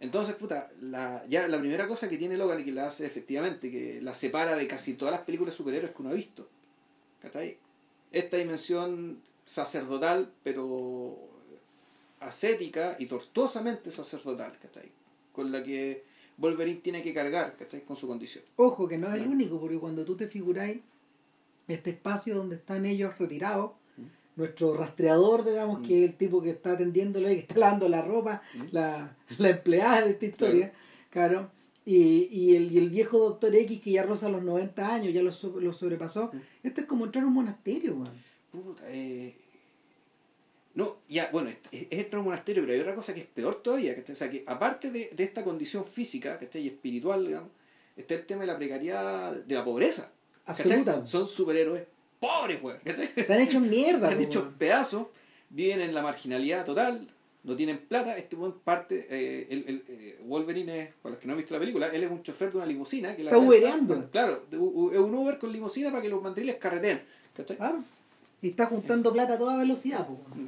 Entonces, 0.00 0.34
puta, 0.34 0.70
la, 0.80 1.24
ya 1.28 1.48
la 1.48 1.58
primera 1.58 1.86
cosa 1.88 2.08
que 2.08 2.16
tiene 2.18 2.36
Logan 2.36 2.60
y 2.60 2.64
que 2.64 2.72
la 2.72 2.86
hace 2.86 3.06
efectivamente, 3.06 3.70
que 3.70 4.00
la 4.02 4.12
separa 4.14 4.54
de 4.56 4.66
casi 4.66 4.94
todas 4.94 5.12
las 5.12 5.22
películas 5.22 5.54
superhéroes 5.54 5.92
que 5.94 6.02
uno 6.02 6.10
ha 6.10 6.14
visto. 6.14 6.48
¿Cachai? 7.24 7.56
Esta 8.12 8.36
dimensión 8.36 9.18
sacerdotal, 9.44 10.30
pero 10.42 11.18
ascética 12.20 12.96
y 12.98 13.06
tortuosamente 13.06 13.90
sacerdotal, 13.90 14.52
¿cachai? 14.60 14.90
Con 15.32 15.50
la 15.50 15.62
que 15.62 16.04
Wolverine 16.36 16.80
tiene 16.80 17.02
que 17.02 17.12
cargar 17.14 17.56
¿cachai? 17.56 17.82
con 17.82 17.96
su 17.96 18.06
condición. 18.06 18.44
Ojo, 18.56 18.86
que 18.86 18.98
no 18.98 19.08
es 19.08 19.14
el 19.14 19.26
único, 19.26 19.58
porque 19.60 19.78
cuando 19.78 20.04
tú 20.04 20.16
te 20.16 20.28
figuráis 20.28 20.80
este 21.66 21.90
espacio 21.90 22.34
donde 22.36 22.56
están 22.56 22.84
ellos 22.86 23.18
retirados, 23.18 23.72
Mm. 23.96 24.02
nuestro 24.36 24.76
rastreador, 24.76 25.44
digamos, 25.44 25.80
Mm. 25.80 25.82
que 25.84 26.04
es 26.04 26.10
el 26.10 26.16
tipo 26.16 26.42
que 26.42 26.50
está 26.50 26.72
atendiéndole, 26.72 27.34
que 27.34 27.40
está 27.40 27.56
lavando 27.58 27.88
la 27.88 28.02
ropa, 28.02 28.42
Mm. 28.54 28.62
la, 28.72 29.16
la 29.38 29.48
empleada 29.48 30.02
de 30.02 30.10
esta 30.10 30.26
historia, 30.26 30.72
claro, 31.10 31.50
y, 31.86 32.28
y, 32.30 32.56
el, 32.56 32.72
y 32.72 32.78
el 32.78 32.88
viejo 32.90 33.18
doctor 33.18 33.54
X 33.54 33.80
que 33.80 33.90
ya 33.92 34.02
roza 34.04 34.28
los 34.28 34.42
90 34.42 34.94
años, 34.94 35.12
ya 35.12 35.22
lo, 35.22 35.30
lo 35.60 35.72
sobrepasó, 35.72 36.30
Mm. 36.32 36.38
esto 36.66 36.80
es 36.80 36.86
como 36.86 37.04
entrar 37.04 37.24
a 37.24 37.26
un 37.28 37.34
monasterio, 37.34 37.94
weón. 37.94 38.10
Puta, 38.50 38.82
eh, 38.88 39.34
No, 40.74 40.96
ya, 41.08 41.28
bueno, 41.32 41.50
es, 41.50 41.56
es 41.70 41.86
es 41.90 41.98
entrar 42.00 42.16
a 42.16 42.18
un 42.20 42.24
monasterio, 42.26 42.62
pero 42.62 42.72
hay 42.74 42.80
otra 42.80 42.94
cosa 42.94 43.14
que 43.14 43.20
es 43.20 43.26
peor 43.26 43.62
todavía, 43.62 43.94
¿cachai? 43.94 44.12
O 44.12 44.16
sea, 44.16 44.30
que 44.30 44.42
aparte 44.46 44.90
de, 44.90 45.10
de 45.14 45.22
esta 45.24 45.44
condición 45.44 45.84
física, 45.84 46.38
¿cachai? 46.38 46.62
Y 46.62 46.68
espiritual, 46.68 47.26
digamos, 47.26 47.50
está 47.96 48.14
el 48.14 48.26
tema 48.26 48.40
de 48.40 48.46
la 48.48 48.56
precariedad, 48.56 49.32
de 49.32 49.54
la 49.54 49.64
pobreza. 49.64 50.10
Absoluta. 50.46 51.04
Son 51.06 51.26
superhéroes 51.28 51.84
pobres, 52.18 52.60
weón. 52.62 52.78
Están 53.16 53.40
hechos 53.40 53.62
mierda, 53.62 54.08
Están 54.10 54.24
hechos 54.24 54.44
pedazos, 54.58 55.06
viven 55.50 55.80
en 55.80 55.94
la 55.94 56.02
marginalidad 56.02 56.64
total, 56.64 57.06
no 57.44 57.54
tienen 57.56 57.78
plata. 57.78 58.16
Este 58.16 58.36
buen 58.36 58.52
parte, 58.52 59.06
eh, 59.08 59.46
el, 59.50 59.64
el, 59.68 59.84
eh, 59.88 60.18
Wolverine 60.26 60.80
es, 60.82 60.88
para 61.02 61.12
los 61.14 61.20
que 61.20 61.26
no 61.26 61.34
han 61.34 61.38
visto 61.38 61.54
la 61.54 61.60
película, 61.60 61.86
él 61.88 62.02
es 62.04 62.10
un 62.10 62.22
chofer 62.22 62.50
de 62.50 62.56
una 62.56 62.66
limusina. 62.66 63.14
Que 63.14 63.22
la 63.24 63.30
Está 63.30 63.38
ubereando. 63.38 64.10
Claro, 64.10 64.42
es 64.50 64.58
un 64.98 65.14
Uber 65.14 65.38
con 65.38 65.52
limusina 65.52 65.90
para 65.90 66.02
que 66.02 66.08
los 66.08 66.22
mandriles 66.22 66.56
carreteen. 66.56 67.00
¿cachai? 67.36 67.56
Claro. 67.56 67.84
Y 68.42 68.48
está 68.48 68.66
juntando 68.66 69.12
plata 69.12 69.34
a 69.34 69.38
toda 69.38 69.56
velocidad, 69.56 70.06
po. 70.06 70.18
Mm. 70.34 70.46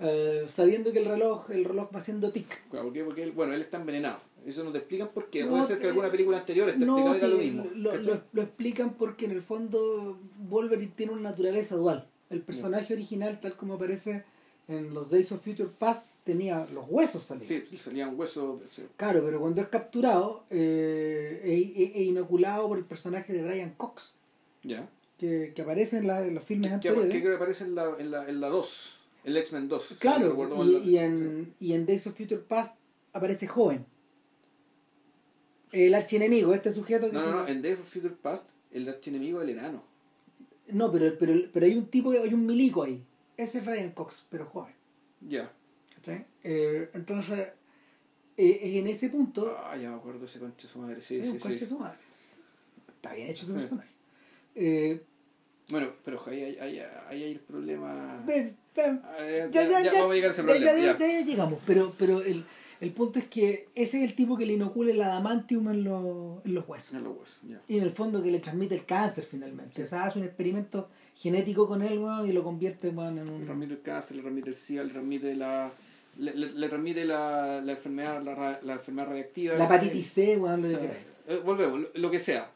Eh, 0.00 0.44
sabiendo 0.46 0.92
que 0.92 0.98
el 0.98 1.06
reloj, 1.06 1.50
el 1.50 1.64
reloj 1.64 1.88
va 1.94 2.00
haciendo 2.00 2.30
tic. 2.30 2.46
Claro, 2.70 2.86
¿por 2.86 2.92
qué? 2.94 3.04
Porque 3.04 3.22
él, 3.22 3.32
bueno, 3.32 3.54
él 3.54 3.62
está 3.62 3.78
envenenado. 3.78 4.18
Eso 4.44 4.62
no 4.62 4.70
te 4.70 4.78
explican 4.78 5.08
por 5.08 5.28
qué. 5.30 5.42
No, 5.44 5.50
Puede 5.52 5.64
ser 5.64 5.78
que 5.78 5.86
alguna 5.88 6.10
película 6.10 6.38
anterior 6.38 6.68
esté 6.68 6.84
No, 6.84 7.14
sí, 7.14 7.26
lo 7.26 7.38
mismo. 7.38 7.66
lo, 7.74 7.90
¿cachai? 7.92 8.14
lo- 8.14 8.20
lo 8.32 8.42
explican 8.42 8.90
porque 8.94 9.24
en 9.24 9.30
el 9.32 9.42
fondo 9.42 10.18
Wolverine 10.48 10.92
tiene 10.94 11.12
una 11.12 11.30
naturaleza 11.30 11.74
dual. 11.76 12.06
El 12.30 12.42
personaje 12.42 12.92
original, 12.92 13.40
tal 13.40 13.56
como 13.56 13.74
aparece 13.74 14.24
en 14.68 14.92
los 14.94 15.10
Days 15.10 15.32
of 15.32 15.42
Future 15.42 15.68
Past, 15.78 16.06
tenía 16.26 16.66
los 16.74 16.84
huesos 16.88 17.22
salidos. 17.22 17.48
Sí, 17.48 17.62
sí, 17.70 17.76
salía 17.78 18.06
un 18.08 18.18
hueso. 18.18 18.60
sí. 18.68 18.82
Claro, 18.98 19.22
pero 19.24 19.40
cuando 19.40 19.62
es 19.62 19.68
capturado 19.68 20.44
eh, 20.50 21.40
e, 21.42 21.82
e- 21.82 21.92
e 22.00 22.02
inoculado 22.02 22.68
por 22.68 22.76
el 22.78 22.84
personaje 22.84 23.32
de 23.32 23.42
Brian 23.42 23.70
Cox, 23.76 24.16
Ya. 24.64 24.88
que, 25.16 25.52
que 25.54 25.62
aparece 25.62 25.98
en, 25.98 26.08
la- 26.08 26.26
en 26.26 26.34
los 26.34 26.42
filmes 26.44 26.68
Que, 26.70 26.74
anteriores. 26.74 27.12
que 27.12 27.20
creo 27.20 27.30
que 27.32 27.36
aparece 27.36 27.64
en 27.64 27.74
la, 27.76 27.94
en 27.98 28.10
la, 28.10 28.28
en 28.28 28.40
la 28.40 28.48
2. 28.48 28.92
El 29.24 29.36
X-Men 29.38 29.68
2. 29.68 29.84
si 29.86 29.94
no 29.94 30.00
Claro, 30.00 30.64
y, 30.64 30.90
y 30.90 30.98
en, 30.98 31.54
y 31.60 31.72
en 31.72 31.86
Days 31.86 32.06
of 32.08 32.16
Future 32.16 32.40
Past 32.42 32.76
aparece 33.12 33.46
joven. 33.46 33.86
El 35.72 35.94
archienemigo, 35.94 36.54
este 36.54 36.72
sujeto 36.72 37.06
que 37.08 37.12
No, 37.12 37.24
no, 37.24 37.32
no. 37.42 37.48
En 37.48 37.60
Days 37.62 37.78
of 37.80 37.88
Future 37.92 38.14
Past, 38.20 38.50
el 38.72 38.88
archienemigo 38.88 39.40
es 39.42 39.48
el 39.48 39.58
enano. 39.58 39.82
No, 40.68 40.90
pero, 40.90 41.16
pero, 41.18 41.34
pero 41.52 41.66
hay 41.66 41.74
un 41.76 41.86
tipo, 41.86 42.10
hay 42.10 42.32
un 42.34 42.46
milico 42.46 42.82
ahí. 42.82 43.02
Ese 43.36 43.58
es 43.58 43.64
Brian 43.66 43.90
Cox, 43.92 44.26
pero 44.30 44.46
joven. 44.46 44.74
Ya. 45.28 45.52
¿Cachai? 46.06 46.26
Eh, 46.44 46.90
entonces, 46.94 47.48
eh, 48.36 48.60
es 48.62 48.76
en 48.76 48.86
ese 48.86 49.08
punto, 49.10 49.56
Ah, 49.64 49.76
ya 49.76 49.90
me 49.90 49.96
acuerdo 49.96 50.26
ese 50.26 50.38
concha 50.38 50.66
de 50.66 50.72
su 50.72 50.78
madre. 50.78 51.00
Sí, 51.00 51.16
es 51.16 51.26
sí, 51.26 51.32
un 51.32 51.38
conche 51.38 51.58
sí. 51.58 51.66
su 51.66 51.78
madre. 51.78 51.98
Está 52.88 53.12
bien 53.14 53.28
hecho 53.28 53.44
ese 53.44 53.52
Sí. 53.52 53.58
personaje. 53.58 53.88
Eh, 54.54 55.02
Bueno, 55.70 55.88
pero 56.04 56.22
ahí 56.28 56.42
hay, 56.44 56.56
ahí, 56.58 56.78
ahí 57.08 57.22
hay 57.24 57.32
el 57.32 57.40
problema. 57.40 58.22
ve- 58.26 58.54
ve- 58.74 58.82
Ah, 58.82 59.16
ya, 59.18 59.48
ya, 59.48 59.68
ya, 59.68 59.80
ya 59.82 59.90
ya, 59.92 59.92
vamos 60.00 60.12
a 60.12 60.14
llegar 60.14 60.28
a 60.28 60.32
ese 60.32 60.42
problema. 60.44 60.64
ya, 60.66 60.76
ya. 60.78 60.98
ya, 60.98 61.06
ya 61.20 61.20
llegamos, 61.26 61.58
pero, 61.66 61.92
pero 61.98 62.20
el, 62.22 62.44
el 62.80 62.92
punto 62.92 63.18
es 63.18 63.26
que 63.26 63.68
ese 63.74 63.98
es 64.04 64.08
el 64.10 64.14
tipo 64.14 64.36
que 64.36 64.46
le 64.46 64.52
inocula 64.52 64.92
el 64.92 65.02
adamantium 65.02 65.68
en, 65.70 65.82
los 65.84 66.44
en 66.44 66.54
los 66.54 66.68
huesos. 66.68 66.94
En 66.94 67.02
los 67.04 67.16
huesos, 67.18 67.40
ya. 67.48 67.60
Y 67.68 67.78
en 67.78 67.82
el 67.82 67.90
fondo 67.90 68.22
que 68.22 68.30
le 68.30 68.38
transmite 68.38 68.74
el 68.76 68.84
cáncer 68.84 69.24
finalmente. 69.24 69.82
O 69.82 69.86
sea, 69.88 70.04
hace 70.04 70.18
un 70.20 70.24
experimento 70.24 70.88
genético 71.14 71.66
con 71.66 71.82
él 71.82 71.98
weón, 71.98 72.28
y 72.28 72.32
lo 72.32 72.44
convierte 72.44 72.90
weón, 72.90 73.18
en 73.18 73.26
Le 73.26 73.32
un... 73.32 73.44
transmite 73.44 73.72
el 73.74 73.82
cáncer, 73.82 74.16
le 74.18 74.22
transmite 74.22 74.48
el 74.50 74.54
SIDA, 74.54 74.84
le 74.84 74.90
transmite 74.92 75.34
la. 75.34 75.72
Le, 76.18 76.34
le, 76.34 76.52
le 76.52 76.68
transmite 76.68 77.04
la, 77.04 77.60
la 77.60 77.72
enfermedad 77.72 78.22
la, 78.22 78.58
la 78.62 78.72
enfermedad 78.74 79.08
radiactiva. 79.08 79.54
La 79.54 79.64
hepatitis 79.66 80.06
C, 80.12 80.36
weón, 80.38 80.62
lo 80.62 80.68
O 80.68 80.70
que 80.70 80.76
sea, 80.78 80.80
queráis. 80.80 81.06
eh, 81.28 81.42
volvemos, 81.44 81.80
lo, 81.80 81.88
lo 81.94 82.10
que 82.10 82.18
sea. 82.18 82.50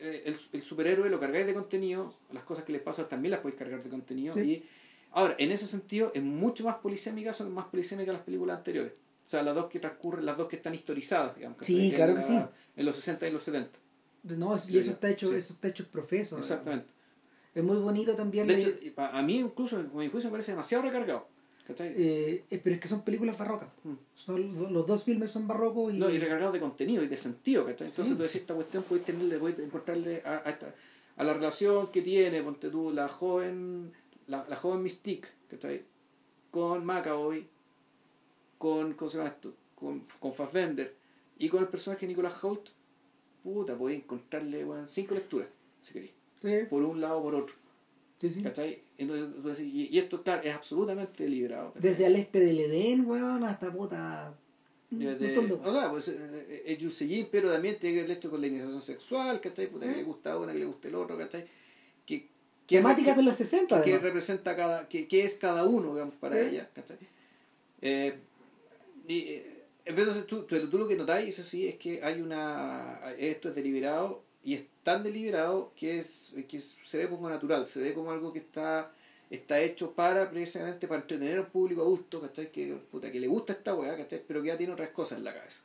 Eh, 0.00 0.22
El, 0.26 0.36
el 0.52 0.62
superhéroe 0.62 1.10
lo 1.10 1.20
cargáis 1.20 1.46
de 1.46 1.54
contenido, 1.54 2.14
las 2.32 2.44
cosas 2.44 2.64
que 2.64 2.72
les 2.72 2.80
pasan 2.82 3.08
también 3.08 3.32
las 3.32 3.40
podéis 3.40 3.58
cargar 3.58 3.82
de 3.82 3.90
contenido. 3.90 4.34
Sí. 4.34 4.40
Y 4.40 4.64
ahora, 5.12 5.34
en 5.38 5.50
ese 5.52 5.66
sentido, 5.66 6.10
es 6.14 6.22
mucho 6.22 6.64
más 6.64 6.76
polisémica, 6.76 7.32
son 7.32 7.52
más 7.52 7.66
polisémicas 7.66 8.14
las 8.14 8.22
películas 8.22 8.56
anteriores. 8.58 8.92
O 9.24 9.28
sea, 9.28 9.42
las 9.42 9.54
dos 9.54 9.66
que 9.66 9.78
transcurren, 9.78 10.24
las 10.26 10.36
dos 10.36 10.48
que 10.48 10.56
están 10.56 10.74
historizadas, 10.74 11.36
digamos. 11.36 11.58
Claro 11.94 12.14
que 12.16 12.22
sí. 12.22 12.38
En 12.76 12.84
los 12.86 12.96
60 12.96 13.28
y 13.28 13.30
los 13.30 13.42
70. 13.42 13.78
No, 14.36 14.56
y 14.68 14.78
eso 14.78 14.90
está 14.92 15.10
hecho, 15.10 15.28
sí. 15.28 15.34
eso 15.36 15.52
está 15.52 15.68
hecho 15.68 15.86
profeso. 15.86 16.38
Exactamente. 16.38 16.92
Es 17.54 17.62
muy 17.62 17.76
bonito 17.76 18.14
también. 18.16 18.46
De 18.46 18.54
hecho, 18.60 18.72
a 18.96 19.20
mí 19.22 19.38
incluso, 19.38 19.76
mi 19.94 20.08
juicio, 20.08 20.30
me 20.30 20.32
parece 20.32 20.52
demasiado 20.52 20.82
recargado. 20.84 21.28
Eh, 21.68 22.44
eh, 22.50 22.60
pero 22.62 22.74
es 22.74 22.80
que 22.80 22.88
son 22.88 23.02
películas 23.02 23.38
barrocas. 23.38 23.68
Mm. 23.84 23.92
Son, 24.14 24.72
los- 24.72 24.86
dos 24.86 25.04
filmes 25.04 25.30
son 25.30 25.46
barrocos 25.46 25.92
y, 25.94 25.98
No, 25.98 26.10
y 26.10 26.18
recargado 26.18 26.52
de 26.52 26.60
contenido 26.60 27.02
y 27.02 27.08
de 27.08 27.16
sentido, 27.16 27.64
¿cachai? 27.64 27.88
Entonces 27.88 28.10
Sí. 28.12 28.16
tú 28.16 28.22
decís, 28.22 28.36
esta 28.42 28.54
cuestión 28.54 28.82
puedes 28.82 29.04
tenerle, 29.04 29.38
puedes 29.38 29.58
encontrarle 29.58 30.22
a, 30.24 30.42
a, 30.44 30.50
esta- 30.50 30.74
a 31.16 31.24
la 31.24 31.34
relación 31.34 31.90
que 31.92 32.02
tiene, 32.02 32.42
ponte 32.42 32.68
tú, 32.70 32.90
la 32.92 33.08
joven, 33.08 33.92
la, 34.26 34.44
la 34.48 34.56
joven 34.56 34.82
Mystique, 34.82 35.28
¿cachai? 35.50 35.84
Con 36.50 36.84
Macaboy, 36.84 37.46
con, 38.58 38.94
¿cómo 38.94 39.08
se 39.08 39.18
llama 39.18 39.30
esto? 39.30 39.54
Con, 39.74 40.06
con 40.20 40.32
Fassbender 40.32 40.94
y 41.38 41.48
con 41.48 41.60
el 41.60 41.68
personaje 41.68 42.02
de 42.06 42.08
Nicolas 42.12 42.34
Holt, 42.42 42.68
puta, 43.42 43.76
podéis 43.76 44.02
encontrarle, 44.02 44.64
weón, 44.64 44.86
cinco 44.86 45.14
lecturas, 45.14 45.48
si 45.80 45.92
queréis, 45.92 46.12
Sí, 46.36 46.48
por 46.68 46.82
un 46.82 47.00
lado 47.00 47.18
o 47.18 47.22
por 47.22 47.34
otro, 47.34 47.54
sí, 48.18 48.30
sí. 48.30 48.42
¿cachai? 48.42 48.82
Entonces, 49.02 49.64
y, 49.64 49.88
y 49.90 49.98
esto, 49.98 50.22
claro, 50.22 50.42
es 50.42 50.54
absolutamente 50.54 51.24
deliberado. 51.24 51.72
¿cachai? 51.72 51.90
Desde 51.90 52.06
al 52.06 52.16
este 52.16 52.40
del 52.40 52.60
Edén, 52.60 53.06
weón, 53.06 53.44
hasta 53.44 53.72
puta. 53.72 54.34
De- 54.90 55.38
o 55.64 55.72
sea, 55.72 55.90
pues 55.90 56.08
eh, 56.08 56.62
es 56.66 56.78
Yusejin, 56.78 57.28
pero 57.32 57.50
también 57.50 57.78
tiene 57.78 58.00
el 58.00 58.10
hecho 58.10 58.30
con 58.30 58.42
la 58.42 58.46
iniciación 58.46 58.80
sexual, 58.80 59.40
¿cachai? 59.40 59.68
Puta, 59.68 59.86
que 59.86 59.92
¿Eh? 59.92 59.96
le 59.96 60.02
gusta 60.02 60.32
a 60.32 60.38
una, 60.38 60.52
que 60.52 60.58
le 60.58 60.66
gusta 60.66 60.88
el 60.88 60.94
otro, 60.96 61.16
¿cachai? 61.16 61.46
Que, 62.04 62.28
que, 62.66 62.76
Temáticas 62.76 63.16
de 63.16 63.22
los 63.22 63.36
60, 63.36 63.82
que 63.82 63.98
representa 63.98 64.54
cada, 64.54 64.88
que, 64.88 65.08
que 65.08 65.24
es 65.24 65.34
cada 65.36 65.64
uno, 65.64 65.94
digamos, 65.94 66.14
para 66.16 66.38
¿Eh? 66.38 66.48
ella, 66.50 66.68
¿cachai? 66.74 66.98
Eh, 67.80 68.18
y, 69.08 69.18
eh, 69.20 69.64
entonces 69.86 70.26
tú, 70.26 70.42
tú, 70.42 70.68
tú 70.68 70.78
lo 70.78 70.86
que 70.86 70.94
notáis, 70.96 71.38
eso 71.38 71.48
sí, 71.48 71.66
es 71.66 71.76
que 71.76 72.04
hay 72.04 72.20
una, 72.20 73.00
esto 73.18 73.48
es 73.48 73.54
deliberado 73.54 74.22
y 74.44 74.54
es 74.54 74.62
tan 74.82 75.02
deliberado 75.02 75.72
que 75.76 75.98
es 75.98 76.32
que 76.48 76.60
se 76.60 76.98
ve 76.98 77.08
como 77.08 77.28
natural, 77.28 77.64
se 77.66 77.80
ve 77.80 77.94
como 77.94 78.10
algo 78.10 78.32
que 78.32 78.40
está 78.40 78.92
está 79.30 79.58
hecho 79.60 79.92
para 79.92 80.28
precisamente 80.30 80.86
para 80.86 81.00
entretener 81.00 81.38
a 81.38 81.40
un 81.40 81.46
público 81.46 81.80
adulto, 81.80 82.20
¿cachai? 82.20 82.52
Que, 82.52 82.74
puta, 82.90 83.10
que 83.10 83.18
le 83.18 83.28
gusta 83.28 83.54
esta 83.54 83.74
weá, 83.74 83.96
¿cachai? 83.96 84.22
Pero 84.28 84.42
que 84.42 84.48
ya 84.48 84.58
tiene 84.58 84.74
otras 84.74 84.90
cosas 84.90 85.16
en 85.18 85.24
la 85.24 85.32
cabeza. 85.32 85.62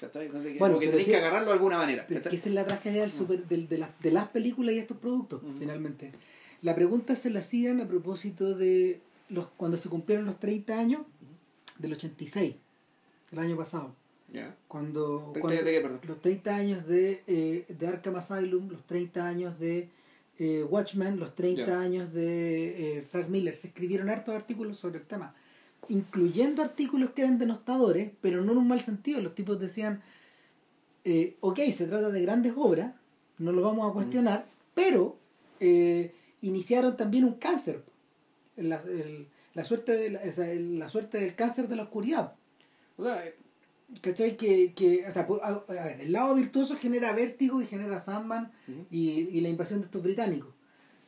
¿Cachai? 0.00 0.26
Entonces, 0.26 0.58
Bueno, 0.58 0.76
que 0.78 0.86
pero 0.86 0.92
tenéis 0.92 1.04
sí- 1.04 1.10
que 1.10 1.16
agarrarlo 1.18 1.48
de 1.48 1.52
alguna 1.52 1.76
manera. 1.76 2.06
Pero 2.08 2.22
que 2.22 2.36
esa 2.36 2.48
es 2.48 2.54
la 2.54 2.64
tragedia 2.64 3.02
del 3.02 3.12
super, 3.12 3.46
del- 3.46 3.68
de, 3.68 3.76
las, 3.76 3.90
de 4.00 4.12
las 4.12 4.28
películas 4.28 4.74
y 4.74 4.78
estos 4.78 4.96
productos, 4.96 5.42
Ujú. 5.42 5.52
finalmente. 5.58 6.10
La 6.62 6.74
pregunta 6.74 7.14
se 7.14 7.28
la 7.28 7.40
hacían 7.40 7.82
a 7.82 7.86
propósito 7.86 8.54
de 8.54 9.02
los 9.28 9.48
cuando 9.58 9.76
se 9.76 9.90
cumplieron 9.90 10.24
los 10.24 10.40
30 10.40 10.78
años 10.78 11.02
del 11.78 11.92
86, 11.92 12.54
el 13.32 13.38
año 13.38 13.58
pasado. 13.58 13.94
Cuando, 14.68 15.32
¿30 15.34 15.40
cuando- 15.40 15.48
años 15.50 15.64
de 15.64 15.72
qué, 15.72 15.80
perdón? 15.80 16.00
los 16.08 16.20
30 16.20 16.56
años 16.56 16.86
de, 16.86 17.22
eh, 17.26 17.66
de 17.68 17.86
Arkham 17.86 18.16
Asylum, 18.16 18.70
los 18.70 18.82
30 18.84 19.26
años 19.26 19.58
de 19.58 19.88
eh, 20.38 20.64
Watchmen, 20.64 21.20
los 21.20 21.34
30 21.34 21.66
Ya. 21.66 21.80
años 21.80 22.12
de 22.12 22.98
eh, 22.98 23.02
Frank 23.02 23.28
Miller. 23.28 23.54
Se 23.54 23.68
escribieron 23.68 24.08
hartos 24.08 24.34
artículos 24.34 24.78
sobre 24.78 24.98
el 24.98 25.04
tema, 25.04 25.34
incluyendo 25.88 26.62
artículos 26.62 27.10
que 27.10 27.22
eran 27.22 27.38
denostadores, 27.38 28.10
pero 28.22 28.40
no 28.42 28.52
en 28.52 28.58
un 28.58 28.66
mal 28.68 28.80
sentido. 28.80 29.20
Los 29.20 29.34
tipos 29.34 29.60
decían, 29.60 30.00
eh, 31.04 31.36
ok, 31.40 31.60
se 31.74 31.86
trata 31.86 32.08
de 32.10 32.22
grandes 32.22 32.54
obras, 32.56 32.94
no 33.38 33.52
lo 33.52 33.60
vamos 33.62 33.90
a 33.90 33.92
cuestionar, 33.92 34.46
pero 34.74 35.18
iniciaron 36.40 36.96
también 36.96 37.24
un 37.24 37.34
cáncer. 37.34 37.82
La, 38.56 38.80
el- 38.82 39.26
la 39.54 39.64
suerte 39.64 39.92
de 39.92 40.10
la, 40.10 40.20
la 40.24 40.88
suerte 40.88 41.18
del 41.18 41.34
cáncer 41.34 41.68
de 41.68 41.76
la 41.76 41.82
oscuridad. 41.84 42.32
O 42.96 43.04
sea, 43.04 43.22
¿Cachai? 44.00 44.36
Que, 44.36 44.72
que, 44.72 45.06
o 45.06 45.12
sea, 45.12 45.26
a, 45.42 45.48
a 45.48 45.84
ver, 45.86 46.00
el 46.00 46.12
lado 46.12 46.34
virtuoso 46.34 46.76
genera 46.76 47.12
vértigo 47.12 47.60
y 47.60 47.66
genera 47.66 48.00
Sandman 48.00 48.50
y, 48.90 49.10
y 49.10 49.40
la 49.40 49.48
invasión 49.48 49.80
de 49.80 49.86
estos 49.86 50.02
británicos. 50.02 50.48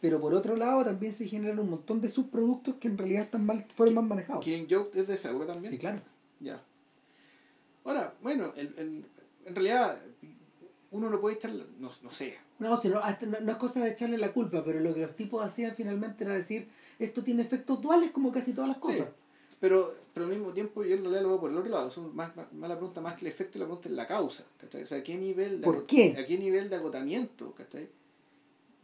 Pero 0.00 0.20
por 0.20 0.34
otro 0.34 0.54
lado 0.56 0.84
también 0.84 1.12
se 1.14 1.26
generan 1.26 1.58
un 1.58 1.70
montón 1.70 2.00
de 2.02 2.08
subproductos 2.10 2.74
que 2.76 2.88
en 2.88 2.98
realidad 2.98 3.22
están 3.24 3.46
mal, 3.46 3.64
fueron 3.74 3.94
mal 3.94 4.04
manejados. 4.04 4.44
Killing 4.44 4.66
Joke 4.70 4.94
es 4.98 5.06
de 5.08 5.14
esa 5.14 5.30
época 5.30 5.46
también. 5.52 5.72
Sí, 5.72 5.78
claro. 5.78 6.00
Ya. 6.40 6.62
Ahora, 7.84 8.14
bueno, 8.22 8.52
el, 8.56 8.74
el- 8.78 9.06
en 9.46 9.54
realidad 9.54 9.98
uno 10.90 11.10
no 11.10 11.20
puede 11.20 11.36
echar, 11.36 11.52
no, 11.52 11.90
no 12.02 12.10
sé, 12.10 12.38
No, 12.58 12.76
si 12.80 12.88
no, 12.88 12.98
hasta 12.98 13.26
no, 13.26 13.40
no 13.40 13.50
es 13.52 13.58
cosa 13.58 13.82
de 13.84 13.90
echarle 13.90 14.16
la 14.18 14.32
culpa, 14.32 14.62
pero 14.64 14.80
lo 14.80 14.94
que 14.94 15.00
los 15.00 15.16
tipos 15.16 15.44
hacían 15.44 15.74
finalmente 15.74 16.24
era 16.24 16.34
decir, 16.34 16.68
esto 16.98 17.22
tiene 17.24 17.42
efectos 17.42 17.80
duales 17.82 18.10
como 18.12 18.30
casi 18.32 18.52
todas 18.52 18.68
las 18.68 18.78
cosas. 18.78 19.08
Sí. 19.08 19.56
pero, 19.60 19.94
pero 20.14 20.26
al 20.26 20.32
mismo 20.32 20.52
tiempo 20.52 20.84
yo 20.84 20.96
lo 20.96 21.10
leo 21.10 21.40
por 21.40 21.50
el 21.50 21.58
otro 21.58 21.70
lado. 21.70 21.88
Es 21.88 21.98
más, 21.98 22.34
más, 22.36 22.46
la 22.52 22.76
pregunta 22.76 23.00
más 23.00 23.14
que 23.14 23.26
el 23.26 23.32
efecto, 23.32 23.58
la 23.58 23.64
pregunta 23.64 23.88
es 23.88 23.94
la 23.96 24.06
causa. 24.06 24.46
¿cachai? 24.58 24.84
O 24.84 24.86
sea, 24.86 24.98
¿a 24.98 25.02
qué 25.02 25.18
nivel 25.18 25.60
de, 25.60 25.64
¿Por 25.64 25.84
qué? 25.86 26.14
¿a 26.16 26.24
qué 26.24 26.38
nivel 26.38 26.70
de 26.70 26.76
agotamiento 26.76 27.52
¿cachai? 27.52 27.88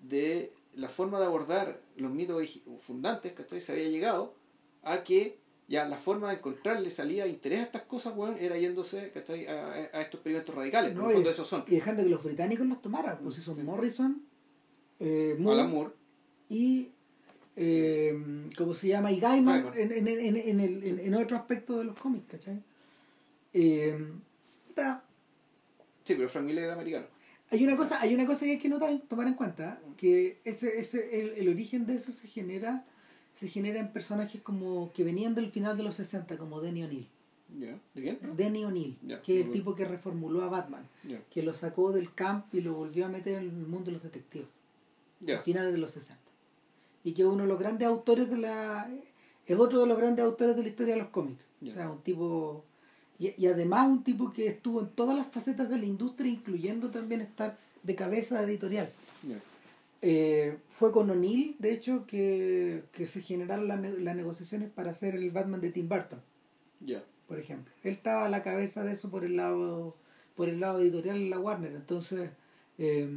de 0.02 0.52
la 0.74 0.88
forma 0.88 1.20
de 1.20 1.26
abordar 1.26 1.78
los 1.96 2.10
mitos 2.10 2.60
fundantes 2.80 3.32
¿cachai? 3.32 3.60
se 3.60 3.72
había 3.72 3.88
llegado 3.88 4.34
a 4.82 5.04
que 5.04 5.38
ya 5.68 5.86
la 5.86 5.96
forma 5.96 6.30
de 6.30 6.38
encontrarle 6.38 6.90
salida 6.90 7.28
interés 7.28 7.60
a 7.60 7.62
estas 7.62 7.82
cosas 7.82 8.16
bueno, 8.16 8.36
era 8.36 8.58
yéndose 8.58 9.12
¿cachai? 9.12 9.46
A, 9.46 9.70
a 9.72 10.00
estos 10.00 10.14
experimentos 10.14 10.52
radicales. 10.52 10.96
No, 10.96 11.12
y, 11.12 11.28
esos 11.28 11.46
son. 11.46 11.62
y 11.68 11.76
dejando 11.76 12.02
que 12.02 12.08
los 12.08 12.24
británicos 12.24 12.66
los 12.66 12.82
tomaran. 12.82 13.20
Pues 13.22 13.38
eso 13.38 13.54
son 13.54 13.64
Morrison, 13.64 14.20
eh, 14.98 15.36
Moore, 15.38 15.92
y 16.48 16.88
eh, 17.56 18.14
¿cómo 18.56 18.74
se 18.74 18.88
llama? 18.88 19.10
Y 19.12 19.20
Gaiman 19.20 19.72
en, 19.74 19.92
en, 19.92 20.08
en, 20.08 20.36
en, 20.36 20.60
el, 20.60 21.00
en, 21.00 21.14
otro 21.14 21.36
aspecto 21.36 21.78
de 21.78 21.84
los 21.84 21.98
cómics, 21.98 22.26
¿cachai? 22.30 22.62
Eh, 23.52 23.98
sí, 26.04 26.14
pero 26.14 26.28
Frank 26.28 26.46
Miller 26.46 26.64
era 26.64 26.74
americano. 26.74 27.06
Hay 27.50 27.64
una 27.64 27.76
cosa, 27.76 28.00
hay 28.00 28.14
una 28.14 28.26
cosa 28.26 28.44
que 28.44 28.52
hay 28.52 28.58
que 28.58 28.68
notar, 28.68 28.96
tomar 29.08 29.26
en 29.26 29.34
cuenta, 29.34 29.80
que 29.96 30.38
ese, 30.44 30.78
ese, 30.78 31.20
el, 31.20 31.30
el 31.30 31.48
origen 31.48 31.84
de 31.84 31.96
eso 31.96 32.12
se 32.12 32.28
genera, 32.28 32.84
se 33.34 33.48
genera 33.48 33.80
en 33.80 33.92
personajes 33.92 34.40
como 34.40 34.92
que 34.92 35.02
venían 35.02 35.34
del 35.34 35.50
final 35.50 35.76
de 35.76 35.82
los 35.82 35.96
60, 35.96 36.38
como 36.38 36.60
Denny 36.60 36.84
O'Neill. 36.84 37.08
¿De 37.48 37.80
quién? 37.94 38.18
Denny 38.36 38.64
O'Neill, 38.64 38.96
que 39.24 39.40
es 39.40 39.46
el 39.46 39.52
tipo 39.52 39.74
que 39.74 39.84
reformuló 39.84 40.44
a 40.44 40.48
Batman, 40.48 40.86
que 41.30 41.42
lo 41.42 41.52
sacó 41.52 41.90
del 41.90 42.14
camp 42.14 42.54
y 42.54 42.60
lo 42.60 42.74
volvió 42.74 43.06
a 43.06 43.08
meter 43.08 43.38
en 43.38 43.48
el 43.48 43.66
mundo 43.66 43.86
de 43.86 43.92
los 43.92 44.02
detectives. 44.04 44.46
A 45.36 45.42
finales 45.42 45.72
de 45.72 45.78
los 45.78 45.90
60 45.90 46.19
y 47.04 47.12
que 47.12 47.24
uno 47.24 47.42
de 47.42 47.48
los 47.48 47.58
grandes 47.58 47.86
autores 47.88 48.28
de 48.30 48.38
la 48.38 48.90
es 49.46 49.58
otro 49.58 49.80
de 49.80 49.86
los 49.86 49.98
grandes 49.98 50.24
autores 50.24 50.56
de 50.56 50.62
la 50.62 50.68
historia 50.68 50.94
de 50.94 51.00
los 51.00 51.10
cómics. 51.10 51.44
O 51.62 51.70
sea 51.70 51.90
un 51.90 52.02
tipo 52.02 52.64
y, 53.18 53.34
y, 53.36 53.46
además 53.48 53.86
un 53.88 54.02
tipo 54.02 54.30
que 54.30 54.46
estuvo 54.46 54.80
en 54.80 54.88
todas 54.88 55.16
las 55.16 55.26
facetas 55.26 55.68
de 55.68 55.78
la 55.78 55.84
industria 55.84 56.30
incluyendo 56.30 56.90
también 56.90 57.20
estar 57.20 57.58
de 57.82 57.94
cabeza 57.94 58.42
editorial. 58.42 58.90
Eh, 60.02 60.56
fue 60.68 60.92
con 60.92 61.10
O'Neill 61.10 61.56
de 61.58 61.72
hecho 61.72 62.06
que, 62.06 62.84
que 62.92 63.04
se 63.04 63.20
generaron 63.20 63.68
las, 63.68 63.80
las 63.80 64.16
negociaciones 64.16 64.70
para 64.70 64.92
hacer 64.92 65.14
el 65.14 65.30
Batman 65.30 65.60
de 65.60 65.70
Tim 65.70 65.88
Burton 65.88 66.20
por 67.30 67.38
ejemplo. 67.38 67.72
Él 67.84 67.92
estaba 67.92 68.26
a 68.26 68.28
la 68.28 68.42
cabeza 68.42 68.82
de 68.82 68.92
eso 68.92 69.08
por 69.10 69.24
el 69.24 69.36
lado 69.36 69.96
por 70.34 70.48
el 70.48 70.58
lado 70.58 70.80
editorial 70.80 71.18
de 71.18 71.28
la 71.28 71.38
Warner. 71.38 71.72
Entonces 71.72 72.30
eh, 72.78 73.08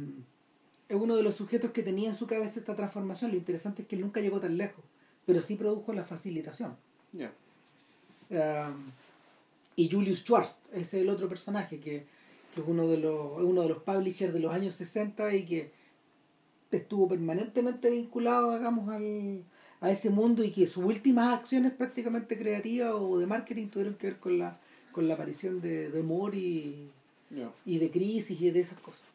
es 0.94 1.02
uno 1.02 1.16
de 1.16 1.22
los 1.22 1.34
sujetos 1.34 1.72
que 1.72 1.82
tenía 1.82 2.08
en 2.08 2.14
su 2.14 2.26
cabeza 2.26 2.60
esta 2.60 2.74
transformación. 2.74 3.30
Lo 3.30 3.36
interesante 3.36 3.82
es 3.82 3.88
que 3.88 3.96
él 3.96 4.02
nunca 4.02 4.20
llegó 4.20 4.40
tan 4.40 4.56
lejos, 4.56 4.84
pero 5.26 5.42
sí 5.42 5.56
produjo 5.56 5.92
la 5.92 6.04
facilitación. 6.04 6.76
Um, 8.30 8.90
y 9.76 9.90
Julius 9.90 10.20
Schwartz 10.20 10.58
es 10.72 10.94
el 10.94 11.08
otro 11.08 11.28
personaje 11.28 11.78
que, 11.78 11.96
es 11.96 12.62
uno 12.66 12.86
de, 12.86 12.98
los, 12.98 13.42
uno 13.42 13.62
de 13.62 13.68
los 13.68 13.82
publishers 13.82 14.32
de 14.32 14.38
los 14.38 14.52
años 14.52 14.76
60 14.76 15.34
y 15.34 15.44
que 15.44 15.72
estuvo 16.70 17.08
permanentemente 17.08 17.90
vinculado, 17.90 18.56
digamos, 18.56 18.88
al, 18.88 19.42
a 19.80 19.90
ese 19.90 20.10
mundo 20.10 20.44
y 20.44 20.50
que 20.50 20.66
sus 20.66 20.84
últimas 20.84 21.36
acciones 21.36 21.72
prácticamente 21.72 22.36
creativas 22.36 22.92
o 22.94 23.18
de 23.18 23.26
marketing 23.26 23.68
tuvieron 23.68 23.94
que 23.94 24.06
ver 24.08 24.18
con 24.18 24.38
la, 24.38 24.58
con 24.92 25.08
la 25.08 25.14
aparición 25.14 25.60
de, 25.60 25.90
de 25.90 26.88
y 27.66 27.78
de 27.78 27.90
crisis 27.90 28.40
y 28.40 28.50
de 28.50 28.60
esas 28.60 28.78
cosas 28.78 29.13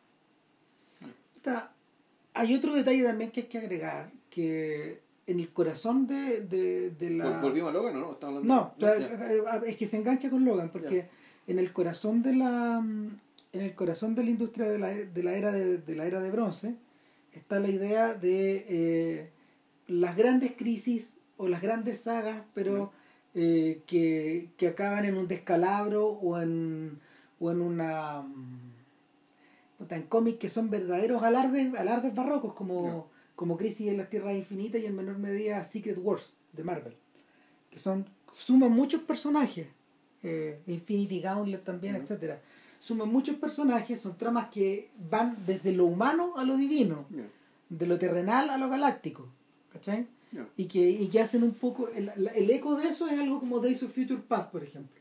hay 2.33 2.55
otro 2.55 2.75
detalle 2.75 3.03
también 3.03 3.31
que 3.31 3.41
hay 3.41 3.47
que 3.47 3.57
agregar, 3.57 4.11
que 4.29 5.01
en 5.27 5.39
el 5.39 5.49
corazón 5.49 6.07
de, 6.07 6.41
de, 6.41 7.09
la... 7.11 7.39
¿Volvimos 7.39 7.69
a 7.69 7.73
Logan 7.73 7.95
o 7.97 8.17
no? 8.21 8.41
no, 8.41 8.73
es 9.65 9.75
que 9.75 9.85
se 9.85 9.97
engancha 9.97 10.29
con 10.29 10.43
Logan, 10.45 10.69
porque 10.69 11.07
en 11.47 11.59
el 11.59 11.71
corazón 11.73 12.21
de 12.21 12.35
la 12.35 12.83
en 13.51 13.61
el 13.61 13.73
corazón 13.73 14.15
de 14.15 14.23
la 14.23 14.29
industria 14.29 14.69
de 14.69 14.79
la, 14.79 14.89
de 14.89 15.23
la 15.23 15.33
era 15.33 15.51
de, 15.51 15.95
la 15.95 16.05
era 16.05 16.19
de 16.19 16.29
bronce 16.29 16.75
está 17.33 17.59
la 17.59 17.69
idea 17.69 18.13
de 18.13 18.65
eh, 18.69 19.29
las 19.87 20.15
grandes 20.15 20.53
crisis 20.53 21.15
o 21.37 21.47
las 21.47 21.61
grandes 21.61 22.01
sagas, 22.01 22.43
pero 22.53 22.91
eh, 23.33 23.81
que, 23.87 24.49
que 24.57 24.67
acaban 24.67 25.05
en 25.05 25.15
un 25.15 25.27
descalabro 25.27 26.07
o 26.07 26.39
en, 26.39 26.99
o 27.39 27.51
en 27.51 27.61
una 27.61 28.23
en 29.89 30.03
cómics 30.03 30.39
que 30.39 30.49
son 30.49 30.69
verdaderos 30.69 31.23
alardes, 31.23 31.73
alardes 31.75 32.13
barrocos, 32.13 32.53
como, 32.53 33.09
como 33.35 33.57
Crisis 33.57 33.87
en 33.87 33.97
las 33.97 34.09
Tierras 34.09 34.35
Infinitas 34.35 34.81
y 34.81 34.85
en 34.85 34.95
menor 34.95 35.17
medida 35.17 35.63
Secret 35.63 35.97
Wars 36.01 36.33
de 36.53 36.63
Marvel, 36.63 36.95
que 37.69 37.79
son 37.79 38.05
suman 38.33 38.71
muchos 38.71 39.01
personajes, 39.01 39.67
eh, 40.23 40.59
Infinity 40.67 41.21
Gauntlet 41.21 41.63
también, 41.63 41.95
etcétera. 41.95 42.41
Suman 42.79 43.09
muchos 43.09 43.35
personajes, 43.35 43.99
son 43.99 44.17
tramas 44.17 44.49
que 44.49 44.89
van 45.09 45.37
desde 45.45 45.73
lo 45.73 45.85
humano 45.85 46.33
a 46.37 46.43
lo 46.43 46.55
divino, 46.55 47.05
de 47.69 47.87
lo 47.87 47.97
terrenal 47.97 48.49
a 48.49 48.57
lo 48.57 48.69
galáctico, 48.69 49.27
¿cachai? 49.73 50.07
Y, 50.55 50.65
que, 50.65 50.87
y 50.87 51.07
que 51.07 51.19
hacen 51.21 51.41
un 51.43 51.53
poco, 51.53 51.89
el, 51.89 52.11
el, 52.35 52.49
eco 52.51 52.75
de 52.75 52.89
eso 52.89 53.07
es 53.07 53.19
algo 53.19 53.39
como 53.39 53.59
Days 53.59 53.81
of 53.81 53.93
Future 53.93 54.21
Past, 54.27 54.51
por 54.51 54.63
ejemplo. 54.63 54.99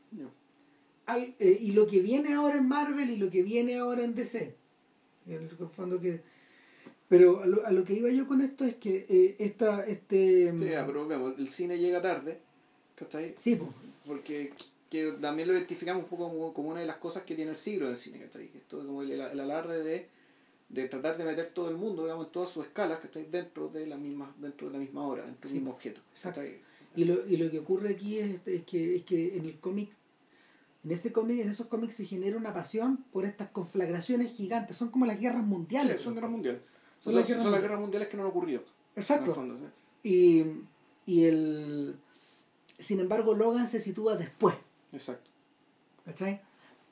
Eh, 1.38 1.58
y 1.60 1.72
lo 1.72 1.86
que 1.86 2.00
viene 2.00 2.34
ahora 2.34 2.56
en 2.58 2.68
Marvel 2.68 3.10
y 3.10 3.16
lo 3.16 3.30
que 3.30 3.42
viene 3.42 3.78
ahora 3.78 4.04
en 4.04 4.14
DC 4.14 4.54
el 5.34 5.50
fondo 5.68 6.00
que 6.00 6.20
pero 7.08 7.42
a 7.42 7.46
lo, 7.46 7.66
a 7.66 7.70
lo, 7.70 7.84
que 7.84 7.94
iba 7.94 8.10
yo 8.10 8.26
con 8.26 8.40
esto 8.40 8.64
es 8.64 8.74
que 8.76 9.06
eh, 9.08 9.36
esta 9.38 9.84
este 9.86 10.52
sí, 10.56 10.66
pero 10.86 11.34
el 11.36 11.48
cine 11.48 11.78
llega 11.78 12.02
tarde 12.02 12.40
¿cachai? 12.94 13.34
sí 13.38 13.56
pues 13.56 13.70
porque 14.06 14.52
que 14.90 15.12
también 15.12 15.48
lo 15.48 15.54
identificamos 15.54 16.04
un 16.04 16.08
poco 16.08 16.52
como, 16.52 16.70
una 16.70 16.80
de 16.80 16.86
las 16.86 16.96
cosas 16.96 17.22
que 17.24 17.34
tiene 17.34 17.52
el 17.52 17.56
siglo 17.56 17.86
del 17.86 17.96
cine 17.96 18.18
¿cachai? 18.20 18.50
esto 18.54 18.78
como 18.78 19.02
el, 19.02 19.12
el, 19.12 19.40
alarde 19.40 19.82
de, 19.82 20.08
de 20.68 20.88
tratar 20.88 21.16
de 21.16 21.24
meter 21.24 21.48
todo 21.48 21.70
el 21.70 21.76
mundo 21.76 22.02
digamos 22.02 22.26
en 22.26 22.32
todas 22.32 22.50
sus 22.50 22.66
escalas 22.66 23.00
¿cachai? 23.00 23.26
dentro 23.30 23.68
de 23.68 23.86
la 23.86 23.96
misma 23.96 24.34
dentro 24.38 24.68
de 24.68 24.74
la 24.74 24.78
misma 24.78 25.06
obra 25.06 25.24
dentro 25.24 25.48
del 25.48 25.54
mismo 25.54 25.72
objeto 25.72 26.02
Exacto. 26.12 26.42
y 26.94 27.04
lo, 27.04 27.26
y 27.26 27.36
lo 27.38 27.50
que 27.50 27.58
ocurre 27.58 27.90
aquí 27.94 28.18
es, 28.18 28.40
es 28.46 28.64
que 28.64 28.96
es 28.96 29.04
que 29.04 29.36
en 29.36 29.46
el 29.46 29.58
cómic 29.58 29.90
en 30.84 30.90
ese 30.90 31.12
cómic, 31.12 31.40
en 31.40 31.48
esos 31.48 31.66
cómics 31.66 31.96
se 31.96 32.04
genera 32.04 32.36
una 32.36 32.54
pasión 32.54 33.04
por 33.12 33.24
estas 33.24 33.50
conflagraciones 33.50 34.36
gigantes, 34.36 34.76
son 34.76 34.90
como 34.90 35.06
las 35.06 35.18
guerras 35.18 35.44
mundiales. 35.44 35.98
Sí, 35.98 36.04
son 36.04 36.14
guerras 36.14 36.30
mundiales. 36.30 36.62
Son, 37.00 37.14
las, 37.14 37.28
guerras 37.28 37.80
mundiales 37.80 38.08
que 38.08 38.16
no 38.16 38.24
han 38.24 38.28
ocurrido. 38.28 38.62
Exacto. 38.96 39.34
y, 40.02 40.44
y 41.06 41.24
el 41.24 41.96
sin 42.78 43.00
embargo 43.00 43.34
Logan 43.34 43.66
se 43.66 43.80
sitúa 43.80 44.16
después. 44.16 44.54
Exacto. 44.92 45.30
¿Cachai? 46.04 46.40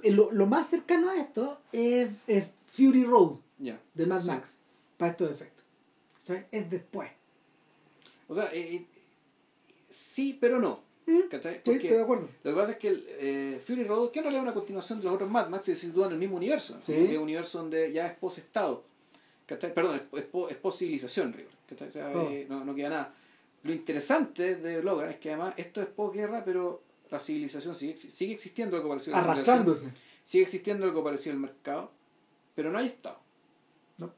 Eh, 0.03 0.11
lo, 0.11 0.31
lo 0.31 0.47
más 0.47 0.69
cercano 0.69 1.11
a 1.11 1.17
esto 1.17 1.61
es, 1.73 2.11
Fury 2.73 3.05
Road 3.05 3.39
de 3.59 4.07
Mad 4.07 4.25
Max, 4.25 4.59
para 4.99 5.13
estos 5.13 5.31
efectos. 5.31 5.65
Es 6.51 6.69
después. 6.69 7.11
O 8.29 8.35
sea, 8.35 8.53
eh, 8.53 8.75
eh, 8.75 8.87
sí, 9.89 10.37
pero 10.41 10.59
no. 10.59 10.81
¿Cachai? 11.31 11.63
Porque 11.63 11.79
estoy 11.79 11.97
de 11.97 12.03
acuerdo. 12.03 12.29
Lo 12.43 12.51
que 12.51 12.57
pasa 12.57 12.73
es 12.73 12.79
que 12.79 13.05
eh, 13.21 13.61
Fury 13.65 13.85
Road, 13.85 14.11
que 14.11 14.19
en 14.19 14.25
realidad 14.25 14.43
es 14.43 14.49
una 14.49 14.55
continuación 14.55 14.99
de 14.99 15.05
los 15.05 15.15
otros 15.15 15.31
Mad 15.31 15.49
Max, 15.49 15.67
se 15.67 15.77
sitúa 15.77 16.07
en 16.07 16.13
el 16.13 16.19
mismo 16.19 16.37
universo. 16.37 16.79
¿sí? 16.85 16.93
Es 16.93 17.17
un 17.17 17.23
universo 17.23 17.59
donde 17.59 17.93
ya 17.93 18.07
es 18.07 18.15
post-estado. 18.17 18.85
Perdón, 19.47 20.01
es, 20.13 20.21
es, 20.21 20.57
post-civilización, 20.57 21.37
O 21.71 21.91
sea, 21.91 22.11
oh. 22.15 22.29
eh, 22.29 22.47
no, 22.49 22.65
no 22.65 22.75
queda 22.75 22.89
nada. 22.89 23.15
Lo 23.63 23.73
interesante 23.73 24.57
de 24.57 24.83
Logan 24.83 25.11
es 25.11 25.17
que 25.17 25.31
además 25.31 25.55
esto 25.57 25.81
es 25.81 25.87
posguerra, 25.87 26.45
pero 26.45 26.83
la 27.11 27.21
civilización 27.21 27.75
sigue, 27.75 27.97
sigue 27.97 28.33
existiendo 28.33 28.77
algo 28.77 28.89
parecido 28.89 29.17
a 29.17 29.35
la 29.35 29.77
Sigue 30.23 30.43
existiendo 30.43 30.87
algo 30.87 31.05
parecido 31.05 31.35
al 31.35 31.41
mercado, 31.41 31.93
pero 32.57 32.73
no 32.73 32.79
hay 32.79 32.87
Estado. 32.87 33.21
No. 33.99 34.13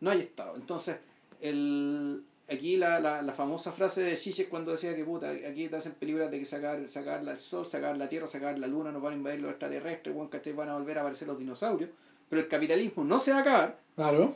No 0.00 0.10
hay 0.10 0.20
Estado. 0.20 0.56
Entonces, 0.56 0.98
el, 1.40 2.22
aquí 2.48 2.76
la, 2.76 3.00
la, 3.00 3.22
la, 3.22 3.32
famosa 3.32 3.72
frase 3.72 4.02
de 4.02 4.16
Zizek 4.16 4.48
cuando 4.48 4.72
decía 4.72 4.94
que 4.94 5.04
puta, 5.04 5.30
aquí 5.30 5.68
te 5.68 5.76
hacen 5.76 5.92
películas 5.92 6.30
de 6.30 6.38
que 6.38 6.44
sacar, 6.44 6.86
sacar 6.88 7.26
el 7.26 7.38
sol, 7.38 7.66
sacar 7.66 7.96
la 7.96 8.08
tierra, 8.08 8.26
sacar 8.26 8.58
la 8.58 8.66
luna, 8.66 8.92
nos 8.92 9.02
van 9.02 9.14
a 9.14 9.16
invadir 9.16 9.40
los 9.40 9.50
extraterrestres, 9.50 10.14
bueno, 10.14 10.30
van 10.56 10.68
a 10.68 10.74
volver 10.74 10.98
a 10.98 11.00
aparecer 11.00 11.28
los 11.28 11.38
dinosaurios, 11.38 11.90
pero 12.28 12.42
el 12.42 12.48
capitalismo 12.48 13.04
no 13.04 13.18
se 13.18 13.32
va 13.32 13.38
a 13.38 13.40
acabar. 13.40 13.80
Claro. 13.94 14.34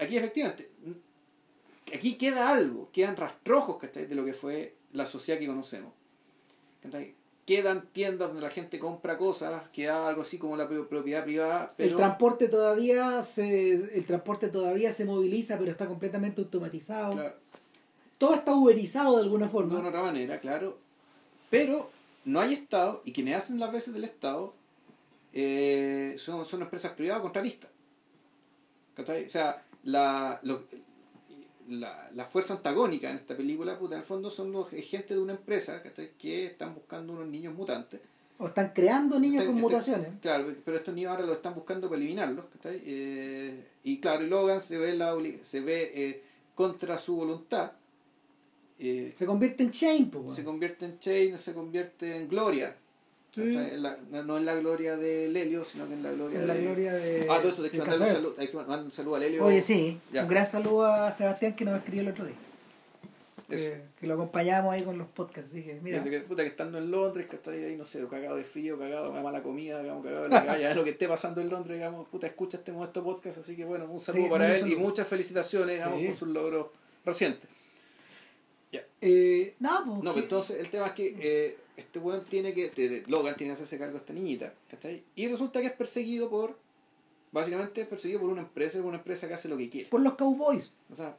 Aquí 0.00 0.16
efectivamente, 0.16 0.70
aquí 1.94 2.16
queda 2.16 2.50
algo, 2.50 2.90
quedan 2.92 3.16
rastrojos 3.16 3.80
de 3.92 4.14
lo 4.14 4.24
que 4.24 4.32
fue 4.32 4.76
la 4.92 5.06
sociedad 5.06 5.38
que 5.38 5.46
conocemos 5.46 5.92
quedan 7.48 7.86
tiendas 7.92 8.28
donde 8.28 8.42
la 8.42 8.50
gente 8.50 8.78
compra 8.78 9.16
cosas, 9.16 9.62
queda 9.72 10.06
algo 10.06 10.20
así 10.20 10.36
como 10.36 10.54
la 10.54 10.68
propiedad 10.68 11.24
privada. 11.24 11.70
El 11.78 11.96
transporte 11.96 12.46
todavía 12.46 13.22
se, 13.22 13.72
el 13.72 14.04
transporte 14.04 14.48
todavía 14.48 14.92
se 14.92 15.06
moviliza, 15.06 15.58
pero 15.58 15.70
está 15.70 15.86
completamente 15.86 16.42
automatizado. 16.42 17.32
Todo 18.18 18.34
está 18.34 18.54
uberizado 18.54 19.16
de 19.16 19.22
alguna 19.22 19.48
forma. 19.48 19.80
De 19.80 19.88
otra 19.88 20.02
manera, 20.02 20.38
claro. 20.40 20.76
Pero 21.48 21.90
no 22.26 22.38
hay 22.38 22.52
Estado 22.52 23.00
y 23.06 23.14
quienes 23.14 23.36
hacen 23.36 23.58
las 23.58 23.72
veces 23.72 23.94
del 23.94 24.04
Estado 24.04 24.52
eh, 25.32 26.16
son, 26.18 26.44
son 26.44 26.60
empresas 26.60 26.92
privadas 26.92 27.22
contraristas. 27.22 27.70
O 28.98 29.06
sea, 29.26 29.64
la, 29.84 30.38
la, 31.68 32.10
la 32.14 32.24
fuerza 32.24 32.54
antagónica 32.54 33.10
en 33.10 33.16
esta 33.16 33.36
película, 33.36 33.78
puta, 33.78 33.94
en 33.94 34.00
el 34.00 34.06
fondo 34.06 34.30
son 34.30 34.50
los 34.52 34.68
gente 34.70 35.14
de 35.14 35.20
una 35.20 35.32
empresa 35.34 35.82
¿cachai? 35.82 36.10
que 36.18 36.46
están 36.46 36.74
buscando 36.74 37.12
unos 37.12 37.26
niños 37.28 37.54
mutantes. 37.54 38.00
O 38.40 38.46
están 38.46 38.70
creando 38.74 39.18
niños 39.18 39.42
Están- 39.42 39.46
con 39.54 39.56
este- 39.64 39.74
mutaciones. 39.76 40.08
Claro, 40.22 40.54
pero 40.64 40.76
estos 40.76 40.94
niños 40.94 41.10
ahora 41.10 41.26
los 41.26 41.36
están 41.36 41.54
buscando 41.54 41.88
para 41.88 42.00
eliminarlos. 42.00 42.44
¿cachai? 42.52 42.80
Eh, 42.84 43.64
y 43.84 44.00
claro, 44.00 44.24
y 44.24 44.28
Logan 44.28 44.60
se 44.60 44.78
ve, 44.78 44.94
la, 44.96 45.14
se 45.42 45.60
ve 45.60 45.90
eh, 45.94 46.22
contra 46.54 46.96
su 46.98 47.16
voluntad. 47.16 47.72
eh, 48.78 49.14
Se 49.18 49.26
convierte 49.26 49.64
en 49.64 49.70
Shane, 49.72 50.06
po, 50.06 50.32
se 50.32 50.44
convierte 50.44 50.86
en 50.86 50.98
Chain, 51.00 51.36
se 51.36 51.52
convierte 51.52 52.16
en 52.16 52.28
Gloria. 52.28 52.76
La- 53.36 53.96
no, 54.24 54.36
en 54.38 54.44
la 54.46 54.54
gloria 54.56 54.96
de 54.96 55.28
Lelio, 55.28 55.64
sino 55.64 55.86
que 55.86 55.94
en 55.94 56.02
la 56.02 56.10
gloria 56.12 56.40
En 56.40 56.46
la 56.48 56.54
de... 56.54 56.62
gloria 56.62 56.92
de. 56.94 57.26
Ah, 57.30 57.38
todo 57.38 57.48
esto 57.50 57.62
hay 57.62 57.70
que 57.70 57.78
mandarle 57.78 58.04
un 58.06 58.12
saludo, 58.12 58.34
hay 58.38 58.48
que 58.48 58.56
mandar 58.56 58.80
un 58.80 58.90
saludo 58.90 59.14
a 59.16 59.18
Lelio. 59.20 59.44
Oye, 59.44 59.62
sí. 59.62 59.98
Ya. 60.12 60.22
Un 60.22 60.28
gran 60.28 60.46
saludo 60.46 60.84
a 60.86 61.12
Sebastián 61.12 61.54
que 61.54 61.64
nos 61.64 61.76
escribió 61.78 62.02
el 62.02 62.08
otro 62.08 62.24
día. 62.24 62.34
Que, 63.48 63.80
que 63.98 64.06
lo 64.06 64.12
acompañamos 64.14 64.74
ahí 64.74 64.82
con 64.82 64.98
los 64.98 65.06
podcasts. 65.08 65.50
Así 65.50 65.62
que, 65.62 65.78
mira. 65.82 66.02
Que, 66.02 66.20
puta, 66.20 66.42
que 66.42 66.48
estando 66.48 66.76
en 66.78 66.90
Londres, 66.90 67.26
que 67.26 67.36
está 67.36 67.50
ahí, 67.50 67.76
no 67.78 67.84
sé, 67.84 68.04
cagado 68.10 68.36
de 68.36 68.44
frío, 68.44 68.78
cagado 68.78 69.10
de 69.12 69.22
mala 69.22 69.42
comida, 69.42 69.80
digamos, 69.82 70.04
cagado 70.04 70.24
de 70.24 70.28
lo 70.30 70.42
que 70.42 70.50
haya, 70.50 70.74
lo 70.74 70.84
que 70.84 70.90
esté 70.90 71.08
pasando 71.08 71.40
en 71.40 71.48
Londres, 71.48 71.78
digamos, 71.78 72.06
puta, 72.08 72.26
escucha 72.26 72.58
este 72.58 72.72
modesto 72.72 73.02
podcast, 73.02 73.38
así 73.38 73.56
que 73.56 73.64
bueno, 73.64 73.86
un 73.90 74.00
saludo 74.00 74.24
Sí, 74.24 74.28
para 74.30 74.52
él 74.52 74.60
saludo. 74.60 74.76
y 74.76 74.78
muchas 74.78 75.06
felicitaciones, 75.08 75.76
digamos, 75.76 75.98
Sí. 75.98 76.06
por 76.06 76.14
sus 76.14 76.28
logros 76.28 76.66
recientes. 77.06 77.48
Eh, 79.00 79.54
no, 79.60 79.82
pues. 79.86 80.02
No, 80.02 80.12
pero 80.12 80.24
entonces 80.24 80.58
el 80.58 80.68
tema 80.70 80.88
es 80.88 80.92
que 80.92 81.16
eh, 81.20 81.56
este 81.78 82.00
weón 82.00 82.24
tiene 82.24 82.52
que, 82.52 83.04
Logan 83.06 83.36
tiene 83.36 83.50
que 83.50 83.54
hacerse 83.54 83.78
cargo 83.78 83.92
de 83.92 83.98
esta 83.98 84.12
niñita, 84.12 84.52
¿cachai? 84.68 85.04
Y 85.14 85.28
resulta 85.28 85.60
que 85.60 85.68
es 85.68 85.72
perseguido 85.72 86.28
por, 86.28 86.58
básicamente 87.30 87.82
es 87.82 87.86
perseguido 87.86 88.20
por 88.20 88.30
una 88.30 88.40
empresa, 88.40 88.78
por 88.78 88.88
una 88.88 88.98
empresa 88.98 89.28
que 89.28 89.34
hace 89.34 89.48
lo 89.48 89.56
que 89.56 89.70
quiere. 89.70 89.88
Por 89.88 90.00
los 90.00 90.14
cowboys. 90.14 90.72
O 90.90 90.96
sea, 90.96 91.16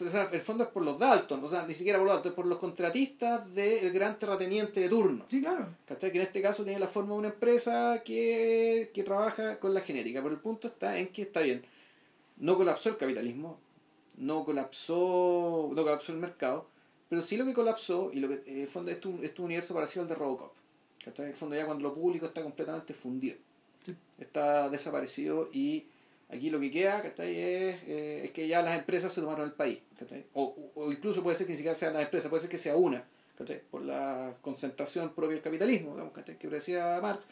o 0.00 0.08
sea, 0.08 0.30
el 0.32 0.40
fondo 0.40 0.64
es 0.64 0.70
por 0.70 0.82
los 0.82 0.98
Dalton, 0.98 1.44
o 1.44 1.48
sea, 1.48 1.66
ni 1.66 1.74
siquiera 1.74 1.98
por 1.98 2.06
los 2.06 2.14
Dalton, 2.16 2.32
es 2.32 2.36
por 2.36 2.46
los 2.46 2.58
contratistas 2.58 3.54
del 3.54 3.92
gran 3.92 4.18
terrateniente 4.18 4.80
de 4.80 4.88
turno. 4.88 5.26
Sí, 5.28 5.42
claro. 5.42 5.68
¿Cachai? 5.86 6.10
Que 6.10 6.18
en 6.18 6.24
este 6.24 6.40
caso 6.40 6.64
tiene 6.64 6.80
la 6.80 6.88
forma 6.88 7.12
de 7.12 7.18
una 7.18 7.28
empresa 7.28 8.02
que, 8.02 8.90
que 8.94 9.02
trabaja 9.02 9.58
con 9.58 9.74
la 9.74 9.82
genética. 9.82 10.22
Pero 10.22 10.34
el 10.34 10.40
punto 10.40 10.68
está 10.68 10.96
en 10.96 11.08
que 11.08 11.22
está 11.22 11.40
bien. 11.40 11.62
No 12.38 12.56
colapsó 12.56 12.88
el 12.88 12.96
capitalismo, 12.96 13.58
no 14.16 14.42
colapsó, 14.44 15.70
no 15.74 15.82
colapsó 15.82 16.12
el 16.12 16.18
mercado, 16.18 16.66
pero 17.12 17.20
sí 17.20 17.36
lo 17.36 17.44
que 17.44 17.52
colapsó, 17.52 18.10
y 18.10 18.20
lo 18.20 18.28
que 18.28 18.42
en 18.46 18.60
el 18.60 18.66
fondo 18.66 18.90
es 18.90 19.04
un, 19.04 19.22
es 19.22 19.38
un 19.38 19.44
universo 19.44 19.74
parecido 19.74 20.04
al 20.04 20.08
de 20.08 20.14
Robocop. 20.14 20.54
¿Cachai? 21.04 21.26
En 21.26 21.32
el 21.32 21.36
fondo 21.36 21.54
ya 21.54 21.66
cuando 21.66 21.82
lo 21.82 21.92
público 21.92 22.24
está 22.24 22.42
completamente 22.42 22.94
fundido. 22.94 23.36
Sí. 23.84 23.94
Está 24.18 24.70
desaparecido 24.70 25.50
y 25.52 25.84
aquí 26.30 26.48
lo 26.48 26.58
que 26.58 26.70
queda 26.70 27.02
¿cachai? 27.02 27.38
Es, 27.38 27.82
eh, 27.86 28.20
es 28.24 28.30
que 28.30 28.48
ya 28.48 28.62
las 28.62 28.78
empresas 28.78 29.12
se 29.12 29.20
tomaron 29.20 29.44
el 29.44 29.52
país. 29.52 29.80
¿cachai? 29.98 30.24
O, 30.32 30.56
o 30.74 30.90
incluso 30.90 31.22
puede 31.22 31.36
ser 31.36 31.46
que 31.46 31.52
ni 31.52 31.58
siquiera 31.58 31.74
sean 31.74 31.92
las 31.92 32.02
empresas, 32.02 32.30
puede 32.30 32.40
ser 32.40 32.50
que 32.50 32.56
sea 32.56 32.76
una. 32.76 33.04
¿cachai? 33.36 33.60
Por 33.70 33.82
la 33.82 34.34
concentración 34.40 35.12
propia 35.12 35.34
del 35.34 35.42
capitalismo, 35.42 35.90
digamos, 35.90 36.14
¿cachai? 36.14 36.38
que 36.38 36.48
decía 36.48 36.98
Marx. 37.02 37.26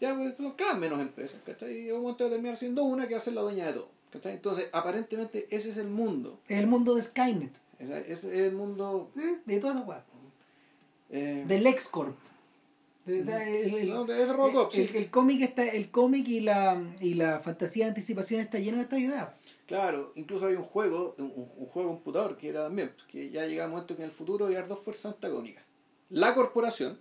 Ya, 0.00 0.14
pues, 0.14 0.36
cada 0.56 0.74
vez 0.74 0.80
menos 0.82 1.00
empresas, 1.00 1.40
¿cachai? 1.44 1.76
Y 1.76 1.88
en 1.88 1.96
un 1.96 2.02
momento 2.02 2.22
va 2.22 2.28
a 2.28 2.32
terminar 2.34 2.56
siendo 2.56 2.84
una 2.84 3.08
que 3.08 3.14
va 3.14 3.18
a 3.18 3.22
ser 3.24 3.32
la 3.32 3.42
dueña 3.42 3.66
de 3.66 3.72
todo. 3.72 3.88
¿cachai? 4.12 4.34
Entonces, 4.34 4.68
aparentemente, 4.70 5.48
ese 5.50 5.70
es 5.70 5.78
el 5.78 5.88
mundo. 5.88 6.38
El 6.46 6.68
mundo 6.68 6.94
de 6.94 7.02
Skynet. 7.02 7.65
Ese 7.78 8.12
es 8.12 8.24
el 8.24 8.52
mundo. 8.52 9.10
¿eh? 9.18 9.38
De 9.44 9.58
todas 9.60 9.76
esas 9.76 9.88
weas. 9.88 10.02
eh, 11.10 11.44
Del 11.46 11.66
X-Corp. 11.66 12.16
De- 13.04 13.20
el, 13.20 13.74
el- 13.74 13.88
no, 13.90 14.04
de- 14.04 14.20
es 14.20 14.26
de 14.26 14.32
Robocop, 14.32 14.74
el- 14.74 14.88
sí. 14.88 14.96
el 14.98 15.10
cómic 15.10 15.40
está 15.42 15.64
el 15.64 15.90
cómic 15.92 16.26
y 16.26 16.40
la 16.40 16.82
y 17.00 17.14
la 17.14 17.38
fantasía 17.38 17.84
de 17.84 17.90
anticipación 17.90 18.40
está 18.40 18.58
lleno 18.58 18.78
de 18.78 18.82
esta 18.82 18.98
idea 18.98 19.32
Claro, 19.68 20.10
incluso 20.16 20.46
hay 20.46 20.54
un 20.54 20.64
juego, 20.64 21.14
un, 21.18 21.32
un 21.56 21.66
juego 21.66 21.90
computador 21.90 22.36
que 22.36 22.48
era 22.48 22.64
también, 22.64 22.90
que 23.08 23.30
ya 23.30 23.46
llega 23.46 23.64
un 23.66 23.70
momento 23.72 23.94
que 23.94 24.02
en 24.02 24.08
el 24.08 24.12
futuro 24.14 24.46
haber 24.46 24.66
dos 24.68 24.78
fuerzas 24.80 25.14
antagónicas. 25.14 25.62
La 26.10 26.34
corporación, 26.34 26.98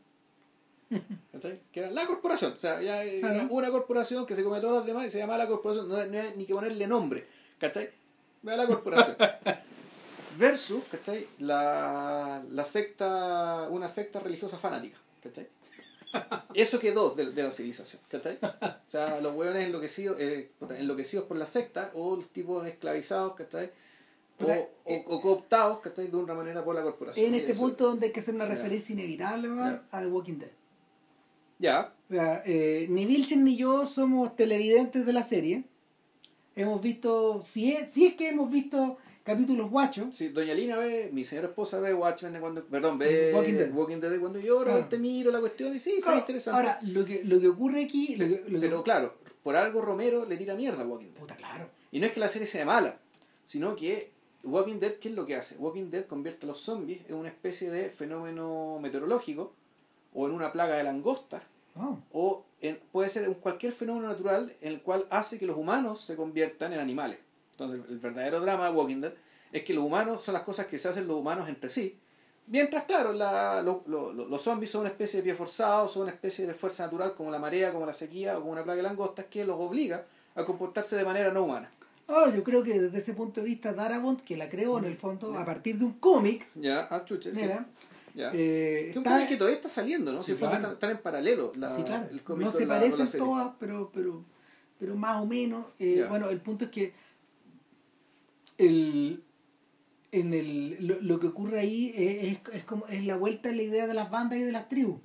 ¿cachai? 1.31 1.60
Que 1.72 1.80
era 1.80 1.89
la 1.91 2.06
corporación, 2.06 2.53
o 2.53 2.57
sea, 2.57 2.81
ya 2.81 3.03
era 3.03 3.34
Claro. 3.34 3.47
una 3.53 3.72
corporación 3.72 4.26
que 4.27 4.35
se 4.35 4.43
come 4.43 4.57
a 4.57 4.61
todas 4.61 4.77
las 4.77 4.85
demás 4.85 5.07
y 5.07 5.10
se 5.10 5.18
llama 5.19 5.38
la 5.38 5.47
corporación, 5.47 5.88
no, 5.89 5.95
no 6.06 6.19
hay 6.22 6.34
ni 6.38 6.45
que 6.45 6.53
ponerle 6.53 6.85
nombre, 6.88 7.26
¿cachai? 7.60 7.89
Era 8.43 8.57
la 8.57 8.68
corporación. 8.68 9.15
Versus, 10.38 10.84
¿cachai? 10.91 11.28
La, 11.40 12.44
la 12.49 12.64
secta, 12.64 13.68
una 13.70 13.88
secta 13.88 14.20
religiosa 14.20 14.57
fanática, 14.57 14.98
¿cachai? 15.24 15.48
Eso 16.53 16.80
quedó 16.80 17.10
de, 17.12 17.32
de 17.32 17.44
la 17.44 17.52
civilización, 17.52 18.02
¿cachai? 18.10 18.38
O 18.41 18.90
sea, 18.90 19.20
los 19.22 19.36
hueones 19.36 19.66
enloquecidos, 19.66 20.18
eh, 20.20 20.52
enloquecidos 20.78 21.26
por 21.26 21.38
la 21.38 21.45
secta 21.48 21.91
o 21.94 22.16
los 22.16 22.30
tipos 22.30 22.66
esclavizados, 22.66 23.36
¿cachai? 23.36 23.72
O, 24.40 24.45
o, 24.86 24.95
o 25.16 25.22
cooptados, 25.22 25.80
¿cachai? 25.80 26.07
De 26.07 26.18
una 26.18 26.34
manera 26.34 26.64
por 26.64 26.76
la 26.76 26.84
corporación. 26.84 27.28
en 27.28 27.36
este 27.36 27.52
Eso- 27.52 27.62
punto 27.62 27.86
donde 27.88 28.07
hay 28.07 28.12
que 28.14 28.20
hacer 28.20 28.36
una 28.36 28.45
referencia 28.45 28.94
inevitable 28.94 29.49
weón, 29.49 29.82
a 29.91 29.99
The 30.02 30.07
Walking 30.07 30.40
Dead 30.40 30.52
Ya, 31.60 31.94
o 32.10 32.14
sea 32.14 32.44
eh, 32.45 32.86
ni 32.90 33.06
Vilchen 33.06 33.44
ni 33.45 33.56
yo 33.56 33.86
somos 33.86 34.36
televidentes 34.36 35.06
de 35.06 35.14
la 35.14 35.24
serie 35.24 35.64
hemos 36.56 36.82
visto 36.82 37.44
si 37.49 37.72
es, 37.74 37.91
si 37.91 38.07
es 38.07 38.16
que 38.16 38.28
hemos 38.30 38.52
visto 38.52 38.98
capítulos 39.26 39.69
guachos 39.69 40.15
sí, 40.15 40.30
Doña 40.30 40.53
Lina 40.53 40.77
ve, 40.77 41.10
mi 41.11 41.23
señora 41.26 41.47
esposa 41.49 41.80
ve 41.80 41.93
Watchmen 41.93 42.31
de 42.31 42.39
cuando, 42.39 42.64
perdón, 42.64 42.97
ve 42.97 43.31
Walking 43.34 43.53
Dead. 43.53 43.73
Walking 43.73 43.97
Dead 43.99 44.11
de 44.11 44.19
cuando 44.19 44.39
yo 44.39 44.64
Claro. 44.64 44.85
te 44.88 44.97
miro 44.97 45.31
la 45.31 45.39
cuestión 45.41 45.76
y 45.76 45.80
sí, 45.80 45.95
sí, 45.97 46.02
Claro, 46.02 46.18
es 46.18 46.22
interesante. 46.22 46.56
ahora 46.57 46.80
lo 46.84 47.03
que 47.03 47.23
lo 47.26 47.39
que 47.41 47.47
ocurre 47.49 47.84
aquí 47.84 48.15
lo 48.15 48.26
que, 48.27 48.43
lo 48.47 48.60
que- 48.61 48.68
Pero 48.68 48.84
claro, 48.84 49.15
por 49.43 49.56
algo 49.56 49.81
Romero 49.81 50.26
le 50.26 50.38
tira 50.38 50.56
mierda 50.56 50.84
a 50.84 50.88
Walking 50.88 51.07
Dead. 51.11 51.19
puta 51.19 51.35
claro 51.35 51.69
Y 51.91 51.99
no 51.99 52.06
es 52.06 52.11
que 52.14 52.19
la 52.19 52.30
serie 52.30 52.47
sea 52.47 52.65
mala, 52.65 52.99
sino 53.45 53.76
que 53.76 54.11
Walking 54.43 54.80
Dead, 54.80 54.93
¿qué 54.99 55.10
es 55.10 55.15
lo 55.15 55.26
que 55.26 55.35
hace? 55.35 55.57
Walking 55.57 55.89
Dead 55.89 56.06
convierte 56.06 56.45
a 56.45 56.49
los 56.49 56.60
zombies 56.60 57.02
en 57.10 57.15
una 57.15 57.30
especie 57.30 57.72
de 57.72 57.89
fenómeno 57.89 58.77
meteorológico, 58.80 59.53
o 60.14 60.27
en 60.27 60.34
una 60.34 60.52
plaga 60.52 60.76
de 60.76 60.84
langostas, 60.84 61.41
Ah, 61.77 61.95
o 62.14 62.45
en- 62.61 62.80
puede 62.91 63.10
ser 63.10 63.27
cualquier 63.38 63.73
fenómeno 63.73 64.07
natural 64.07 64.53
en 64.61 64.72
el 64.73 64.81
cual 64.81 65.07
hace 65.10 65.38
que 65.39 65.45
los 65.45 65.57
humanos 65.57 65.99
se 66.02 66.15
conviertan 66.15 66.72
en 66.73 66.80
animales. 66.80 67.18
Entonces, 67.57 67.82
el 67.90 67.99
verdadero 67.99 68.41
drama 68.41 68.65
de 68.69 68.72
Walking 68.76 69.02
Dead 69.02 69.14
es 69.52 69.64
que 69.64 69.73
los 69.73 69.84
humanos 69.86 70.22
son 70.23 70.34
las 70.34 70.44
cosas 70.44 70.65
que 70.65 70.77
se 70.77 70.90
hacen 70.90 71.07
los 71.07 71.18
humanos 71.18 71.48
entre 71.48 71.69
sí. 71.69 71.98
Mientras, 72.48 72.84
claro, 72.84 73.14
la- 73.14 73.61
lo- 73.64 73.84
lo- 73.88 74.14
lo- 74.14 74.27
los 74.27 74.41
zombies 74.41 74.69
son 74.69 74.82
una 74.82 74.90
especie 74.90 75.19
de 75.19 75.23
pie 75.23 75.34
forzado, 75.34 75.88
son 75.88 76.03
una 76.03 76.11
especie 76.11 76.45
de 76.45 76.53
fuerza 76.53 76.84
natural 76.84 77.15
como 77.15 77.32
la 77.32 77.40
marea, 77.40 77.72
como 77.72 77.86
la 77.86 77.94
sequía 77.94 78.38
o 78.38 78.41
como 78.41 78.52
una 78.52 78.64
plaga 78.64 78.77
de 78.77 78.84
langostas 78.84 79.26
que 79.30 79.45
los 79.45 79.57
obliga 79.60 80.06
a 80.36 80.44
comportarse 80.44 80.95
de 80.95 81.06
manera 81.06 81.32
no 81.32 81.44
humana. 81.45 81.72
Ahora, 82.07 82.36
yo 82.36 82.44
creo 82.44 82.61
que 82.61 82.80
desde 82.80 82.98
ese 82.99 83.14
punto 83.14 83.41
de 83.41 83.48
vista 83.48 83.73
Darabont, 83.73 84.22
que 84.22 84.38
la 84.38 84.48
creó 84.48 84.77
en 84.77 84.86
el 84.86 84.95
fondo 84.95 85.36
a 85.40 85.44
partir 85.45 85.77
de 85.80 85.86
un 85.86 85.94
cómic, 85.94 86.48
Ya, 86.53 86.88
ah, 86.91 87.03
chuche, 87.03 87.34
sí. 87.34 87.41
mira, 87.41 87.65
Ya. 88.14 88.30
eh, 88.34 88.90
que 88.94 88.99
un 88.99 89.06
cómic 89.06 89.27
que 89.27 89.38
todavía 89.38 89.56
está 89.56 89.69
saliendo, 89.69 90.14
¿no? 90.14 90.22
Si 90.22 90.34
Sí, 90.34 90.38
fue 90.38 90.48
claro. 90.49 90.73
están, 90.73 90.91
en 90.91 90.98
paralelo 90.99 91.52
la, 91.56 91.76
sí, 91.76 91.82
claro, 91.84 92.06
el 92.11 92.22
cómic 92.22 92.45
no 92.45 92.52
se 92.52 92.65
la- 92.68 92.76
parecen 92.76 93.07
todas, 93.19 93.53
pero, 93.60 93.90
pero, 93.91 94.23
pero 94.80 94.95
más 94.95 95.19
o 95.19 95.26
menos. 95.26 95.65
eh. 95.80 96.06
Bueno, 96.07 96.30
el 96.30 96.41
punto 96.41 96.65
es 96.65 96.69
que 96.72 96.94
el, 98.57 99.23
en 100.11 100.34
el, 100.34 100.77
lo, 100.88 101.02
lo 101.02 101.19
que 101.19 101.27
ocurre 101.27 101.60
ahí 101.60 101.91
es, 101.95 102.23
es, 102.23 102.40
es 102.53 102.64
como 102.64 102.88
es 102.88 103.03
la 103.06 103.18
vuelta 103.18 103.49
en 103.49 103.57
la 103.57 103.64
idea 103.64 103.88
de 103.88 103.94
las 103.94 104.10
bandas 104.10 104.40
y 104.40 104.44
de 104.44 104.52
las 104.52 104.69
tribus. 104.69 104.99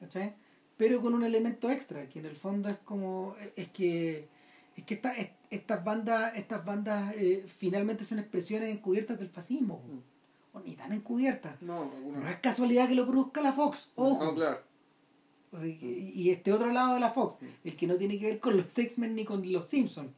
¿cachai? 0.00 0.34
Pero 0.76 1.02
con 1.02 1.12
un 1.14 1.22
elemento 1.24 1.70
extra, 1.70 2.08
que 2.08 2.20
en 2.20 2.26
el 2.26 2.36
fondo 2.36 2.68
es 2.68 2.78
como 2.78 3.36
es 3.56 3.68
que 3.68 4.28
es 4.76 4.84
que 4.84 4.94
esta- 4.94 5.14
es- 5.16 5.30
estas 5.50 5.84
bandas 5.84 6.32
estas 6.36 6.64
bandas 6.64 7.14
eh, 7.16 7.44
finalmente 7.58 8.04
son 8.04 8.18
expresiones 8.18 8.70
encubiertas 8.70 9.18
del 9.18 9.28
fascismo, 9.28 9.82
o 10.54 10.60
ni 10.60 10.74
tan 10.76 10.92
encubiertas. 10.92 11.60
No, 11.62 11.90
es 12.28 12.36
casualidad 12.36 12.88
que 12.88 12.94
lo 12.94 13.06
produzca 13.06 13.42
la 13.42 13.52
Fox, 13.52 13.90
ojo. 13.94 14.24
No, 14.24 14.34
claro. 14.34 14.60
O 15.52 15.58
sea, 15.58 15.66
y, 15.66 16.12
y 16.14 16.30
este 16.30 16.52
otro 16.52 16.70
lado 16.72 16.94
de 16.94 17.00
la 17.00 17.10
Fox, 17.10 17.36
el 17.64 17.76
que 17.76 17.86
no 17.86 17.96
tiene 17.96 18.18
que 18.18 18.26
ver 18.26 18.40
con 18.40 18.56
los 18.56 18.78
X-Men 18.78 19.14
ni 19.16 19.24
con 19.24 19.52
los 19.52 19.66
Simpsons. 19.66 20.12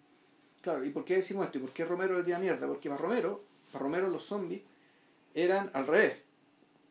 Claro, 0.63 0.85
¿y 0.85 0.91
por 0.91 1.05
qué 1.05 1.17
decimos 1.17 1.45
esto? 1.47 1.59
¿Y 1.59 1.61
por 1.63 1.71
qué 1.73 1.85
Romero 1.85 2.17
le 2.17 2.25
tira 2.25 2.39
mierda? 2.39 2.67
Porque 2.67 2.89
para 2.89 3.01
Romero, 3.01 3.43
para 3.73 3.83
Romero 3.83 4.09
los 4.09 4.25
zombies 4.25 4.63
eran 5.35 5.71
al 5.75 5.87
revés. 5.87 6.19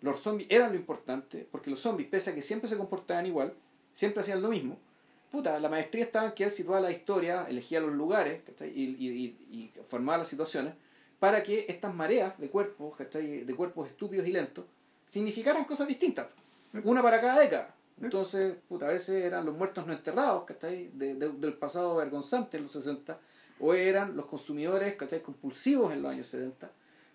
Los 0.02 0.20
zombies 0.20 0.50
eran 0.52 0.72
lo 0.72 0.76
importante, 0.78 1.48
porque 1.52 1.70
los 1.70 1.80
zombies, 1.80 2.10
pese 2.10 2.32
a 2.32 2.36
que 2.36 2.42
siempre 2.42 2.68
se 2.68 2.76
comportaban 2.78 3.26
igual, 3.26 3.54
siempre 3.94 4.22
hacían 4.22 4.42
lo 4.42 4.50
mismo, 4.50 4.78
puta, 5.32 5.60
la 5.60 5.70
maestría 5.70 6.04
estaba 6.04 6.28
en 6.28 6.32
que 6.34 6.44
él 6.44 6.52
situaba 6.52 6.82
la 6.82 6.92
historia, 6.92 7.46
elegía 7.48 7.80
los 7.80 7.94
lugares 7.94 8.42
y, 8.62 8.66
y, 8.66 9.38
y 9.52 9.72
formaba 9.88 10.18
las 10.20 10.28
situaciones 10.28 10.74
para 11.20 11.44
que 11.44 11.66
estas 11.70 11.94
mareas 11.94 12.38
de 12.40 12.50
cuerpos, 12.50 12.96
¿cachai? 12.98 13.44
de 13.46 13.56
cuerpos 13.56 13.88
estúpidos 13.88 14.28
y 14.28 14.32
lentos, 14.32 14.66
significaran 15.06 15.66
cosas 15.66 15.88
distintas. 15.88 16.28
Una 16.84 17.02
para 17.04 17.22
cada 17.22 17.40
década. 17.40 17.76
Entonces, 18.02 18.56
puta, 18.68 18.88
a 18.88 18.90
veces 18.90 19.24
eran 19.24 19.46
los 19.46 19.56
muertos 19.56 19.86
no 19.86 19.94
enterrados, 19.94 20.46
¿cachai? 20.46 20.90
De, 20.94 21.14
de- 21.14 21.30
del 21.34 21.54
pasado 21.54 21.98
vergonzante 21.98 22.58
en 22.58 22.64
los 22.64 22.72
60, 22.72 23.20
o 23.62 23.74
eran 23.74 24.18
los 24.18 24.26
consumidores, 24.26 24.96
¿cachai? 24.96 25.22
Compulsivos 25.22 25.94
en 25.94 26.02
los 26.02 26.12
años 26.12 26.28
70, 26.28 26.72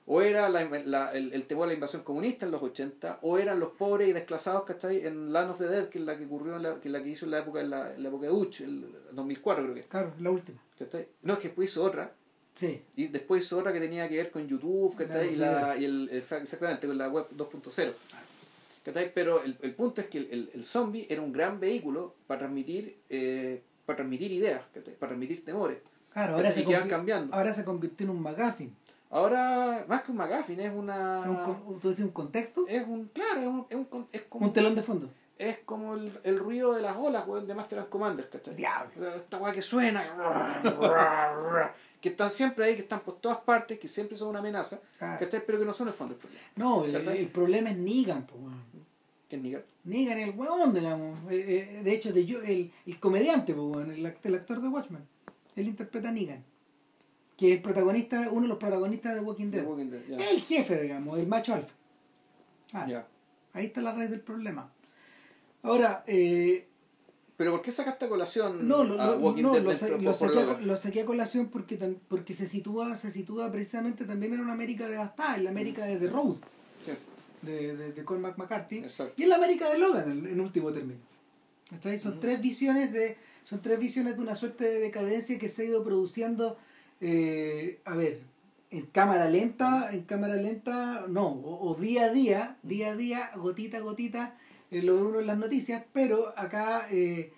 o 0.07 0.23
era 0.23 0.49
la, 0.49 0.65
la- 0.85 1.13
el, 1.13 1.33
el 1.33 1.45
temor 1.47 1.65
a 1.65 1.67
la 1.69 1.75
invasión 1.75 2.03
comunista 2.03 2.47
en 2.47 2.53
los 2.53 2.63
80, 2.63 3.19
o 3.23 3.37
eran 3.39 3.59
los 3.61 3.71
pobres 3.73 4.09
y 4.09 4.13
desclasados, 4.13 4.65
¿cachai? 4.65 5.05
En 5.07 5.33
Land 5.33 5.51
of 5.51 5.59
the 5.59 5.67
Dead, 5.67 5.89
que 5.89 5.99
es 5.99 6.05
la 6.05 6.17
que 6.17 6.25
ocurrió, 6.27 6.57
en 6.57 6.63
la, 6.63 6.81
que 6.81 6.89
es 6.89 6.93
la 6.93 7.03
que 7.03 7.09
hizo 7.09 7.25
en 7.25 7.33
la 7.33 7.39
época, 7.41 7.61
en 7.61 7.71
la, 7.71 7.93
en 7.95 8.03
la 8.03 8.09
época 8.09 8.27
de 8.27 8.33
Uch, 8.33 8.61
el 8.61 8.87
2004 9.13 9.65
creo 9.65 9.75
que. 9.75 9.83
Claro, 9.83 10.13
la 10.21 10.31
última. 10.31 10.63
¿cachai? 10.79 11.09
No, 11.23 11.33
es 11.35 11.39
que 11.41 11.49
después 11.49 11.71
hizo 11.71 11.83
otra, 11.85 12.13
Sí. 12.55 12.81
Y 12.97 13.09
después 13.09 13.45
hizo 13.45 13.59
otra 13.59 13.71
que 13.71 13.81
tenía 13.81 14.09
que 14.09 14.17
ver 14.17 14.31
con 14.31 14.49
YouTube, 14.49 14.97
¿cachai? 14.97 15.35
Y, 15.35 15.37
la, 15.37 15.77
y 15.77 15.85
el, 15.85 16.09
exactamente, 16.11 16.87
con 16.87 16.97
la 16.97 17.09
web 17.11 17.27
2.0. 17.37 17.93
¿Cachai? 18.83 19.13
Pero 19.13 19.43
el, 19.43 19.59
el 19.61 19.75
punto 19.75 20.01
es 20.01 20.07
que 20.07 20.19
el, 20.19 20.29
el, 20.31 20.51
el 20.55 20.65
zombie 20.65 21.07
era 21.11 21.21
un 21.21 21.33
gran 21.33 21.59
vehículo 21.61 22.15
para 22.27 22.39
transmitir, 22.41 22.97
eh, 23.11 23.61
para 23.85 23.97
transmitir 23.97 24.31
ideas, 24.33 24.63
¿cachai? 24.73 24.95
Para 24.95 25.09
transmitir 25.11 25.45
temores. 25.45 25.79
Claro, 26.17 26.35
ahora 26.37 26.49
¿cachai? 26.49 26.65
se, 26.65 26.69
que 26.83 26.89
cambiando. 26.89 27.35
ahora 27.35 27.53
se 27.53 27.63
convirtió 27.63 28.05
en 28.05 28.11
un 28.11 28.23
McGuffin. 28.23 28.75
Ahora, 29.11 29.85
más 29.87 30.01
que 30.03 30.13
un 30.13 30.17
McGuffin, 30.17 30.61
es 30.61 30.73
una... 30.75 31.21
Un 31.67 31.79
¿Tú 31.79 31.91
dices 31.91 32.05
un 32.07 32.11
contexto? 32.11 32.65
Es 32.67 32.87
un, 32.89 33.09
claro, 33.09 33.41
es, 33.43 33.47
un, 33.47 33.67
es, 33.69 33.77
un- 33.91 34.07
es 34.11 34.23
como, 34.23 34.47
Un 34.47 34.53
telón 34.55 34.75
de 34.75 34.83
fondo. 34.83 35.11
es 35.39 35.59
como 35.59 35.93
el, 35.95 36.19
el 36.25 36.39
ruido 36.39 36.73
de 36.73 36.81
las 36.81 36.97
olas, 36.97 37.27
weón, 37.29 37.47
de 37.47 37.55
Master 37.55 37.81
and 37.81 37.89
Commander, 37.91 38.31
¿cachai? 38.31 38.55
Diablo. 38.57 39.15
Esta 39.15 39.37
weá 39.37 39.53
que 39.53 39.61
suena, 39.61 40.03
que 42.01 42.09
están 42.09 42.31
siempre 42.31 42.65
ahí, 42.65 42.77
que 42.77 42.83
están 42.83 43.01
por 43.01 43.17
todas 43.21 43.39
partes, 43.39 43.79
que 43.79 43.87
siempre 43.89 44.17
son 44.17 44.29
una 44.29 44.39
amenaza, 44.39 44.81
Claro. 44.99 45.19
¿cachai? 45.21 45.43
Pero 45.45 45.59
que 45.59 45.65
no 45.67 45.75
son 45.75 45.89
el 45.89 45.93
fondo 45.95 46.15
del 46.15 46.21
problema. 46.23 46.45
No, 46.57 46.85
el, 46.87 47.29
problema 47.29 47.71
es 47.71 47.77
Negan, 47.77 48.27
po, 48.27 48.37
weón. 48.37 48.65
¿Qué 49.29 49.37
es 49.37 49.43
Nigger? 49.43 49.67
Negan 49.85 50.19
el 50.19 50.31
weón, 50.31 50.73
digamos. 50.73 51.19
Eh, 51.31 51.77
eh, 51.79 51.83
De 51.83 51.93
hecho, 51.93 52.13
de 52.13 52.25
yo, 52.25 52.41
el, 52.43 52.73
el 52.87 52.99
comediante, 53.01 53.53
po, 53.55 53.63
weón, 53.69 53.91
el, 53.91 54.07
el 54.23 54.35
actor 54.35 54.61
de 54.63 54.69
Watchmen. 54.69 55.07
Él 55.57 55.67
interpreta 55.69 56.11
a 56.11 56.13
Negan. 56.13 56.45
Que 57.37 57.49
es 57.51 57.57
el 57.57 57.63
protagonista, 57.63 58.29
uno 58.31 58.43
de 58.43 58.49
los 58.49 58.59
protagonistas 58.59 59.15
de 59.15 59.21
Walking 59.21 59.51
Dead. 59.51 59.65
Walking 59.67 59.91
Dead, 59.91 60.03
ya. 60.09 60.31
El 60.31 60.41
jefe, 60.41 60.81
digamos, 60.83 61.19
el 61.19 61.27
macho 61.27 61.55
alfa. 61.55 61.75
Ah, 62.73 62.87
Ya. 62.89 63.07
Ahí 63.53 63.67
está 63.67 63.81
la 63.81 63.93
raíz 63.93 64.11
del 64.11 64.21
problema. 64.21 64.71
Ahora, 65.63 66.05
eh, 66.07 66.67
Pero 67.39 67.53
¿por 67.53 67.63
qué 67.63 67.71
sacaste 67.71 68.05
a 68.05 68.09
colación 68.09 68.67
no, 68.69 68.85
lo, 68.85 69.01
a 69.01 69.17
Walking 69.17 69.43
no, 69.43 69.53
Dead 69.53 69.63
lo, 69.63 69.75
sa- 69.75 69.89
lo 69.97 70.15
saqué, 70.15 70.39
a, 70.41 70.59
lo 70.61 70.77
saqué 70.77 71.01
a 71.03 71.07
colación 71.07 71.49
porque, 71.49 71.77
porque 72.09 72.35
se 72.35 72.47
sitúa 72.49 72.97
se 72.97 73.11
sitúa 73.11 73.51
precisamente 73.51 74.05
también 74.05 74.35
en 74.35 74.41
una 74.41 74.53
América 74.53 74.89
devastada, 74.89 75.37
en 75.37 75.45
la 75.45 75.51
América 75.51 75.85
de 75.87 75.97
The 75.97 76.07
Road, 76.09 76.37
Sí, 76.85 76.93
de, 77.43 77.77
de, 77.77 77.93
de 77.93 78.05
Cormac 78.05 78.37
McCarthy, 78.39 78.79
exacto. 78.79 79.15
y 79.17 79.23
en 79.25 79.29
la 79.31 79.37
América 79.37 79.69
de 79.71 79.79
Logan, 79.79 80.11
en, 80.11 80.27
en 80.27 80.41
último 80.41 80.71
término. 80.73 81.01
¿Cachai? 81.71 81.99
Son 81.99 82.13
Ujú. 82.13 82.21
tres 82.21 82.41
visiones 82.41 82.93
de 82.93 83.17
son 83.47 83.63
tres 83.63 83.79
visiones 83.79 84.17
de 84.17 84.23
una 84.23 84.35
suerte 84.35 84.65
de 84.65 84.81
decadencia 84.81 85.39
que 85.39 85.49
se 85.49 85.63
ha 85.63 85.65
ido 85.67 85.85
produciendo, 85.85 86.59
eh, 87.01 87.79
a 87.85 87.95
ver, 87.95 88.23
en 88.73 88.87
cámara 88.87 89.31
lenta, 89.31 89.91
en 89.93 90.03
cámara 90.03 90.35
lenta, 90.35 91.05
no, 91.07 91.29
o, 91.29 91.77
día 91.77 92.07
a 92.07 92.13
día, 92.13 92.59
día 92.65 92.91
a 92.91 92.97
día, 92.97 93.31
gotita 93.37 93.77
a 93.77 93.83
gotita, 93.83 94.37
eh, 94.73 94.83
lo 94.83 94.97
ve 94.97 95.03
uno 95.03 95.21
en 95.21 95.29
las 95.29 95.39
noticias, 95.39 95.85
pero 95.93 96.37
acá 96.37 96.89
eh, 96.91 97.33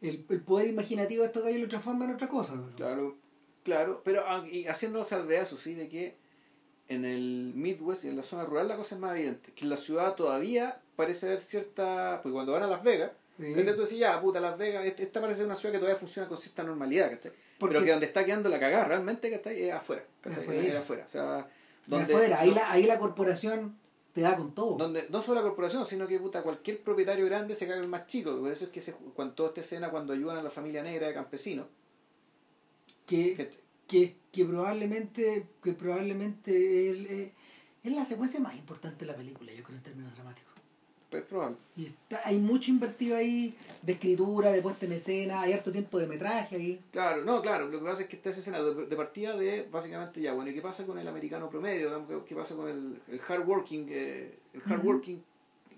el, 0.00 0.26
el 0.28 0.40
poder 0.40 0.66
imaginativo 0.66 1.22
de 1.22 1.28
estos 1.28 1.44
gallos 1.44 1.60
lo 1.60 1.68
transforma 1.68 2.06
en 2.06 2.14
otra 2.14 2.28
cosa. 2.28 2.60
Claro, 2.74 3.14
claro, 3.62 4.02
pero 4.04 4.24
ah, 4.26 4.44
y 4.50 4.66
haciendo 4.66 5.04
salvedad, 5.04 5.42
eso 5.42 5.56
sí, 5.56 5.74
de 5.74 5.88
que 5.88 6.16
en 6.88 7.04
el 7.04 7.52
Midwest 7.54 8.04
y 8.04 8.08
en 8.08 8.16
la 8.16 8.24
zona 8.24 8.46
rural 8.46 8.66
la 8.66 8.76
cosa 8.76 8.96
es 8.96 9.00
más 9.00 9.12
evidente. 9.12 9.52
Que 9.52 9.62
en 9.62 9.70
la 9.70 9.76
ciudad 9.76 10.16
todavía 10.16 10.80
parece 10.96 11.26
haber 11.26 11.38
cierta. 11.38 12.18
Porque 12.20 12.34
cuando 12.34 12.50
van 12.50 12.64
a 12.64 12.66
Las 12.66 12.82
Vegas, 12.82 13.12
Sí. 13.38 13.52
¿cachai? 13.54 13.74
tú 13.74 13.82
decís, 13.82 13.98
ya, 13.98 14.20
puta, 14.20 14.40
Las 14.40 14.56
Vegas, 14.58 14.84
este- 14.84 15.02
esta 15.04 15.20
parece 15.20 15.44
una 15.44 15.54
ciudad 15.54 15.72
que 15.72 15.78
todavía 15.78 15.98
funciona 15.98 16.28
con 16.28 16.36
cierta 16.38 16.62
normalidad, 16.62 17.10
¿cachai? 17.10 17.32
Porque- 17.58 17.74
Pero 17.74 17.84
que 17.84 17.90
donde 17.92 18.06
está 18.06 18.24
quedando 18.24 18.48
la 18.48 18.60
cagada 18.60 18.84
realmente, 18.84 19.30
¿cachai? 19.30 19.62
Es 19.62 19.72
afuera, 19.74 20.04
¿cachai? 20.20 20.42
afuera. 20.42 20.62
Es 20.62 20.74
afuera. 20.76 21.04
O 21.06 21.08
sea, 21.08 21.36
De 21.38 21.44
donde. 21.86 22.14
afuera, 22.14 22.40
ahí, 22.40 22.50
no- 22.50 22.54
la, 22.56 22.70
ahí 22.70 22.84
la 22.84 22.98
corporación 22.98 23.76
te 24.12 24.20
da 24.20 24.36
con 24.36 24.54
todo. 24.54 24.76
donde 24.76 25.06
no 25.08 25.22
solo 25.22 25.40
la 25.40 25.46
corporación, 25.46 25.84
sino 25.86 26.06
que 26.06 26.18
puta, 26.18 26.42
cualquier 26.42 26.82
propietario 26.82 27.24
grande 27.26 27.54
se 27.54 27.66
caga 27.66 27.80
el 27.80 27.88
más 27.88 28.06
chico. 28.06 28.38
Por 28.38 28.52
eso 28.52 28.66
es 28.66 28.70
que 28.70 28.80
se, 28.82 28.92
cuando 28.92 29.34
toda 29.34 29.48
esta 29.48 29.60
escena 29.62 29.90
cuando 29.90 30.12
ayudan 30.12 30.36
a 30.36 30.42
la 30.42 30.50
familia 30.50 30.82
negra 30.82 31.08
de 31.08 31.14
campesinos. 31.14 31.66
que, 33.06 33.34
que- 33.34 33.50
que, 33.88 34.16
que 34.30 34.44
probablemente 34.44 35.46
que 35.62 35.72
probablemente 35.72 36.90
el, 36.90 37.06
eh, 37.06 37.32
es 37.82 37.92
la 37.92 38.04
secuencia 38.04 38.40
más 38.40 38.54
importante 38.56 39.04
de 39.04 39.10
la 39.12 39.16
película 39.16 39.52
yo 39.52 39.62
creo 39.62 39.76
en 39.76 39.82
términos 39.82 40.14
dramáticos 40.14 40.51
es 41.18 41.24
probable. 41.24 41.56
y 41.76 41.86
está- 41.86 42.20
hay 42.24 42.38
mucho 42.38 42.70
invertido 42.70 43.16
ahí 43.16 43.56
de 43.82 43.92
escritura 43.92 44.50
de 44.52 44.62
puesta 44.62 44.86
en 44.86 44.92
escena 44.92 45.40
hay 45.42 45.52
harto 45.52 45.70
tiempo 45.72 45.98
de 45.98 46.06
metraje 46.06 46.56
ahí 46.56 46.80
Claro, 46.92 47.24
no, 47.24 47.40
claro, 47.42 47.68
lo 47.68 47.78
que 47.78 47.84
pasa 47.84 48.02
es 48.02 48.08
que 48.08 48.16
está 48.16 48.30
esa 48.30 48.40
escena 48.40 48.62
de, 48.62 48.86
de 48.86 48.96
partida 48.96 49.36
de 49.36 49.66
básicamente 49.70 50.20
ya, 50.20 50.32
bueno, 50.34 50.50
¿y 50.50 50.54
qué 50.54 50.62
pasa 50.62 50.84
con 50.86 50.98
el 50.98 51.06
americano 51.08 51.48
promedio? 51.50 52.06
¿Qué, 52.06 52.18
qué 52.28 52.34
pasa 52.34 52.54
con 52.54 52.68
el, 52.68 53.00
el 53.08 53.20
hard 53.26 53.46
working, 53.46 53.86
eh, 53.90 54.38
el 54.54 54.62
hard 54.72 54.84
working, 54.84 55.22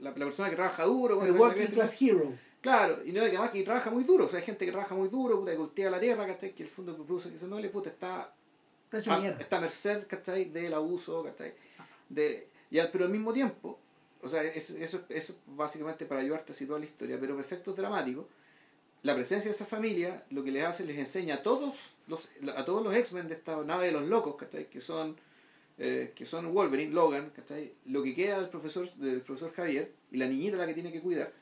la, 0.00 0.10
la 0.10 0.24
persona 0.24 0.50
que 0.50 0.56
trabaja 0.56 0.84
duro? 0.84 1.24
el 1.24 1.32
working 1.32 1.66
que- 1.66 1.72
class 1.74 2.00
hero 2.00 2.32
Claro, 2.60 3.04
y 3.04 3.12
no 3.12 3.20
que 3.20 3.26
además 3.28 3.50
que 3.50 3.62
trabaja 3.62 3.90
muy 3.90 4.04
duro, 4.04 4.24
o 4.24 4.28
sea, 4.28 4.38
hay 4.40 4.46
gente 4.46 4.64
que 4.64 4.72
trabaja 4.72 4.94
muy 4.94 5.08
duro, 5.10 5.38
puta, 5.38 5.50
que 5.50 5.56
cultiva 5.58 5.90
la 5.90 6.00
tierra, 6.00 6.26
¿cachai? 6.26 6.54
Que 6.54 6.62
el 6.62 6.70
fondo 6.70 6.96
produce 6.96 7.28
que 7.30 7.36
se 7.36 7.46
no 7.46 7.58
le 7.60 7.68
puta 7.68 7.90
está 7.90 8.32
está 8.90 9.16
a, 9.16 9.28
está 9.28 9.60
merced, 9.60 10.06
¿cachai? 10.06 10.46
Del 10.46 10.72
abuso, 10.72 11.22
¿cachai? 11.24 11.52
De, 12.08 12.48
pero 12.90 13.04
al 13.04 13.10
mismo 13.10 13.34
tiempo, 13.34 13.78
o 14.24 14.28
sea, 14.28 14.42
es- 14.42 14.70
eso, 14.70 15.04
eso 15.08 15.32
es 15.32 15.38
básicamente 15.46 16.06
para 16.06 16.20
ayudarte 16.20 16.52
a 16.52 16.54
situar 16.54 16.80
la 16.80 16.86
historia, 16.86 17.18
pero 17.20 17.38
efectos 17.40 17.76
dramáticos, 17.76 18.26
la 19.02 19.14
presencia 19.14 19.50
de 19.50 19.54
esa 19.54 19.66
familia 19.66 20.24
lo 20.30 20.42
que 20.44 20.50
les 20.50 20.64
hace, 20.64 20.84
les 20.84 20.98
enseña 20.98 21.36
a 21.36 21.42
todos 21.42 21.74
los, 22.06 22.28
a 22.56 22.64
todos 22.64 22.82
los 22.82 22.94
X-Men 22.94 23.28
de 23.28 23.34
esta 23.34 23.62
nave 23.64 23.86
de 23.86 23.92
los 23.92 24.08
locos, 24.08 24.36
¿cachai? 24.36 24.68
Que 24.70 24.80
son, 24.80 25.16
eh, 25.78 26.12
que 26.14 26.24
son 26.26 26.52
Wolverine, 26.54 26.92
Logan, 26.94 27.30
¿cachai? 27.30 27.72
Lo 27.86 28.02
que 28.02 28.14
queda 28.14 28.38
del 28.40 28.48
profesor, 28.48 28.90
del 28.94 29.20
profesor 29.22 29.52
Javier 29.52 29.92
y 30.10 30.16
la 30.18 30.26
niñita 30.26 30.56
la 30.56 30.66
que 30.66 30.74
tiene 30.74 30.90
que 30.92 31.00
cuidar, 31.02 31.32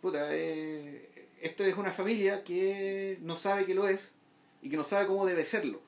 puta, 0.00 0.28
eh, 0.32 1.08
esto 1.40 1.64
es 1.64 1.76
una 1.76 1.92
familia 1.92 2.42
que 2.44 3.18
no 3.22 3.36
sabe 3.36 3.66
que 3.66 3.74
lo 3.74 3.86
es 3.88 4.14
y 4.62 4.68
que 4.70 4.76
no 4.76 4.84
sabe 4.84 5.06
cómo 5.06 5.26
debe 5.26 5.44
serlo. 5.44 5.80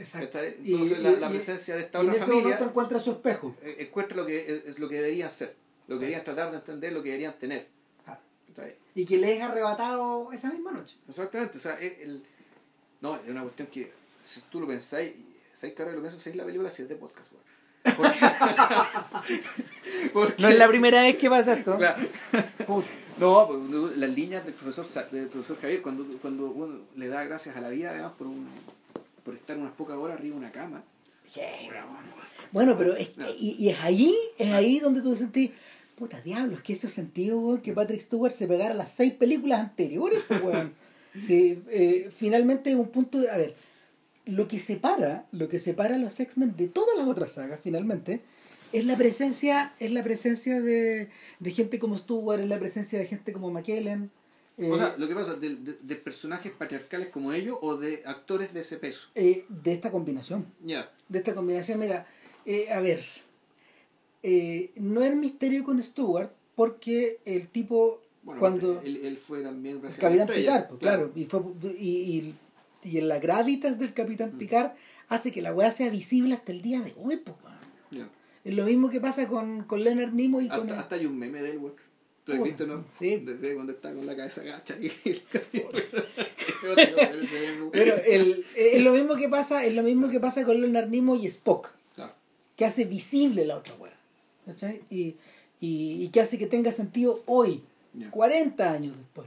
Exacto 0.00 0.38
Entonces 0.38 0.98
y- 0.98 1.02
la, 1.02 1.28
presencia 1.28 1.76
de 1.76 1.82
esta 1.82 1.98
y 1.98 2.06
en 2.06 2.10
otra 2.10 2.22
ese 2.22 2.32
momento 2.32 2.48
familia 2.48 2.68
encuentra 2.68 2.98
su 2.98 3.10
espejo 3.12 3.56
eh, 3.62 3.76
encuentra 3.80 4.16
lo 4.16 4.26
que 4.26 4.62
es, 4.66 4.78
lo 4.78 4.88
que 4.88 4.96
deberían 4.96 5.30
ser, 5.30 5.54
lo 5.86 5.96
que 5.96 6.06
deberían 6.06 6.24
tratar 6.24 6.50
de 6.50 6.56
entender, 6.58 6.92
lo 6.92 7.02
que 7.02 7.10
deberían 7.10 7.38
tener. 7.38 7.68
Y 8.94 9.06
que 9.06 9.16
le 9.16 9.36
es 9.36 9.42
arrebatado 9.42 10.32
esa 10.32 10.50
misma 10.50 10.72
noche 10.72 10.96
Exactamente, 11.08 11.56
o 11.56 11.60
sea, 11.60 11.78
el, 11.78 12.22
no, 13.00 13.16
es 13.16 13.28
una 13.28 13.42
cuestión 13.42 13.68
que 13.68 13.92
si 14.24 14.40
tú 14.42 14.60
lo 14.60 14.66
pensáis, 14.66 15.14
¿sabes 15.52 15.74
que 15.74 15.82
ahora 15.82 15.94
lo 15.94 16.00
pienso? 16.00 16.18
¿Sabes 16.18 16.36
la 16.36 16.44
película? 16.44 16.70
Si 16.70 16.82
es 16.82 16.88
de 16.88 16.96
podcast, 16.96 17.32
weón. 17.32 17.50
Porque, 20.12 20.42
no 20.42 20.48
es 20.48 20.58
la 20.58 20.68
primera 20.68 21.00
vez 21.00 21.16
que 21.16 21.30
pasa 21.30 21.54
esto 21.54 21.78
Claro. 21.78 22.02
No, 23.18 23.46
pues, 23.46 23.96
las 23.96 24.10
líneas 24.10 24.44
del 24.44 24.54
profesor, 24.54 25.10
del 25.10 25.28
profesor 25.28 25.60
Javier, 25.60 25.82
cuando, 25.82 26.04
cuando 26.22 26.50
uno 26.50 26.80
le 26.96 27.08
da 27.08 27.24
gracias 27.24 27.54
a 27.56 27.60
la 27.60 27.68
vida, 27.68 27.90
además, 27.90 28.12
por, 28.16 28.26
un, 28.26 28.48
por 29.24 29.34
estar 29.34 29.56
unas 29.56 29.72
pocas 29.72 29.96
horas 29.96 30.18
arriba 30.18 30.34
de 30.34 30.40
una 30.40 30.52
cama. 30.52 30.84
Bueno, 32.52 32.76
pero 32.76 32.96
es 32.96 33.08
que, 33.08 33.26
y, 33.38 33.56
y 33.58 33.68
es 33.68 33.80
ahí, 33.80 34.14
es 34.38 34.52
ahí 34.52 34.80
donde 34.80 35.00
tú 35.00 35.14
sentís, 35.14 35.50
puta 35.96 36.20
diablo, 36.20 36.56
es 36.56 36.62
que 36.62 36.72
eso 36.72 36.88
sentido, 36.88 37.38
weón, 37.38 37.60
que 37.60 37.72
Patrick 37.72 38.00
Stewart 38.00 38.32
se 38.32 38.48
pegara 38.48 38.74
las 38.74 38.92
seis 38.92 39.12
películas 39.12 39.60
anteriores, 39.60 40.22
pues, 40.26 40.42
weón. 40.42 40.74
Sí, 41.20 41.60
eh, 41.70 42.08
finalmente 42.16 42.76
un 42.76 42.86
punto 42.86 43.18
de, 43.18 43.28
a 43.30 43.36
ver, 43.36 43.56
lo 44.26 44.46
que 44.46 44.60
separa, 44.60 45.26
lo 45.32 45.48
que 45.48 45.58
separa 45.58 45.96
a 45.96 45.98
los 45.98 46.20
X-Men 46.20 46.54
de 46.56 46.68
todas 46.68 46.96
las 46.96 47.08
otras 47.08 47.32
sagas, 47.32 47.58
finalmente, 47.64 48.20
es 48.72 48.84
la 48.84 48.96
presencia, 48.96 49.74
es 49.80 49.90
la 49.90 50.04
presencia 50.04 50.60
de, 50.60 51.08
de 51.40 51.50
gente 51.50 51.80
como 51.80 51.96
Stewart, 51.96 52.40
es 52.40 52.48
la 52.48 52.60
presencia 52.60 52.98
de 52.98 53.06
gente 53.06 53.32
como 53.32 53.50
McKellen. 53.50 54.10
Eh, 54.60 54.70
O 54.70 54.76
sea, 54.76 54.94
lo 54.98 55.08
que 55.08 55.14
pasa, 55.14 55.34
de, 55.34 55.56
de- 55.56 55.78
de 55.80 55.96
personajes 55.96 56.52
patriarcales 56.52 57.08
como 57.08 57.32
ellos 57.32 57.56
o 57.62 57.76
de 57.76 58.02
actores 58.06 58.52
de 58.54 58.60
ese 58.60 58.76
peso. 58.76 59.08
eh, 59.14 59.44
de 59.48 59.72
esta 59.72 59.90
combinación. 59.90 60.46
Ya. 60.62 60.90
de 61.08 61.18
esta 61.18 61.34
combinación. 61.34 61.78
Mira, 61.78 62.06
eh, 62.46 62.70
a 62.72 62.80
ver, 62.80 63.04
eh, 64.22 64.70
no 64.76 65.02
es 65.02 65.14
misterio 65.16 65.64
con 65.64 65.82
Stewart 65.82 66.30
porque 66.54 67.18
el 67.24 67.48
tipo, 67.48 68.02
Bueno, 68.22 68.38
cuando 68.40 68.80
él, 68.82 68.96
él 69.02 69.16
fue 69.16 69.42
también 69.42 69.80
el 69.84 69.96
Capitán 69.96 70.28
Picard, 70.28 70.68
pues, 70.68 70.80
claro, 70.80 71.10
y, 71.14 71.24
fue, 71.24 71.40
y, 71.78 71.88
y, 71.88 72.34
y 72.82 72.98
en 72.98 73.08
la 73.08 73.18
gravitas 73.18 73.78
del 73.78 73.94
Capitán 73.94 74.32
Mm. 74.34 74.38
Picard 74.38 74.72
hace 75.08 75.32
que 75.32 75.40
la 75.42 75.54
weá 75.54 75.70
sea 75.70 75.88
visible 75.90 76.34
hasta 76.34 76.52
el 76.52 76.60
día 76.62 76.80
de 76.80 76.92
hoy, 76.96 77.16
pues, 77.16 77.36
weón. 77.42 77.56
Ya. 77.90 78.08
Es 78.44 78.54
lo 78.54 78.64
mismo 78.64 78.88
que 78.90 79.00
pasa 79.00 79.26
con, 79.26 79.64
con 79.64 79.82
Leonard 79.82 80.12
Nimoy 80.12 80.46
y 80.46 80.48
con... 80.48 80.60
Hasta, 80.60 80.80
hasta 80.80 80.94
hay 80.96 81.06
un 81.06 81.18
meme 81.18 81.40
de 81.42 81.50
él, 81.52 81.58
güey. 81.58 81.72
¿Tú 82.36 82.42
has 82.42 82.48
visto, 82.48 82.66
no? 82.66 82.84
sí. 82.98 83.16
Desde 83.16 83.54
cuando 83.54 83.72
está 83.72 83.92
con 83.92 84.06
la 84.06 84.16
cabeza 84.16 84.42
gacha 84.42 84.76
y 84.80 84.86
el 85.08 85.22
Pero 87.72 87.96
el- 88.04 88.44
es 88.56 88.82
lo 88.82 88.92
mismo 88.92 89.16
que 89.16 89.28
pasa, 89.28 89.64
es 89.64 89.74
lo 89.74 89.82
mismo 89.82 90.08
que 90.08 90.20
pasa 90.20 90.44
con 90.44 90.60
Leonard 90.60 90.88
Nimoy 90.88 91.24
y 91.24 91.26
Spock. 91.28 91.70
Claro. 91.94 92.12
que 92.56 92.64
hace 92.64 92.84
visible 92.84 93.44
la 93.46 93.56
otra 93.56 93.74
weá. 93.74 93.92
¿cachai? 94.46 94.80
Y, 94.90 95.16
y, 95.60 96.02
y 96.04 96.08
que 96.08 96.20
hace 96.20 96.38
que 96.38 96.46
tenga 96.46 96.72
sentido 96.72 97.22
hoy, 97.26 97.62
Ya. 97.94 98.10
40 98.10 98.72
años 98.72 98.96
después. 98.96 99.26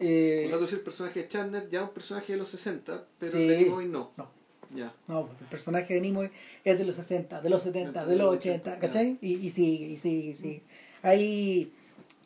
Eh, 0.00 0.44
O 0.46 0.48
sea, 0.48 0.56
tú 0.58 0.62
decís 0.64 0.74
el 0.78 0.84
personaje 0.84 1.22
de 1.22 1.28
Chandler 1.28 1.68
ya 1.68 1.82
un 1.82 1.90
personaje 1.90 2.32
de 2.32 2.38
los 2.38 2.48
60, 2.50 3.04
pero 3.18 3.32
Sí. 3.32 3.48
de 3.48 3.56
Nimoy 3.58 3.86
no. 3.86 4.12
no, 4.16 4.30
Ya. 4.74 4.92
no, 5.08 5.26
porque 5.26 5.44
el 5.44 5.50
personaje 5.50 5.94
de 5.94 6.00
Nimoy 6.00 6.30
es 6.64 6.78
de 6.78 6.84
los 6.84 6.94
60, 6.96 7.40
de 7.40 7.50
los 7.50 7.62
70, 7.62 8.06
de 8.06 8.16
los 8.16 8.34
80, 8.36 8.78
¿cachai? 8.78 9.18
Y, 9.20 9.34
y 9.34 9.50
sigue, 9.50 9.86
y 9.88 9.96
sigue, 9.96 10.28
y 10.30 10.34
sigue. 10.34 10.62
Hay, 11.02 11.72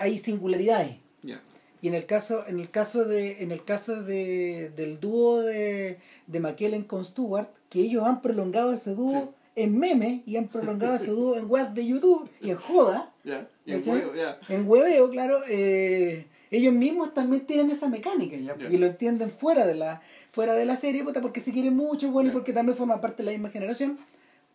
hay 0.02 0.18
singularidades. 0.18 0.96
Ya. 1.22 1.40
Y 1.80 1.88
en 1.88 1.94
el 1.94 2.06
caso, 2.06 2.44
en 2.46 2.60
el 2.60 2.70
caso 2.70 3.04
de, 3.04 3.42
en 3.42 3.50
el 3.50 3.64
caso 3.64 4.02
de, 4.02 4.70
del 4.76 5.00
dúo 5.00 5.40
de, 5.42 5.98
de 6.26 6.40
McKellen 6.40 6.84
con 6.84 7.04
Stewart, 7.04 7.48
que 7.68 7.80
ellos 7.80 8.04
han 8.04 8.22
prolongado 8.22 8.72
ese 8.72 8.94
dúo 8.94 9.34
en 9.56 9.78
memes 9.78 10.22
y 10.26 10.36
han 10.36 10.48
prolongado 10.48 10.94
ese 10.94 11.10
dúo 11.10 11.36
en 11.36 11.48
web 11.48 11.70
de 11.72 11.86
YouTube 11.86 12.28
y 12.40 12.50
en 12.50 12.56
joda. 12.56 13.12
Ya, 13.24 13.48
y 13.66 13.72
en 13.72 13.88
huevo. 13.88 14.12
En 14.48 14.68
hueveo, 14.68 15.10
claro. 15.10 15.42
eh, 15.48 16.26
ellos 16.50 16.74
mismos 16.74 17.14
también 17.14 17.46
tienen 17.46 17.70
esa 17.70 17.88
mecánica 17.88 18.36
ya, 18.36 18.54
y 18.70 18.76
lo 18.76 18.86
entienden 18.86 19.30
fuera 19.30 19.66
de 19.66 19.74
la 19.74 20.02
fuera 20.32 20.52
de 20.54 20.66
la 20.66 20.76
serie 20.76 21.02
puta, 21.02 21.22
porque 21.22 21.40
se 21.40 21.50
quieren 21.50 21.74
mucho 21.74 22.10
bueno 22.10 22.28
y 22.28 22.32
porque 22.32 22.52
también 22.52 22.76
forman 22.76 23.00
parte 23.00 23.22
de 23.22 23.24
la 23.24 23.32
misma 23.32 23.48
generación 23.48 23.98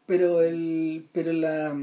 pero 0.06 0.42
el 0.42 1.06
pero 1.12 1.34
la 1.34 1.76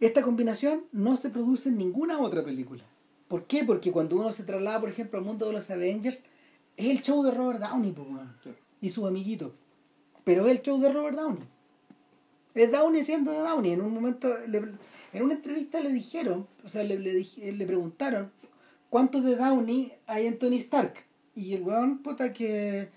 esta 0.00 0.22
combinación 0.22 0.84
no 0.92 1.16
se 1.16 1.30
produce 1.30 1.68
en 1.70 1.78
ninguna 1.78 2.18
otra 2.20 2.44
película 2.44 2.84
¿por 3.28 3.44
qué? 3.44 3.64
porque 3.64 3.92
cuando 3.92 4.16
uno 4.16 4.32
se 4.32 4.44
traslada 4.44 4.80
por 4.80 4.88
ejemplo 4.88 5.18
al 5.18 5.24
mundo 5.24 5.46
de 5.46 5.52
los 5.52 5.70
Avengers 5.70 6.20
es 6.76 6.86
el 6.90 7.02
show 7.02 7.22
de 7.22 7.30
Robert 7.32 7.60
Downey 7.60 7.94
Sí. 8.44 8.50
y 8.80 8.90
sus 8.90 9.06
amiguitos 9.06 9.52
pero 10.24 10.44
es 10.46 10.52
el 10.52 10.62
show 10.62 10.78
de 10.80 10.92
Robert 10.92 11.16
Downey 11.16 11.44
es 12.54 12.70
Downey 12.72 13.02
siendo 13.04 13.30
de 13.32 13.38
Downey 13.38 13.72
en 13.72 13.80
un 13.82 13.92
momento 13.94 14.28
le- 14.46 14.72
en 15.12 15.22
una 15.22 15.34
entrevista 15.34 15.80
le 15.80 15.92
dijeron 15.92 16.46
o 16.64 16.68
sea 16.68 16.82
le, 16.84 16.98
le 16.98 17.66
preguntaron 17.66 18.30
¿cuántos 18.90 19.24
de 19.24 19.36
Downey 19.36 19.92
hay 20.06 20.26
en 20.26 20.38
Tony 20.38 20.56
Stark? 20.56 20.94
y 21.34 21.54
el 21.54 21.62
weón 21.62 21.98
puta 21.98 22.32
que 22.32 22.88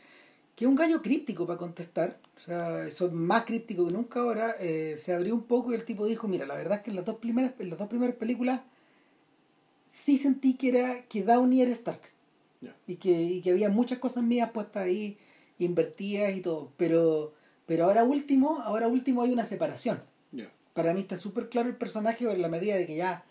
que 0.55 0.65
es 0.65 0.69
un 0.69 0.75
gallo 0.75 1.01
críptico 1.01 1.47
para 1.47 1.57
contestar, 1.57 2.19
o 2.41 2.43
sea, 2.43 2.89
son 2.89 3.13
más 3.15 3.43
críptico 3.45 3.85
que 3.87 3.93
nunca 3.93 4.19
ahora, 4.21 4.55
eh, 4.59 4.95
se 4.97 5.13
abrió 5.13 5.35
un 5.35 5.43
poco 5.43 5.71
y 5.71 5.75
el 5.75 5.85
tipo 5.85 6.07
dijo, 6.07 6.27
mira, 6.27 6.47
la 6.47 6.55
verdad 6.55 6.79
es 6.79 6.83
que 6.83 6.89
en 6.89 6.95
las 6.95 7.05
dos 7.05 7.17
primeras, 7.17 7.53
en 7.59 7.69
las 7.69 7.77
dos 7.77 7.87
primeras 7.87 8.15
películas 8.15 8.61
sí 9.89 10.17
sentí 10.17 10.55
que 10.55 10.69
era 10.69 11.03
que 11.07 11.23
Downey 11.23 11.61
era 11.61 11.71
Stark 11.71 12.01
Ya. 12.61 12.75
y 12.87 12.95
que, 12.95 13.11
y 13.11 13.41
que 13.41 13.51
había 13.51 13.69
muchas 13.69 13.99
cosas 13.99 14.23
mías 14.23 14.49
puestas 14.51 14.83
ahí, 14.85 15.17
invertidas 15.59 16.35
y 16.35 16.41
todo, 16.41 16.71
pero, 16.77 17.33
pero 17.67 17.85
ahora 17.85 18.03
último, 18.03 18.59
ahora 18.61 18.87
último 18.87 19.21
hay 19.21 19.31
una 19.33 19.45
separación. 19.45 20.01
Ya. 20.31 20.51
Para 20.73 20.93
mí 20.95 21.01
está 21.01 21.17
súper 21.17 21.49
claro 21.49 21.69
el 21.69 21.75
personaje 21.75 22.29
en 22.31 22.41
la 22.41 22.49
medida 22.49 22.75
de 22.75 22.87
que 22.87 22.95
ya, 22.95 23.23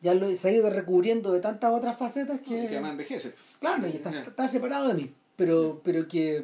ya 0.00 0.14
lo, 0.14 0.34
se 0.34 0.48
ha 0.48 0.52
ido 0.52 0.70
recubriendo 0.70 1.32
de 1.32 1.40
tantas 1.40 1.70
otras 1.72 1.96
facetas 1.96 2.40
Y 2.40 2.48
que... 2.48 2.60
que 2.62 2.68
además 2.68 2.92
envejece. 2.92 3.34
Claro, 3.60 3.86
y 3.86 3.90
está, 3.90 4.10
Ya. 4.10 4.22
está 4.22 4.48
separado 4.48 4.88
de 4.88 4.94
mí. 4.94 5.12
Pero, 5.36 5.82
pero 5.84 6.08
que. 6.08 6.42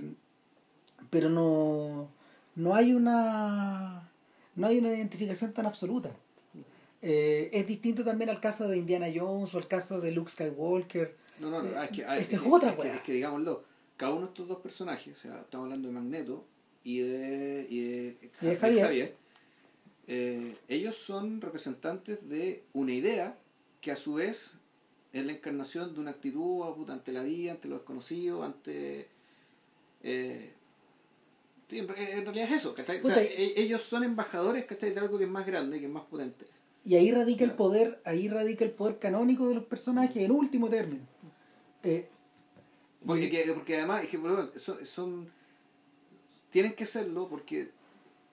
Pero 1.12 1.28
no. 1.28 2.08
No 2.56 2.74
hay 2.74 2.94
una. 2.94 4.10
No 4.56 4.66
hay 4.66 4.78
una 4.78 4.88
identificación 4.88 5.52
tan 5.52 5.66
absoluta. 5.66 6.10
Eh, 7.02 7.50
es 7.52 7.66
distinto 7.66 8.02
también 8.02 8.30
al 8.30 8.40
caso 8.40 8.66
de 8.66 8.78
Indiana 8.78 9.08
Jones 9.14 9.54
o 9.54 9.58
al 9.58 9.68
caso 9.68 10.00
de 10.00 10.10
Luke 10.12 10.30
Skywalker. 10.30 11.14
No, 11.38 11.50
no, 11.50 11.62
no, 11.62 11.68
Eh, 11.68 11.84
es 11.84 11.90
que, 11.90 12.02
esa 12.02 12.36
es 12.36 12.42
otra 12.48 12.70
es 12.70 12.74
que- 12.76 12.80
weá. 12.80 12.94
Es 12.94 13.02
que 13.02 13.12
digámoslo, 13.12 13.64
cada 13.98 14.12
uno 14.12 14.22
de 14.22 14.26
estos 14.28 14.48
dos 14.48 14.60
personajes, 14.60 15.18
o 15.18 15.20
sea, 15.20 15.40
estamos 15.40 15.64
hablando 15.66 15.88
de 15.88 15.94
Magneto 15.94 16.44
y 16.82 17.00
de, 17.00 17.66
y 17.68 17.80
de, 17.80 18.16
Y 18.40 18.46
de 18.46 18.56
Javier. 18.56 19.14
eh, 20.06 20.56
ellos 20.68 20.96
son 20.96 21.40
representantes 21.42 22.26
de 22.28 22.64
una 22.72 22.92
idea 22.92 23.36
que 23.82 23.90
a 23.92 23.96
su 23.96 24.14
vez 24.14 24.54
es 25.12 25.26
la 25.26 25.32
encarnación 25.32 25.94
de 25.94 26.00
una 26.00 26.12
actitud 26.12 26.62
ah, 26.64 26.92
ante 26.92 27.12
la 27.12 27.22
vida, 27.22 27.52
ante 27.52 27.68
lo 27.68 27.76
desconocido, 27.76 28.42
ante... 28.44 29.08
eh, 30.02 30.54
en, 31.72 31.88
re- 31.88 32.12
en 32.12 32.24
realidad 32.24 32.48
es 32.50 32.56
eso, 32.56 32.74
¿cachai? 32.74 33.00
O 33.00 33.04
sea, 33.04 33.22
e- 33.22 33.54
ellos 33.60 33.82
son 33.82 34.04
embajadores, 34.04 34.64
¿cachai? 34.64 34.92
De 34.92 35.00
algo 35.00 35.18
que 35.18 35.24
es 35.24 35.30
más 35.30 35.46
grande, 35.46 35.78
que 35.80 35.86
es 35.86 35.92
más 35.92 36.04
potente. 36.04 36.46
Y 36.84 36.96
ahí 36.96 37.10
radica 37.12 37.44
el 37.44 37.52
poder, 37.52 38.00
ahí 38.04 38.28
radica 38.28 38.64
el 38.64 38.70
poder 38.72 38.98
canónico 38.98 39.48
de 39.48 39.54
los 39.54 39.64
personajes 39.64 40.16
en 40.22 40.30
último 40.32 40.68
término. 40.68 41.02
Eh, 41.82 42.08
Porque, 43.06 43.28
que- 43.30 43.52
porque 43.52 43.76
además 43.76 44.02
es 44.04 44.08
que 44.08 44.16
bueno, 44.18 44.50
son, 44.56 44.84
son- 44.86 45.28
tienen 46.50 46.74
que 46.74 46.86
serlo 46.86 47.28
porque 47.28 47.70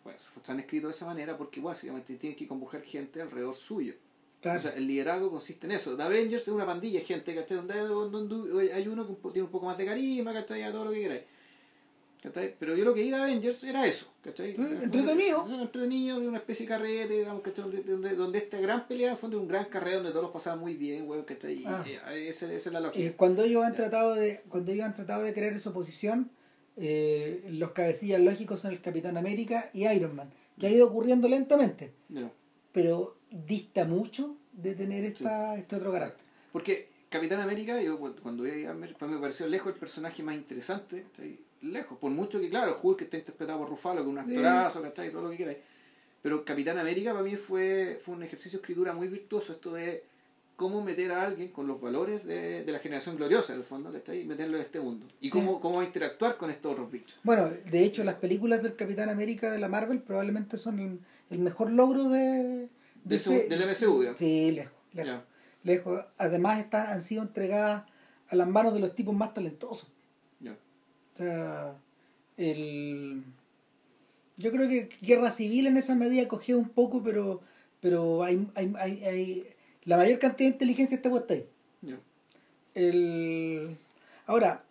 bueno, 0.03 0.19
están 0.37 0.59
escritos 0.59 0.89
de 0.91 0.95
esa 0.95 1.05
manera 1.05 1.37
porque 1.37 1.59
básicamente 1.61 2.15
tienen 2.15 2.35
que 2.37 2.47
convocar 2.47 2.81
gente 2.83 3.21
alrededor 3.21 3.53
suyo. 3.53 3.93
claro, 4.41 4.57
O 4.57 4.61
sea, 4.61 4.71
el 4.71 4.87
liderazgo 4.87 5.29
consiste 5.29 5.65
en 5.67 5.71
eso. 5.73 5.95
The 5.97 6.03
Avengers 6.03 6.43
es 6.43 6.47
una 6.49 6.65
pandilla 6.65 6.99
de 6.99 7.05
gente, 7.05 7.35
¿cachai? 7.35 7.57
Donde, 7.57 7.77
donde 7.79 8.73
hay 8.73 8.87
uno 8.87 9.05
que 9.05 9.13
tiene 9.31 9.43
un 9.45 9.51
poco 9.51 9.65
más 9.65 9.77
de 9.77 9.85
carisma, 9.85 10.33
¿cachai? 10.33 10.63
A 10.63 10.71
todo 10.71 10.85
lo 10.85 10.91
que 10.91 11.01
queráis. 11.01 11.23
¿Cachai? 12.21 12.53
Pero 12.59 12.75
yo 12.75 12.83
lo 12.83 12.93
que 12.93 13.01
vi 13.01 13.09
de 13.11 13.15
Avengers 13.15 13.63
era 13.63 13.85
eso, 13.87 14.05
¿cachai? 14.21 14.53
Sí, 14.53 14.61
entretenido. 14.61 15.45
Entretenido, 15.47 16.19
de 16.19 16.27
una 16.27 16.37
especie 16.39 16.65
de 16.65 16.69
carrete, 16.69 17.13
digamos, 17.19 17.41
¿cachai? 17.41 17.63
Donde, 17.63 17.81
donde, 17.83 18.15
donde 18.15 18.39
esta 18.39 18.59
gran 18.59 18.87
pelea, 18.89 19.11
en 19.11 19.17
fondo, 19.17 19.39
un 19.39 19.47
gran 19.47 19.65
carrete 19.65 19.95
donde 19.97 20.09
todos 20.11 20.23
los 20.23 20.31
pasaban 20.33 20.59
muy 20.59 20.75
bien, 20.75 21.07
weón, 21.07 21.23
¿cachai? 21.23 21.63
Ah. 21.65 21.81
esa, 22.13 22.51
esa 22.51 22.69
es 22.69 22.73
la 22.73 22.81
lógica. 22.81 23.05
Eh, 23.07 23.13
cuando 23.15 23.43
ellos 23.45 23.63
han 23.63 23.73
tratado 23.73 24.15
de 24.15 24.41
cuando 24.49 24.71
ellos 24.73 24.85
han 24.85 24.95
tratado 24.95 25.23
de 25.23 25.33
crear 25.33 25.53
esa 25.53 25.69
oposición 25.69 26.29
eh, 26.75 27.43
los 27.49 27.71
cabecillas 27.71 28.21
lógicos 28.21 28.61
son 28.61 28.71
el 28.71 28.81
Capitán 28.81 29.17
América 29.17 29.69
y 29.73 29.87
Iron 29.87 30.15
Man 30.15 30.29
que 30.59 30.67
ha 30.67 30.69
ido 30.69 30.87
ocurriendo 30.87 31.27
lentamente 31.27 31.91
pero 32.71 33.17
dista 33.31 33.85
mucho 33.85 34.35
de 34.53 34.75
tener 34.75 35.03
esta, 35.05 35.55
este 35.57 35.75
otro 35.75 35.91
carácter 35.91 36.25
Porque 36.51 36.87
Capitán 37.09 37.39
América, 37.41 37.81
yo 37.81 37.97
cu- 37.99 38.15
cuando 38.21 38.43
vi 38.43 38.65
a 38.65 38.71
Amer- 38.71 38.95
pues 38.97 39.09
me 39.11 39.17
pareció 39.17 39.47
lejos 39.47 39.73
el 39.73 39.79
personaje 39.79 40.21
más 40.23 40.35
interesante, 40.35 41.03
¿cachai? 41.11 41.39
Lejos, 41.61 41.97
por 41.97 42.11
mucho 42.11 42.39
que 42.39 42.49
claro, 42.49 42.79
Hulk 42.81 43.01
está 43.01 43.17
interpretado 43.17 43.59
por 43.59 43.69
Rufalo, 43.69 44.03
que 44.03 44.09
es 44.11 44.17
un 44.17 44.25
Sí. 44.25 44.31
actorazo, 44.35 44.81
¿cachai? 44.81 45.11
todo 45.11 45.23
lo 45.23 45.29
que 45.31 45.37
queráis. 45.37 45.57
Pero 46.21 46.43
Capitán 46.43 46.77
América 46.77 47.11
para 47.11 47.23
mí 47.23 47.35
fue, 47.35 47.97
fue 48.01 48.15
un 48.15 48.23
ejercicio 48.23 48.59
de 48.59 48.61
escritura 48.63 48.93
muy 48.93 49.07
virtuoso, 49.07 49.53
esto 49.53 49.71
de 49.73 50.03
cómo 50.57 50.83
meter 50.83 51.13
a 51.13 51.23
alguien 51.23 51.49
con 51.53 51.67
los 51.67 51.79
valores 51.79 52.25
de, 52.25 52.65
de 52.65 52.71
la 52.73 52.79
generación 52.79 53.15
gloriosa, 53.15 53.53
en 53.53 53.59
el 53.59 53.65
fondo, 53.65 53.93
¿cachai? 53.93 54.21
y 54.21 54.25
meterlo 54.25 54.57
en 54.57 54.63
este 54.63 54.81
mundo. 54.81 55.05
Y 55.21 55.27
Sí. 55.27 55.31
cómo, 55.31 55.61
cómo 55.61 55.81
interactuar 55.81 56.35
con 56.35 56.49
estos 56.51 56.73
otros 56.73 56.91
bichos. 56.91 57.17
bueno 57.23 57.49
de 57.49 57.83
hecho 57.85 58.03
las 58.03 58.15
películas 58.15 58.61
del 58.61 58.75
Capitán 58.75 59.07
América 59.09 59.51
de 59.51 59.59
la 59.59 59.69
Marvel 59.69 60.01
probablemente 60.01 60.57
son 60.57 60.79
el, 60.79 60.99
el 61.29 61.39
mejor 61.39 61.71
logro 61.71 62.09
de, 62.09 62.67
De 63.05 63.15
ese- 63.15 63.47
del 63.47 63.61
MCU, 63.61 63.99
digamos. 64.01 64.19
sí 64.19 64.51
lejos 64.51 64.73
lejos, 64.93 65.21
lejos. 65.63 66.03
además 66.17 66.59
están, 66.59 66.87
han 66.87 67.01
sido 67.01 67.21
entregadas 67.21 67.83
a 68.27 68.35
las 68.35 68.47
manos 68.49 68.73
de 68.73 68.79
los 68.81 68.93
tipos 68.95 69.15
más 69.15 69.33
talentosos. 69.33 69.87
O 71.13 71.17
sea, 71.17 71.75
el... 72.37 73.23
yo 74.37 74.51
creo 74.51 74.69
que 74.69 74.89
Guerra 75.01 75.31
Civil 75.31 75.67
en 75.67 75.77
esa 75.77 75.95
medida 75.95 76.27
cogió 76.27 76.57
un 76.57 76.69
poco, 76.69 77.03
pero 77.03 77.41
pero 77.81 78.23
hay, 78.23 78.45
hay, 78.55 78.73
hay, 78.77 79.03
hay- 79.05 79.47
la 79.85 79.95
mayor 79.97 80.19
cantidad 80.19 80.49
de 80.49 80.53
inteligencia 80.55 80.95
está 80.95 81.09
puesta 81.09 81.33
ahí. 81.33 81.47
El... 82.75 83.77
Ahora, 84.25 84.63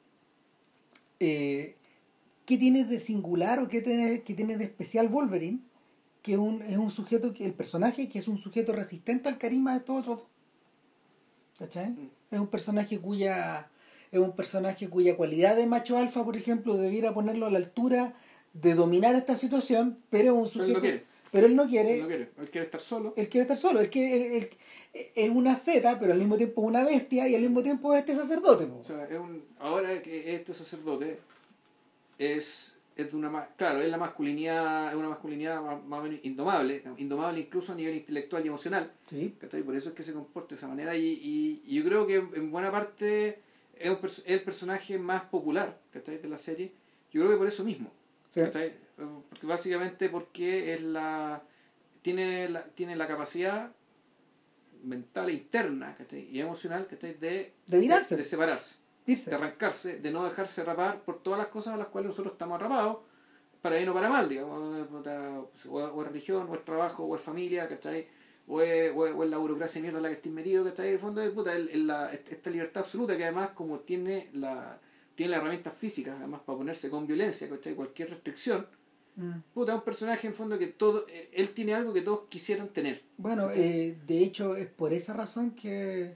eh, 1.20 1.74
¿qué 2.46 2.56
tiene 2.58 2.84
de 2.84 3.00
singular 3.00 3.58
o 3.60 3.68
qué 3.68 3.80
tiene, 3.82 4.22
qué 4.22 4.34
tiene 4.34 4.56
de 4.56 4.64
especial 4.64 5.08
Wolverine? 5.08 5.60
Que 6.22 6.36
un, 6.36 6.62
es 6.62 6.76
un 6.76 6.90
sujeto, 6.90 7.32
que 7.32 7.44
el 7.46 7.54
personaje 7.54 8.08
que 8.08 8.18
es 8.18 8.28
un 8.28 8.38
sujeto 8.38 8.72
resistente 8.72 9.28
al 9.28 9.38
carisma 9.38 9.74
de 9.74 9.80
todos 9.80 10.00
otros 10.02 10.18
dos. 10.20 10.28
¿Cachai? 11.58 11.90
Mm. 11.90 12.10
Es 12.30 12.38
un 12.38 12.48
personaje 12.48 12.98
cuya 12.98 13.68
es 14.12 14.18
un 14.20 14.34
personaje 14.34 14.88
cuya 14.88 15.16
cualidad 15.16 15.56
de 15.56 15.66
macho 15.66 15.98
alfa, 15.98 16.24
por 16.24 16.36
ejemplo, 16.36 16.76
debiera 16.76 17.12
ponerlo 17.14 17.46
a 17.46 17.50
la 17.50 17.58
altura 17.58 18.14
de 18.52 18.74
dominar 18.74 19.14
esta 19.14 19.36
situación, 19.36 19.98
pero 20.10 20.32
es 20.32 20.32
un 20.32 20.44
Pero 20.50 20.64
él 20.64 20.70
sujeto 20.72 20.72
no 20.74 20.80
quiere. 20.80 21.04
pero 21.30 21.46
él 21.46 21.56
no 21.56 21.66
quiere, 21.66 21.94
Él 21.94 22.00
no 22.02 22.06
quiere, 22.08 22.30
él 22.38 22.50
quiere 22.50 22.64
estar 22.64 22.80
solo. 22.80 23.12
él 23.16 23.28
quiere 23.28 23.42
estar 23.42 23.58
solo, 23.58 23.80
él 23.80 23.90
quiere, 23.90 24.38
él- 24.38 24.50
él- 24.94 25.06
es 25.14 25.30
una 25.30 25.54
zeta, 25.54 25.98
pero 26.00 26.12
al 26.12 26.18
mismo 26.18 26.36
tiempo 26.36 26.62
es 26.62 26.68
una 26.68 26.82
bestia 26.84 27.28
y 27.28 27.34
al 27.34 27.42
mismo 27.42 27.62
tiempo 27.62 27.92
es 27.94 28.00
este 28.00 28.14
sacerdote. 28.16 28.66
po. 28.66 28.78
O 28.78 28.82
sea, 28.84 29.04
es 29.04 29.18
un, 29.18 29.44
ahora 29.60 30.00
que 30.02 30.34
este 30.34 30.54
sacerdote 30.54 31.18
es, 32.18 32.74
es 32.96 33.10
de 33.10 33.16
una 33.16 33.46
claro, 33.56 33.80
es 33.80 33.88
la 33.90 33.98
masculinidad, 33.98 34.88
es 34.90 34.96
una 34.96 35.10
masculinidad 35.10 35.62
más, 35.62 35.84
más 35.84 36.00
o 36.00 36.02
menos 36.04 36.18
indomable, 36.24 36.82
indomable 36.96 37.40
incluso 37.40 37.72
a 37.72 37.74
nivel 37.76 37.94
intelectual 37.96 38.44
y 38.44 38.48
emocional, 38.48 38.90
Sí. 39.08 39.34
¿cachai? 39.38 39.62
Por 39.62 39.76
eso 39.76 39.90
es 39.90 39.94
que 39.94 40.02
se 40.02 40.12
comporta 40.12 40.48
de 40.50 40.54
esa 40.56 40.66
manera 40.68 40.96
y, 40.96 41.04
y, 41.06 41.62
y 41.66 41.76
yo 41.76 41.84
creo 41.84 42.06
que 42.06 42.14
en 42.16 42.50
buena 42.50 42.72
parte 42.72 43.40
es, 43.80 43.90
un 43.90 43.98
es 44.04 44.22
el 44.26 44.42
personaje 44.42 44.98
más 44.98 45.22
popular, 45.24 45.78
¿cachai? 45.92 46.18
De 46.18 46.28
la 46.28 46.38
serie. 46.38 46.72
Yo 47.12 47.20
creo 47.22 47.30
que 47.32 47.38
por 47.38 47.46
eso 47.46 47.64
mismo, 47.64 47.90
Sí. 48.34 48.40
¿cachai? 48.40 48.74
Porque 49.30 49.46
básicamente 49.46 50.08
porque 50.08 50.74
es 50.74 50.82
la 50.82 51.42
tiene 52.02 52.48
la, 52.48 52.64
tiene 52.64 52.96
la 52.96 53.06
capacidad 53.06 53.72
mental 54.82 55.28
e 55.30 55.32
interna 55.32 55.94
¿cachai? 55.96 56.28
y 56.30 56.40
emocional 56.40 56.86
¿cachai? 56.86 57.14
de, 57.14 57.54
De 57.66 57.78
de 57.80 58.24
separarse 58.24 58.76
Irse. 59.06 59.30
de 59.30 59.36
arrancarse, 59.36 59.98
de 59.98 60.10
no 60.10 60.22
dejarse 60.24 60.62
rapar 60.64 61.02
por 61.02 61.22
todas 61.22 61.38
las 61.38 61.48
cosas 61.48 61.74
a 61.74 61.76
las 61.76 61.88
cuales 61.88 62.10
nosotros 62.10 62.32
estamos 62.34 62.56
atrapados, 62.56 62.98
para 63.62 63.76
bien 63.76 63.88
o 63.88 63.94
para 63.94 64.08
mal, 64.10 64.28
digamos, 64.28 64.78
eh, 65.06 65.42
o 65.68 66.00
es 66.02 66.06
religión, 66.06 66.46
o 66.50 66.54
es 66.54 66.64
trabajo, 66.64 67.04
o 67.04 67.16
es 67.16 67.20
familia, 67.22 67.66
¿cachai? 67.68 68.06
O 68.50 68.60
es, 68.62 68.90
o 68.94 69.06
es, 69.06 69.14
o 69.14 69.24
es 69.24 69.30
la 69.30 69.36
burocracia 69.38 69.78
de 69.78 69.82
mierda 69.82 69.98
en 69.98 70.02
la 70.04 70.08
que 70.08 70.14
estés 70.16 70.32
metido, 70.32 70.64
¿cachai? 70.64 70.88
En 70.88 70.92
el 70.94 70.98
fondo, 70.98 71.34
puta, 71.34 71.54
el- 71.54 71.68
el- 71.68 71.86
la- 71.86 72.10
esta 72.12 72.48
libertad 72.50 72.82
absoluta 72.82 73.16
que 73.16 73.24
además 73.24 73.50
como 73.50 73.80
tiene 73.80 74.30
la 74.32 74.80
tiene 75.14 75.30
las 75.32 75.40
herramientas 75.40 75.74
físicas, 75.74 76.14
además 76.16 76.40
para 76.46 76.58
ponerse 76.58 76.88
con 76.90 77.04
violencia, 77.06 77.48
¿cachai? 77.48 77.74
Cualquier 77.74 78.08
restricción, 78.10 78.66
Mm. 79.16 79.40
puta, 79.52 79.72
es 79.72 79.78
un 79.78 79.84
personaje 79.84 80.28
en 80.28 80.32
fondo 80.32 80.56
que 80.60 80.68
todo, 80.68 81.06
eh, 81.08 81.28
él 81.32 81.50
tiene 81.50 81.74
algo 81.74 81.92
que 81.92 82.02
todos 82.02 82.20
quisieran 82.28 82.68
tener. 82.68 83.02
Bueno, 83.16 83.50
eh, 83.52 83.98
de 84.06 84.18
hecho 84.22 84.54
es 84.54 84.68
por 84.68 84.92
esa 84.92 85.12
razón 85.14 85.50
que, 85.50 86.14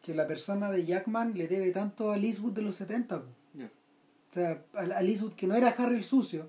que 0.00 0.14
la 0.14 0.28
persona 0.28 0.70
de 0.70 0.86
Jackman 0.86 1.36
le 1.36 1.48
debe 1.48 1.72
tanto 1.72 2.12
a 2.12 2.16
Eastwood 2.18 2.52
de 2.52 2.62
los 2.62 2.76
70. 2.76 3.16
O 3.18 4.32
sea, 4.32 4.62
a 4.74 5.02
Eastwood 5.02 5.32
que 5.34 5.46
no 5.48 5.56
era 5.56 5.68
Harry 5.70 5.96
el 5.96 6.04
sucio, 6.04 6.48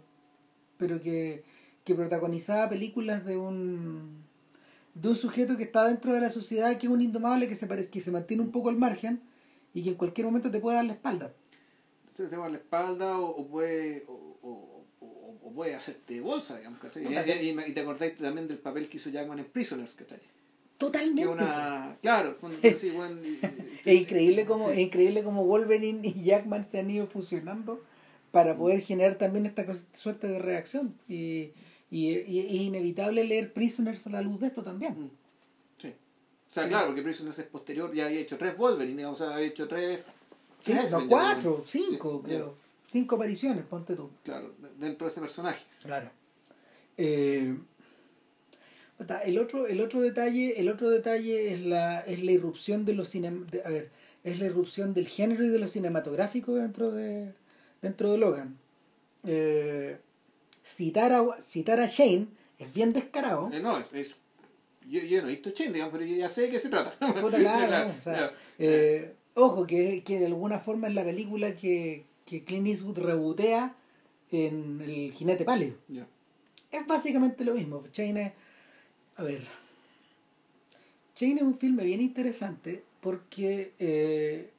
pero 0.78 1.00
que, 1.02 1.44
que 1.84 1.96
protagonizaba 1.96 2.70
películas 2.70 3.26
de 3.26 3.38
un 3.38 4.24
de 5.02 5.10
un 5.10 5.16
sujeto 5.16 5.58
que 5.58 5.64
está 5.64 5.88
dentro 5.88 6.14
de 6.14 6.22
la 6.22 6.30
sociedad, 6.30 6.78
que 6.78 6.88
es 6.88 6.92
un 6.92 7.02
indomable, 7.02 7.48
que 7.48 7.56
se, 7.56 7.68
parece, 7.68 7.90
que 7.90 8.02
se 8.02 8.12
mantiene 8.12 8.44
un 8.44 8.52
poco 8.52 8.70
al 8.70 8.78
margen 8.78 9.22
y 9.74 9.84
que 9.84 9.90
en 9.90 9.96
cualquier 9.96 10.26
momento 10.26 10.50
te 10.50 10.60
puede 10.60 10.78
dar 10.78 10.86
la 10.86 10.94
espalda. 10.94 11.34
Entonces 12.02 12.30
te 12.30 12.36
puede 12.36 12.42
dar 12.42 12.52
la 12.52 12.58
espalda 12.58 13.20
o, 13.20 13.48
puede... 13.48 14.04
O, 14.08 14.38
o, 14.42 14.78
puede 15.56 15.74
hacerte 15.74 16.22
bolsa, 16.22 16.56
digamos, 16.58 16.80
¿cachai? 16.80 17.04
Y, 17.04 17.50
y, 17.50 17.72
te 17.74 17.80
acordáis 17.80 18.16
también 18.16 18.48
del 18.48 18.60
papel 18.60 18.88
que 18.88 18.98
hizo 18.98 19.10
Jackman 19.10 19.40
en 19.40 19.46
Prisoners, 19.46 19.96
¿cachai? 19.96 20.20
Totalmente. 20.78 21.28
Una... 21.28 21.98
Claro, 22.02 22.38
sí, 22.76 22.92
bueno, 22.92 23.20
es, 23.84 23.94
increíble 23.96 24.46
como, 24.46 24.70
es 24.70 24.78
increíble 24.78 25.24
como 25.24 25.46
Wolverine 25.46 26.08
y 26.08 26.24
Jackman 26.24 26.70
se 26.70 26.80
han 26.80 26.92
ido 26.92 27.08
fusionando 27.08 27.84
para 28.32 28.56
poder 28.56 28.82
generar 28.82 29.16
también 29.16 29.48
esta 29.48 29.66
suerte 29.94 30.28
de 30.28 30.38
reacción. 30.38 30.94
Y, 31.10 31.54
y, 31.90 32.12
es 32.12 32.62
inevitable 32.62 33.24
leer 33.24 33.54
Prisoners 33.54 34.06
a 34.08 34.10
la 34.10 34.22
luz 34.22 34.40
de 34.40 34.48
esto 34.48 34.64
también. 34.64 34.94
Mm. 34.94 35.10
Sí. 35.78 35.88
O 35.90 36.50
sea, 36.50 36.68
claro, 36.68 36.88
porque 36.88 37.02
Prisoners 37.02 37.40
es 37.40 37.46
posterior, 37.48 37.94
ya 37.94 38.06
había 38.06 38.20
hecho 38.20 38.38
tres 38.38 38.58
Wolverine, 38.58 39.06
o 39.06 39.16
sea, 39.16 39.34
había 39.34 39.48
hecho 39.48 39.68
tres... 39.68 40.02
no, 40.92 41.08
cuatro, 41.08 41.64
cinco, 41.66 42.22
creo. 42.22 42.56
Cinco 42.92 43.16
apariciones, 43.16 43.66
ponte 43.66 43.96
tú. 43.96 44.10
Claro, 44.24 44.54
dentro 44.78 45.08
de 45.08 45.12
ese 45.12 45.20
personaje. 45.20 45.66
Claro. 45.82 46.10
Eh, 46.96 47.56
el 49.26 49.40
otro, 49.40 49.68
el 49.68 49.82
otro 49.82 50.02
detalle, 50.02 50.60
el 50.60 50.70
otro 50.70 50.90
detalle 50.90 51.54
es 51.54 51.62
la, 51.62 52.00
es 52.00 52.24
la 52.24 52.32
irrupción 52.32 52.86
de 52.86 52.94
los 52.94 53.10
cine, 53.10 53.46
a 53.64 53.70
ver, 53.70 53.90
es 54.24 54.40
la 54.40 54.48
irrupción 54.48 54.94
del 54.94 55.08
género 55.08 55.46
y 55.46 55.50
de 55.50 55.60
lo 55.60 55.68
cinematográfico 55.68 56.56
dentro 56.56 56.92
de 56.92 57.34
dentro 57.82 58.12
de 58.12 58.18
Logan. 58.18 58.58
Eh, 59.24 59.98
citar 60.68 61.12
a 61.14 61.42
citar 61.42 61.80
a 61.80 61.88
Shane 61.88 62.28
es 62.60 62.74
bien 62.74 62.94
descarado. 62.94 63.50
Eh, 63.52 63.60
no, 63.60 63.80
es, 63.94 64.16
yo, 64.88 65.02
yo, 65.02 65.22
no 65.22 65.28
he 65.28 65.32
visto 65.32 65.52
Shane, 65.52 65.74
digamos, 65.74 65.94
pero 65.94 66.06
yo 66.06 66.16
ya 66.16 66.30
sé 66.30 66.44
de 66.44 66.50
qué 66.50 66.60
se 66.60 66.70
trata. 66.70 66.94
Eh, 68.60 69.14
ojo, 69.36 69.68
que, 69.68 70.04
que 70.04 70.20
de 70.20 70.26
alguna 70.26 70.60
forma 70.60 70.88
es 70.88 70.94
la 70.94 71.04
película 71.04 71.56
que, 71.56 72.06
que 72.26 72.44
Clint 72.44 72.68
Eastwood 72.68 73.00
rebotea 73.00 73.76
en 74.32 74.82
El 74.82 75.14
jinete 75.14 75.46
pálido. 75.46 75.78
Es 76.72 76.86
básicamente 76.86 77.46
lo 77.46 77.54
mismo. 77.54 77.84
Shane 77.92 78.22
es 78.22 78.34
a 79.18 79.24
ver. 79.24 79.44
Chain 81.16 81.38
es 81.38 81.44
un 81.44 81.58
filme 81.58 81.84
bien 81.84 82.02
interesante 82.02 82.84
porque 83.02 83.74
eh, 83.80 84.52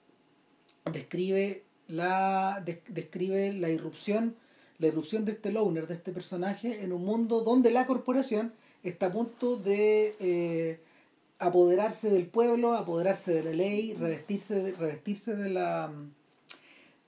describe 0.93 1.63
la 1.87 2.63
describe 2.65 3.53
la 3.55 3.71
irrupción 3.71 4.37
la 4.79 4.87
irrupción 4.87 5.25
de 5.25 5.33
este 5.33 5.53
loner 5.53 5.87
de 5.87 5.95
este 5.95 6.13
personaje 6.13 6.83
en 6.85 6.93
un 6.93 7.05
mundo 7.05 7.41
donde 7.43 7.71
la 7.71 7.87
corporación 7.87 8.53
está 8.83 9.07
a 9.07 9.13
punto 9.13 9.57
de 9.57 10.15
eh, 10.21 10.81
apoderarse 11.39 12.11
del 12.11 12.27
pueblo 12.27 12.75
apoderarse 12.75 13.33
de 13.33 13.45
la 13.45 13.53
ley 13.53 13.95
revestirse 13.95 14.63
de, 14.63 14.73
revestirse 14.73 15.37
de 15.37 15.51
la 15.51 15.93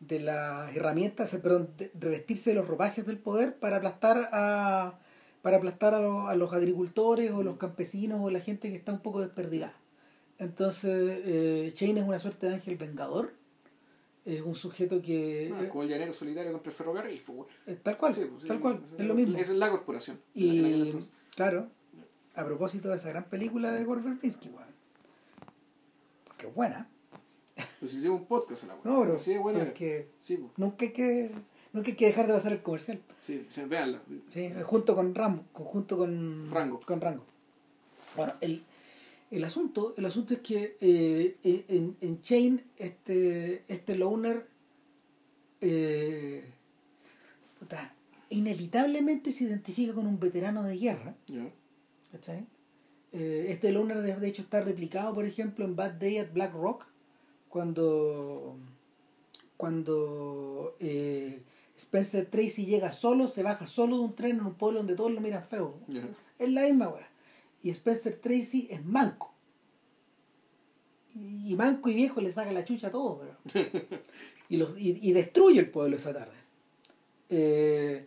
de 0.00 0.18
las 0.18 0.74
herramientas 0.74 1.30
perdón, 1.42 1.70
revestirse 1.98 2.50
de 2.50 2.56
los 2.56 2.66
ropajes 2.66 3.06
del 3.06 3.18
poder 3.18 3.56
para 3.56 3.76
aplastar 3.76 4.28
a 4.32 4.98
para 5.42 5.56
aplastar 5.56 5.94
a, 5.94 6.34
los 6.34 6.52
agricultores 6.52 7.32
o 7.32 7.42
los 7.42 7.56
campesinos 7.56 8.20
o 8.22 8.30
la 8.30 8.40
gente 8.40 8.68
que 8.68 8.76
está 8.76 8.92
un 8.92 9.00
poco 9.00 9.20
desperdigada. 9.20 9.74
Entonces, 10.38 11.22
eh, 11.24 11.72
Shane 11.74 12.00
es 12.00 12.06
una 12.06 12.18
suerte 12.18 12.48
de 12.48 12.54
ángel 12.54 12.76
vengador. 12.76 13.32
Es 14.24 14.42
un 14.42 14.54
sujeto 14.54 15.00
que. 15.00 15.52
Ah, 15.54 15.68
como 15.68 15.82
el 15.82 15.88
llanero 15.88 16.12
solidario 16.12 16.52
contra 16.52 16.70
el 16.70 16.76
ferrocarril. 16.76 17.22
Pues, 17.22 17.82
tal 17.82 17.96
cual, 17.96 18.14
pues, 18.14 18.44
tal 18.44 18.60
cual, 18.60 18.80
es, 18.98 19.06
lo 19.06 19.14
mismo. 19.14 19.38
Esa 19.38 19.52
es 19.52 19.58
la 19.58 19.70
corporación. 19.70 20.20
Y, 20.34 20.92
claro, 21.34 21.68
a 22.34 22.44
propósito 22.44 22.90
de 22.90 22.96
esa 22.96 23.08
gran 23.08 23.24
película 23.24 23.72
de 23.72 23.84
Gore 23.84 24.02
Verbinski, 24.02 24.50
porque 26.24 26.46
es 26.46 26.54
buena. 26.54 26.88
Pues 27.78 27.94
hicimos 27.94 28.20
un 28.20 28.26
podcast 28.26 28.64
a 28.64 28.66
la 28.68 28.76
No, 28.84 29.00
pero, 29.00 29.18
sí, 29.18 29.36
bueno, 29.36 29.60
que 29.74 30.08
sí, 30.18 30.36
pues. 30.36 30.52
nunca 30.56 30.84
hay 30.84 30.92
que 30.92 31.30
Nunca 31.72 31.90
hay 31.90 31.96
que 31.96 32.06
dejar 32.06 32.26
de 32.26 32.34
pasar 32.34 32.52
el 32.52 32.62
comercial. 32.62 33.00
Sí, 33.22 33.46
véanla. 33.68 34.00
Sí, 34.28 34.52
junto 34.64 34.96
con 34.96 35.14
Rambo, 35.14 35.44
junto 35.52 35.98
con 35.98 36.50
Rango. 36.50 36.80
Con 36.80 37.00
Rango. 37.00 37.24
Bueno, 38.16 38.32
el, 38.40 38.64
el 39.30 39.44
asunto, 39.44 39.94
el 39.96 40.04
asunto 40.06 40.34
es 40.34 40.40
que 40.40 40.76
eh, 40.80 41.36
en, 41.68 41.96
en 42.00 42.20
Chain, 42.20 42.62
este, 42.76 43.64
este 43.68 43.96
loner 43.96 44.46
eh, 45.60 46.44
inevitablemente 48.30 49.32
se 49.32 49.44
identifica 49.44 49.94
con 49.94 50.06
un 50.06 50.18
veterano 50.18 50.62
de 50.62 50.76
guerra. 50.76 51.14
¿Cachai? 52.12 52.46
Eh, 53.12 53.46
este 53.48 53.72
loner 53.72 54.02
de, 54.02 54.16
de, 54.16 54.28
hecho 54.28 54.42
está 54.42 54.62
replicado, 54.62 55.14
por 55.14 55.24
ejemplo, 55.24 55.64
en 55.64 55.76
Bad 55.76 55.94
Day 55.94 56.18
at 56.18 56.32
Black 56.32 56.54
Rock, 56.54 56.86
cuando 57.48 58.56
cuando 59.60 60.74
eh, 60.80 61.42
Spencer 61.76 62.24
Tracy 62.24 62.64
llega 62.64 62.92
solo, 62.92 63.28
se 63.28 63.42
baja 63.42 63.66
solo 63.66 63.98
de 63.98 64.04
un 64.04 64.14
tren 64.14 64.38
en 64.38 64.46
un 64.46 64.54
pueblo 64.54 64.78
donde 64.78 64.96
todos 64.96 65.12
lo 65.12 65.20
miran 65.20 65.44
feo. 65.44 65.74
Es 66.38 66.48
la 66.48 66.62
misma 66.62 66.88
weá. 66.88 67.09
Y 67.62 67.70
Spencer 67.70 68.16
Tracy 68.16 68.68
es 68.70 68.84
manco. 68.84 69.34
Y 71.14 71.54
manco 71.56 71.88
y 71.88 71.94
viejo 71.94 72.20
le 72.20 72.30
saca 72.30 72.52
la 72.52 72.64
chucha 72.64 72.88
a 72.88 72.90
todos. 72.90 73.26
y, 74.48 74.56
los, 74.56 74.74
y, 74.78 75.12
destruye 75.12 75.58
el 75.58 75.70
pueblo 75.70 75.96
esa 75.96 76.12
tarde. 76.12 76.36
Eh, 77.28 78.06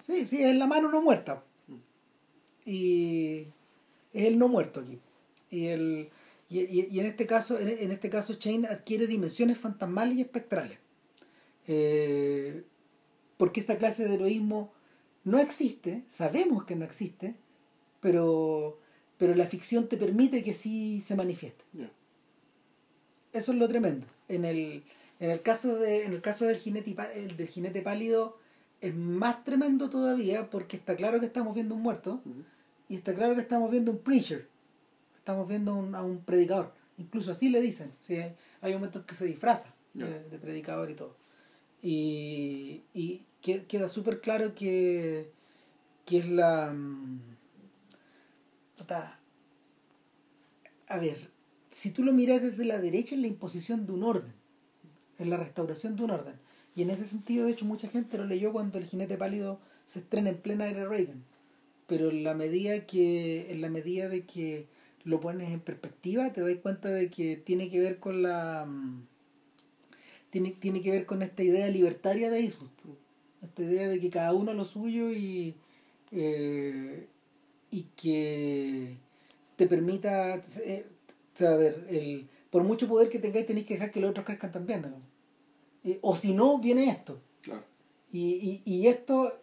sí, 0.00 0.26
sí, 0.26 0.42
es 0.42 0.56
la 0.56 0.66
mano 0.66 0.90
no 0.90 1.02
muerta. 1.02 1.44
Y 2.64 3.46
es 4.12 4.24
el 4.24 4.38
no 4.38 4.48
muerto 4.48 4.80
aquí. 4.80 4.98
Y, 5.50 5.66
el, 5.66 6.10
y, 6.48 6.98
en 6.98 7.06
este 7.06 7.26
caso, 7.26 7.58
en, 7.58 7.92
este 7.92 8.10
caso, 8.10 8.34
Shane 8.34 8.66
adquiere 8.66 9.06
dimensiones 9.06 9.58
fantasmales 9.58 10.16
y 10.16 10.22
espectrales. 10.22 10.78
Eh, 11.68 12.64
porque 13.36 13.60
esa 13.60 13.78
clase 13.78 14.04
de 14.04 14.14
heroísmo 14.14 14.72
no 15.24 15.38
existe, 15.38 16.04
sabemos 16.08 16.64
que 16.64 16.76
no 16.76 16.84
existe, 16.84 17.36
pero, 18.00 18.78
pero 19.18 19.34
la 19.34 19.46
ficción 19.46 19.88
te 19.88 19.96
permite 19.96 20.42
que 20.42 20.54
sí 20.54 21.00
se 21.00 21.14
manifieste. 21.14 21.64
Eso 23.32 23.52
es 23.52 23.58
lo 23.58 23.68
tremendo. 23.68 24.06
En 24.28 24.44
el, 24.44 24.82
en 25.20 25.30
el 25.30 25.42
caso, 25.42 25.76
de, 25.76 26.04
en 26.04 26.12
el 26.12 26.20
caso 26.20 26.46
del, 26.46 26.56
jinete, 26.56 26.94
del 27.36 27.48
jinete 27.48 27.82
pálido 27.82 28.38
es 28.80 28.94
más 28.94 29.44
tremendo 29.44 29.90
todavía 29.90 30.48
porque 30.48 30.76
está 30.76 30.96
claro 30.96 31.20
que 31.20 31.26
estamos 31.26 31.54
viendo 31.54 31.74
un 31.74 31.82
muerto 31.82 32.22
y 32.88 32.96
está 32.96 33.14
claro 33.14 33.34
que 33.34 33.42
estamos 33.42 33.70
viendo 33.70 33.92
un 33.92 33.98
preacher, 33.98 34.48
estamos 35.16 35.48
viendo 35.48 35.72
a 35.72 36.02
un 36.02 36.24
predicador. 36.24 36.72
Incluso 36.98 37.32
así 37.32 37.48
le 37.48 37.60
dicen. 37.60 37.92
¿sí? 38.00 38.16
Hay 38.60 38.72
momentos 38.72 39.04
que 39.04 39.14
se 39.14 39.26
disfraza 39.26 39.74
de 39.94 40.38
predicador 40.38 40.90
y 40.90 40.94
todo. 40.94 41.16
Y, 41.82 42.82
y 42.94 43.22
queda 43.42 43.88
súper 43.88 44.20
claro 44.20 44.54
que, 44.54 45.30
que 46.04 46.18
es 46.18 46.28
la... 46.28 46.74
A 50.88 50.98
ver, 50.98 51.30
si 51.70 51.90
tú 51.90 52.02
lo 52.02 52.12
miras 52.12 52.42
desde 52.42 52.64
la 52.64 52.80
derecha 52.80 53.14
es 53.14 53.20
la 53.20 53.26
imposición 53.26 53.86
de 53.86 53.92
un 53.92 54.02
orden, 54.02 54.32
es 55.18 55.26
la 55.26 55.36
restauración 55.36 55.96
de 55.96 56.04
un 56.04 56.10
orden. 56.10 56.34
Y 56.74 56.82
en 56.82 56.90
ese 56.90 57.06
sentido, 57.06 57.46
de 57.46 57.52
hecho, 57.52 57.64
mucha 57.64 57.88
gente 57.88 58.18
lo 58.18 58.24
leyó 58.24 58.52
cuando 58.52 58.78
el 58.78 58.86
jinete 58.86 59.16
pálido 59.16 59.58
se 59.86 60.00
estrena 60.00 60.30
en 60.30 60.38
plena 60.38 60.68
era 60.68 60.88
Reagan. 60.88 61.24
Pero 61.86 62.10
en 62.10 62.24
la 62.24 62.34
medida 62.34 62.86
que, 62.86 63.50
en 63.50 63.60
la 63.60 63.68
medida 63.68 64.08
de 64.08 64.24
que 64.24 64.66
lo 65.04 65.20
pones 65.20 65.50
en 65.50 65.60
perspectiva, 65.60 66.32
te 66.32 66.40
das 66.40 66.54
cuenta 66.62 66.88
de 66.88 67.10
que 67.10 67.36
tiene 67.36 67.68
que 67.68 67.80
ver 67.80 67.98
con 67.98 68.22
la 68.22 68.66
mm, 68.66 69.06
tiene, 70.30 70.52
tiene 70.52 70.80
que 70.80 70.90
ver 70.90 71.06
con 71.06 71.22
esta 71.22 71.42
idea 71.42 71.68
libertaria 71.68 72.30
de 72.30 72.40
Eastwood. 72.40 72.68
Esta 73.42 73.62
idea 73.62 73.88
de 73.88 73.98
que 73.98 74.10
cada 74.10 74.32
uno 74.32 74.52
lo 74.54 74.64
suyo 74.64 75.10
y, 75.10 75.54
eh, 76.12 77.06
y 77.70 77.84
que 77.96 78.96
te 79.56 79.66
permita 79.66 80.40
saber, 81.34 81.86
eh, 81.88 81.98
el, 81.98 82.28
por 82.50 82.62
mucho 82.64 82.88
poder 82.88 83.08
que 83.08 83.18
tengáis 83.18 83.46
tenéis 83.46 83.66
que 83.66 83.74
dejar 83.74 83.90
que 83.90 84.00
los 84.00 84.10
otros 84.10 84.26
crezcan 84.26 84.52
también. 84.52 84.86
Eh, 85.84 85.98
o 86.02 86.16
si 86.16 86.32
no, 86.32 86.58
viene 86.58 86.88
esto. 86.88 87.20
Y, 88.12 88.60
y, 88.64 88.72
y 88.72 88.86
esto 88.88 89.38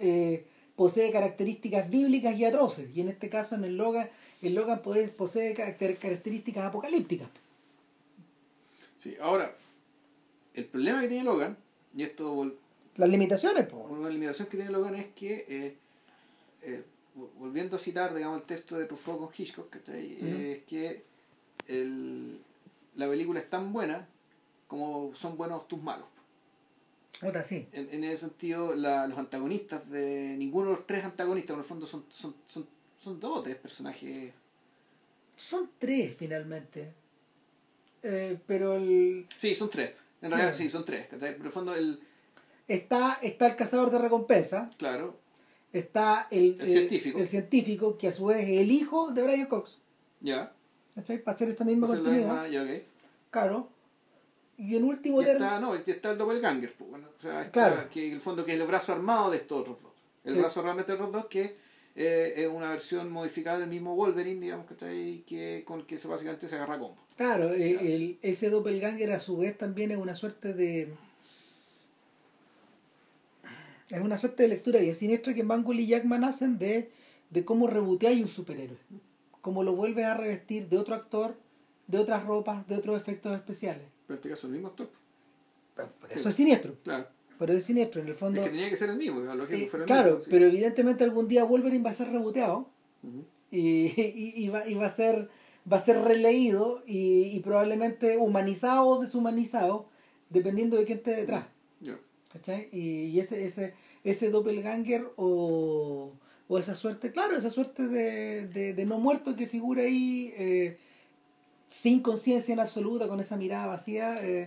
posee 0.76 1.12
características 1.12 1.90
bíblicas 1.90 2.38
y 2.38 2.46
atroces. 2.46 2.96
Y 2.96 3.02
en 3.02 3.08
este 3.08 3.30
caso, 3.30 3.56
en 3.56 3.64
el 3.64 3.78
Logan, 3.78 4.10
el 4.42 4.54
Logan 4.54 4.82
posee 4.82 5.54
características 5.54 6.66
apocalípticas. 6.66 7.30
Sí, 8.98 9.16
ahora, 9.22 9.56
el 10.54 10.66
problema 10.66 11.02
que 11.02 11.08
tiene 11.08 11.24
Logan, 11.24 11.58
y 11.96 12.04
esto... 12.04 12.52
Las 12.98 13.10
limitaciones, 13.10 13.68
pues. 13.68 13.84
Una 13.90 14.10
limitación 14.10 14.48
que 14.48 14.58
tiene 14.58 14.72
Logan 14.72 14.96
es 14.96 15.08
que, 15.08 15.46
eh, 15.48 15.76
eh, 16.64 16.84
volviendo 17.38 17.76
a 17.76 17.80
citar, 17.80 18.14
digamos, 18.14 18.40
el 18.40 18.46
texto 18.46 18.78
de 18.78 18.86
Truffaut 18.86 19.20
con 19.20 19.30
Hitchcock, 19.36 19.76
es 19.90 20.60
que 20.64 21.04
el, 21.68 22.40
la 22.96 23.08
película 23.08 23.40
es 23.40 23.50
tan 23.50 23.74
buena 23.74 24.08
como 24.68 25.14
son 25.16 25.38
buenos 25.38 25.68
tus 25.68 25.82
malos. 25.82 26.08
Otra 27.24 27.44
sí. 27.44 27.68
En, 27.72 27.92
en 27.92 28.04
ese 28.04 28.18
sentido, 28.28 28.76
la, 28.76 29.08
los 29.08 29.18
antagonistas 29.18 29.90
de 29.90 30.36
ninguno 30.38 30.70
de 30.70 30.76
los 30.76 30.86
tres 30.88 31.04
antagonistas, 31.04 31.54
en 31.56 31.60
el 31.60 31.66
fondo, 31.66 31.86
son, 31.88 32.06
son, 32.10 32.36
son, 32.48 32.68
son 33.02 33.20
dos 33.20 33.40
o 33.40 33.42
tres 33.42 33.56
personajes. 33.56 34.34
Son 35.36 35.70
tres 35.80 36.16
finalmente. 36.18 36.94
Eh, 38.04 38.38
pero 38.46 38.76
el. 38.76 39.28
Sí, 39.36 39.56
son 39.56 39.70
tres. 39.70 39.94
En 40.22 40.30
Sí. 40.30 40.36
realidad, 40.36 40.54
sí, 40.54 40.70
son 40.70 40.86
tres. 40.86 41.08
Pero 41.10 41.26
en 41.26 41.46
el 41.46 41.52
fondo, 41.52 41.74
el. 41.74 42.00
Está, 42.68 43.20
está 43.22 43.48
el 43.48 43.56
cazador 43.56 43.90
de 43.90 43.98
recompensa. 44.00 44.70
Claro, 44.78 45.18
Está 45.74 46.28
el, 46.32 46.58
El 46.62 46.70
científico. 46.70 47.20
el 47.20 47.28
científico, 47.28 47.98
que 47.98 48.08
a 48.08 48.12
su 48.12 48.26
vez 48.28 48.48
es 48.50 48.60
el 48.62 48.72
hijo 48.72 49.12
de 49.12 49.22
Brian 49.24 49.48
Cox. 49.48 49.80
ya. 50.22 50.54
¿Cachai? 50.96 51.20
Para 51.24 51.36
hacer 51.36 51.50
esta 51.50 51.64
misma 51.64 51.88
la 51.88 51.94
continuidad. 51.94 52.44
misma- 52.46 52.48
ya. 52.48 52.82
Claro. 53.30 53.70
Y 54.58 54.76
en 54.76 54.84
último 54.86 55.22
Y 55.22 55.26
término. 55.26 55.46
está, 55.46 55.60
no, 55.60 55.76
está 55.76 56.12
el 56.12 56.18
doppelganger, 56.18 56.74
pues, 56.74 56.90
bueno, 56.90 57.08
o 57.16 57.20
sea, 57.20 57.42
está, 57.44 57.52
Claro. 57.52 57.90
que 57.92 58.08
en 58.08 58.14
el 58.14 58.20
fondo 58.22 58.44
que 58.44 58.54
es 58.56 58.60
el 58.60 58.66
brazo 58.66 58.94
armado 58.94 59.30
de 59.30 59.38
estos 59.38 59.60
otros 59.62 59.84
dos. 59.84 59.92
El 60.24 60.36
brazo 60.38 60.64
realmente 60.64 60.94
de 60.94 60.98
los 60.98 61.12
dos 61.12 61.28
que 61.28 61.56
eh, 61.96 62.34
es 62.38 62.48
una 62.48 62.70
versión 62.72 63.12
modificada 63.12 63.60
del 63.60 63.70
mismo 63.70 63.96
Wolverine, 63.96 64.40
digamos, 64.40 64.66
¿cachai? 64.66 65.24
Que, 65.28 65.64
con 65.66 65.86
que 65.86 65.98
se, 66.00 66.08
básicamente 66.08 66.48
se 66.48 66.56
agarra 66.56 66.76
a 66.76 66.80
combo. 66.80 66.98
Claro, 67.16 67.54
eh, 67.54 67.78
el, 67.96 68.18
ese 68.24 68.50
doppelganger 68.50 69.12
a 69.12 69.20
su 69.20 69.38
vez 69.38 69.56
también 69.58 69.92
es 69.92 69.98
una 69.98 70.16
suerte 70.16 70.54
de. 70.54 70.94
Es 73.90 74.02
una 74.02 74.18
suerte 74.18 74.44
de 74.44 74.50
lectura 74.50 74.80
bien 74.80 74.96
siniestra 74.96 75.34
que 75.34 75.44
Mangold 75.44 75.80
y 75.80 75.88
Jackman 75.88 76.24
hacen 76.24 76.58
de, 76.60 76.92
de 77.30 77.46
cómo 77.46 77.68
reboteáis 77.68 78.22
un 78.22 78.28
superhéroe. 78.28 78.78
Cómo 79.42 79.64
lo 79.64 79.76
vuelves 79.76 80.06
a 80.06 80.14
revestir 80.14 80.68
de 80.68 80.78
otro 80.78 80.96
actor, 80.96 81.38
de 81.88 82.00
otras 82.00 82.26
ropas, 82.26 82.68
de 82.68 82.76
otros 82.76 83.00
efectos 83.00 83.34
especiales. 83.36 83.86
Pero 84.06 84.16
en 84.16 84.18
este 84.18 84.30
caso 84.30 84.48
el 84.48 84.54
mismo 84.54 84.68
actor. 84.68 84.90
Sí. 85.78 85.84
eso 86.20 86.30
es 86.30 86.36
siniestro. 86.36 86.76
Claro. 86.84 87.08
Pero 87.40 87.54
es 87.54 87.64
siniestro, 87.64 88.02
en 88.02 88.08
el 88.08 88.16
fondo. 88.16 88.40
Es 88.42 88.48
que 88.48 88.52
tenía 88.52 88.70
que 88.70 88.76
ser 88.76 88.90
el 88.90 88.98
mismo, 88.98 89.22
digamos, 89.22 89.44
lógico 89.44 89.66
eh, 89.66 89.68
fuera 89.70 89.84
el 89.84 89.88
claro, 89.88 90.10
mismo. 90.16 90.20
sí. 90.22 90.30
pero 90.32 90.46
evidentemente 90.48 91.04
algún 91.04 91.28
día 91.28 91.44
Wolverine 91.44 91.84
va 91.84 91.92
a 91.92 91.94
ser 91.94 92.10
reboteado 92.12 92.70
y, 93.52 93.86
y, 94.02 94.34
y 94.36 94.50
va, 94.50 94.68
y 94.68 94.74
va 94.74 94.88
a 94.88 94.90
ser 94.90 95.30
va 95.72 95.78
a 95.78 95.82
ser 95.82 96.02
releído 96.02 96.82
y, 96.86 97.24
y 97.26 97.40
probablemente 97.42 98.18
humanizado 98.18 98.88
o 98.88 99.02
deshumanizado 99.02 99.90
dependiendo 100.30 100.78
de 100.78 100.86
quién 100.86 101.00
esté 101.00 101.12
detrás. 101.16 101.46
¿Cachai? 102.38 102.70
y, 102.72 103.20
ese 103.20 103.46
ese 103.46 103.74
ese 104.04 104.30
doppelganger 104.30 105.12
o, 105.18 106.14
o 106.48 106.58
esa 106.60 106.76
suerte 106.76 107.12
claro 107.12 107.36
esa 107.38 107.50
suerte 107.50 107.88
de, 107.88 108.48
de, 108.48 108.74
de 108.74 108.86
no 108.86 109.00
muerto 109.00 109.36
que 109.36 109.48
figura 109.48 109.82
ahí 109.84 110.34
eh, 110.38 110.78
sin 111.70 112.02
conciencia 112.02 112.54
en 112.54 112.60
absoluta 112.60 113.08
con 113.08 113.20
esa 113.20 113.38
mirada 113.38 113.68
vacía 113.68 114.16
eh, 114.22 114.46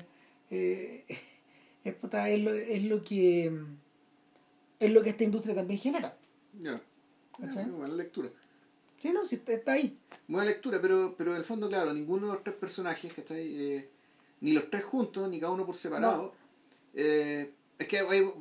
eh, 0.50 1.04
es, 1.84 2.40
lo, 2.40 2.52
es 2.52 2.82
lo 2.84 3.02
que 3.04 3.52
es 4.78 4.90
lo 4.90 5.02
que 5.02 5.10
esta 5.10 5.24
industria 5.24 5.54
también 5.54 5.78
genera 5.80 6.16
Ya. 6.58 6.80
Ya, 7.38 7.66
Buena 7.66 7.94
lectura. 7.94 8.28
sí 8.98 9.10
no 9.12 9.24
si 9.24 9.36
está, 9.36 9.52
está 9.52 9.72
ahí 9.72 9.96
Buena 10.28 10.50
lectura, 10.50 10.78
pero, 10.80 11.14
pero 11.16 11.30
en 11.32 11.38
el 11.38 11.44
fondo, 11.44 11.68
claro, 11.68 11.92
ninguno 11.92 12.26
de 12.28 12.34
los 12.34 12.44
tres 12.44 12.54
personajes, 12.56 13.12
¿cachai? 13.14 13.88
Ni 14.42 14.52
los 14.52 14.70
tres 14.70 14.84
juntos, 14.84 15.28
ni 15.28 15.40
cada 15.40 15.52
uno 15.52 15.64
por 15.66 15.74
separado. 15.74 16.32
eh, 16.94 17.50
es 17.80 17.88
que 17.88 17.98
hay- 17.98 18.32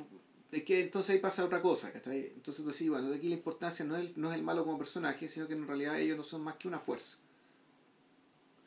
es 0.52 0.62
que 0.64 0.80
entonces 0.80 1.10
ahí 1.14 1.18
pasa 1.20 1.44
otra 1.44 1.60
cosa, 1.60 1.92
¿cachai? 1.92 2.32
Entonces 2.34 2.64
tú 2.64 2.70
decís, 2.70 2.88
bueno, 2.90 3.08
de 3.10 3.16
aquí 3.16 3.28
la 3.28 3.34
importancia 3.36 3.84
no 3.84 3.96
es, 3.96 4.02
el, 4.02 4.12
no 4.16 4.30
es 4.30 4.36
el 4.36 4.42
malo 4.44 4.64
como 4.64 4.78
personaje, 4.78 5.28
sino 5.28 5.46
que 5.46 5.54
en 5.54 5.66
realidad 5.66 5.98
ellos 5.98 6.16
no 6.16 6.22
son 6.22 6.42
más 6.42 6.56
que 6.56 6.68
una 6.68 6.78
fuerza. 6.78 7.18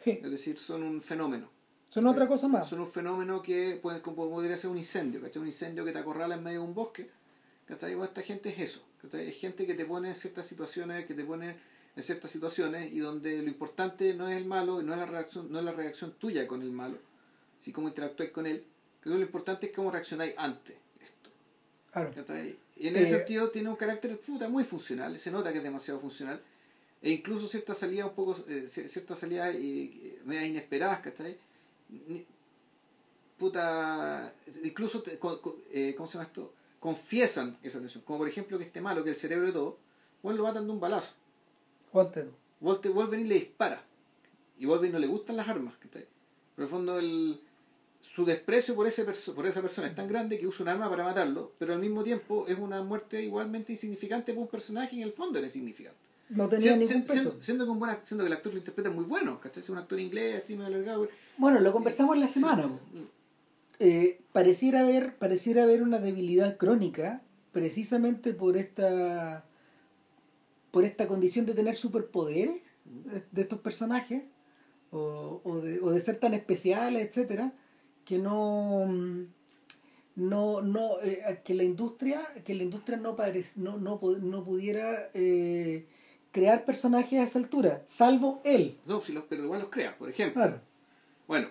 Sí. 0.04 0.20
Es 0.24 0.32
decir, 0.32 0.58
son 0.58 0.84
un 0.84 1.02
fenómeno. 1.02 1.50
Son 1.90 2.08
otra 2.08 2.28
cosa 2.28 2.48
más. 2.48 2.68
Son 2.68 2.80
un 2.80 2.88
fenómeno 2.88 3.42
que 3.42 3.80
puede, 3.82 4.02
como 4.02 4.30
podría 4.30 4.58
ser 4.58 4.72
un 4.72 4.78
incendio, 4.78 5.22
¿cachai? 5.22 5.42
Un 5.42 5.48
incendio 5.48 5.86
que 5.86 5.92
te 5.92 6.00
acorrala 6.00 6.36
en 6.36 6.44
medio 6.44 6.62
de 6.62 6.66
un 6.68 6.74
bosque. 6.74 7.10
¿cachai? 7.66 7.94
Bueno, 7.96 8.06
esta 8.06 8.22
gente 8.22 8.50
es 8.50 8.60
eso. 8.60 8.82
¿cachai? 9.02 9.28
Es 9.30 9.38
gente 9.40 9.68
que 9.68 9.76
te 9.76 9.86
pone 9.86 10.10
en 10.10 10.16
ciertas 10.16 10.46
situaciones, 10.46 11.06
que 11.06 11.14
te 11.14 11.24
pone 11.24 11.56
en 11.96 12.04
ciertas 12.04 12.32
situaciones 12.32 12.92
y 12.92 13.00
donde 13.00 13.42
lo 13.42 13.48
importante 13.48 14.14
no 14.16 14.28
es 14.28 14.38
el 14.38 14.46
malo 14.46 14.82
y 14.82 14.84
no 14.84 14.94
es 14.94 15.00
la 15.00 15.06
reacción, 15.06 15.52
no 15.52 15.60
es 15.60 15.66
la 15.66 15.74
reacción 15.74 16.14
tuya 16.14 16.48
con 16.48 16.62
el 16.64 16.72
malo, 16.72 16.98
sino 17.60 17.76
cómo 17.76 17.88
interactúas 17.90 18.30
con 18.30 18.48
él. 18.48 18.66
Creo 19.04 19.16
que 19.16 19.20
lo 19.20 19.26
importante 19.26 19.66
es 19.68 19.76
cómo 19.76 19.92
reaccionáis 19.92 20.34
ante 20.38 20.74
esto. 21.00 21.30
Claro. 21.92 22.12
Y 22.78 22.88
en 22.88 22.96
ese 22.96 23.04
Eh, 23.16 23.18
sentido 23.18 23.50
tiene 23.52 23.70
un 23.70 23.76
carácter 23.76 24.18
puta, 24.20 24.48
muy 24.50 24.64
funcional, 24.64 25.20
se 25.20 25.30
nota 25.30 25.52
que 25.52 25.58
es 25.60 25.64
demasiado 25.64 26.00
funcional. 26.00 26.42
E 27.02 27.12
incluso 27.12 27.48
ciertas 27.48 27.78
salidas 27.78 28.08
un 28.08 28.16
poco, 28.16 28.32
eh, 28.48 28.64
ci- 28.64 28.88
ciertas 28.88 29.20
salidas 29.20 29.54
eh, 29.56 30.20
medias 30.26 30.46
inesperadas, 30.46 31.00
¿cachai? 31.02 31.38
Puta, 33.38 34.34
incluso, 34.64 35.02
te- 35.02 35.20
co- 35.20 35.42
co- 35.42 35.58
eh, 35.72 35.94
¿cómo 35.98 36.08
se 36.08 36.14
llama 36.14 36.26
esto? 36.28 36.54
Confiesan 36.80 37.58
esa 37.64 37.80
tensión. 37.80 38.04
Como 38.06 38.20
por 38.20 38.28
ejemplo 38.28 38.58
que 38.58 38.64
este 38.66 38.80
malo, 38.82 39.04
que 39.04 39.10
el 39.10 39.16
cerebro 39.16 39.48
de 39.48 39.54
todo, 39.54 39.78
bueno, 40.22 40.38
lo 40.38 40.44
matan 40.44 40.66
de 40.66 40.72
un 40.72 40.80
balazo. 40.80 41.12
Cuéntelo. 41.92 42.32
Volte- 42.62 42.90
Wolverine 42.90 43.28
le 43.30 43.36
dispara. 43.36 43.84
Y 44.58 44.66
Wolverine 44.66 44.94
no 44.94 45.00
le 45.00 45.08
gustan 45.08 45.36
las 45.36 45.48
armas, 45.50 45.76
¿cachai? 45.78 46.06
Pero 46.56 46.58
en 46.58 46.64
el 46.64 46.70
fondo 46.70 47.00
el, 47.00 47.42
su 48.04 48.26
desprecio 48.26 48.76
por, 48.76 48.86
ese 48.86 49.06
por 49.34 49.48
esa 49.48 49.62
persona 49.62 49.88
es 49.88 49.96
tan 49.96 50.08
grande 50.08 50.38
que 50.38 50.46
usa 50.46 50.64
un 50.64 50.70
arma 50.70 50.90
para 50.90 51.04
matarlo, 51.06 51.54
pero 51.58 51.74
al 51.74 51.80
mismo 51.80 52.04
tiempo 52.04 52.46
es 52.48 52.60
una 52.60 52.84
muerte 52.84 53.24
igualmente 53.24 53.72
insignificante 53.72 54.34
para 54.34 54.42
un 54.44 54.50
personaje 54.50 54.90
que 54.92 54.98
en 54.98 55.04
el 55.08 55.14
fondo 55.14 55.40
era 55.40 55.48
insignificante. 55.48 55.98
No 56.30 56.50
tenía 56.50 56.76
ningún 56.76 57.02
peso. 57.04 57.14
siendo, 57.14 57.42
siendo 57.42 57.66
que 57.66 57.72
un 57.72 57.80
buen 57.80 57.98
siendo 58.04 58.24
que 58.24 58.28
el 58.28 58.34
actor 58.34 58.52
lo 58.54 58.60
interpreta 58.60 58.90
muy 58.90 59.06
bueno, 59.06 59.40
¿cachai? 59.40 59.64
Es 59.64 59.70
un 59.70 59.78
actor 59.78 60.00
inglés, 60.00 60.42
así 60.44 60.56
medio 60.56 60.68
alargado. 60.68 61.08
Bueno, 61.38 61.60
lo 61.62 61.72
conversamos 61.72 62.18
la 62.18 62.28
semana. 62.28 62.70
Eh, 63.80 64.20
pareciera 64.32 64.82
haber 64.82 65.16
pareciera 65.16 65.64
haber 65.64 65.82
una 65.82 66.00
debilidad 66.00 66.58
crónica 66.58 67.22
precisamente 67.52 68.34
por 68.34 68.56
esta 68.58 69.46
por 70.72 70.84
esta 70.84 71.08
condición 71.08 71.46
de 71.46 71.54
tener 71.54 71.76
superpoderes 71.78 72.62
de- 72.86 73.24
de 73.32 73.42
estos 73.42 73.60
personajes 73.60 74.24
o, 74.92 75.42
o 75.44 75.58
de, 75.62 75.80
o 75.82 75.90
de 75.92 76.02
ser 76.02 76.18
tan 76.18 76.34
especiales 76.34 77.08
etcétera 77.08 77.54
que 78.06 78.18
no 78.20 78.86
mm, 78.88 79.26
no 80.16 80.62
no 80.62 81.02
eh, 81.02 81.42
que 81.44 81.54
la 81.56 81.64
industria 81.64 82.22
que 82.46 82.54
la 82.54 82.64
industria 82.64 82.98
no 82.98 83.16
parec- 83.18 83.56
no, 83.56 83.78
no, 83.78 84.00
no 84.22 84.44
pudiera 84.44 85.10
eh, 85.14 85.86
crear 86.32 86.66
personajes 86.66 87.20
a 87.20 87.24
esa 87.24 87.40
altura 87.40 87.84
salvo 87.88 88.42
él 88.44 88.78
No, 88.86 89.02
si 89.02 89.12
los, 89.14 89.24
pero 89.30 89.44
igual 89.44 89.62
los 89.62 89.70
crea, 89.70 89.98
por 89.98 90.10
ejemplo. 90.10 90.42
claro 90.42 90.62
Bueno, 91.28 91.48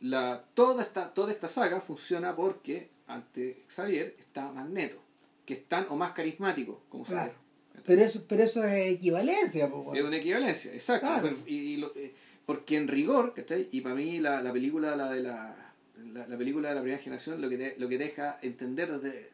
la, 0.00 0.44
toda, 0.54 0.82
esta, 0.82 1.12
toda 1.12 1.32
esta 1.32 1.48
saga 1.48 1.80
funciona 1.80 2.34
porque 2.36 2.88
ante 3.06 3.56
Xavier 3.68 4.14
está 4.18 4.50
Magneto, 4.52 4.96
que 5.44 5.54
es 5.54 5.64
tan 5.68 5.86
o 5.90 5.96
más 5.96 6.12
carismático 6.12 6.80
como 6.88 7.04
Claro. 7.04 7.32
Xavier. 7.32 7.46
Pero 7.84 8.02
eso, 8.02 8.24
pero 8.28 8.42
eso 8.42 8.64
es 8.64 8.94
equivalencia, 8.94 9.70
po, 9.70 9.94
Es 9.94 10.02
una 10.02 10.16
equivalencia, 10.16 10.72
exacto. 10.72 11.06
Claro. 11.06 11.36
Y 11.46 11.76
lo- 11.76 11.94
eh, 11.94 12.12
porque 12.46 12.76
en 12.76 12.88
rigor, 12.88 13.34
¿cachai? 13.34 13.68
Y 13.72 13.80
para 13.82 13.94
mí 13.94 14.20
la, 14.20 14.40
la 14.42 14.52
película 14.52 14.94
la 14.96 15.10
de 15.12 15.22
la, 15.22 15.72
la, 16.12 16.26
la 16.26 16.38
película 16.38 16.68
de 16.70 16.74
la 16.76 16.80
primera 16.80 17.02
generación 17.02 17.40
lo 17.42 17.48
que, 17.48 17.58
te- 17.58 17.74
lo 17.78 17.88
que 17.88 17.98
deja 17.98 18.38
entender 18.42 18.98
desde 19.00 19.30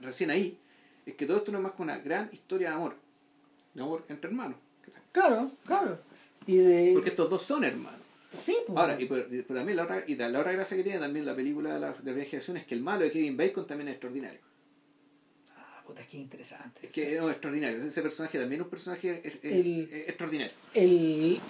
recién 0.00 0.30
ahí 0.30 0.58
es 1.06 1.14
que 1.14 1.26
todo 1.26 1.38
esto 1.38 1.50
no 1.52 1.58
es 1.58 1.64
más 1.64 1.72
que 1.72 1.82
una 1.82 1.98
gran 1.98 2.28
historia 2.32 2.68
de 2.70 2.74
amor. 2.76 2.96
De 3.74 3.82
amor 3.82 4.04
entre 4.08 4.28
hermanos. 4.30 4.58
¿cachai? 4.84 5.02
Claro, 5.12 5.52
claro. 5.64 5.98
Y 6.46 6.56
de. 6.58 6.90
Porque 6.94 7.10
estos 7.10 7.30
dos 7.30 7.42
son 7.42 7.64
hermanos. 7.64 8.00
sí, 8.32 8.56
po, 8.66 8.78
Ahora, 8.78 9.00
y, 9.00 9.06
pero, 9.06 9.26
pero 9.28 9.54
también 9.60 9.76
la 9.76 9.84
otra, 9.84 10.04
y 10.06 10.14
la, 10.16 10.26
otra 10.38 10.52
gracia 10.52 10.76
que 10.76 10.82
tiene 10.82 10.98
también 10.98 11.24
la 11.24 11.34
película 11.34 11.74
de 11.74 11.80
la, 11.80 11.86
de 11.88 11.94
la 11.94 12.00
primera 12.02 12.24
generación 12.24 12.56
es 12.58 12.64
que 12.66 12.74
el 12.74 12.82
malo 12.82 13.02
de 13.04 13.10
Kevin 13.12 13.36
Bacon 13.36 13.66
también 13.66 13.88
es 13.88 13.92
extraordinario. 13.94 14.40
Ah, 15.56 15.82
puta, 15.86 16.00
es 16.02 16.06
que 16.08 16.18
interesante. 16.18 16.86
Es 16.86 16.92
que 16.92 17.16
es 17.16 17.22
extraordinario. 17.22 17.82
Ese 17.82 18.02
personaje 18.02 18.38
también 18.38 18.60
es 18.60 18.64
un 18.64 18.70
personaje 18.70 19.20
es- 19.24 19.38
es- 19.42 19.66
El- 19.66 19.80
es 19.90 20.08
extraordinario. 20.08 20.52
El, 20.74 21.40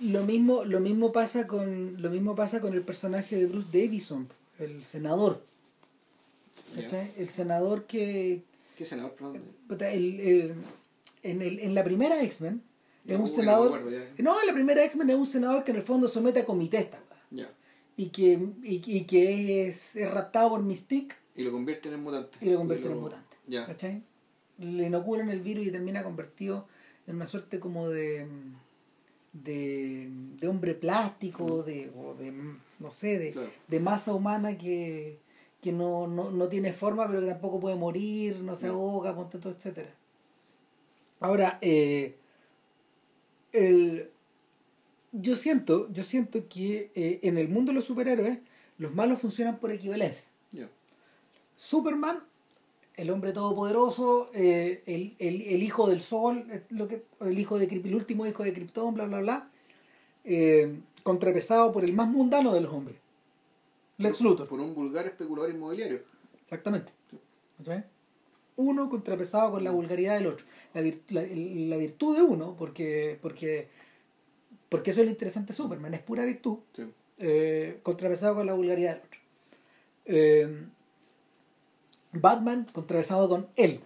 lo 0.00 0.22
mismo, 0.24 0.64
lo 0.64 0.80
mismo 0.80 1.12
pasa 1.12 1.46
con. 1.46 2.00
Lo 2.00 2.10
mismo 2.10 2.34
pasa 2.34 2.60
con 2.60 2.74
el 2.74 2.82
personaje 2.82 3.36
de 3.36 3.46
Bruce 3.46 3.68
Davison, 3.72 4.28
el 4.58 4.82
senador. 4.84 5.42
¿cachai? 6.74 7.12
El 7.16 7.28
senador 7.28 7.84
que. 7.86 8.42
¿Qué 8.76 8.84
senador? 8.84 9.14
El, 9.80 10.20
el- 10.20 10.54
en, 11.24 11.42
el, 11.42 11.58
en 11.58 11.74
la 11.74 11.82
primera 11.82 12.22
X-Men 12.22 12.62
es 13.06 13.14
un 13.16 13.22
no 13.22 13.26
senador. 13.26 13.78
acuerdo 13.78 13.90
no, 14.18 14.44
la 14.44 14.52
primera 14.54 14.84
X-Men 14.84 15.10
es 15.10 15.16
un 15.16 15.26
senador 15.26 15.64
que 15.64 15.72
en 15.72 15.78
el 15.78 15.82
fondo 15.82 16.06
somete 16.06 16.40
a 16.40 16.44
comité 16.44 16.78
esta 16.78 17.00
y 17.96 18.06
que, 18.10 18.34
y, 18.62 18.80
y 18.86 19.04
que 19.04 19.66
es, 19.66 19.96
es 19.96 20.08
raptado 20.08 20.50
por 20.50 20.62
Mystique 20.62 21.16
Y 21.34 21.42
lo 21.42 21.50
convierten 21.50 21.92
en 21.94 22.02
mutante. 22.04 22.38
y 22.40 22.50
lo 22.50 22.58
convierten 22.58 22.92
en 22.92 23.00
mutante. 23.00 23.36
Ya. 23.48 23.66
¿Cachai? 23.66 24.04
Le 24.60 24.84
inoculan 24.84 25.28
el 25.30 25.40
virus 25.40 25.66
y 25.66 25.72
termina 25.72 26.04
convertido 26.04 26.68
en 27.08 27.16
una 27.16 27.26
suerte 27.26 27.58
como 27.58 27.88
de 27.88 28.28
de, 29.32 30.08
de 30.38 30.48
hombre 30.48 30.74
plástico, 30.74 31.62
de, 31.62 31.90
o 31.96 32.14
de 32.14 32.32
no 32.78 32.90
sé, 32.90 33.18
de, 33.18 33.32
Claro. 33.32 33.50
de 33.66 33.80
masa 33.80 34.14
humana 34.14 34.56
que, 34.56 35.18
que 35.60 35.72
no, 35.72 36.06
no, 36.06 36.30
no 36.30 36.48
tiene 36.48 36.72
forma 36.72 37.06
pero 37.08 37.20
que 37.20 37.26
tampoco 37.26 37.60
puede 37.60 37.76
morir, 37.76 38.40
no 38.40 38.54
se 38.54 38.68
ahoga, 38.68 39.14
todo, 39.28 39.50
etcétera. 39.52 39.90
Ahora, 41.20 41.58
eh, 41.60 42.14
el, 43.52 44.10
yo 45.12 45.36
siento, 45.36 45.90
yo 45.92 46.02
siento 46.02 46.48
que 46.48 46.90
eh, 46.94 47.20
en 47.22 47.38
el 47.38 47.48
mundo 47.48 47.70
de 47.70 47.76
los 47.76 47.84
superhéroes 47.84 48.38
los 48.78 48.94
malos 48.94 49.20
funcionan 49.20 49.58
por 49.58 49.70
equivalencia. 49.72 50.26
Superman, 51.56 52.22
el 52.98 53.10
hombre 53.10 53.32
todopoderoso, 53.32 54.28
eh, 54.34 54.82
el, 54.86 55.14
el, 55.20 55.40
el 55.42 55.62
hijo 55.62 55.88
del 55.88 56.00
sol, 56.02 56.44
eh, 56.50 56.64
lo 56.70 56.88
que, 56.88 57.04
el 57.20 57.38
hijo 57.38 57.58
de 57.58 57.66
el 57.66 57.94
último 57.94 58.26
hijo 58.26 58.42
de 58.42 58.52
Krypton, 58.52 58.92
bla 58.94 59.06
bla 59.06 59.20
bla, 59.20 59.50
eh, 60.24 60.80
contrapesado 61.04 61.70
por 61.72 61.84
el 61.84 61.92
más 61.92 62.08
mundano 62.08 62.52
de 62.52 62.60
los 62.60 62.72
hombres, 62.72 62.98
Lex 63.98 64.20
Luthor. 64.20 64.46
Por 64.48 64.60
un 64.60 64.74
vulgar 64.74 65.06
especulador 65.06 65.50
inmobiliario. 65.50 66.00
Exactamente. 66.42 66.92
Uno 68.56 68.88
contrapesado 68.88 69.52
con 69.52 69.62
la 69.62 69.70
vulgaridad 69.70 70.16
del 70.18 70.26
otro. 70.26 70.44
La, 70.74 70.80
la- 71.10 71.22
la 71.22 71.76
virtud 71.76 72.16
de 72.16 72.22
uno, 72.22 72.56
porque, 72.58 73.16
porque, 73.22 73.68
porque 74.68 74.90
eso 74.90 75.00
es 75.00 75.06
lo 75.06 75.12
interesante 75.12 75.52
de 75.52 75.56
Superman, 75.56 75.94
es 75.94 76.00
pura 76.02 76.24
virtud, 76.24 76.58
Sí. 76.72 76.82
eh, 77.18 77.78
contrapesado 77.84 78.34
con 78.36 78.46
la 78.46 78.54
vulgaridad 78.54 78.94
del 78.96 79.02
otro. 79.06 79.18
Batman 82.12 82.66
contrapesado 82.72 83.28
con 83.28 83.48
él. 83.56 83.80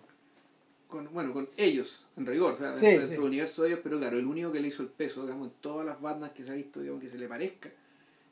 Con, 0.88 1.12
bueno, 1.12 1.32
con 1.32 1.48
ellos, 1.56 2.04
en 2.16 2.26
rigor, 2.26 2.52
o 2.52 2.56
sea, 2.56 2.76
Sí, 2.76 2.84
dentro, 2.86 3.06
sí. 3.06 3.12
del 3.12 3.20
universo 3.22 3.62
de 3.62 3.68
ellos, 3.70 3.80
pero 3.82 3.98
claro, 3.98 4.18
el 4.18 4.26
único 4.26 4.52
que 4.52 4.60
le 4.60 4.68
hizo 4.68 4.82
el 4.82 4.88
peso, 4.88 5.22
digamos, 5.22 5.48
en 5.48 5.54
todas 5.60 5.86
las 5.86 6.00
bandas 6.00 6.32
que 6.32 6.44
se 6.44 6.50
ha 6.50 6.54
visto, 6.54 6.80
digamos, 6.80 7.02
que 7.02 7.08
se 7.08 7.16
le 7.18 7.26
parezca, 7.28 7.70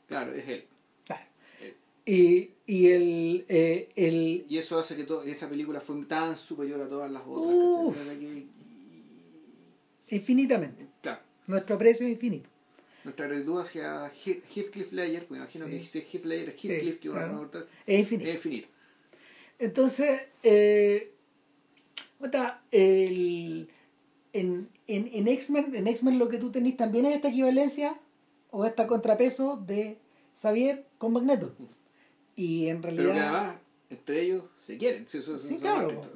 claro, 0.07 0.33
es 0.35 0.47
él. 0.47 0.65
Claro. 1.07 1.23
Él. 1.62 1.75
Y, 2.05 2.51
y 2.67 2.87
el, 2.89 3.45
eh, 3.49 3.89
el, 3.97 4.45
Y 4.49 4.59
eso 4.59 4.79
hace 4.79 4.95
que 4.95 5.05
to- 5.05 5.23
esa 5.23 5.49
película 5.49 5.81
fue 5.81 6.05
tan 6.05 6.37
superior 6.37 6.83
a 6.83 6.89
todas 6.89 7.11
las 7.11 7.23
otras. 7.27 8.05
Infinitamente. 10.11 10.87
claro, 11.03 11.21
Nuestro 11.47 11.77
aprecio 11.77 12.07
es 12.07 12.12
infinito. 12.12 12.49
nuestra 13.05 13.27
gratitud 13.27 13.61
hacia 13.61 14.11
Heath- 14.12 14.43
Heathcliff 14.55 14.93
Ledger, 14.93 15.27
me 15.31 15.39
imagino 15.39 15.67
Sí. 15.67 15.71
que 15.73 15.87
si 15.87 15.99
es 16.01 16.15
Heath 16.15 16.25
Ledger, 16.25 16.51
Heathcliff, 16.51 16.99
que 16.99 17.09
una 17.11 17.21
claro. 17.21 17.35
mortal, 17.35 17.69
Es 17.87 18.01
infinito. 18.01 18.29
es 18.29 18.35
infinito. 18.37 18.69
Entonces, 19.61 20.23
eh, 20.43 21.12
el, 22.70 23.69
en, 24.32 24.69
en, 24.87 25.11
en 25.12 25.28
X-Men 25.28 25.74
en 25.74 25.87
X-Men 25.87 26.19
lo 26.19 26.28
que 26.28 26.39
tú 26.39 26.51
tenés 26.51 26.77
también 26.77 27.07
es 27.07 27.15
esta 27.15 27.28
equivalencia 27.28 27.99
o 28.51 28.65
esta 28.65 28.87
contrapeso 28.87 29.57
de 29.66 29.99
Xavier 30.41 30.87
con 30.99 31.12
Magneto. 31.12 31.55
Y 32.37 32.69
en 32.69 32.81
Pero 32.81 32.97
realidad... 32.97 33.15
que 33.15 33.20
además, 33.20 33.57
entre 33.91 34.20
ellos, 34.23 34.45
se 34.57 34.77
quieren. 34.78 35.07
Sí, 35.07 35.19
eso- 35.19 35.37
eso- 35.37 35.47
Sí, 35.47 35.55
eso- 35.55 35.62
claro. 35.62 36.11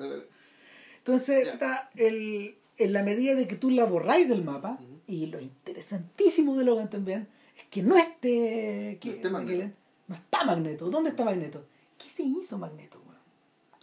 Entonces, 0.99 1.51
puta, 1.51 1.91
el, 1.97 2.57
en 2.79 2.93
la 2.93 3.03
medida 3.03 3.35
de 3.35 3.47
que 3.47 3.57
tú 3.57 3.71
la 3.71 3.85
borráis 3.85 4.29
del 4.29 4.43
mapa, 4.43 4.79
y 5.07 5.27
lo 5.27 5.39
interesantísimo 5.41 6.57
de 6.57 6.65
Logan 6.65 6.89
también, 6.89 7.29
es 7.59 7.65
que 7.65 7.83
no 7.83 7.97
esté... 7.97 8.97
Que, 9.01 9.09
No 9.11 9.15
esté 9.17 9.29
Magneto. 9.31 9.75
No 10.09 10.15
está 10.15 10.45
Magneto. 10.45 10.89
¿Dónde 10.91 11.11
está 11.11 11.25
Magneto? 11.25 11.67
¿Qué 11.99 12.09
se 12.09 12.23
hizo 12.23 12.57
Magneto? 12.59 13.03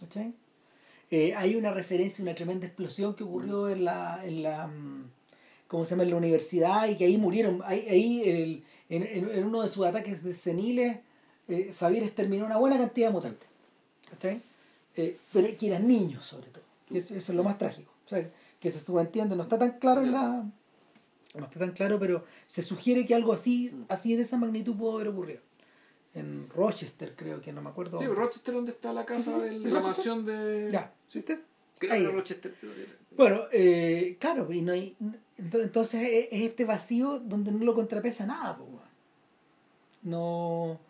¿Cachai? 0.02 0.34
Eh, 1.10 1.34
hay 1.36 1.56
una 1.56 1.72
referencia, 1.72 2.22
una 2.22 2.34
tremenda 2.34 2.66
explosión 2.66 3.14
que 3.14 3.24
ocurrió 3.24 3.68
en 3.68 3.84
la, 3.84 4.20
en 4.24 4.42
la 4.42 4.66
mm, 4.66 5.10
¿cómo 5.68 5.84
se 5.84 5.90
llama? 5.90 6.04
la 6.04 6.16
universidad 6.16 6.88
y 6.88 6.96
que 6.96 7.04
ahí 7.04 7.18
murieron, 7.18 7.62
ahí, 7.64 7.86
ahí 7.88 8.22
en, 8.28 8.36
el- 8.36 8.64
en, 8.88 9.02
en- 9.38 9.44
uno 9.44 9.62
de 9.62 9.68
sus 9.68 9.84
ataques 9.86 10.22
de 10.22 10.34
seniles, 10.34 10.98
eh, 11.48 11.70
Xavier 11.72 12.02
exterminó 12.04 12.46
una 12.46 12.56
buena 12.58 12.78
cantidad 12.78 13.08
de 13.08 13.12
mutantes. 13.12 13.48
¿Cachai? 14.10 14.40
Eh, 14.96 15.16
pero 15.32 15.48
que 15.56 15.66
eran 15.68 15.86
niños 15.86 16.24
sobre 16.26 16.48
todo. 16.48 16.64
Eso, 16.90 17.14
es 17.14 17.28
lo 17.30 17.42
más 17.44 17.56
trágico. 17.58 17.92
O 18.04 18.08
sea, 18.08 18.28
que 18.60 18.70
se 18.70 18.80
subentiende, 18.80 19.36
no 19.36 19.42
está 19.42 19.58
tan 19.58 19.78
claro 19.78 20.02
en 20.02 20.12
la. 20.12 20.44
No 21.34 21.44
está 21.44 21.58
tan 21.58 21.72
claro, 21.72 21.98
pero 21.98 22.24
se 22.46 22.62
sugiere 22.62 23.06
que 23.06 23.14
algo 23.14 23.32
así, 23.32 23.72
así 23.88 24.14
de 24.14 24.22
esa 24.22 24.36
magnitud 24.36 24.76
pudo 24.76 24.96
haber 24.96 25.08
ocurrido. 25.08 25.40
En 26.14 26.48
Rochester, 26.50 27.14
creo 27.16 27.40
que 27.40 27.52
no 27.52 27.62
me 27.62 27.70
acuerdo. 27.70 27.98
Sí, 27.98 28.04
dónde. 28.04 28.20
Rochester, 28.20 28.54
donde 28.54 28.72
está 28.72 28.92
la 28.92 29.06
casa 29.06 29.20
Sí, 29.20 29.30
sí, 29.30 29.56
sí, 29.58 29.64
de 29.64 29.70
la 29.70 29.80
Rochester. 29.80 29.82
mansión 29.82 30.26
de. 30.26 30.70
Ya, 30.72 30.92
¿viste? 31.14 31.38
Creo 31.78 31.92
Ahí. 31.94 32.02
que 32.06 32.12
Rochester, 32.12 32.54
pero. 32.60 32.72
Bueno, 33.16 33.42
eh, 33.52 34.16
claro, 34.20 34.52
y 34.52 34.62
no 34.62 34.72
hay, 34.72 34.96
ento- 35.38 35.62
entonces 35.62 36.02
es 36.02 36.28
es 36.30 36.40
este 36.50 36.64
vacío 36.64 37.18
donde 37.18 37.50
no 37.52 37.64
lo 37.64 37.74
contrapesa 37.74 38.26
nada, 38.26 38.58
weón. 38.60 38.80
No. 40.02 40.80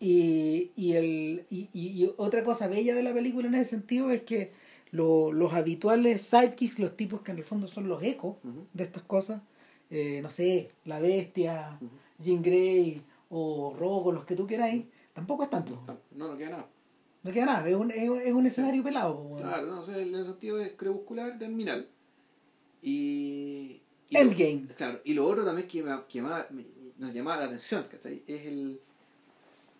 Y, 0.00 0.70
y, 0.76 0.92
el, 0.94 1.44
y, 1.50 1.68
y- 1.72 2.12
otra 2.18 2.42
cosa 2.44 2.68
bella 2.68 2.94
de 2.94 3.02
la 3.02 3.12
película 3.12 3.48
en 3.48 3.54
ese 3.56 3.70
sentido 3.70 4.10
es 4.10 4.22
que 4.22 4.52
lo- 4.92 5.32
los 5.32 5.52
habituales 5.54 6.22
sidekicks, 6.22 6.78
los 6.78 6.96
tipos 6.96 7.20
que 7.22 7.32
en 7.32 7.38
el 7.38 7.44
fondo 7.44 7.66
son 7.66 7.88
los 7.88 8.02
ecos 8.02 8.36
de 8.72 8.84
estas 8.84 9.02
cosas, 9.02 9.42
eh, 9.90 10.20
no 10.22 10.30
sé, 10.30 10.70
la 10.84 11.00
bestia, 11.00 11.78
Ujú. 11.80 11.90
Jean 12.18 12.42
Grey 12.42 13.02
o 13.30 13.74
Rogo, 13.78 14.12
los 14.12 14.24
que 14.24 14.34
tú 14.36 14.46
queráis, 14.46 14.84
tampoco 15.12 15.44
están, 15.44 15.64
po. 15.64 15.82
No, 16.12 16.28
no, 16.28 16.36
queda 16.38 16.50
nada. 16.50 16.68
no 17.22 17.32
queda 17.32 17.46
nada, 17.46 17.68
es 17.68 17.74
un, 17.76 17.90
es 17.90 18.08
un- 18.08 18.20
es 18.20 18.32
un 18.32 18.46
escenario 18.46 18.82
pelado. 18.82 19.16
weón. 19.20 19.42
Claro, 19.42 19.66
no, 19.66 19.80
o 19.80 19.82
sea, 19.82 19.96
el 19.98 20.24
sentido 20.24 20.58
es 20.60 20.72
crepuscular, 20.72 21.38
terminal. 21.38 21.88
Y. 22.82 23.80
y 24.08 24.16
Endgame. 24.16 24.66
Lo, 24.68 24.74
claro, 24.74 25.00
y 25.04 25.14
lo 25.14 25.26
otro 25.26 25.44
también 25.44 25.66
que, 25.68 25.82
me, 25.82 25.96
que 26.08 26.22
me- 26.22 26.30
me- 26.50 26.64
nos 26.98 27.12
llamaba 27.14 27.38
la 27.38 27.46
atención, 27.46 27.86
¿cachai? 27.90 28.22
Es 28.26 28.46
el. 28.46 28.80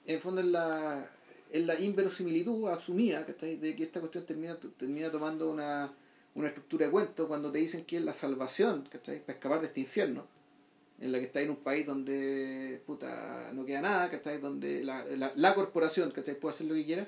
En 0.06 0.14
el 0.14 0.20
fondo 0.20 0.40
es 0.40 0.46
la, 0.46 1.06
es 1.50 1.66
la 1.66 1.78
inverosimilitud 1.78 2.68
asumida, 2.68 3.24
¿cachai? 3.26 3.56
De 3.56 3.74
que 3.76 3.84
esta 3.84 4.00
cuestión 4.00 4.24
termina, 4.24 4.56
termina 4.76 5.10
tomando 5.10 5.50
una, 5.50 5.92
una 6.34 6.48
estructura 6.48 6.86
de 6.86 6.92
cuento 6.92 7.28
cuando 7.28 7.52
te 7.52 7.58
dicen 7.58 7.84
que 7.84 7.98
es 7.98 8.02
la 8.02 8.14
salvación, 8.14 8.88
¿cachai? 8.90 9.20
Para 9.20 9.34
escapar 9.34 9.60
de 9.60 9.66
este 9.66 9.80
infierno. 9.80 10.26
En 11.00 11.12
la 11.12 11.18
que 11.20 11.26
está 11.26 11.40
en 11.40 11.50
un 11.50 11.56
país 11.56 11.86
donde 11.86 12.82
puta, 12.86 13.50
no 13.54 13.64
queda 13.64 13.80
nada, 13.80 14.10
¿cachai? 14.10 14.40
Donde 14.40 14.82
la, 14.82 15.04
la, 15.04 15.32
la 15.36 15.54
corporación, 15.54 16.10
¿cachai? 16.10 16.34
Puede 16.38 16.54
hacer 16.54 16.66
lo 16.66 16.74
que 16.74 16.84
quiera. 16.84 17.06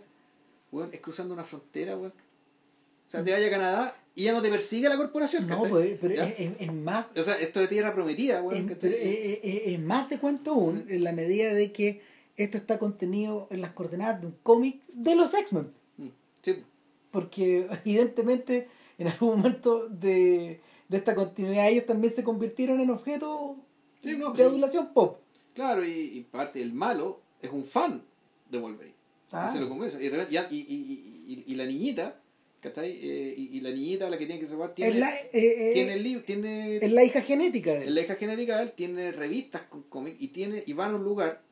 Weón, 0.71 0.91
es 0.93 1.01
cruzando 1.01 1.35
una 1.35 1.43
frontera, 1.45 1.97
weón. 1.97 2.13
O 2.13 3.11
sea, 3.11 3.25
te 3.25 3.33
vaya 3.33 3.49
a 3.49 3.51
Canadá 3.51 3.97
y 4.15 4.25
ya 4.25 4.33
no 4.33 4.41
te 4.41 4.49
persigue 4.49 4.89
la 4.89 4.97
corporación, 4.97 5.49
No, 5.49 5.59
pues, 5.59 5.99
pero 6.01 6.15
es, 6.23 6.39
es- 6.39 6.53
es 6.61 6.73
más 6.73 7.07
O 7.17 7.23
sea, 7.25 7.35
esto 7.41 7.59
de 7.59 7.67
tierra 7.67 7.93
prometida, 7.93 8.41
weón. 8.43 8.71
Es, 8.71 8.75
¿cachai? 8.77 8.95
es- 9.43 9.81
más 9.81 10.09
de 10.09 10.19
cuento 10.19 10.53
aún, 10.53 10.87
en 10.89 11.03
la 11.03 11.11
medida 11.13 11.53
de 11.53 11.73
que 11.73 12.01
esto 12.37 12.57
está 12.57 12.79
contenido 12.79 13.49
en 13.51 13.61
las 13.61 13.73
coordenadas 13.73 14.21
de 14.21 14.29
un 14.29 14.37
cómic 14.45 14.81
de 14.93 15.17
los 15.17 15.35
X-Men. 15.35 15.73
Mm, 15.97 16.07
Sí, 16.43 16.63
Porque 17.11 17.67
evidentemente 17.85 18.69
en 18.99 19.09
algún 19.09 19.31
momento 19.39 19.89
de, 19.89 20.61
de 20.89 20.97
esta 20.97 21.17
continuidad 21.17 21.69
ellos 21.69 21.87
también 21.87 22.13
se 22.15 22.23
convirtieron 22.23 22.81
en 22.81 22.91
objetos 22.91 23.57
Sí, 24.01 24.17
no, 24.17 24.31
de 24.31 24.37
sí. 24.39 24.43
adulación 24.43 24.93
pop. 24.93 25.19
claro, 25.55 25.85
y, 25.85 25.91
y 25.91 26.21
parte 26.23 26.59
del 26.59 26.73
malo 26.73 27.21
es 27.41 27.51
un 27.51 27.65
fan 27.65 28.03
de 28.51 28.59
Wolverine. 28.59 28.95
Ah. 29.33 29.47
Y 29.49 29.53
se 29.53 29.61
lo 29.61 29.69
convence. 29.69 29.97
Y, 30.03 30.07
y, 30.09 30.57
y, 30.57 31.25
y, 31.29 31.45
y 31.47 31.55
la 31.55 31.65
niñita, 31.67 32.21
¿cachai? 32.61 32.91
Eh, 32.91 33.35
y, 33.37 33.57
y 33.59 33.61
la 33.61 33.71
niñita, 33.71 34.11
la 34.11 34.19
que 34.19 34.27
tiene 34.27 34.41
que 34.41 34.47
salvar, 34.47 34.75
tiene, 34.75 34.91
es, 34.93 34.99
la, 34.99 35.15
eh, 35.15 35.31
eh, 35.33 35.71
tiene 35.73 35.93
el 35.95 36.03
libro, 36.03 36.25
tiene 36.25 36.77
es 36.77 36.93
la 36.93 37.05
hija 37.05 37.21
genética 37.21 37.73
de 37.73 37.85
él. 37.87 37.95
la 37.95 38.01
hija 38.01 38.17
genética 38.17 38.57
de 38.57 38.63
él, 38.65 38.73
tiene 38.73 39.13
revistas 39.13 39.63
con 39.63 39.83
cómics 39.85 40.17
y 40.21 40.29
tiene 40.29 40.65
y 40.67 40.73
van 40.73 40.93
a 40.93 40.97
un 40.97 41.05
lugar 41.05 41.43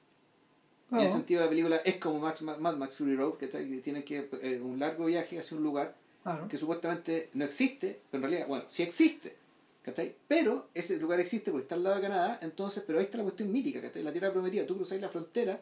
Ah, 0.90 0.96
En 1.00 1.02
el 1.02 1.10
sentido 1.10 1.40
de 1.40 1.44
la 1.46 1.50
película 1.50 1.76
es 1.84 1.96
como 1.96 2.18
Max, 2.18 2.40
Mad 2.40 2.76
Max 2.76 2.96
Fury 2.96 3.14
Road, 3.14 3.34
que 3.36 3.46
tienen 3.48 4.02
que 4.04 4.26
eh, 4.40 4.58
un 4.58 4.78
largo 4.78 5.04
viaje 5.04 5.38
hacia 5.38 5.54
un 5.54 5.62
lugar 5.62 5.94
claro. 6.22 6.48
que 6.48 6.56
supuestamente 6.56 7.28
no 7.34 7.44
existe, 7.44 8.00
pero 8.10 8.24
en 8.24 8.30
realidad, 8.30 8.48
bueno, 8.48 8.64
sí 8.68 8.84
existe, 8.84 9.36
¿cachai? 9.88 10.14
Pero 10.26 10.68
ese 10.74 10.96
lugar 10.98 11.20
existe 11.20 11.50
porque 11.50 11.62
está 11.64 11.74
al 11.74 11.82
lado 11.82 11.96
de 11.96 12.02
Canadá, 12.02 12.38
entonces, 12.42 12.82
pero 12.86 12.98
ahí 12.98 13.04
está 13.06 13.18
la 13.18 13.24
cuestión 13.24 13.50
mítica, 13.52 13.80
¿cachai? 13.80 14.02
La 14.02 14.12
tierra 14.12 14.32
prometida, 14.32 14.66
tú 14.66 14.76
cruzas 14.76 15.00
la 15.00 15.08
frontera 15.08 15.60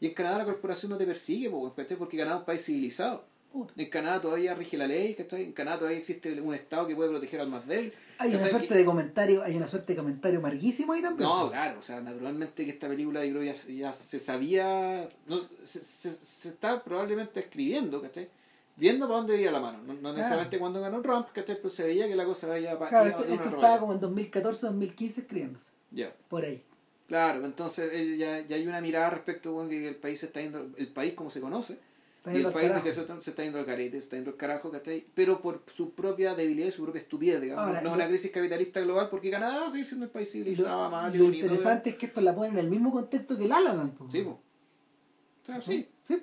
y 0.00 0.06
en 0.06 0.14
Canadá 0.14 0.38
la 0.38 0.44
corporación 0.44 0.90
no 0.90 0.98
te 0.98 1.06
persigue, 1.06 1.50
¿cachai? 1.76 1.96
Porque 1.96 2.16
Canadá 2.16 2.36
es 2.36 2.40
un 2.40 2.46
país 2.46 2.64
civilizado. 2.64 3.32
En 3.76 3.88
Canadá 3.88 4.20
todavía 4.20 4.52
rige 4.52 4.76
la 4.76 4.88
ley, 4.88 5.14
¿cachai? 5.14 5.44
En 5.44 5.52
Canadá 5.52 5.78
todavía 5.78 5.98
existe 6.00 6.40
un 6.40 6.52
Estado 6.54 6.88
que 6.88 6.96
puede 6.96 7.08
proteger 7.10 7.40
al 7.40 7.46
más 7.46 7.64
débil. 7.68 7.92
Hay 8.18 8.34
una 8.34 8.48
suerte 8.48 8.66
Que- 8.66 8.74
de 8.74 8.84
comentario, 8.84 9.44
hay 9.44 9.56
una 9.56 9.68
suerte 9.68 9.92
de 9.92 9.96
comentario 9.98 10.40
amarguísimo 10.40 10.92
ahí 10.92 11.00
también. 11.02 11.28
no, 11.28 11.50
claro, 11.50 11.78
o 11.78 11.82
sea, 11.82 12.00
naturalmente 12.00 12.64
que 12.64 12.72
esta 12.72 12.88
película 12.88 13.24
yo 13.24 13.32
creo 13.34 13.44
ya, 13.44 13.54
ya 13.72 13.92
se 13.92 14.18
sabía, 14.18 15.08
no, 15.28 15.36
se, 15.62 15.80
se, 15.80 16.10
se 16.10 16.48
está 16.48 16.82
probablemente 16.82 17.38
escribiendo, 17.38 18.02
¿cachai? 18.02 18.28
Viendo 18.76 19.06
para 19.06 19.18
dónde 19.18 19.40
iba 19.40 19.52
la 19.52 19.60
mano, 19.60 19.78
no, 19.84 19.94
no 19.94 20.12
necesariamente 20.12 20.58
cuando 20.58 20.80
ganó 20.80 21.00
Trump, 21.00 21.28
¿cachai? 21.32 21.56
Pero 21.56 21.68
se 21.68 21.84
veía 21.84 22.08
que 22.08 22.16
la 22.16 22.24
cosa 22.24 22.58
iba 22.58 22.76
para 22.78 22.88
Claro, 22.90 23.06
iba 23.08 23.16
esto, 23.18 23.28
de 23.28 23.34
esto 23.34 23.48
estaba 23.50 23.78
como 23.78 23.92
en 23.92 24.00
2014, 24.00 24.66
2015 24.66 25.20
escribiéndose, 25.20 25.70
Ya, 25.92 26.12
por 26.28 26.44
ahí. 26.44 26.62
claro, 27.06 27.44
entonces 27.44 27.88
eh, 27.92 28.16
ya, 28.16 28.40
ya 28.40 28.56
hay 28.56 28.66
una 28.66 28.80
mirada 28.80 29.10
respecto 29.10 29.52
bueno, 29.52 29.70
que 29.70 29.86
el 29.88 29.96
país 29.96 30.18
se 30.20 30.26
está 30.26 30.40
yendo, 30.40 30.70
el 30.76 30.88
país 30.88 31.14
como 31.14 31.30
se 31.30 31.40
conoce, 31.40 31.78
y 32.26 32.38
el 32.38 32.44
país 32.50 32.68
carajo. 32.70 32.84
que 32.84 32.92
se, 32.94 33.06
se 33.20 33.30
está 33.30 33.44
yendo 33.44 33.58
al 33.60 33.66
carete, 33.66 33.92
se 33.92 34.04
está 34.04 34.16
yendo 34.16 34.30
al 34.32 34.36
carajo, 34.38 34.70
¿cachai? 34.72 35.04
Pero 35.14 35.40
por 35.40 35.62
su 35.72 35.92
propia 35.92 36.34
debilidad 36.34 36.66
y 36.68 36.72
su 36.72 36.82
propia 36.82 37.02
estupidez, 37.02 37.40
digamos, 37.42 37.64
Ahora, 37.66 37.80
no 37.82 37.90
es 37.90 37.92
lo- 37.92 38.02
una 38.02 38.08
crisis 38.08 38.30
capitalista 38.32 38.80
global, 38.80 39.08
porque 39.10 39.30
Canadá 39.30 39.70
sigue 39.70 39.84
siendo 39.84 40.06
el 40.06 40.10
país 40.10 40.32
civilizado, 40.32 40.84
Lo, 40.84 40.90
más 40.90 41.14
lo 41.14 41.24
interesante 41.26 41.90
es 41.90 41.96
que 41.96 42.06
esto 42.06 42.20
la 42.22 42.34
pone 42.34 42.48
en 42.48 42.58
el 42.58 42.68
mismo 42.70 42.90
contexto 42.90 43.36
que 43.36 43.44
el 43.44 43.50
La 43.50 43.60
La 43.60 43.74
Land. 43.74 44.10
Sí, 44.10 44.22
po. 44.22 44.30
O 44.30 45.46
sea, 45.46 45.60
sí. 45.62 45.86
Sí, 46.02 46.22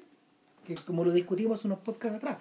que 0.75 0.83
como 0.83 1.03
lo 1.03 1.11
discutimos 1.11 1.63
unos 1.65 1.79
podcasts 1.79 2.17
atrás. 2.17 2.37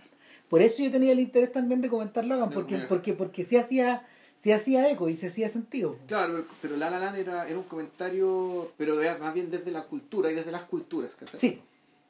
Por 0.49 0.63
eso 0.63 0.83
yo 0.83 0.91
tenía 0.91 1.13
el 1.13 1.21
interés 1.21 1.53
también 1.53 1.81
de 1.81 1.89
comentar 1.89 2.25
Logan, 2.25 2.49
No, 2.49 2.55
porque, 2.55 2.75
mira. 2.77 2.89
porque, 2.89 3.13
porque 3.13 3.45
sí 3.45 3.57
hacía, 3.57 4.07
sí 4.37 4.51
hacía 4.53 4.91
eco 4.91 5.09
y 5.09 5.15
se 5.17 5.29
hacía 5.29 5.49
sentido. 5.49 5.97
Claro, 6.09 6.33
pero, 6.33 6.47
pero 6.63 6.77
La 6.77 6.91
La 6.91 6.99
Land 6.99 7.19
era, 7.19 7.49
era 7.49 7.57
un 7.59 7.65
comentario, 7.65 8.73
pero 8.77 8.97
más 9.21 9.33
bien 9.35 9.51
desde 9.51 9.71
la 9.71 9.85
cultura 9.85 10.31
y 10.31 10.35
desde 10.35 10.51
las 10.51 10.65
culturas. 10.65 11.15
¿cachai? 11.15 11.39
Sí, 11.39 11.61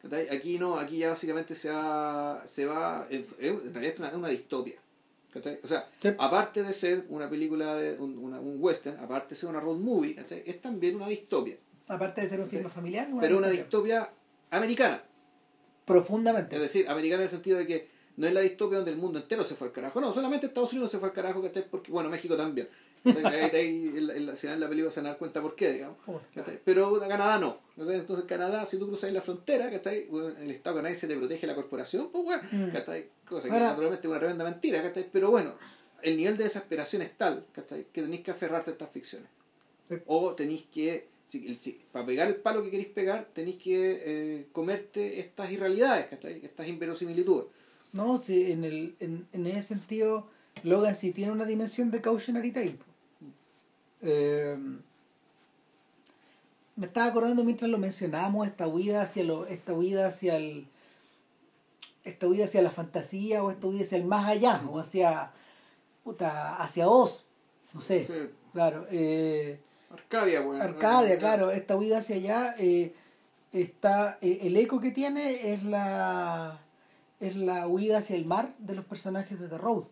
¿Cachai? 0.02 0.30
Aquí 0.30 0.58
no, 0.58 0.78
aquí 0.78 0.96
ya 0.98 1.10
básicamente 1.10 1.54
se 1.54 1.68
va, 1.70 2.42
se 2.46 2.64
va 2.64 3.06
en, 3.10 3.22
en 3.40 3.74
realidad 3.74 3.94
es 3.94 3.98
una, 3.98 4.16
una 4.16 4.28
distopia. 4.28 4.76
¿cachai? 5.32 5.60
O 5.62 5.66
sea, 5.68 5.86
Sí. 6.00 6.08
aparte 6.18 6.62
de 6.62 6.72
ser 6.72 7.04
una 7.10 7.28
película, 7.28 7.74
de 7.74 7.96
un, 7.98 8.16
una- 8.18 8.40
un 8.40 8.56
western, 8.58 8.98
aparte 8.98 9.34
de 9.34 9.40
ser 9.40 9.50
una 9.50 9.60
road 9.60 9.76
movie, 9.76 10.14
¿cachai? 10.14 10.42
es 10.46 10.60
también 10.62 10.96
una 10.96 11.08
distopia. 11.08 11.56
aparte 11.88 12.22
de 12.22 12.26
ser 12.26 12.40
un 12.40 12.48
film 12.48 12.70
familiar, 12.70 13.08
una 13.12 13.20
Pero 13.20 13.36
una 13.36 13.48
distopia 13.48 14.10
americana. 14.50 15.02
Profundamente. 15.84 16.56
Es 16.56 16.62
decir, 16.62 16.88
americana 16.88 17.22
en 17.22 17.24
el 17.24 17.28
sentido 17.30 17.58
de 17.58 17.66
que 17.66 17.88
no 18.16 18.26
es 18.26 18.32
la 18.34 18.40
distopia 18.40 18.78
donde 18.78 18.90
el 18.92 18.98
mundo 18.98 19.18
entero 19.18 19.44
se 19.44 19.54
fue 19.54 19.68
al 19.68 19.72
carajo. 19.72 20.00
No, 20.00 20.12
solamente 20.12 20.46
Estados 20.46 20.72
Unidos 20.72 20.90
se 20.90 20.98
fue 20.98 21.08
al 21.08 21.14
carajo, 21.14 21.42
¿cachai? 21.42 21.64
Porque, 21.70 21.90
bueno, 21.90 22.08
México 22.10 22.36
también. 22.36 22.68
¿cachai? 23.02 23.40
Ahí, 23.56 23.92
en 23.96 24.06
la- 24.08 24.14
en 24.14 24.26
película 24.68 24.90
se 24.90 25.00
van 25.00 25.06
a 25.06 25.10
dar 25.10 25.18
cuenta 25.18 25.40
por 25.40 25.54
qué, 25.56 25.72
digamos. 25.72 25.96
¿cachai? 26.34 26.60
Pero 26.64 26.98
Canadá 27.00 27.38
no. 27.38 27.56
Entonces 27.78 28.26
Canadá, 28.26 28.66
si 28.66 28.78
tú 28.78 28.88
cruzas 28.88 29.10
la 29.12 29.22
frontera, 29.22 29.70
¿cachai? 29.70 30.06
El 30.38 30.50
Estado 30.50 30.76
canadiense 30.76 31.06
te 31.08 31.16
protege 31.16 31.46
la 31.46 31.54
corporación, 31.54 32.10
pues 32.12 32.24
bueno, 32.24 32.42
Mm. 32.52 32.70
¿cachai? 32.72 33.08
Cosa 33.26 33.48
que 33.48 33.54
Ahora- 33.54 33.68
naturalmente 33.68 34.06
es 34.06 34.10
una 34.10 34.18
tremenda 34.18 34.44
mentira, 34.44 34.82
¿cachai? 34.82 35.06
Pero 35.10 35.30
bueno, 35.30 35.54
el 36.02 36.16
nivel 36.18 36.36
de 36.36 36.44
desesperación 36.44 37.00
es 37.00 37.16
tal, 37.16 37.46
¿cachai? 37.52 37.86
Que 37.90 38.02
tenéis 38.02 38.22
que 38.22 38.32
aferrarte 38.32 38.70
a 38.70 38.72
estas 38.74 38.90
ficciones. 38.90 39.28
O 40.06 40.34
tenéis 40.34 40.66
que, 40.70 41.08
si, 41.30 41.54
si- 41.56 41.80
para 41.92 42.04
pegar 42.04 42.26
el 42.28 42.36
palo 42.36 42.62
que 42.62 42.70
queréis 42.70 42.88
pegar, 42.90 43.28
tenéis 43.32 43.56
que 43.58 44.02
eh, 44.04 44.48
comerte 44.52 45.20
estas 45.20 45.50
irrealidades, 45.52 46.06
¿cachai? 46.06 46.40
Estas 46.44 46.66
inverosimilitudes. 46.68 47.46
No, 47.92 48.18
sí, 48.18 48.50
en, 48.52 48.64
el, 48.64 48.94
en, 49.00 49.26
en 49.32 49.46
ese 49.46 49.62
sentido, 49.62 50.26
Logan 50.64 50.94
sí 50.96 51.12
tiene 51.12 51.32
una 51.32 51.44
dimensión 51.44 51.90
de 51.90 52.00
cautionary 52.00 52.50
tale. 52.52 52.76
Eh, 54.02 54.56
me 56.76 56.86
estaba 56.86 57.06
acordando 57.06 57.44
mientras 57.44 57.70
lo 57.70 57.78
mencionábamos, 57.78 58.46
esta 58.46 58.66
huida 58.66 59.02
hacia 59.02 59.24
lo, 59.24 59.46
esta 59.46 59.72
huida 59.74 60.06
hacia 60.06 60.36
el 60.36 60.66
esta 62.02 62.26
huida 62.26 62.46
hacia 62.46 62.62
la 62.62 62.70
fantasía 62.70 63.44
o 63.44 63.50
esta 63.50 63.66
huida 63.66 63.82
hacia 63.82 63.98
el 63.98 64.04
más 64.04 64.26
allá 64.26 64.62
o 64.70 64.78
hacia 64.78 65.32
puta, 66.02 66.56
hacia 66.56 66.88
Oz 66.88 67.26
no 67.74 67.80
sé 67.82 68.06
Sí. 68.06 68.34
claro 68.54 68.86
eh, 68.90 69.60
Arcadia, 69.90 70.40
weón. 70.40 70.62
Arcadia, 70.62 71.18
claro, 71.18 71.50
esta 71.50 71.76
huida 71.76 71.98
hacia 71.98 72.16
allá 72.16 72.54
eh, 72.58 72.94
está 73.52 74.18
eh, 74.20 74.38
el 74.42 74.56
eco 74.56 74.80
que 74.80 74.90
tiene 74.92 75.52
es 75.52 75.64
la 75.64 76.60
es 77.18 77.36
la 77.36 77.66
huida 77.68 77.98
hacia 77.98 78.16
el 78.16 78.24
mar 78.24 78.54
de 78.58 78.74
los 78.74 78.84
personajes 78.84 79.38
de 79.38 79.48
The 79.48 79.58
Road. 79.58 79.84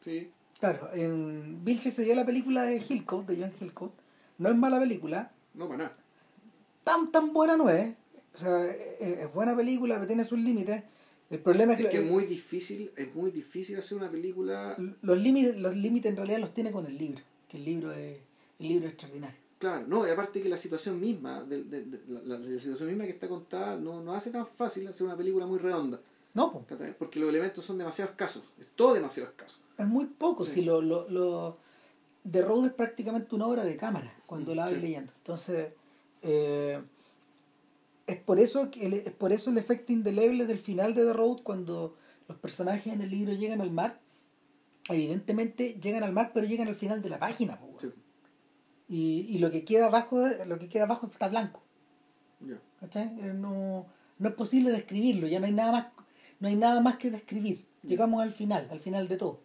Sí. 0.00 0.30
Claro, 0.60 0.90
en 0.92 1.64
Vilche 1.64 1.90
se 1.90 2.04
vio 2.04 2.14
la 2.14 2.26
película 2.26 2.62
de 2.64 2.76
Hillcoat, 2.78 3.26
de 3.26 3.36
John 3.36 3.52
Hillcoat. 3.60 3.92
No 4.38 4.48
es 4.48 4.56
mala 4.56 4.78
película, 4.78 5.32
No, 5.54 5.66
para 5.66 5.78
nada. 5.84 5.96
tan 6.84 7.10
tan 7.10 7.32
buena 7.32 7.56
no 7.56 7.68
es. 7.70 7.94
O 8.34 8.38
sea, 8.38 8.64
es, 8.66 9.00
es 9.00 9.34
buena 9.34 9.56
película, 9.56 9.96
pero 9.96 10.06
tiene 10.06 10.24
sus 10.24 10.38
límites. 10.38 10.82
El 11.30 11.40
problema 11.40 11.72
es 11.72 11.78
que, 11.78 11.84
Es 11.84 11.90
que 11.90 11.98
lo- 11.98 12.04
es 12.04 12.10
muy 12.10 12.24
difícil, 12.24 12.92
es 12.96 13.14
muy 13.14 13.30
difícil 13.30 13.78
hacer 13.78 13.98
una 13.98 14.10
película. 14.10 14.76
los 15.02 15.18
límites 15.18 15.56
los 15.58 15.74
límites 15.76 16.10
en 16.10 16.16
realidad 16.16 16.38
los 16.38 16.54
tiene 16.54 16.70
con 16.70 16.86
el 16.86 16.96
libro, 16.96 17.22
que 17.48 17.56
el 17.56 17.64
libro 17.64 17.92
es 17.92 18.16
el 18.58 18.68
libro 18.68 18.86
es 18.86 18.92
extraordinario. 18.92 19.36
Claro, 19.58 19.86
no, 19.88 20.06
y 20.06 20.10
aparte 20.10 20.40
que 20.40 20.48
la 20.48 20.56
situación 20.56 21.00
misma, 21.00 21.42
de, 21.42 21.64
de- 21.64 21.84
de- 21.84 22.00
la, 22.24 22.38
situación 22.44 22.88
misma 22.88 23.04
que 23.04 23.10
está 23.10 23.28
contada, 23.28 23.76
no, 23.76 24.00
no 24.02 24.12
hace 24.14 24.30
tan 24.30 24.46
fácil 24.46 24.86
hacer 24.86 25.04
una 25.06 25.16
película 25.16 25.46
muy 25.46 25.58
redonda. 25.58 26.00
No, 26.34 26.52
po. 26.52 26.64
Porque 26.98 27.18
los 27.18 27.28
elementos 27.30 27.64
son 27.64 27.78
demasiado 27.78 28.10
escasos. 28.12 28.44
Es 28.60 28.66
todo 28.76 28.94
demasiado 28.94 29.28
escaso. 29.30 29.58
Es 29.76 29.86
muy 29.86 30.04
poco, 30.06 30.44
Sí. 30.44 30.52
si 30.52 30.62
lo, 30.62 30.80
lo, 30.80 31.08
lo 31.08 31.58
The 32.30 32.42
Road 32.42 32.66
es 32.66 32.72
prácticamente 32.74 33.34
una 33.34 33.46
obra 33.46 33.64
de 33.64 33.76
cámara 33.76 34.12
cuando 34.26 34.54
la 34.54 34.64
vas 34.64 34.72
Sí. 34.74 34.78
leyendo. 34.80 35.12
Entonces, 35.16 35.72
eh, 36.22 36.80
es 38.06 38.16
por 38.18 38.38
eso 38.38 38.70
que 38.70 38.86
el, 38.86 38.94
es 38.94 39.12
por 39.12 39.32
eso 39.32 39.50
el 39.50 39.58
efecto 39.58 39.92
indeleble 39.92 40.46
del 40.46 40.58
final 40.58 40.94
de 40.94 41.04
The 41.04 41.12
Road 41.14 41.38
cuando 41.42 41.96
los 42.28 42.38
personajes 42.38 42.92
en 42.92 43.00
el 43.00 43.10
libro 43.10 43.32
llegan 43.32 43.60
al 43.60 43.70
mar, 43.72 43.98
evidentemente 44.88 45.78
llegan 45.80 46.02
al 46.04 46.12
mar, 46.12 46.30
pero 46.32 46.46
llegan 46.46 46.68
al 46.68 46.74
final 46.76 47.02
de 47.02 47.08
la 47.08 47.18
página, 47.18 47.58
po. 47.58 47.76
Sí. 47.80 47.88
Y, 48.88 49.26
y 49.28 49.38
lo 49.38 49.50
que 49.50 49.64
queda 49.64 49.86
abajo, 49.86 50.20
lo 50.46 50.58
que 50.58 50.68
queda 50.68 50.84
abajo 50.84 51.06
está 51.06 51.28
blanco. 51.28 51.62
Eh, 52.46 53.32
No, 53.34 53.86
no 54.18 54.28
es 54.28 54.34
posible 54.34 54.70
describirlo, 54.70 55.26
ya 55.28 55.40
no 55.40 55.46
hay 55.46 55.52
nada 55.52 55.72
más, 55.72 55.86
no 56.40 56.48
hay 56.48 56.56
nada 56.56 56.80
más 56.80 56.96
que 56.96 57.10
describir. 57.10 57.64
Llegamos 57.82 58.22
al 58.22 58.32
final, 58.32 58.68
al 58.70 58.80
final 58.80 59.08
de 59.08 59.16
todo. 59.16 59.40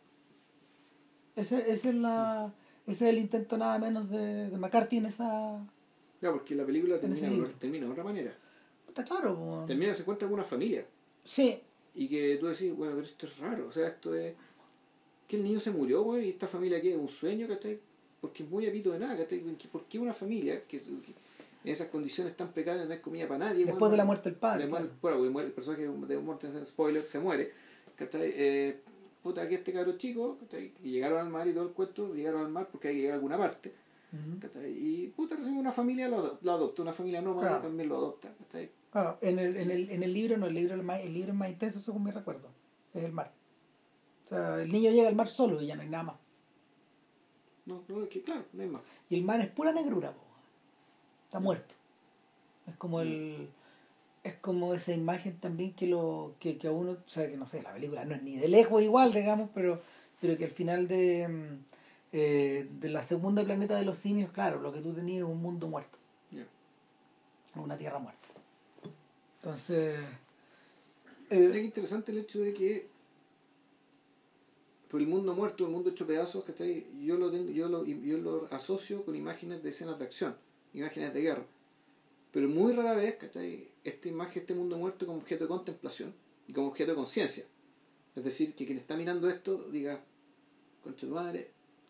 Ese, 1.36 1.72
ese 1.72 1.90
es 1.90 1.96
la, 1.96 2.54
ese 2.86 3.06
es 3.06 3.14
el 3.14 3.18
intento 3.20 3.58
nada 3.58 3.78
menos 3.80 4.10
de, 4.10 4.50
de 4.50 4.58
McCarthy 4.58 4.98
en 4.98 5.06
esa. 5.08 5.66
Ya, 6.22 6.32
porque 6.32 6.56
la 6.56 6.66
película 6.66 7.00
termina, 7.00 7.86
de 7.86 7.92
otra 7.92 8.04
manera. 8.04 8.34
Está 8.88 9.04
claro. 9.04 9.64
Termina, 9.68 9.94
se 9.94 10.02
encuentra 10.04 10.28
con 10.28 10.36
una 10.36 10.44
familia. 10.44 10.86
Sí, 11.24 11.60
Y 11.96 12.08
que 12.08 12.38
tú 12.40 12.48
decís, 12.48 12.76
bueno, 12.76 12.94
pero 12.94 13.06
esto 13.06 13.26
es 13.26 13.38
raro. 13.40 13.68
O 13.68 13.72
sea, 13.72 13.88
esto 13.88 14.14
es. 14.16 14.34
Que 15.28 15.38
el 15.38 15.44
niño 15.44 15.60
se 15.60 15.72
murió, 15.72 16.04
güey, 16.04 16.28
y 16.28 16.30
esta 16.30 16.48
familia 16.48 16.78
aquí 16.78 16.90
es 16.90 16.98
un 16.98 17.08
sueño, 17.08 17.48
¿cachai? 17.48 17.80
Porque 18.24 18.44
es 18.44 18.50
muy 18.50 18.66
apito 18.66 18.90
de 18.94 19.00
nada, 19.00 19.18
¿cachai? 19.18 19.42
¿Por 19.70 19.84
qué 19.84 20.00
una 20.00 20.14
familia 20.14 20.62
que, 20.62 20.78
en 20.78 21.04
esas 21.66 21.90
condiciones 21.90 22.38
tan 22.38 22.54
precarias 22.54 22.88
no 22.88 22.94
es 22.94 23.02
comida 23.02 23.28
para 23.28 23.50
nadie? 23.50 23.66
después 23.66 23.92
de 23.92 23.98
la 23.98 24.06
muerte 24.06 24.30
del 24.30 24.40
padre. 24.40 24.70
Claro. 24.70 24.90
bueno, 25.02 25.42
el 25.42 25.52
personaje 25.52 25.84
de 25.84 26.18
Mortensen, 26.20 26.66
spoiler, 26.66 27.04
se 27.04 27.20
muere. 27.20 27.52
¿cachai? 27.98 28.32
Eh, 28.34 28.80
puta, 29.22 29.46
que 29.50 29.56
este 29.56 29.74
cabro 29.74 29.98
chico, 29.98 30.38
¿cachai? 30.40 30.72
y 30.86 30.92
llegaron 30.92 31.20
al 31.20 31.30
mar 31.30 31.46
y 31.50 31.54
todo 31.54 31.66
el 31.68 31.72
cuento, 31.74 32.14
llegaron 32.16 32.46
al 32.46 32.50
mar 32.50 32.70
porque 32.72 32.88
hay 32.88 32.94
que 32.96 33.00
llegar 33.02 33.16
a 33.16 33.16
alguna 33.18 33.38
parte. 33.38 33.74
Ujú. 34.14 34.40
¿cachai? 34.40 34.72
Y 34.72 35.08
puta, 35.10 35.36
recibe 35.36 35.60
una 35.60 35.74
familia, 35.74 36.08
lo, 36.08 36.40
lo 36.42 36.52
adopta, 36.54 36.82
una 36.82 36.94
familia 36.94 37.22
nómada 37.22 37.50
Claro. 37.50 37.64
también 37.64 37.90
lo 37.90 37.98
adopta. 37.98 38.34
¿cachai? 38.40 38.72
Claro, 38.90 39.18
en 39.22 39.38
el, 39.38 39.58
en, 39.58 39.70
el, 39.70 39.90
en 39.90 40.02
el 40.04 40.14
libro 40.14 40.38
no, 40.38 40.46
el 40.48 40.54
libro, 40.54 40.76
es 40.76 40.84
más- 40.84 41.02
el 41.02 41.14
libro 41.14 41.34
es 41.34 41.38
más 41.38 41.50
intenso 41.50 41.82
según 41.82 42.04
mi 42.06 42.12
recuerdo. 42.12 42.48
Es 42.94 43.04
el 43.04 43.12
mar. 43.12 43.34
O 44.26 44.30
sea, 44.30 44.62
el 44.62 44.72
niño 44.72 44.92
llega 44.92 45.10
al 45.10 45.16
mar 45.16 45.28
solo 45.28 45.62
y 45.62 45.68
ya 45.68 45.76
no 45.76 45.82
hay 45.82 45.90
nada 45.90 46.04
más. 46.06 46.16
No, 47.66 47.82
no, 47.88 48.04
es 48.04 48.10
que 48.10 48.22
claro, 48.22 48.46
no 48.54 48.62
hay 48.62 48.70
más. 48.70 48.82
Y 49.10 49.16
el 49.16 49.24
mar 49.24 49.40
es 49.40 49.50
pura 49.50 49.72
negrura, 49.72 50.12
po. 50.12 50.22
está 51.26 51.40
muerto. 51.40 51.76
Es 52.68 52.76
como 52.76 53.02
el 53.02 53.50
es 54.24 54.36
como 54.36 54.74
esa 54.74 54.94
imagen 54.94 55.38
también 55.38 55.74
que 55.74 55.86
lo 55.88 56.36
que, 56.40 56.58
que 56.58 56.68
a 56.68 56.72
uno, 56.72 56.92
o 56.92 57.10
sea, 57.10 57.30
que 57.30 57.36
no 57.36 57.46
sé, 57.46 57.62
la 57.62 57.74
película 57.74 58.06
no 58.06 58.16
es 58.16 58.24
ni 58.24 58.38
de 58.38 58.48
lejos 58.48 58.82
igual, 58.82 59.12
digamos, 59.14 59.50
pero 59.54 59.82
pero 60.22 60.38
que 60.38 60.46
al 60.46 60.52
final 60.52 60.88
de 60.88 61.28
mm, 61.28 61.66
eh, 62.14 62.68
de 62.80 62.90
la 62.90 63.04
segunda 63.04 63.44
planeta 63.44 63.76
de 63.76 63.84
los 63.84 63.98
simios, 63.98 64.32
claro, 64.32 64.62
lo 64.62 64.72
que 64.72 64.82
tú 64.82 64.94
tenías 64.94 65.24
es 65.24 65.30
un 65.30 65.42
mundo 65.42 65.68
muerto, 65.68 65.98
una 67.56 67.78
tierra 67.78 68.00
muerta. 68.00 68.28
Entonces, 69.38 70.00
Es 71.30 71.56
eh, 71.56 71.62
interesante 71.62 72.12
el 72.12 72.20
hecho 72.20 72.40
de 72.40 72.54
que 72.54 72.88
por 74.94 75.02
el 75.02 75.08
mundo 75.08 75.34
muerto, 75.34 75.66
el 75.66 75.72
mundo 75.72 75.90
hecho 75.90 76.06
pedazos, 76.06 76.44
¿cachai? 76.44 76.86
Yo 77.04 77.18
lo 77.18 77.32
tengo, 77.32 77.50
yo 77.50 77.68
lo, 77.68 77.84
yo 77.84 78.20
lo 78.20 78.46
asocio 78.52 79.04
con 79.04 79.16
imágenes 79.16 79.64
de 79.64 79.70
escenas 79.72 79.98
de 79.98 80.06
acción, 80.06 80.36
imágenes 80.72 81.12
de 81.16 81.22
guerra. 81.22 81.46
Pero 82.32 82.48
muy 82.48 82.74
rara 82.74 82.94
vez, 82.94 83.16
¿cachai? 83.16 83.68
Esta 83.84 84.08
imagen, 84.08 84.42
este 84.44 84.54
mundo 84.54 84.78
muerto 84.78 85.08
como 85.08 85.18
objeto 85.18 85.46
de 85.46 85.48
contemplación 85.48 86.14
y 86.48 86.54
como 86.54 86.68
objeto 86.68 86.92
de 86.92 86.96
conciencia. 86.98 87.44
Es 88.16 88.24
decir, 88.24 88.54
que 88.54 88.68
quien 88.68 88.78
está 88.78 88.96
mirando 88.96 89.28
esto 89.32 89.64
diga, 89.72 90.00
concha 90.84 91.08
tu 91.08 91.14
madre, 91.16 91.50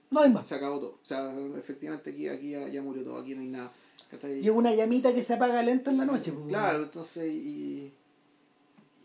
no 0.09 0.21
hay 0.21 0.31
más. 0.31 0.47
se 0.47 0.55
acabó 0.55 0.79
todo. 0.79 0.91
O 0.91 1.05
sea, 1.05 1.37
efectivamente 1.57 2.09
aquí, 2.11 2.29
aquí 2.29 2.51
ya, 2.51 2.69
ya 2.69 2.81
murió 2.81 3.03
todo, 3.03 3.17
aquí 3.17 3.35
no 3.35 3.41
hay 3.41 3.47
nada. 3.47 3.69
¿cachai? 4.11 4.39
Y 4.39 4.45
es 4.45 4.49
una 4.51 4.73
llamita 4.73 5.13
que 5.13 5.23
se 5.23 5.33
apaga 5.33 5.61
lento 5.61 5.89
en 5.89 5.97
la 5.97 6.05
noche. 6.05 6.31
po. 6.31 6.47
Claro, 6.47 6.83
entonces, 6.83 7.25
y, 7.33 7.91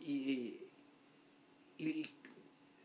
y- 0.06 0.60
y 1.78 2.10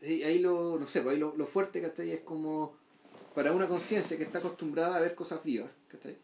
ahí 0.04 0.38
lo, 0.38 0.78
no 0.78 0.86
sé, 0.86 1.00
pues 1.02 1.14
ahí 1.14 1.18
lo, 1.20 1.34
lo 1.36 1.46
fuerte, 1.46 1.80
¿cachai? 1.80 2.10
Es 2.12 2.20
como 2.20 2.76
para 3.34 3.52
una 3.52 3.66
conciencia 3.68 4.16
que 4.16 4.22
está 4.24 4.38
acostumbrada 4.38 4.96
a 4.96 5.00
ver 5.00 5.14
cosas 5.14 5.42
vivas, 5.42 5.70
¿cachai? 5.88 6.16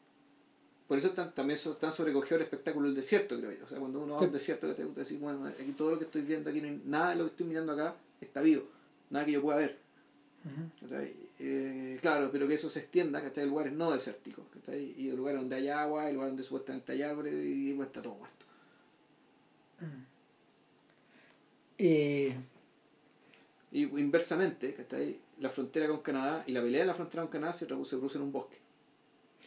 Por 0.86 0.98
eso 0.98 1.10
tan, 1.10 1.32
también 1.34 1.58
so- 1.58 1.76
tan 1.76 1.92
sobrecogido 1.92 2.36
el 2.36 2.42
espectáculo 2.42 2.86
del 2.86 2.96
desierto, 2.96 3.38
creo 3.38 3.52
yo. 3.52 3.64
O 3.64 3.68
sea, 3.68 3.78
cuando 3.78 4.00
uno 4.00 4.14
va 4.14 4.20
a 4.20 4.22
un 4.22 4.32
desierto, 4.32 4.68
¿cachai? 4.68 4.84
Usted 4.86 5.02
dice, 5.02 5.18
bueno, 5.18 5.46
aquí 5.46 5.72
todo 5.72 5.92
lo 5.92 5.98
que 5.98 6.04
estoy 6.04 6.22
viendo 6.22 6.50
aquí, 6.50 6.60
no 6.60 6.68
hay- 6.68 6.82
nada 6.84 7.10
de 7.10 7.16
lo 7.16 7.24
que 7.24 7.30
estoy 7.30 7.46
mirando 7.46 7.72
acá 7.72 7.94
está 8.20 8.40
vivo, 8.40 8.64
nada 9.10 9.24
que 9.24 9.32
yo 9.32 9.42
pueda 9.42 9.56
ver. 9.58 9.78
Eh, 11.38 11.98
claro, 12.00 12.30
pero 12.32 12.48
que 12.48 12.54
eso 12.54 12.68
se 12.70 12.80
extienda, 12.80 13.22
¿cachai? 13.22 13.46
Lugares 13.46 13.72
no 13.72 13.92
desérticos, 13.92 14.44
¿cachai? 14.54 14.94
Y 14.96 15.10
lugares 15.12 15.40
donde 15.40 15.56
hay 15.56 15.68
agua, 15.68 16.08
en 16.08 16.14
lugares 16.14 16.32
donde 16.32 16.42
supuestamente 16.42 16.92
hay 16.92 17.02
árboles 17.02 17.34
y 17.34 17.72
pues 17.74 17.86
está 17.88 18.02
todo 18.02 18.14
muerto. 18.16 18.46
Eh, 21.78 22.34
Y 23.72 23.82
inversamente, 23.82 24.74
¿cachai? 24.74 25.18
La 25.38 25.48
frontera 25.48 25.86
con 25.88 26.00
Canadá 26.00 26.44
y 26.46 26.52
la 26.52 26.60
pelea 26.60 26.82
en 26.82 26.86
la 26.88 26.94
frontera 26.94 27.22
con 27.22 27.30
Canadá 27.30 27.52
se, 27.52 27.66
produce 27.66 27.96
en 27.96 28.22
un 28.22 28.32
bosque. 28.32 28.58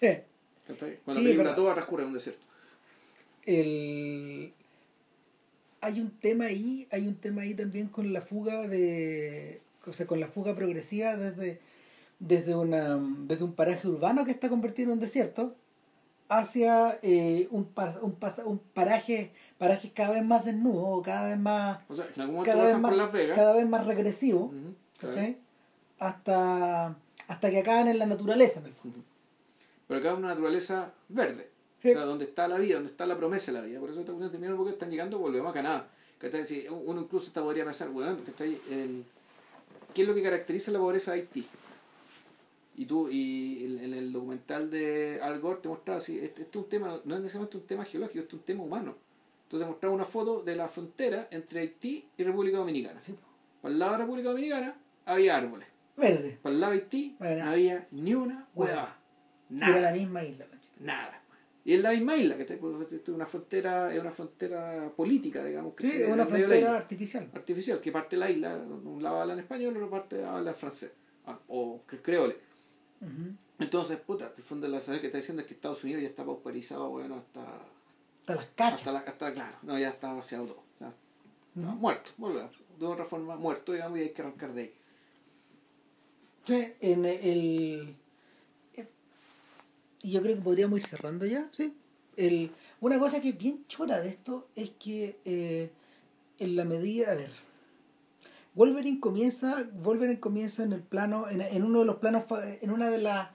eh, 0.01 0.23
¿cachai? 0.67 0.99
Cuando 1.03 1.21
Sí, 1.21 1.27
la 1.27 1.31
película 1.31 1.55
toda 1.55 1.73
transcurre 1.73 2.03
en 2.03 2.07
un 2.09 2.13
desierto. 2.13 2.45
el 3.45 4.53
hay 5.81 5.99
un 5.99 6.11
tema 6.11 6.45
ahí 6.45 6.87
hay 6.91 7.07
un 7.07 7.15
tema 7.15 7.41
ahí 7.41 7.53
también 7.53 7.89
con 7.89 8.13
la 8.13 8.21
fuga 8.21 8.67
de 8.69 9.61
o 9.85 9.91
sea 9.91 10.07
con 10.07 10.21
la 10.21 10.29
fuga 10.29 10.55
progresiva 10.55 11.17
desde 11.17 11.59
desde, 12.19 12.55
una, 12.55 12.97
desde 13.27 13.43
un 13.43 13.53
paraje 13.53 13.85
urbano 13.87 14.23
que 14.23 14.31
está 14.31 14.47
convertido 14.47 14.87
en 14.87 14.93
un 14.93 14.99
desierto 15.01 15.57
hacia 16.39 16.99
eh, 17.01 17.47
un, 17.51 17.65
pa- 17.65 17.97
un, 18.01 18.19
pas- 18.19 18.43
un 18.45 18.59
paraje 18.59 19.31
parajes 19.57 19.91
cada 19.93 20.11
vez 20.11 20.23
más 20.25 20.43
desnudo, 20.45 21.01
cada 21.01 21.29
vez 21.29 21.37
más 21.39 21.79
O 21.89 21.95
sea, 21.95 22.05
en 22.15 22.21
algún 22.21 22.35
momento 22.37 22.53
cada 22.55 22.65
vez 22.65 22.77
más, 22.79 22.89
por 22.91 22.97
Las 22.97 23.11
Vegas. 23.11 23.37
cada 23.37 23.53
vez 23.53 23.67
más 23.67 23.85
regresivo, 23.85 24.51
claro. 24.97 25.15
¿cachai? 25.15 25.37
hasta, 25.99 26.95
hasta 27.27 27.51
que 27.51 27.59
acaban 27.59 27.87
en 27.87 27.99
la 27.99 28.05
naturaleza 28.05 28.59
en 28.59 28.65
el 28.67 28.73
fondo. 28.73 28.99
Pero 29.87 29.99
acá 29.99 30.11
es 30.11 30.17
una 30.17 30.29
naturaleza 30.29 30.91
verde. 31.09 31.49
Sí. 31.81 31.89
O 31.89 31.93
sea, 31.93 32.05
donde 32.05 32.25
está 32.25 32.47
la 32.47 32.57
vida, 32.57 32.75
donde 32.75 32.89
está 32.91 33.05
la 33.05 33.17
promesa 33.17 33.51
de 33.51 33.59
la 33.59 33.65
vida. 33.65 33.79
Por 33.79 33.89
eso 33.89 33.99
esta 33.99 34.11
cuestión 34.13 34.31
termina 34.31 34.55
porque 34.55 34.71
están 34.71 34.89
llegando, 34.89 35.19
volvemos 35.19 35.49
a 35.51 35.53
Canadá. 35.53 35.87
¿Cachai? 36.17 36.45
Si 36.45 36.65
uno 36.69 37.01
incluso 37.01 37.27
hasta 37.27 37.41
podría 37.41 37.65
pensar, 37.65 37.89
weón, 37.89 38.21
¿cachai? 38.25 38.59
El- 38.69 39.03
¿qué 39.93 40.01
es 40.03 40.07
lo 40.07 40.13
que 40.15 40.23
caracteriza 40.23 40.71
la 40.71 40.79
pobreza 40.79 41.11
de 41.11 41.19
Haití? 41.19 41.45
Y 42.75 42.85
tú, 42.85 43.07
y 43.09 43.65
en 43.65 43.79
en 43.83 43.93
el 43.93 44.11
documental 44.11 44.69
de 44.69 45.19
Al 45.21 45.39
Gore 45.39 45.59
te 45.61 45.69
mostraba 45.69 45.97
así, 45.99 46.17
este, 46.17 46.41
este 46.43 46.57
es 46.57 46.63
un 46.63 46.69
tema, 46.69 46.99
no 47.05 47.15
es 47.15 47.21
necesariamente 47.21 47.57
un 47.57 47.67
tema 47.67 47.85
geológico, 47.85 48.19
este 48.21 48.35
es 48.35 48.39
un 48.39 48.45
tema 48.45 48.63
humano. 48.63 48.95
Entonces 49.43 49.67
mostraba 49.67 49.93
una 49.93 50.05
foto 50.05 50.41
de 50.41 50.55
la 50.55 50.67
frontera 50.67 51.27
entre 51.29 51.59
Haití 51.59 52.07
y 52.17 52.23
República 52.23 52.57
Dominicana. 52.57 52.99
Sí. 53.01 53.15
Para 53.61 53.71
el 53.73 53.79
lado 53.79 53.91
de 53.93 53.97
República 53.99 54.29
Dominicana 54.29 54.75
había 55.05 55.37
árboles. 55.37 55.67
Verde. 55.95 56.39
Para 56.41 56.55
el 56.55 56.61
lado 56.61 56.73
de 56.73 56.79
Haití 56.79 57.15
Bueno. 57.19 57.45
no 57.45 57.51
había 57.51 57.87
ni 57.91 58.15
una 58.15 58.47
hueva. 58.55 58.97
Nada. 59.49 59.71
Era 59.77 59.91
la 59.91 59.95
misma 59.97 60.23
isla. 60.23 60.47
Nada. 60.79 61.19
Y 61.65 61.75
es 61.75 61.81
la 61.81 61.91
misma 61.91 62.15
isla, 62.17 62.35
que 62.35 62.41
está- 62.41 62.57
pues, 62.57 62.91
es 62.91 63.07
una 63.09 63.25
frontera, 63.27 63.93
es 63.93 64.01
una 64.01 64.11
frontera 64.11 64.91
política, 64.97 65.45
digamos, 65.45 65.75
que 65.75 65.89
Sí, 65.91 66.01
es 66.01 66.09
una 66.09 66.25
frontera 66.25 66.75
artificial. 66.75 67.29
artificial, 67.33 67.79
que 67.79 67.91
parte 67.91 68.15
de 68.15 68.19
la 68.19 68.29
isla, 68.31 68.57
un 68.57 69.01
lado 69.03 69.21
habla 69.21 69.33
en 69.33 69.39
español, 69.39 69.75
otro 69.77 69.89
parte 69.89 70.25
habla 70.25 70.49
en 70.49 70.55
francés, 70.57 70.91
ah, 71.27 71.39
o 71.47 71.81
cre- 71.87 72.01
Entonces, 73.59 73.99
puta, 73.99 74.31
el 74.35 74.43
fondo 74.43 74.67
la 74.67 74.79
saber 74.79 74.99
que 75.01 75.07
está 75.07 75.17
diciendo 75.19 75.41
es 75.41 75.47
que 75.47 75.53
Estados 75.53 75.83
Unidos 75.83 76.01
ya 76.01 76.09
está 76.09 76.25
pauperizado, 76.25 76.89
bueno, 76.89 77.15
hasta, 77.15 77.41
Hasta 78.21 78.35
las 78.35 78.45
cachas. 78.55 78.79
hasta, 78.79 78.91
la, 78.91 78.99
hasta 78.99 79.33
claro, 79.33 79.57
no, 79.61 79.77
ya 79.79 79.89
está 79.89 80.13
vaciado 80.13 80.45
todo. 80.47 80.63
sea, 80.79 80.89
está 80.89 81.67
Ujú. 81.67 81.77
muerto, 81.77 82.11
volvemos, 82.17 82.51
de 82.79 82.85
otra 82.85 83.05
forma 83.05 83.35
muerto, 83.37 83.71
digamos, 83.73 83.97
y 83.99 84.01
hay 84.01 84.09
que 84.09 84.21
arrancar 84.21 84.53
de 84.53 84.61
ahí. 84.61 84.73
Sí, 86.45 86.73
en 86.81 87.05
el. 87.05 87.95
eh, 88.75 88.87
Y 90.01 90.11
yo 90.11 90.21
creo 90.21 90.35
que 90.35 90.41
podríamos 90.41 90.79
ir 90.79 90.85
cerrando 90.85 91.25
ya, 91.25 91.49
sí. 91.55 91.73
El, 92.17 92.51
una 92.81 92.99
cosa 92.99 93.21
que 93.21 93.29
es 93.29 93.37
bien 93.37 93.65
chora 93.67 93.99
de 94.01 94.09
esto 94.09 94.47
es 94.55 94.71
que 94.71 95.17
eh, 95.25 95.71
en 96.39 96.55
la 96.55 96.65
medida. 96.65 97.11
A 97.11 97.15
ver. 97.15 97.31
Wolverine 98.55 98.99
comienza. 98.99 99.67
Wolverine 99.73 100.19
comienza 100.19 100.63
en 100.63 100.73
el 100.73 100.81
plano. 100.81 101.29
En, 101.29 101.41
en 101.41 101.63
uno 101.63 101.79
de 101.79 101.85
los 101.85 101.97
planos. 101.97 102.25
En 102.61 102.71
una 102.71 102.89
de 102.89 102.99
las. 102.99 103.29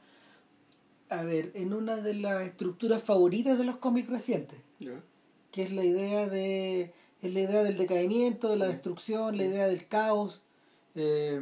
A 1.11 1.23
ver, 1.23 1.53
en 1.55 1.73
una 1.73 1.97
de 1.97 2.15
las 2.15 2.43
estructuras 2.47 3.03
favoritas 3.03 3.59
de 3.59 3.65
los 3.65 3.77
cómics 3.79 4.09
recientes. 4.11 4.59
Que 5.51 5.63
es 5.63 5.73
la 5.73 5.85
idea 5.85 6.29
de 6.29 6.93
es 7.21 7.35
la 7.35 7.41
idea 7.41 7.65
del 7.65 7.77
decaimiento, 7.77 8.49
de 8.51 8.57
la 8.59 8.69
destrucción, 8.69 9.37
la 9.37 9.45
idea 9.45 9.67
del 9.67 9.89
caos. 9.89 10.41
Eh, 10.95 11.41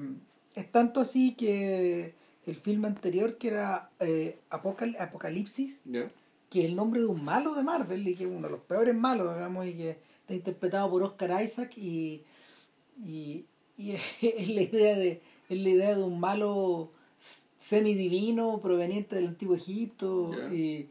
es 0.55 0.71
tanto 0.73 1.01
así 1.01 1.35
que 1.35 2.15
el 2.47 2.57
filme 2.57 2.87
anterior, 2.89 3.37
que 3.37 3.49
era 3.49 3.91
eh, 4.01 4.39
Apocal- 4.51 4.97
Apocalipsis, 4.99 5.77
que 6.49 6.61
es 6.61 6.67
el 6.67 6.77
nombre 6.77 7.01
de 7.01 7.07
un 7.07 7.23
malo 7.25 7.55
de 7.55 7.63
Marvel 7.65 8.07
y 8.09 8.15
que 8.15 8.25
es 8.25 8.31
uno 8.31 8.47
de 8.47 8.53
los 8.53 8.61
peores 8.61 8.95
malos, 8.95 9.35
digamos, 9.35 9.67
y 9.67 9.75
que 9.75 9.91
está 10.21 10.33
interpretado 10.33 10.89
por 10.89 11.03
Oscar 11.03 11.43
Isaac 11.45 11.77
y, 11.77 12.23
y, 13.05 13.45
y 14.23 14.27
es 14.29 14.49
la 14.51 14.63
idea 14.63 14.97
de 14.97 15.21
es 15.49 15.59
la 15.59 15.69
idea 15.69 15.95
de 15.97 16.03
un 16.03 16.19
malo 16.19 16.91
semidivino 17.59 18.61
proveniente 18.61 19.17
del 19.17 19.29
antiguo 19.29 19.55
Egipto 19.57 20.31
y, 20.55 20.89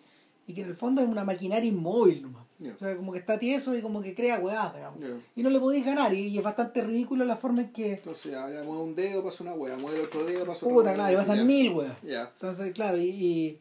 y 0.48 0.54
que 0.54 0.62
en 0.62 0.70
el 0.70 0.76
fondo 0.76 1.02
es 1.02 1.08
una 1.08 1.24
maquinaria 1.24 1.68
inmóvil 1.70 2.22
nomás. 2.24 2.46
Ya. 2.60 2.74
O 2.74 2.78
sea, 2.80 2.96
como 2.96 3.12
que 3.12 3.20
está 3.20 3.38
tieso 3.40 3.76
y 3.76 3.82
como 3.82 4.02
que 4.02 4.16
crea 4.16 4.40
weá, 4.40 4.72
digamos. 4.74 5.02
Y 5.36 5.44
no 5.44 5.50
le 5.50 5.60
podéis 5.60 5.86
ganar 5.86 6.14
y, 6.14 6.28
y 6.28 6.38
es 6.38 6.44
bastante 6.44 6.82
ridículo 6.82 7.26
la 7.26 7.36
forma 7.36 7.62
en 7.62 7.72
que 7.74 7.94
Entonces, 7.94 8.32
ya, 8.32 8.50
ya 8.50 8.64
mueve 8.64 8.84
un 8.84 8.96
dedo, 8.96 9.24
pasa 9.24 9.44
una 9.44 9.54
hueá, 9.54 9.78
mueve 9.78 10.00
el 10.00 10.06
otro 10.06 10.24
dedo, 10.26 10.46
pasa 10.46 10.66
otra 10.66 10.76
puta, 10.76 10.94
claro, 10.94 11.14
y 11.14 11.16
pasan 11.18 11.38
mil 11.48 11.72
weas. 11.72 12.02
Ya. 12.04 12.30
Entonces, 12.34 12.74
claro, 12.74 12.98
y, 12.98 13.10
y, 13.10 13.60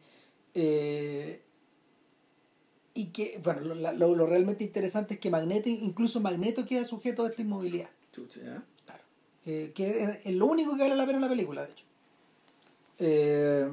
eh, 0.53 1.41
y 2.93 3.07
que, 3.07 3.39
bueno, 3.43 3.61
lo, 3.61 3.75
lo- 3.93 4.15
lo 4.15 4.25
realmente 4.25 4.63
interesante 4.63 5.15
es 5.15 5.19
que 5.19 5.29
Magneto, 5.29 5.67
incluso 5.69 6.21
Magneto 6.21 6.65
queda 6.65 6.85
sujeto 6.85 7.25
a 7.25 7.29
esta 7.29 7.41
inmovilidad. 7.41 7.89
Chucha, 8.13 8.39
ya. 8.41 8.63
Claro. 9.45 9.73
Que, 9.73 10.03
es, 10.03 10.25
es 10.25 10.33
lo 10.35 10.47
único 10.47 10.75
que 10.75 10.81
vale 10.81 10.95
la 10.95 11.05
pena 11.05 11.17
en 11.19 11.21
la 11.21 11.29
película, 11.29 11.61
de 11.65 11.71
hecho. 11.71 11.85
Eh, 12.97 13.69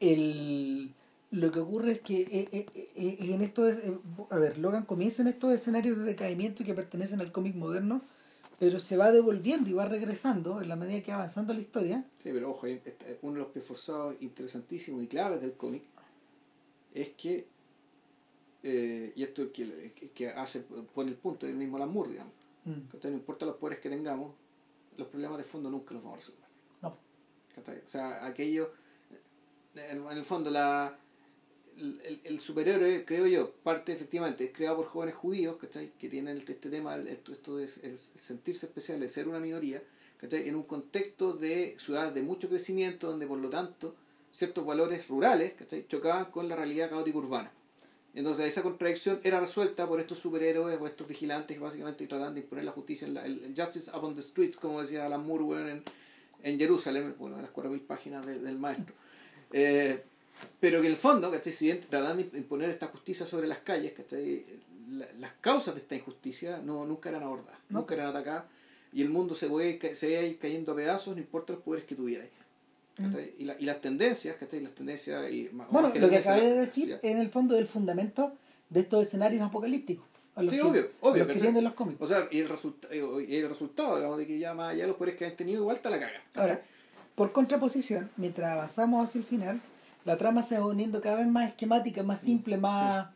el, 0.00 0.92
lo 1.30 1.50
que 1.52 1.60
ocurre 1.60 1.92
es 1.92 2.00
que 2.00 2.20
eh, 2.22 2.48
eh, 2.52 2.66
eh, 2.74 2.88
eh, 2.96 3.16
en 3.20 3.42
esto 3.42 3.66
es, 3.68 3.78
eh, 3.78 3.98
a 4.30 4.36
ver, 4.38 4.58
Logan 4.58 4.84
comienza 4.84 5.22
en 5.22 5.28
estos 5.28 5.52
escenarios 5.52 5.98
de 5.98 6.04
decaimiento 6.04 6.64
que 6.64 6.74
pertenecen 6.74 7.20
al 7.20 7.32
cómic 7.32 7.54
moderno, 7.54 8.02
pero 8.58 8.80
se 8.80 8.96
va 8.96 9.12
devolviendo 9.12 9.68
y 9.68 9.74
va 9.74 9.84
regresando 9.86 10.62
en 10.62 10.68
la 10.68 10.76
medida 10.76 11.02
que 11.02 11.10
va 11.10 11.18
avanzando 11.18 11.52
la 11.52 11.60
historia. 11.60 12.04
Sí, 12.22 12.30
pero 12.32 12.50
ojo, 12.50 12.66
está- 12.66 13.04
uno 13.22 13.34
de 13.34 13.38
los 13.40 13.48
pies 13.48 13.64
forzados 13.64 14.14
interesantísimos 14.20 15.02
y 15.02 15.08
claves 15.08 15.40
del 15.42 15.52
cómic 15.52 15.82
es 16.94 17.10
que, 17.10 17.46
eh, 18.62 19.12
y 19.14 19.22
esto 19.22 19.42
es 19.42 19.48
que, 19.50 19.92
que- 20.14 20.28
hace, 20.30 20.60
pone 20.94 21.10
el 21.10 21.16
punto, 21.16 21.46
el 21.46 21.54
mismo 21.54 21.78
Lamour, 21.78 22.08
digamos, 22.08 22.32
Mm. 22.66 22.82
no 23.02 23.08
importa 23.10 23.46
los 23.46 23.56
poderes 23.56 23.80
que 23.80 23.88
tengamos, 23.88 24.34
los 24.98 25.08
problemas 25.08 25.38
de 25.38 25.44
fondo 25.44 25.70
nunca 25.70 25.94
los 25.94 26.02
vamos 26.02 26.16
a 26.18 26.20
resolver. 26.20 26.48
No. 26.82 26.88
O 27.84 27.88
sea, 27.88 28.26
aquello, 28.26 28.72
en, 29.74 30.04
el 30.06 30.24
fondo, 30.24 30.50
la, 30.50 30.98
el, 31.76 32.20
el 32.24 32.40
superhéroe, 32.40 33.04
creo 33.04 33.26
yo, 33.26 33.52
parte 33.62 33.92
efectivamente, 33.92 34.44
es 34.44 34.52
creado 34.52 34.76
por 34.76 34.86
jóvenes 34.86 35.14
judíos, 35.14 35.56
¿cachai? 35.56 35.92
Que 35.98 36.08
tienen 36.08 36.38
este 36.38 36.54
tema, 36.70 36.94
el- 36.96 37.08
esto, 37.08 37.32
esto 37.32 37.56
de 37.56 37.64
el 37.82 37.96
sentirse 37.98 38.66
especial, 38.66 39.00
de 39.00 39.08
ser 39.08 39.28
una 39.28 39.38
minoría, 39.40 39.82
¿cachai? 40.18 40.48
En 40.48 40.56
un 40.56 40.64
contexto 40.64 41.34
de 41.34 41.76
ciudades 41.78 42.14
de 42.14 42.22
mucho 42.22 42.48
crecimiento, 42.48 43.08
donde 43.10 43.26
por 43.26 43.38
lo 43.38 43.48
tanto 43.50 43.94
ciertos 44.30 44.66
valores 44.66 45.06
rurales, 45.08 45.54
¿cachai? 45.54 45.86
Chocaban 45.86 46.26
con 46.30 46.48
la 46.48 46.56
realidad 46.56 46.90
caótica 46.90 47.18
urbana. 47.18 47.52
Entonces 48.16 48.46
esa 48.46 48.62
contradicción 48.62 49.20
era 49.22 49.38
resuelta 49.38 49.86
por 49.86 50.00
estos 50.00 50.18
superhéroes 50.18 50.80
o 50.80 50.86
estos 50.86 51.06
vigilantes 51.06 51.56
que 51.56 51.62
básicamente 51.62 52.06
tratan 52.06 52.34
de 52.34 52.40
imponer 52.40 52.64
la 52.64 52.72
justicia, 52.72 53.06
en 53.06 53.14
la, 53.14 53.24
el, 53.26 53.54
justice 53.56 53.90
upon 53.94 54.14
the 54.14 54.22
streets, 54.22 54.56
como 54.56 54.80
decía 54.80 55.04
Alan 55.06 55.24
Moore 55.24 55.70
en, 55.70 55.82
en 56.42 56.58
Jerusalén, 56.58 57.14
bueno, 57.18 57.36
de 57.36 57.42
las 57.42 57.52
4.000 57.52 57.80
páginas 57.86 58.24
del- 58.26 58.42
del 58.42 58.58
maestro. 58.58 58.94
Eh, 59.52 60.02
pero 60.58 60.80
que 60.80 60.86
en 60.86 60.92
el 60.92 60.98
fondo, 60.98 61.30
¿cachai? 61.30 61.52
Si 61.52 61.72
tratan 61.74 62.16
de 62.16 62.38
imponer 62.38 62.70
esta 62.70 62.86
justicia 62.88 63.26
sobre 63.26 63.46
las 63.46 63.58
calles, 63.58 63.92
¿cachai? 63.92 64.44
La- 64.90 65.08
las 65.18 65.32
causas 65.40 65.74
de 65.74 65.82
esta 65.82 65.94
injusticia 65.94 66.58
no, 66.58 66.86
nunca 66.86 67.10
eran 67.10 67.22
abordadas, 67.22 67.58
No. 67.68 67.80
nunca 67.80 67.94
eran 67.94 68.06
atacadas, 68.08 68.44
y 68.92 69.02
el 69.02 69.10
mundo 69.10 69.34
se 69.34 69.46
ve, 69.48 69.78
se 69.94 70.06
ve 70.08 70.16
ahí 70.18 70.34
cayendo 70.36 70.72
a 70.72 70.76
pedazos, 70.76 71.14
no 71.14 71.20
importa 71.20 71.52
los 71.52 71.62
poderes 71.62 71.84
que 71.86 71.94
tuvierais. 71.94 72.30
¿Cachai? 72.96 73.34
Y, 73.38 73.44
la- 73.44 73.56
y 73.58 73.64
las 73.64 73.80
tendencias, 73.80 74.36
¿cachai? 74.36 74.60
Las 74.60 74.72
tendencias... 74.74 75.30
Y, 75.30 75.48
más- 75.52 75.68
Bueno, 75.70 75.92
lo 75.94 76.08
que 76.08 76.16
acabé 76.18 76.42
de 76.50 76.60
decir 76.60 76.88
ya. 76.88 76.98
en 77.02 77.18
el 77.18 77.30
fondo 77.30 77.54
es 77.54 77.60
el 77.60 77.66
fundamento 77.66 78.32
de 78.70 78.80
estos 78.80 79.02
escenarios 79.02 79.42
apocalípticos. 79.42 80.04
Sí, 80.48 80.56
que- 80.56 80.62
obvio, 80.62 80.90
obvio, 81.00 81.26
que 81.26 81.62
los 81.62 81.72
cómics. 81.74 82.00
O 82.00 82.06
sea, 82.06 82.28
y 82.30 82.40
el, 82.40 82.48
resulta, 82.48 82.88
y 82.94 83.36
el 83.36 83.48
resultado, 83.48 83.96
digamos, 83.96 84.18
de 84.18 84.26
que 84.26 84.38
ya 84.38 84.52
más 84.54 84.72
allá 84.72 84.82
de 84.82 84.88
los 84.88 84.96
poderes 84.96 85.18
que 85.18 85.24
han 85.26 85.34
tenido, 85.36 85.60
igual 85.62 85.76
está 85.76 85.88
la 85.88 85.98
caga. 85.98 86.12
¿cachai? 86.32 86.42
Ahora, 86.42 86.62
por 87.14 87.32
contraposición, 87.32 88.10
mientras 88.18 88.50
avanzamos 88.50 89.08
hacia 89.08 89.18
el 89.20 89.24
final, 89.24 89.60
la 90.04 90.18
trama 90.18 90.42
se 90.42 90.58
va 90.58 90.64
poniendo 90.66 91.00
cada 91.00 91.16
vez 91.16 91.26
más 91.26 91.48
esquemática, 91.48 92.02
más 92.02 92.20
simple, 92.20 92.58
más, 92.58 93.08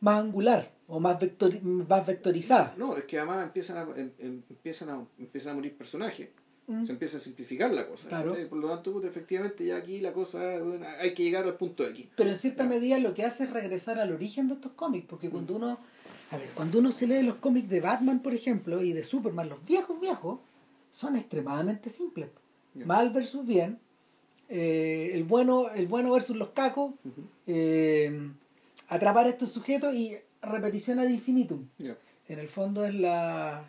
más 0.00 0.20
angular 0.20 0.70
o 0.86 1.00
más, 1.00 1.18
vectori- 1.18 1.60
más 1.60 2.06
vectorizada. 2.06 2.72
No, 2.76 2.96
es 2.96 3.04
que 3.04 3.18
además 3.18 3.42
empiezan 3.42 3.76
a, 3.78 3.82
em- 4.00 4.12
em- 4.18 4.42
empiezan 4.48 4.88
a, 4.90 5.04
empiezan 5.18 5.52
a 5.52 5.54
morir 5.56 5.76
personajes. 5.76 6.28
Mm. 6.68 6.84
Se 6.84 6.92
empieza 6.92 7.16
a 7.16 7.20
simplificar 7.20 7.72
la 7.72 7.86
cosa. 7.88 8.08
Por 8.48 8.58
lo 8.58 8.68
tanto, 8.68 9.02
efectivamente, 9.02 9.64
ya 9.64 9.76
aquí 9.76 10.00
la 10.00 10.12
cosa, 10.12 10.58
bueno, 10.60 10.86
hay 11.00 11.14
que 11.14 11.22
llegar 11.24 11.44
al 11.44 11.56
punto 11.56 11.82
de 11.82 11.90
aquí. 11.90 12.08
Pero 12.14 12.28
en 12.28 12.36
cierta 12.36 12.64
medida 12.64 12.98
lo 12.98 13.14
que 13.14 13.24
hace 13.24 13.44
es 13.44 13.50
regresar 13.50 13.98
al 13.98 14.12
origen 14.12 14.48
de 14.48 14.54
estos 14.54 14.72
cómics, 14.72 15.06
porque 15.08 15.30
cuando 15.30 15.56
uno, 15.56 15.78
a 16.30 16.36
ver, 16.36 16.50
cuando 16.54 16.78
uno 16.78 16.92
se 16.92 17.06
lee 17.06 17.22
los 17.22 17.36
cómics 17.36 17.70
de 17.70 17.80
Batman, 17.80 18.20
por 18.20 18.34
ejemplo, 18.34 18.82
y 18.82 18.92
de 18.92 19.02
Superman, 19.02 19.48
los 19.48 19.64
viejos 19.64 19.98
viejos, 19.98 20.40
son 20.90 21.16
extremadamente 21.16 21.88
simples. 21.88 22.28
Mal 22.74 23.10
versus 23.10 23.46
bien, 23.46 23.78
eh, 24.50 25.10
el 25.14 25.24
bueno, 25.24 25.70
el 25.70 25.86
bueno 25.86 26.12
versus 26.12 26.36
los 26.36 26.50
cacos, 26.50 26.92
eh, 27.46 28.30
atrapar 28.88 29.26
a 29.26 29.30
estos 29.30 29.50
sujetos 29.50 29.94
y 29.94 30.16
repetición 30.42 30.98
ad 30.98 31.08
infinitum. 31.08 31.66
En 32.28 32.38
el 32.38 32.48
fondo 32.48 32.84
es 32.84 32.94
la... 32.94 33.64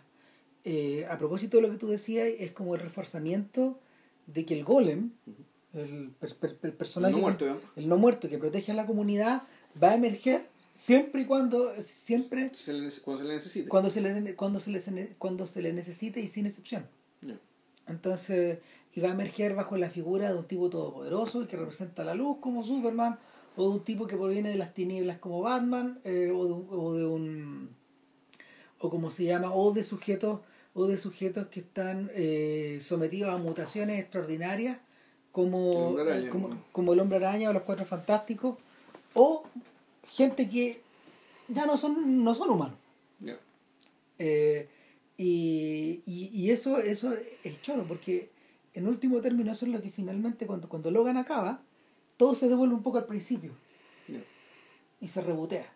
eh, 0.64 1.06
a 1.10 1.18
propósito 1.18 1.58
de 1.58 1.64
lo 1.64 1.70
que 1.72 1.78
tú 1.78 1.88
decías, 1.88 2.28
es 2.40 2.52
como 2.52 2.76
el 2.76 2.82
reforzamiento 2.82 3.80
de 4.28 4.46
que 4.46 4.54
el 4.54 4.64
golem, 4.64 5.12
el, 5.74 6.12
per- 6.20 6.36
per- 6.38 6.58
el 6.64 6.74
personaje, 6.74 7.14
No 7.14 7.20
muerto, 7.22 7.46
digamos. 7.46 7.64
el 7.76 7.88
no 7.88 7.98
muerto 7.98 8.30
que 8.30 8.38
protege 8.38 8.72
a 8.72 8.76
la 8.76 8.86
comunidad, 8.86 9.44
va 9.82 9.92
a 9.92 9.96
emerger 9.96 10.48
siempre 10.74 11.22
y 11.22 11.26
cuando, 11.26 11.72
siempre 11.84 12.52
Se 12.54 12.74
le 12.74 12.90
cuando 13.02 13.22
se 13.22 13.28
le 13.28 13.34
necesite. 13.34 13.70
cuando 13.70 13.90
se 13.90 14.02
le, 14.02 14.36
cuando 14.36 14.60
se 14.60 14.72
le, 14.72 15.08
cuando 15.18 15.48
se 15.48 15.62
le 15.62 15.74
necesite 15.74 16.20
y 16.22 16.28
sin 16.28 16.46
excepción. 16.46 16.86
Entonces, 17.88 18.60
y 18.94 19.00
va 19.02 19.10
a 19.10 19.14
emerger 19.14 19.56
bajo 19.56 19.76
la 19.78 19.90
figura 19.90 20.32
de 20.32 20.38
un 20.38 20.46
tipo 20.46 20.70
todopoderoso 20.70 21.48
que 21.48 21.58
representa 21.58 22.04
la 22.04 22.14
luz 22.14 22.38
como 22.40 22.64
Superman, 22.64 23.18
o 23.56 23.64
de 23.64 23.70
un 23.78 23.84
tipo 23.84 24.06
que 24.08 24.16
proviene 24.16 24.50
de 24.50 24.56
las 24.56 24.74
tinieblas 24.74 25.18
como 25.18 25.42
Batman, 25.42 26.00
eh, 26.04 26.32
o, 26.34 26.46
de, 26.46 26.52
un- 26.54 26.68
o 26.70 26.94
de 26.94 27.06
un 27.06 27.70
o 28.80 28.90
como 28.90 29.10
se 29.10 29.26
llama, 29.26 29.54
o 29.54 29.72
de 29.74 29.84
sujetos, 29.84 30.40
o 30.74 30.88
de 30.88 30.98
sujetos 30.98 31.48
que 31.48 31.62
están 31.62 32.10
eh, 32.14 32.80
sometidos 32.82 33.30
a 33.30 33.38
mutaciones 33.38 34.00
extraordinarias 34.00 34.78
El 34.78 34.84
como, 35.32 35.98
araña, 35.98 36.28
eh, 36.28 36.30
como, 36.30 36.48
¿no? 36.50 36.64
como 36.72 36.94
el 36.94 37.00
hombre 37.00 37.18
araña 37.18 37.50
o 37.50 37.54
los 37.54 37.64
cuatro 37.64 37.86
fantásticos, 37.86 38.58
o 39.14 39.44
gente 40.08 40.50
que 40.50 40.82
ya 41.48 41.66
no 41.66 41.78
son, 41.78 42.24
no 42.24 42.34
son 42.34 42.50
humanos. 42.50 42.78
Eh, 44.22 44.68
y, 45.16 46.02
y, 46.06 46.30
y 46.34 46.52
eso, 46.52 46.78
eso 46.78 47.14
es 47.44 47.62
choro, 47.62 47.84
porque 47.84 48.30
en 48.74 48.88
último 48.88 49.22
término 49.22 49.52
eso 49.52 49.66
es 49.66 49.72
lo 49.72 49.82
que 49.82 49.92
finalmente 49.92 50.46
cuando, 50.46 50.68
cuando 50.70 50.92
Logan 50.92 51.18
acaba, 51.18 51.62
todo 52.18 52.36
se 52.36 52.50
devuelve 52.50 52.76
un 52.76 52.84
poco 52.84 52.98
al 52.98 53.06
principio 53.06 53.54
y 55.00 55.08
se 55.08 55.22
rebotea. 55.22 55.72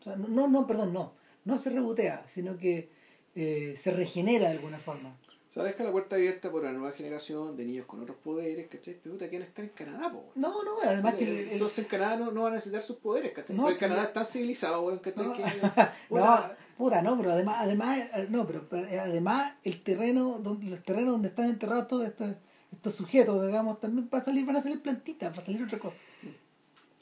O 0.00 0.04
sea, 0.04 0.16
no, 0.16 0.48
no, 0.48 0.66
perdón, 0.66 0.92
no. 0.92 1.12
No 1.44 1.58
se 1.58 1.70
rebotea, 1.70 2.22
sino 2.26 2.56
que 2.56 2.88
eh, 3.34 3.74
se 3.76 3.90
regenera 3.92 4.46
de 4.48 4.52
alguna 4.56 4.78
forma. 4.78 5.16
O 5.48 5.52
sea, 5.54 5.64
deja 5.64 5.84
la 5.84 5.92
puerta 5.92 6.16
abierta 6.16 6.50
por 6.50 6.62
una 6.62 6.72
nueva 6.72 6.92
generación 6.92 7.56
de 7.58 7.66
niños 7.66 7.84
con 7.84 8.00
otros 8.00 8.16
poderes, 8.24 8.68
¿cachai? 8.68 8.96
Pero 9.02 9.14
puta, 9.16 9.28
quieren 9.28 9.46
estar 9.46 9.62
en 9.62 9.70
Canadá, 9.72 10.10
po. 10.10 10.24
No, 10.34 10.62
no, 10.64 10.76
además 10.82 11.14
que... 11.14 11.24
el- 11.24 11.30
el- 11.36 11.50
Entonces 11.50 11.80
en 11.80 11.84
Canadá 11.84 12.16
no, 12.16 12.30
no 12.30 12.42
van 12.44 12.52
a 12.52 12.54
necesitar 12.54 12.80
sus 12.80 12.96
poderes, 12.96 13.32
¿cachai? 13.32 13.54
No, 13.54 13.64
Porque 13.64 13.74
que 13.76 13.80
Canadá 13.80 14.04
es 14.04 14.12
tan 14.14 14.24
civilizado, 14.24 14.80
weón, 14.82 15.00
¿cachai? 15.00 15.26
No. 15.26 15.32
Que, 15.34 15.42
no, 15.62 15.72
puta, 16.08 16.56
puta, 16.78 17.02
no, 17.02 17.18
pero 17.18 17.32
además, 17.32 17.56
además, 17.58 17.98
eh, 18.14 18.26
no, 18.30 18.46
pero 18.46 18.66
eh, 18.72 18.98
además 18.98 19.52
el 19.62 19.82
terreno, 19.82 20.38
donde, 20.42 20.68
los 20.70 20.82
terrenos 20.82 21.12
donde 21.12 21.28
están 21.28 21.50
enterrados 21.50 21.86
todos 21.86 22.06
estos, 22.06 22.30
estos 22.72 22.94
sujetos, 22.94 23.44
digamos, 23.46 23.78
también 23.78 24.08
va 24.12 24.18
a 24.20 24.24
salir, 24.24 24.46
van 24.46 24.56
a 24.56 24.62
salir 24.62 24.80
plantitas, 24.80 25.36
va 25.36 25.42
a 25.42 25.44
salir 25.44 25.62
otra 25.62 25.78
cosa. 25.78 25.98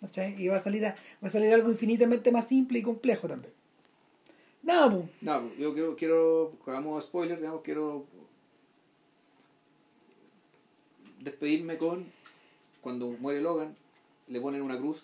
¿Cachai? 0.01 0.35
Y 0.43 0.49
va 0.49 0.57
a 0.57 0.61
salir 0.61 0.85
a- 0.87 0.97
va 1.23 1.29
a 1.29 1.31
salir 1.31 1.53
algo 1.55 1.71
infinitamente 1.71 2.33
más 2.33 2.49
simple 2.49 2.79
y 2.79 2.83
complejo 2.83 3.29
también. 3.29 3.53
Nada, 4.63 4.91
pues. 4.91 5.05
No, 5.23 5.41
pues, 5.43 5.59
yo 5.59 5.73
quiero, 5.75 5.97
quiero, 5.97 6.53
hagamos 6.67 7.05
spoiler, 7.05 7.39
digamos, 7.39 7.63
quiero 7.63 8.05
despedirme 11.21 11.77
con 11.79 12.05
cuando 12.81 13.09
muere 13.21 13.41
Logan, 13.41 13.77
le 14.29 14.41
ponen 14.41 14.63
una 14.63 14.79
cruz 14.79 15.03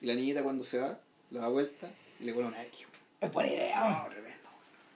y 0.00 0.06
la 0.06 0.14
niñita 0.14 0.42
cuando 0.42 0.64
se 0.64 0.78
va, 0.78 0.98
la 1.30 1.40
da 1.40 1.48
vuelta 1.48 1.88
y 2.20 2.24
le 2.24 2.32
ponen 2.34 2.48
una 2.48 2.62
X. 2.64 2.86
Es 3.20 3.32
buena 3.32 3.50
idea, 3.50 3.82
weón. 3.82 4.10
tremendo. 4.10 4.36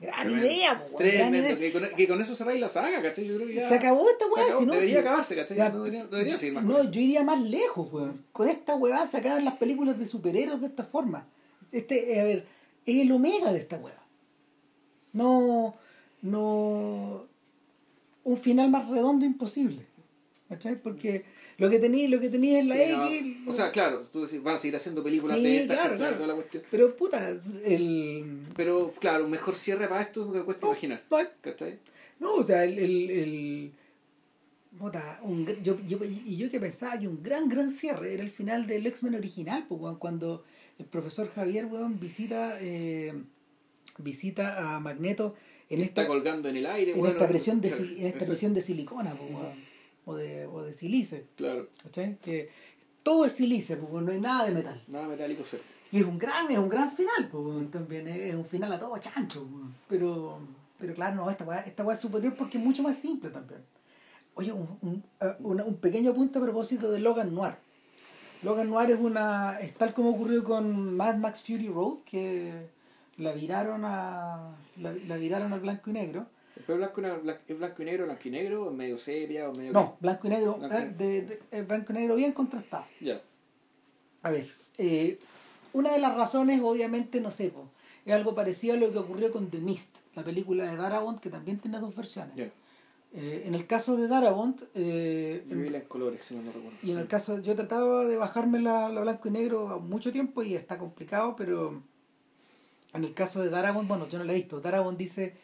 Gran 0.01 0.23
Tremendo. 0.29 0.47
idea, 0.47 0.79
po, 0.87 0.97
gran 0.99 1.11
Tremendo, 1.11 1.59
que 1.59 1.73
con, 1.73 1.89
que 1.97 2.09
con 2.09 2.21
eso 2.23 2.35
cerráis 2.35 2.61
la 2.61 2.69
saga, 2.71 3.03
¿cachai? 3.03 3.27
Yo 3.27 3.37
creo 3.37 3.49
que 3.49 3.55
ya. 3.55 3.69
Se 3.69 3.75
acabó 3.75 4.09
esta 4.09 4.27
weá, 4.29 4.59
si 4.59 4.65
no. 4.67 4.73
Debería 4.73 4.95
si- 4.95 5.01
acabarse, 5.01 5.37
¿cachai? 5.37 5.59
No 5.59 5.79
debería, 5.85 6.07
debería 6.07 6.37
seguir 6.39 6.55
más. 6.55 6.65
No, 6.65 6.91
yo 6.91 7.01
iría 7.01 7.23
más 7.23 7.41
lejos, 7.43 7.93
weón. 7.93 8.25
Con 8.33 8.49
esta 8.49 8.77
weá 8.77 9.07
se 9.07 9.19
acaban 9.19 9.45
las 9.45 9.57
películas 9.59 9.99
de 9.99 10.07
superhéroes 10.07 10.61
de 10.63 10.67
esta 10.69 10.85
forma. 10.85 11.27
Este, 11.71 12.15
eh, 12.15 12.21
a 12.21 12.25
ver, 12.25 12.47
es 12.91 13.01
el 13.07 13.13
omega 13.13 13.53
de 13.53 13.59
esta 13.61 13.77
weá. 13.77 13.97
No, 15.13 15.75
no. 16.23 17.27
Un 18.25 18.37
final 18.37 18.71
más 18.71 18.89
redondo 18.89 19.25
imposible. 19.25 19.87
¿Cachai? 20.49 20.75
Porque 20.83 21.25
lo 21.59 21.71
que 21.71 21.79
tenía, 21.79 22.09
lo 22.09 22.19
que 22.19 22.29
tenía 22.29 22.59
es 22.59 22.67
la 22.67 22.75
Sí, 22.75 23.19
X. 23.19 23.37
no, 23.45 23.51
o 23.51 23.55
sea, 23.55 23.71
claro, 23.71 24.01
tú 24.13 24.23
decís, 24.23 24.43
van 24.43 24.57
a 24.57 24.59
seguir 24.59 24.75
haciendo 24.75 25.03
películas 25.05 25.37
Sí, 25.39 25.45
de 25.45 25.57
estas, 25.59 25.77
claro, 25.79 25.95
claro. 25.95 26.15
Toda 26.17 26.27
la 26.27 26.35
cuestión. 26.35 26.63
Pero 26.71 26.97
puta, 26.97 27.29
el. 27.65 28.41
Pero 28.57 28.93
claro, 28.99 29.25
un 29.25 29.31
mejor 29.31 29.55
cierre 29.55 29.87
para 29.87 30.03
esto 30.03 30.33
que 30.33 30.43
cuesta 30.43 30.67
No, 30.67 30.73
imaginar. 30.73 31.03
no, 31.09 31.19
¿Cachai? 31.41 31.79
No, 32.19 32.35
o 32.35 32.43
sea, 32.43 32.65
el. 32.65 32.79
el, 32.81 33.11
el 33.11 33.73
puta, 34.77 35.21
un 35.23 35.47
yo, 35.63 35.79
yo, 35.87 35.99
y 36.05 36.37
yo 36.37 36.51
que 36.51 36.59
pensaba 36.59 36.99
que 36.99 37.07
un 37.07 37.23
gran, 37.23 37.49
gran 37.49 37.71
cierre 37.71 38.13
era 38.15 38.23
el 38.25 38.31
final 38.31 38.67
del 38.67 38.87
X-Men 38.89 39.15
original, 39.15 39.67
pues, 39.69 39.81
cuando 39.99 40.43
el 40.81 40.87
profesor 40.87 41.31
Javier, 41.35 41.67
weón, 41.67 42.01
visita, 42.01 42.57
eh, 42.61 43.13
visita 43.99 44.75
a 44.75 44.81
Magneto 44.81 45.35
en 45.69 45.81
Está 45.83 46.03
esta, 46.03 46.07
colgando 46.09 46.49
en 46.49 46.57
el 46.57 46.67
aire. 46.67 46.93
en 46.93 46.99
bueno, 46.99 47.13
esta 47.13 47.29
presión 47.29 47.61
de, 47.61 47.69
claro, 47.69 47.85
en 47.85 48.07
esta 48.07 48.27
presión 48.27 48.55
de 48.55 48.63
silicona, 48.63 49.15
pues, 49.15 49.31
weón, 49.31 49.53
o, 50.07 50.15
de, 50.17 50.47
o 50.47 50.63
de 50.63 50.75
silice, 50.75 51.27
Claro, 51.37 51.69
¿cachai? 51.83 52.17
Que 52.19 52.49
todo 53.03 53.25
es 53.27 53.33
silice, 53.33 53.77
pues, 53.77 54.03
no 54.05 54.11
hay 54.11 54.21
nada 54.21 54.47
de 54.47 54.53
metal. 54.53 54.83
nada 54.89 55.07
metálico 55.07 55.45
cerca. 55.45 55.65
Y 55.93 55.99
es 55.99 56.05
un 56.05 56.19
gran, 56.19 56.51
es 56.51 56.59
un 56.59 56.69
gran 56.69 56.91
final, 56.91 57.29
pues, 57.31 57.71
también 57.71 58.09
es 58.09 58.35
un 58.35 58.45
final 58.47 58.73
a 58.73 58.79
todo 58.79 58.97
chancho, 58.99 59.43
weón. 59.43 59.75
pero, 59.89 60.41
pero 60.79 60.95
claro, 60.95 61.17
no, 61.17 61.31
esta 61.31 61.45
weá, 61.45 61.61
esta 61.61 61.85
weá 61.85 61.95
es 61.95 62.01
superior 62.01 62.35
porque 62.35 62.59
es 62.59 62.65
mucho 62.65 62.83
más 62.83 62.97
simple 62.99 63.29
también. 63.31 63.61
Oye, 64.35 64.53
un, 64.53 64.79
un, 64.81 65.05
eh, 65.21 65.35
un 65.41 65.77
pequeño 65.77 66.13
apunte 66.13 66.39
a 66.39 66.43
propósito 66.43 66.91
de 66.91 67.01
Logan 67.01 67.35
Noir. 67.35 67.57
Logan 68.43 68.71
Noir 68.71 68.91
es 68.93 68.99
una, 69.01 69.59
es 69.61 69.75
tal 69.75 69.93
como 69.93 70.11
ocurrió 70.11 70.43
con 70.45 70.97
Mad 70.97 71.17
Max 71.17 71.43
Fury 71.43 71.69
Road, 71.69 71.99
que 72.05 72.69
la 73.19 73.33
viraron 73.33 73.85
a, 73.85 74.55
la, 74.79 74.93
la 75.07 75.17
viraron 75.17 75.53
al 75.53 75.61
blanco 75.61 75.91
y 75.91 75.93
negro. 75.93 76.27
Pero 76.67 76.79
blanco, 76.79 77.01
es 77.47 77.59
blanco 77.59 77.83
y 77.83 77.85
negro, 77.85 78.05
blanco 78.07 78.23
y 78.25 78.31
negro, 78.31 78.67
o 78.67 78.71
medio 78.71 78.99
sepia, 78.99 79.49
o 79.49 79.55
medio. 79.55 79.73
No, 79.73 79.97
blanco 80.01 80.27
y 80.27 80.31
negro, 80.31 80.55
Blanco 80.55 80.77
eh, 80.77 80.95
de, 80.97 81.41
de- 81.51 81.63
blanco 81.63 81.93
y 81.93 81.97
negro 81.97 82.15
bien 82.17 82.33
contrastado. 82.33 82.85
Ya. 83.01 83.21
A 84.23 84.31
ver, 84.31 84.51
eh, 84.79 85.19
una 85.73 85.93
de 85.93 85.99
las 86.01 86.15
razones, 86.15 86.61
obviamente, 86.63 87.21
no 87.21 87.31
sé, 87.31 87.49
po, 87.51 87.69
es 88.05 88.13
algo 88.15 88.35
parecido 88.35 88.75
a 88.75 88.77
lo 88.79 88.91
que 88.93 88.99
ocurrió 88.99 89.31
con 89.33 89.51
The 89.51 89.59
Mist, 89.59 89.97
la 90.15 90.23
película 90.23 90.65
de 90.65 90.77
Darabont, 90.77 91.21
que 91.21 91.31
también 91.31 91.59
tiene 91.59 91.79
dos 91.79 91.95
versiones. 91.95 92.35
Ya. 92.37 92.51
Eh, 93.13 93.43
en 93.47 93.57
el 93.57 93.67
caso 93.67 93.97
de 93.97 94.07
Darabont, 94.07 94.63
eh, 94.75 95.45
Yo 95.49 95.57
vi 95.57 95.69
la 95.69 95.79
en 95.79 95.85
colores, 95.87 96.25
si 96.25 96.35
no 96.37 96.43
me 96.43 96.53
recuerdo. 96.53 96.79
y 96.83 96.93
en 96.93 96.99
el 96.99 97.09
caso, 97.09 97.41
yo 97.41 97.57
trataba 97.57 98.05
de 98.05 98.17
bajarme 98.17 98.61
la, 98.61 98.89
la 98.89 99.01
blanco 99.01 99.27
y 99.29 99.33
negro 99.33 99.81
mucho 99.81 100.13
tiempo 100.13 100.43
y 100.45 100.55
está 100.55 100.79
complicado, 100.79 101.35
pero 101.35 101.83
en 102.93 103.05
el 103.05 103.13
caso 103.15 103.43
de 103.43 103.51
Darabont, 103.51 103.89
bueno, 103.89 104.09
yo 104.09 104.19
no 104.19 104.25
la 104.25 104.33
he 104.33 104.37
visto. 104.37 104.61
Darabont 104.61 104.97
dice, 104.97 105.35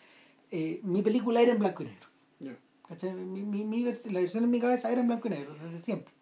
eh, 0.53 0.79
mi 0.85 1.03
película 1.03 1.41
era 1.43 1.53
en 1.53 1.59
blanco 1.59 1.83
y 1.83 1.87
negro. 1.87 2.07
¿Cachai? 2.89 3.13
Mi, 3.15 3.43
mi, 3.43 3.65
mi 3.65 3.83
vers- 3.83 4.09
la 4.13 4.21
versión 4.21 4.45
en 4.45 4.51
mi 4.51 4.61
cabeza 4.61 4.93
era 4.93 5.01
en 5.01 5.09
blanco 5.09 5.27
y 5.27 5.33
negro, 5.33 5.57
desde 5.61 5.81
siempre. 5.81 6.15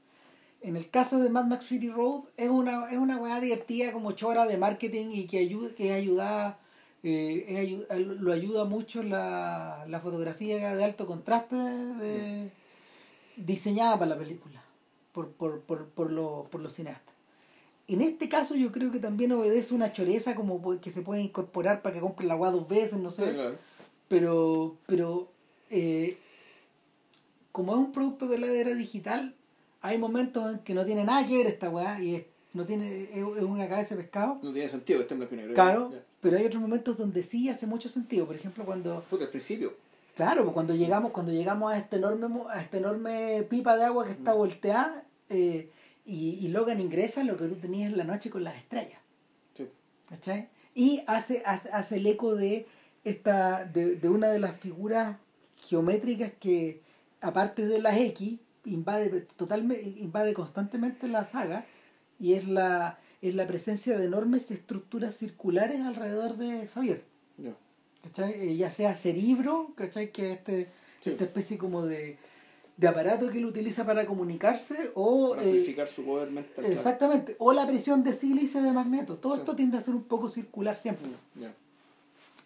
En 0.63 0.77
el 0.77 0.89
caso 0.89 1.19
de 1.21 1.29
Mad 1.29 1.45
Max 1.45 1.67
Fury 1.67 1.91
Road, 1.91 2.23
es 2.39 2.49
una, 2.49 2.91
es 2.91 2.97
una 2.97 3.19
weá 3.19 3.39
divertida 3.39 3.93
como 3.93 4.13
chora 4.13 4.47
de 4.47 4.57
marketing 4.57 5.09
y 5.11 5.27
que 5.27 5.41
ayuda, 5.41 5.75
que 5.75 5.93
ayuda, 5.93 6.59
eh, 7.05 7.87
lo 7.99 8.33
ayuda 8.33 8.65
mucho 8.65 9.03
la, 9.03 9.85
la 9.89 10.01
fotografía 10.01 10.75
de 10.75 10.85
alto 10.85 11.07
contraste 11.07 11.55
de- 11.57 12.51
diseñada 13.37 13.99
para 13.99 14.11
la 14.15 14.19
película 14.19 14.63
por, 15.13 15.31
por, 15.33 15.61
por, 15.61 15.87
por, 15.89 16.11
lo- 16.11 16.47
por 16.51 16.61
los 16.61 16.73
cineastas. 16.73 17.15
En 17.87 18.01
este 18.01 18.29
caso 18.31 18.55
yo 18.55 18.73
creo 18.73 18.91
que 18.91 18.99
también 18.99 19.33
obedece 19.33 19.75
una 19.75 19.93
choreza 19.93 20.35
como 20.35 20.81
que 20.81 20.91
se 20.91 21.03
puede 21.03 21.21
incorporar 21.21 21.83
para 21.83 21.93
que 21.95 22.01
compren 22.01 22.29
la 22.29 22.37
weá 22.37 22.51
dos 22.51 22.67
veces, 22.67 22.99
no 22.99 23.11
sé 23.11 23.27
Sí, 23.27 23.33
claro. 23.35 23.59
pero 24.09 24.77
pero 24.87 25.29
eh, 25.71 26.17
como 27.53 27.73
es 27.73 27.79
un 27.79 27.93
producto 27.93 28.27
de 28.27 28.39
la 28.39 28.47
era 28.47 28.75
digital 28.75 29.35
hay 29.83 29.99
momentos 29.99 30.51
en 30.51 30.59
que 30.61 30.73
no 30.73 30.87
tiene 30.87 31.05
nada 31.05 31.27
que 31.27 31.37
ver 31.37 31.47
esta 31.47 31.69
weá 31.69 32.01
y 32.01 32.15
es, 32.15 32.25
no 32.55 32.65
tiene 32.65 33.09
es, 33.13 33.23
una 33.43 33.69
cabeza 33.69 33.95
de 33.95 34.03
pescado 34.03 34.39
No 34.43 34.53
tiene 34.53 34.69
sentido 34.69 34.99
que 34.99 35.03
esté 35.03 35.15
en 35.15 35.19
blanco 35.21 35.35
y 35.35 35.39
negro. 35.39 35.55
claro 35.55 35.93
pero 36.21 36.39
hay 36.39 36.47
otros 36.47 36.63
momentos 36.63 36.97
donde 36.97 37.23
sí 37.23 37.49
hace 37.51 37.67
mucho 37.67 37.89
sentido 37.89 38.27
por 38.27 38.35
ejemplo 38.37 38.65
cuando 38.65 39.03
Puta, 39.11 39.25
al 39.25 39.31
principio. 39.31 39.75
claro 40.17 40.43
pues 40.45 40.55
cuando 40.55 40.75
llegamos 40.75 41.11
cuando 41.13 41.33
llegamos 41.33 41.73
a 41.73 41.77
este 41.79 41.97
enorme 41.97 42.27
a 42.51 42.61
esta 42.63 42.79
enorme 42.79 43.45
pipa 43.51 43.77
de 43.77 43.85
agua 43.85 44.05
que 44.07 44.13
está 44.13 44.33
volteada 44.33 45.05
eh, 45.29 45.69
y, 46.07 46.39
y 46.45 46.49
Logan 46.49 46.81
ingresa 46.81 47.23
lo 47.25 47.37
que 47.37 47.47
tú 47.49 47.57
tenías 47.57 47.91
en 47.93 47.99
la 47.99 48.05
noche 48.05 48.31
con 48.31 48.43
las 48.45 48.57
estrellas 48.57 48.99
Sí. 49.55 49.69
¿cachai? 50.09 50.49
Y 50.75 51.03
hace, 51.07 51.43
hace, 51.47 51.69
hace 51.71 51.97
el 51.97 52.07
eco 52.07 52.35
de 52.35 52.67
esta 53.05 53.65
de, 53.65 53.97
de 53.97 54.09
una 54.09 54.29
de 54.29 54.39
las 54.41 54.57
figuras 54.57 55.17
geométricas 55.69 56.33
que, 56.41 56.81
aparte 57.21 57.67
de 57.67 57.81
las 57.81 57.97
X, 57.97 58.39
invade 58.65 59.21
totalmente, 59.37 59.83
invade 60.01 60.35
constantemente 60.35 61.07
la 61.09 61.25
saga, 61.25 61.65
y 62.19 62.35
es 62.35 62.47
la, 62.49 62.99
es 63.23 63.35
la 63.35 63.47
presencia 63.47 63.97
de 63.99 64.05
enormes 64.05 64.51
estructuras 64.51 65.17
circulares 65.17 65.81
alrededor 65.81 66.37
de 66.37 66.67
Xavier. 66.69 67.05
Ya. 67.39 67.55
¿cachai? 68.03 68.33
Eh, 68.35 68.57
ya 68.57 68.71
sea 68.71 68.95
cerebro, 68.97 69.73
¿cachai? 69.77 70.13
que 70.13 70.33
es 70.33 70.39
este, 70.39 70.69
Sí. 71.01 71.11
esta 71.11 71.25
especie 71.25 71.59
como 71.59 71.85
de, 71.85 72.17
de 72.77 72.89
aparato 72.89 73.29
que 73.31 73.39
él 73.39 73.45
utiliza 73.47 73.85
para 73.85 74.07
comunicarse, 74.07 74.91
o 74.95 75.31
Para 75.31 75.43
eh, 75.43 75.47
amplificar 75.51 75.87
su 75.89 76.03
poder 76.05 76.31
mental. 76.31 76.53
claro. 76.55 76.73
Exactamente, 76.73 77.37
o 77.39 77.53
la 77.53 77.67
presión 77.67 78.03
de 78.03 78.13
sílice 78.13 78.61
de 78.63 78.73
magneto. 78.73 79.17
Todo 79.17 79.35
Sí. 79.35 79.41
esto 79.41 79.55
tiende 79.57 79.77
a 79.79 79.81
ser 79.81 79.95
un 79.95 80.05
poco 80.05 80.29
circular 80.29 80.77
siempre. 80.77 81.09
Ya. 81.35 81.53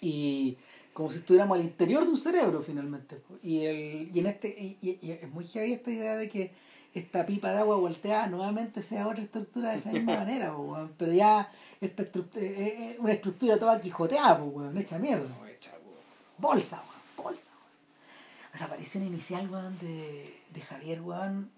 Y 0.00 0.56
como 0.92 1.10
si 1.10 1.18
estuviéramos 1.18 1.56
al 1.58 1.64
interior 1.64 2.04
de 2.04 2.10
un 2.10 2.16
cerebro 2.16 2.62
finalmente. 2.62 3.20
Y, 3.42 3.64
el, 3.64 4.10
y 4.14 4.18
en 4.18 4.26
este 4.26 4.48
y, 4.48 4.76
y- 4.80 4.98
y 5.00 5.10
es 5.12 5.28
muy 5.30 5.44
heavy 5.46 5.72
esta 5.72 5.90
idea 5.90 6.16
de 6.16 6.28
que 6.28 6.50
esta 6.94 7.26
pipa 7.26 7.52
de 7.52 7.58
agua 7.58 7.76
volteada 7.76 8.26
nuevamente 8.26 8.82
sea 8.82 9.06
otra 9.06 9.22
estructura 9.22 9.70
de 9.70 9.78
esa 9.78 9.90
misma 9.90 10.16
manera, 10.18 10.52
po, 10.54 10.62
weón. 10.62 10.94
pero 10.96 11.12
ya 11.12 11.50
esta 11.80 12.02
estructura, 12.02 12.44
es 12.44 12.98
una 12.98 13.12
estructura 13.12 13.58
toda 13.58 13.80
quijoteada, 13.80 14.38
po, 14.38 14.44
weón, 14.44 14.76
hecha 14.78 14.98
mierda. 14.98 15.28
No, 15.28 15.46
echa, 15.46 15.72
weón. 15.84 15.98
Bolsa, 16.38 16.76
weón, 16.76 17.26
bolsa. 17.28 17.52
weón. 17.52 18.54
esa 18.54 18.64
aparición 18.64 19.04
inicial, 19.04 19.48
weón, 19.50 19.78
de, 19.78 20.40
de 20.52 20.60
Javier, 20.60 21.00
weón, 21.02 21.50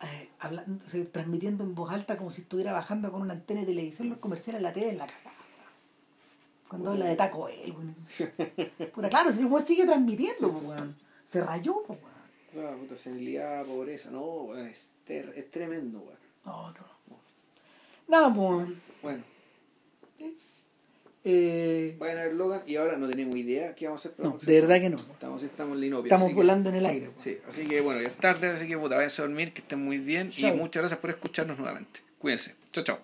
eh, 0.00 0.28
hablando, 0.38 0.84
o 0.84 0.88
sea, 0.88 1.04
transmitiendo 1.10 1.64
en 1.64 1.74
voz 1.74 1.92
alta 1.92 2.16
como 2.16 2.30
si 2.30 2.42
estuviera 2.42 2.72
bajando 2.72 3.10
con 3.10 3.22
una 3.22 3.32
antena 3.32 3.60
de 3.60 3.66
televisión 3.66 4.08
los 4.08 4.18
comerciales 4.18 4.62
la 4.62 4.72
tele 4.72 4.90
en 4.90 4.98
la 4.98 5.06
cagada. 5.06 5.32
Cuando 6.68 6.90
habla 6.90 7.06
de 7.06 7.16
Taco 7.16 7.44
Bell, 7.46 7.72
weón. 7.72 7.96
Puta, 8.94 9.08
claro, 9.08 9.32
si 9.32 9.40
el 9.40 9.46
weón 9.46 9.64
sigue 9.64 9.86
transmitiendo, 9.86 10.48
weón. 10.48 10.96
Se 11.26 11.42
rayó, 11.42 11.82
weón. 11.88 12.07
Puta, 12.78 12.96
senilidad, 12.96 13.64
pobreza, 13.66 14.10
no, 14.10 14.56
es, 14.56 14.90
ter- 15.06 15.32
es 15.36 15.50
tremendo, 15.50 15.98
weón. 16.00 16.18
No, 16.44 16.70
no. 16.72 16.88
Nada, 18.08 18.34
pues. 18.34 18.68
Bueno, 19.02 19.22
Eh, 21.24 21.96
vayan 21.98 22.18
a 22.18 22.22
ver 22.22 22.34
Logan 22.34 22.62
y 22.66 22.76
ahora 22.76 22.96
no 22.96 23.08
tenemos 23.08 23.36
idea 23.36 23.74
qué 23.74 23.84
vamos 23.86 24.00
a 24.06 24.08
hacer 24.08 24.16
para 24.16 24.30
no, 24.30 24.38
de 24.38 24.60
verdad 24.60 24.80
que 24.80 24.88
no. 24.88 24.96
Estamos, 24.96 25.42
estamos 25.42 25.76
Linopia. 25.76 26.08
Estamos 26.08 26.28
que- 26.28 26.34
volando 26.34 26.70
en 26.70 26.76
el 26.76 26.86
aire. 26.86 27.10
Sí, 27.18 27.38
así 27.46 27.66
que 27.66 27.80
bueno, 27.80 28.00
ya 28.00 28.06
es 28.06 28.14
tarde, 28.14 28.46
así 28.48 28.66
que 28.66 28.78
puta, 28.78 28.94
váyanse 28.96 29.20
a 29.20 29.26
dormir, 29.26 29.52
que 29.52 29.60
estén 29.60 29.84
muy 29.84 29.98
bien 29.98 30.32
y 30.36 30.44
muchas 30.52 30.80
gracias 30.82 31.00
por 31.00 31.10
escucharnos 31.10 31.58
nuevamente. 31.58 32.00
Cuídense. 32.18 32.54
Chao, 32.72 32.84
chao. 32.84 32.98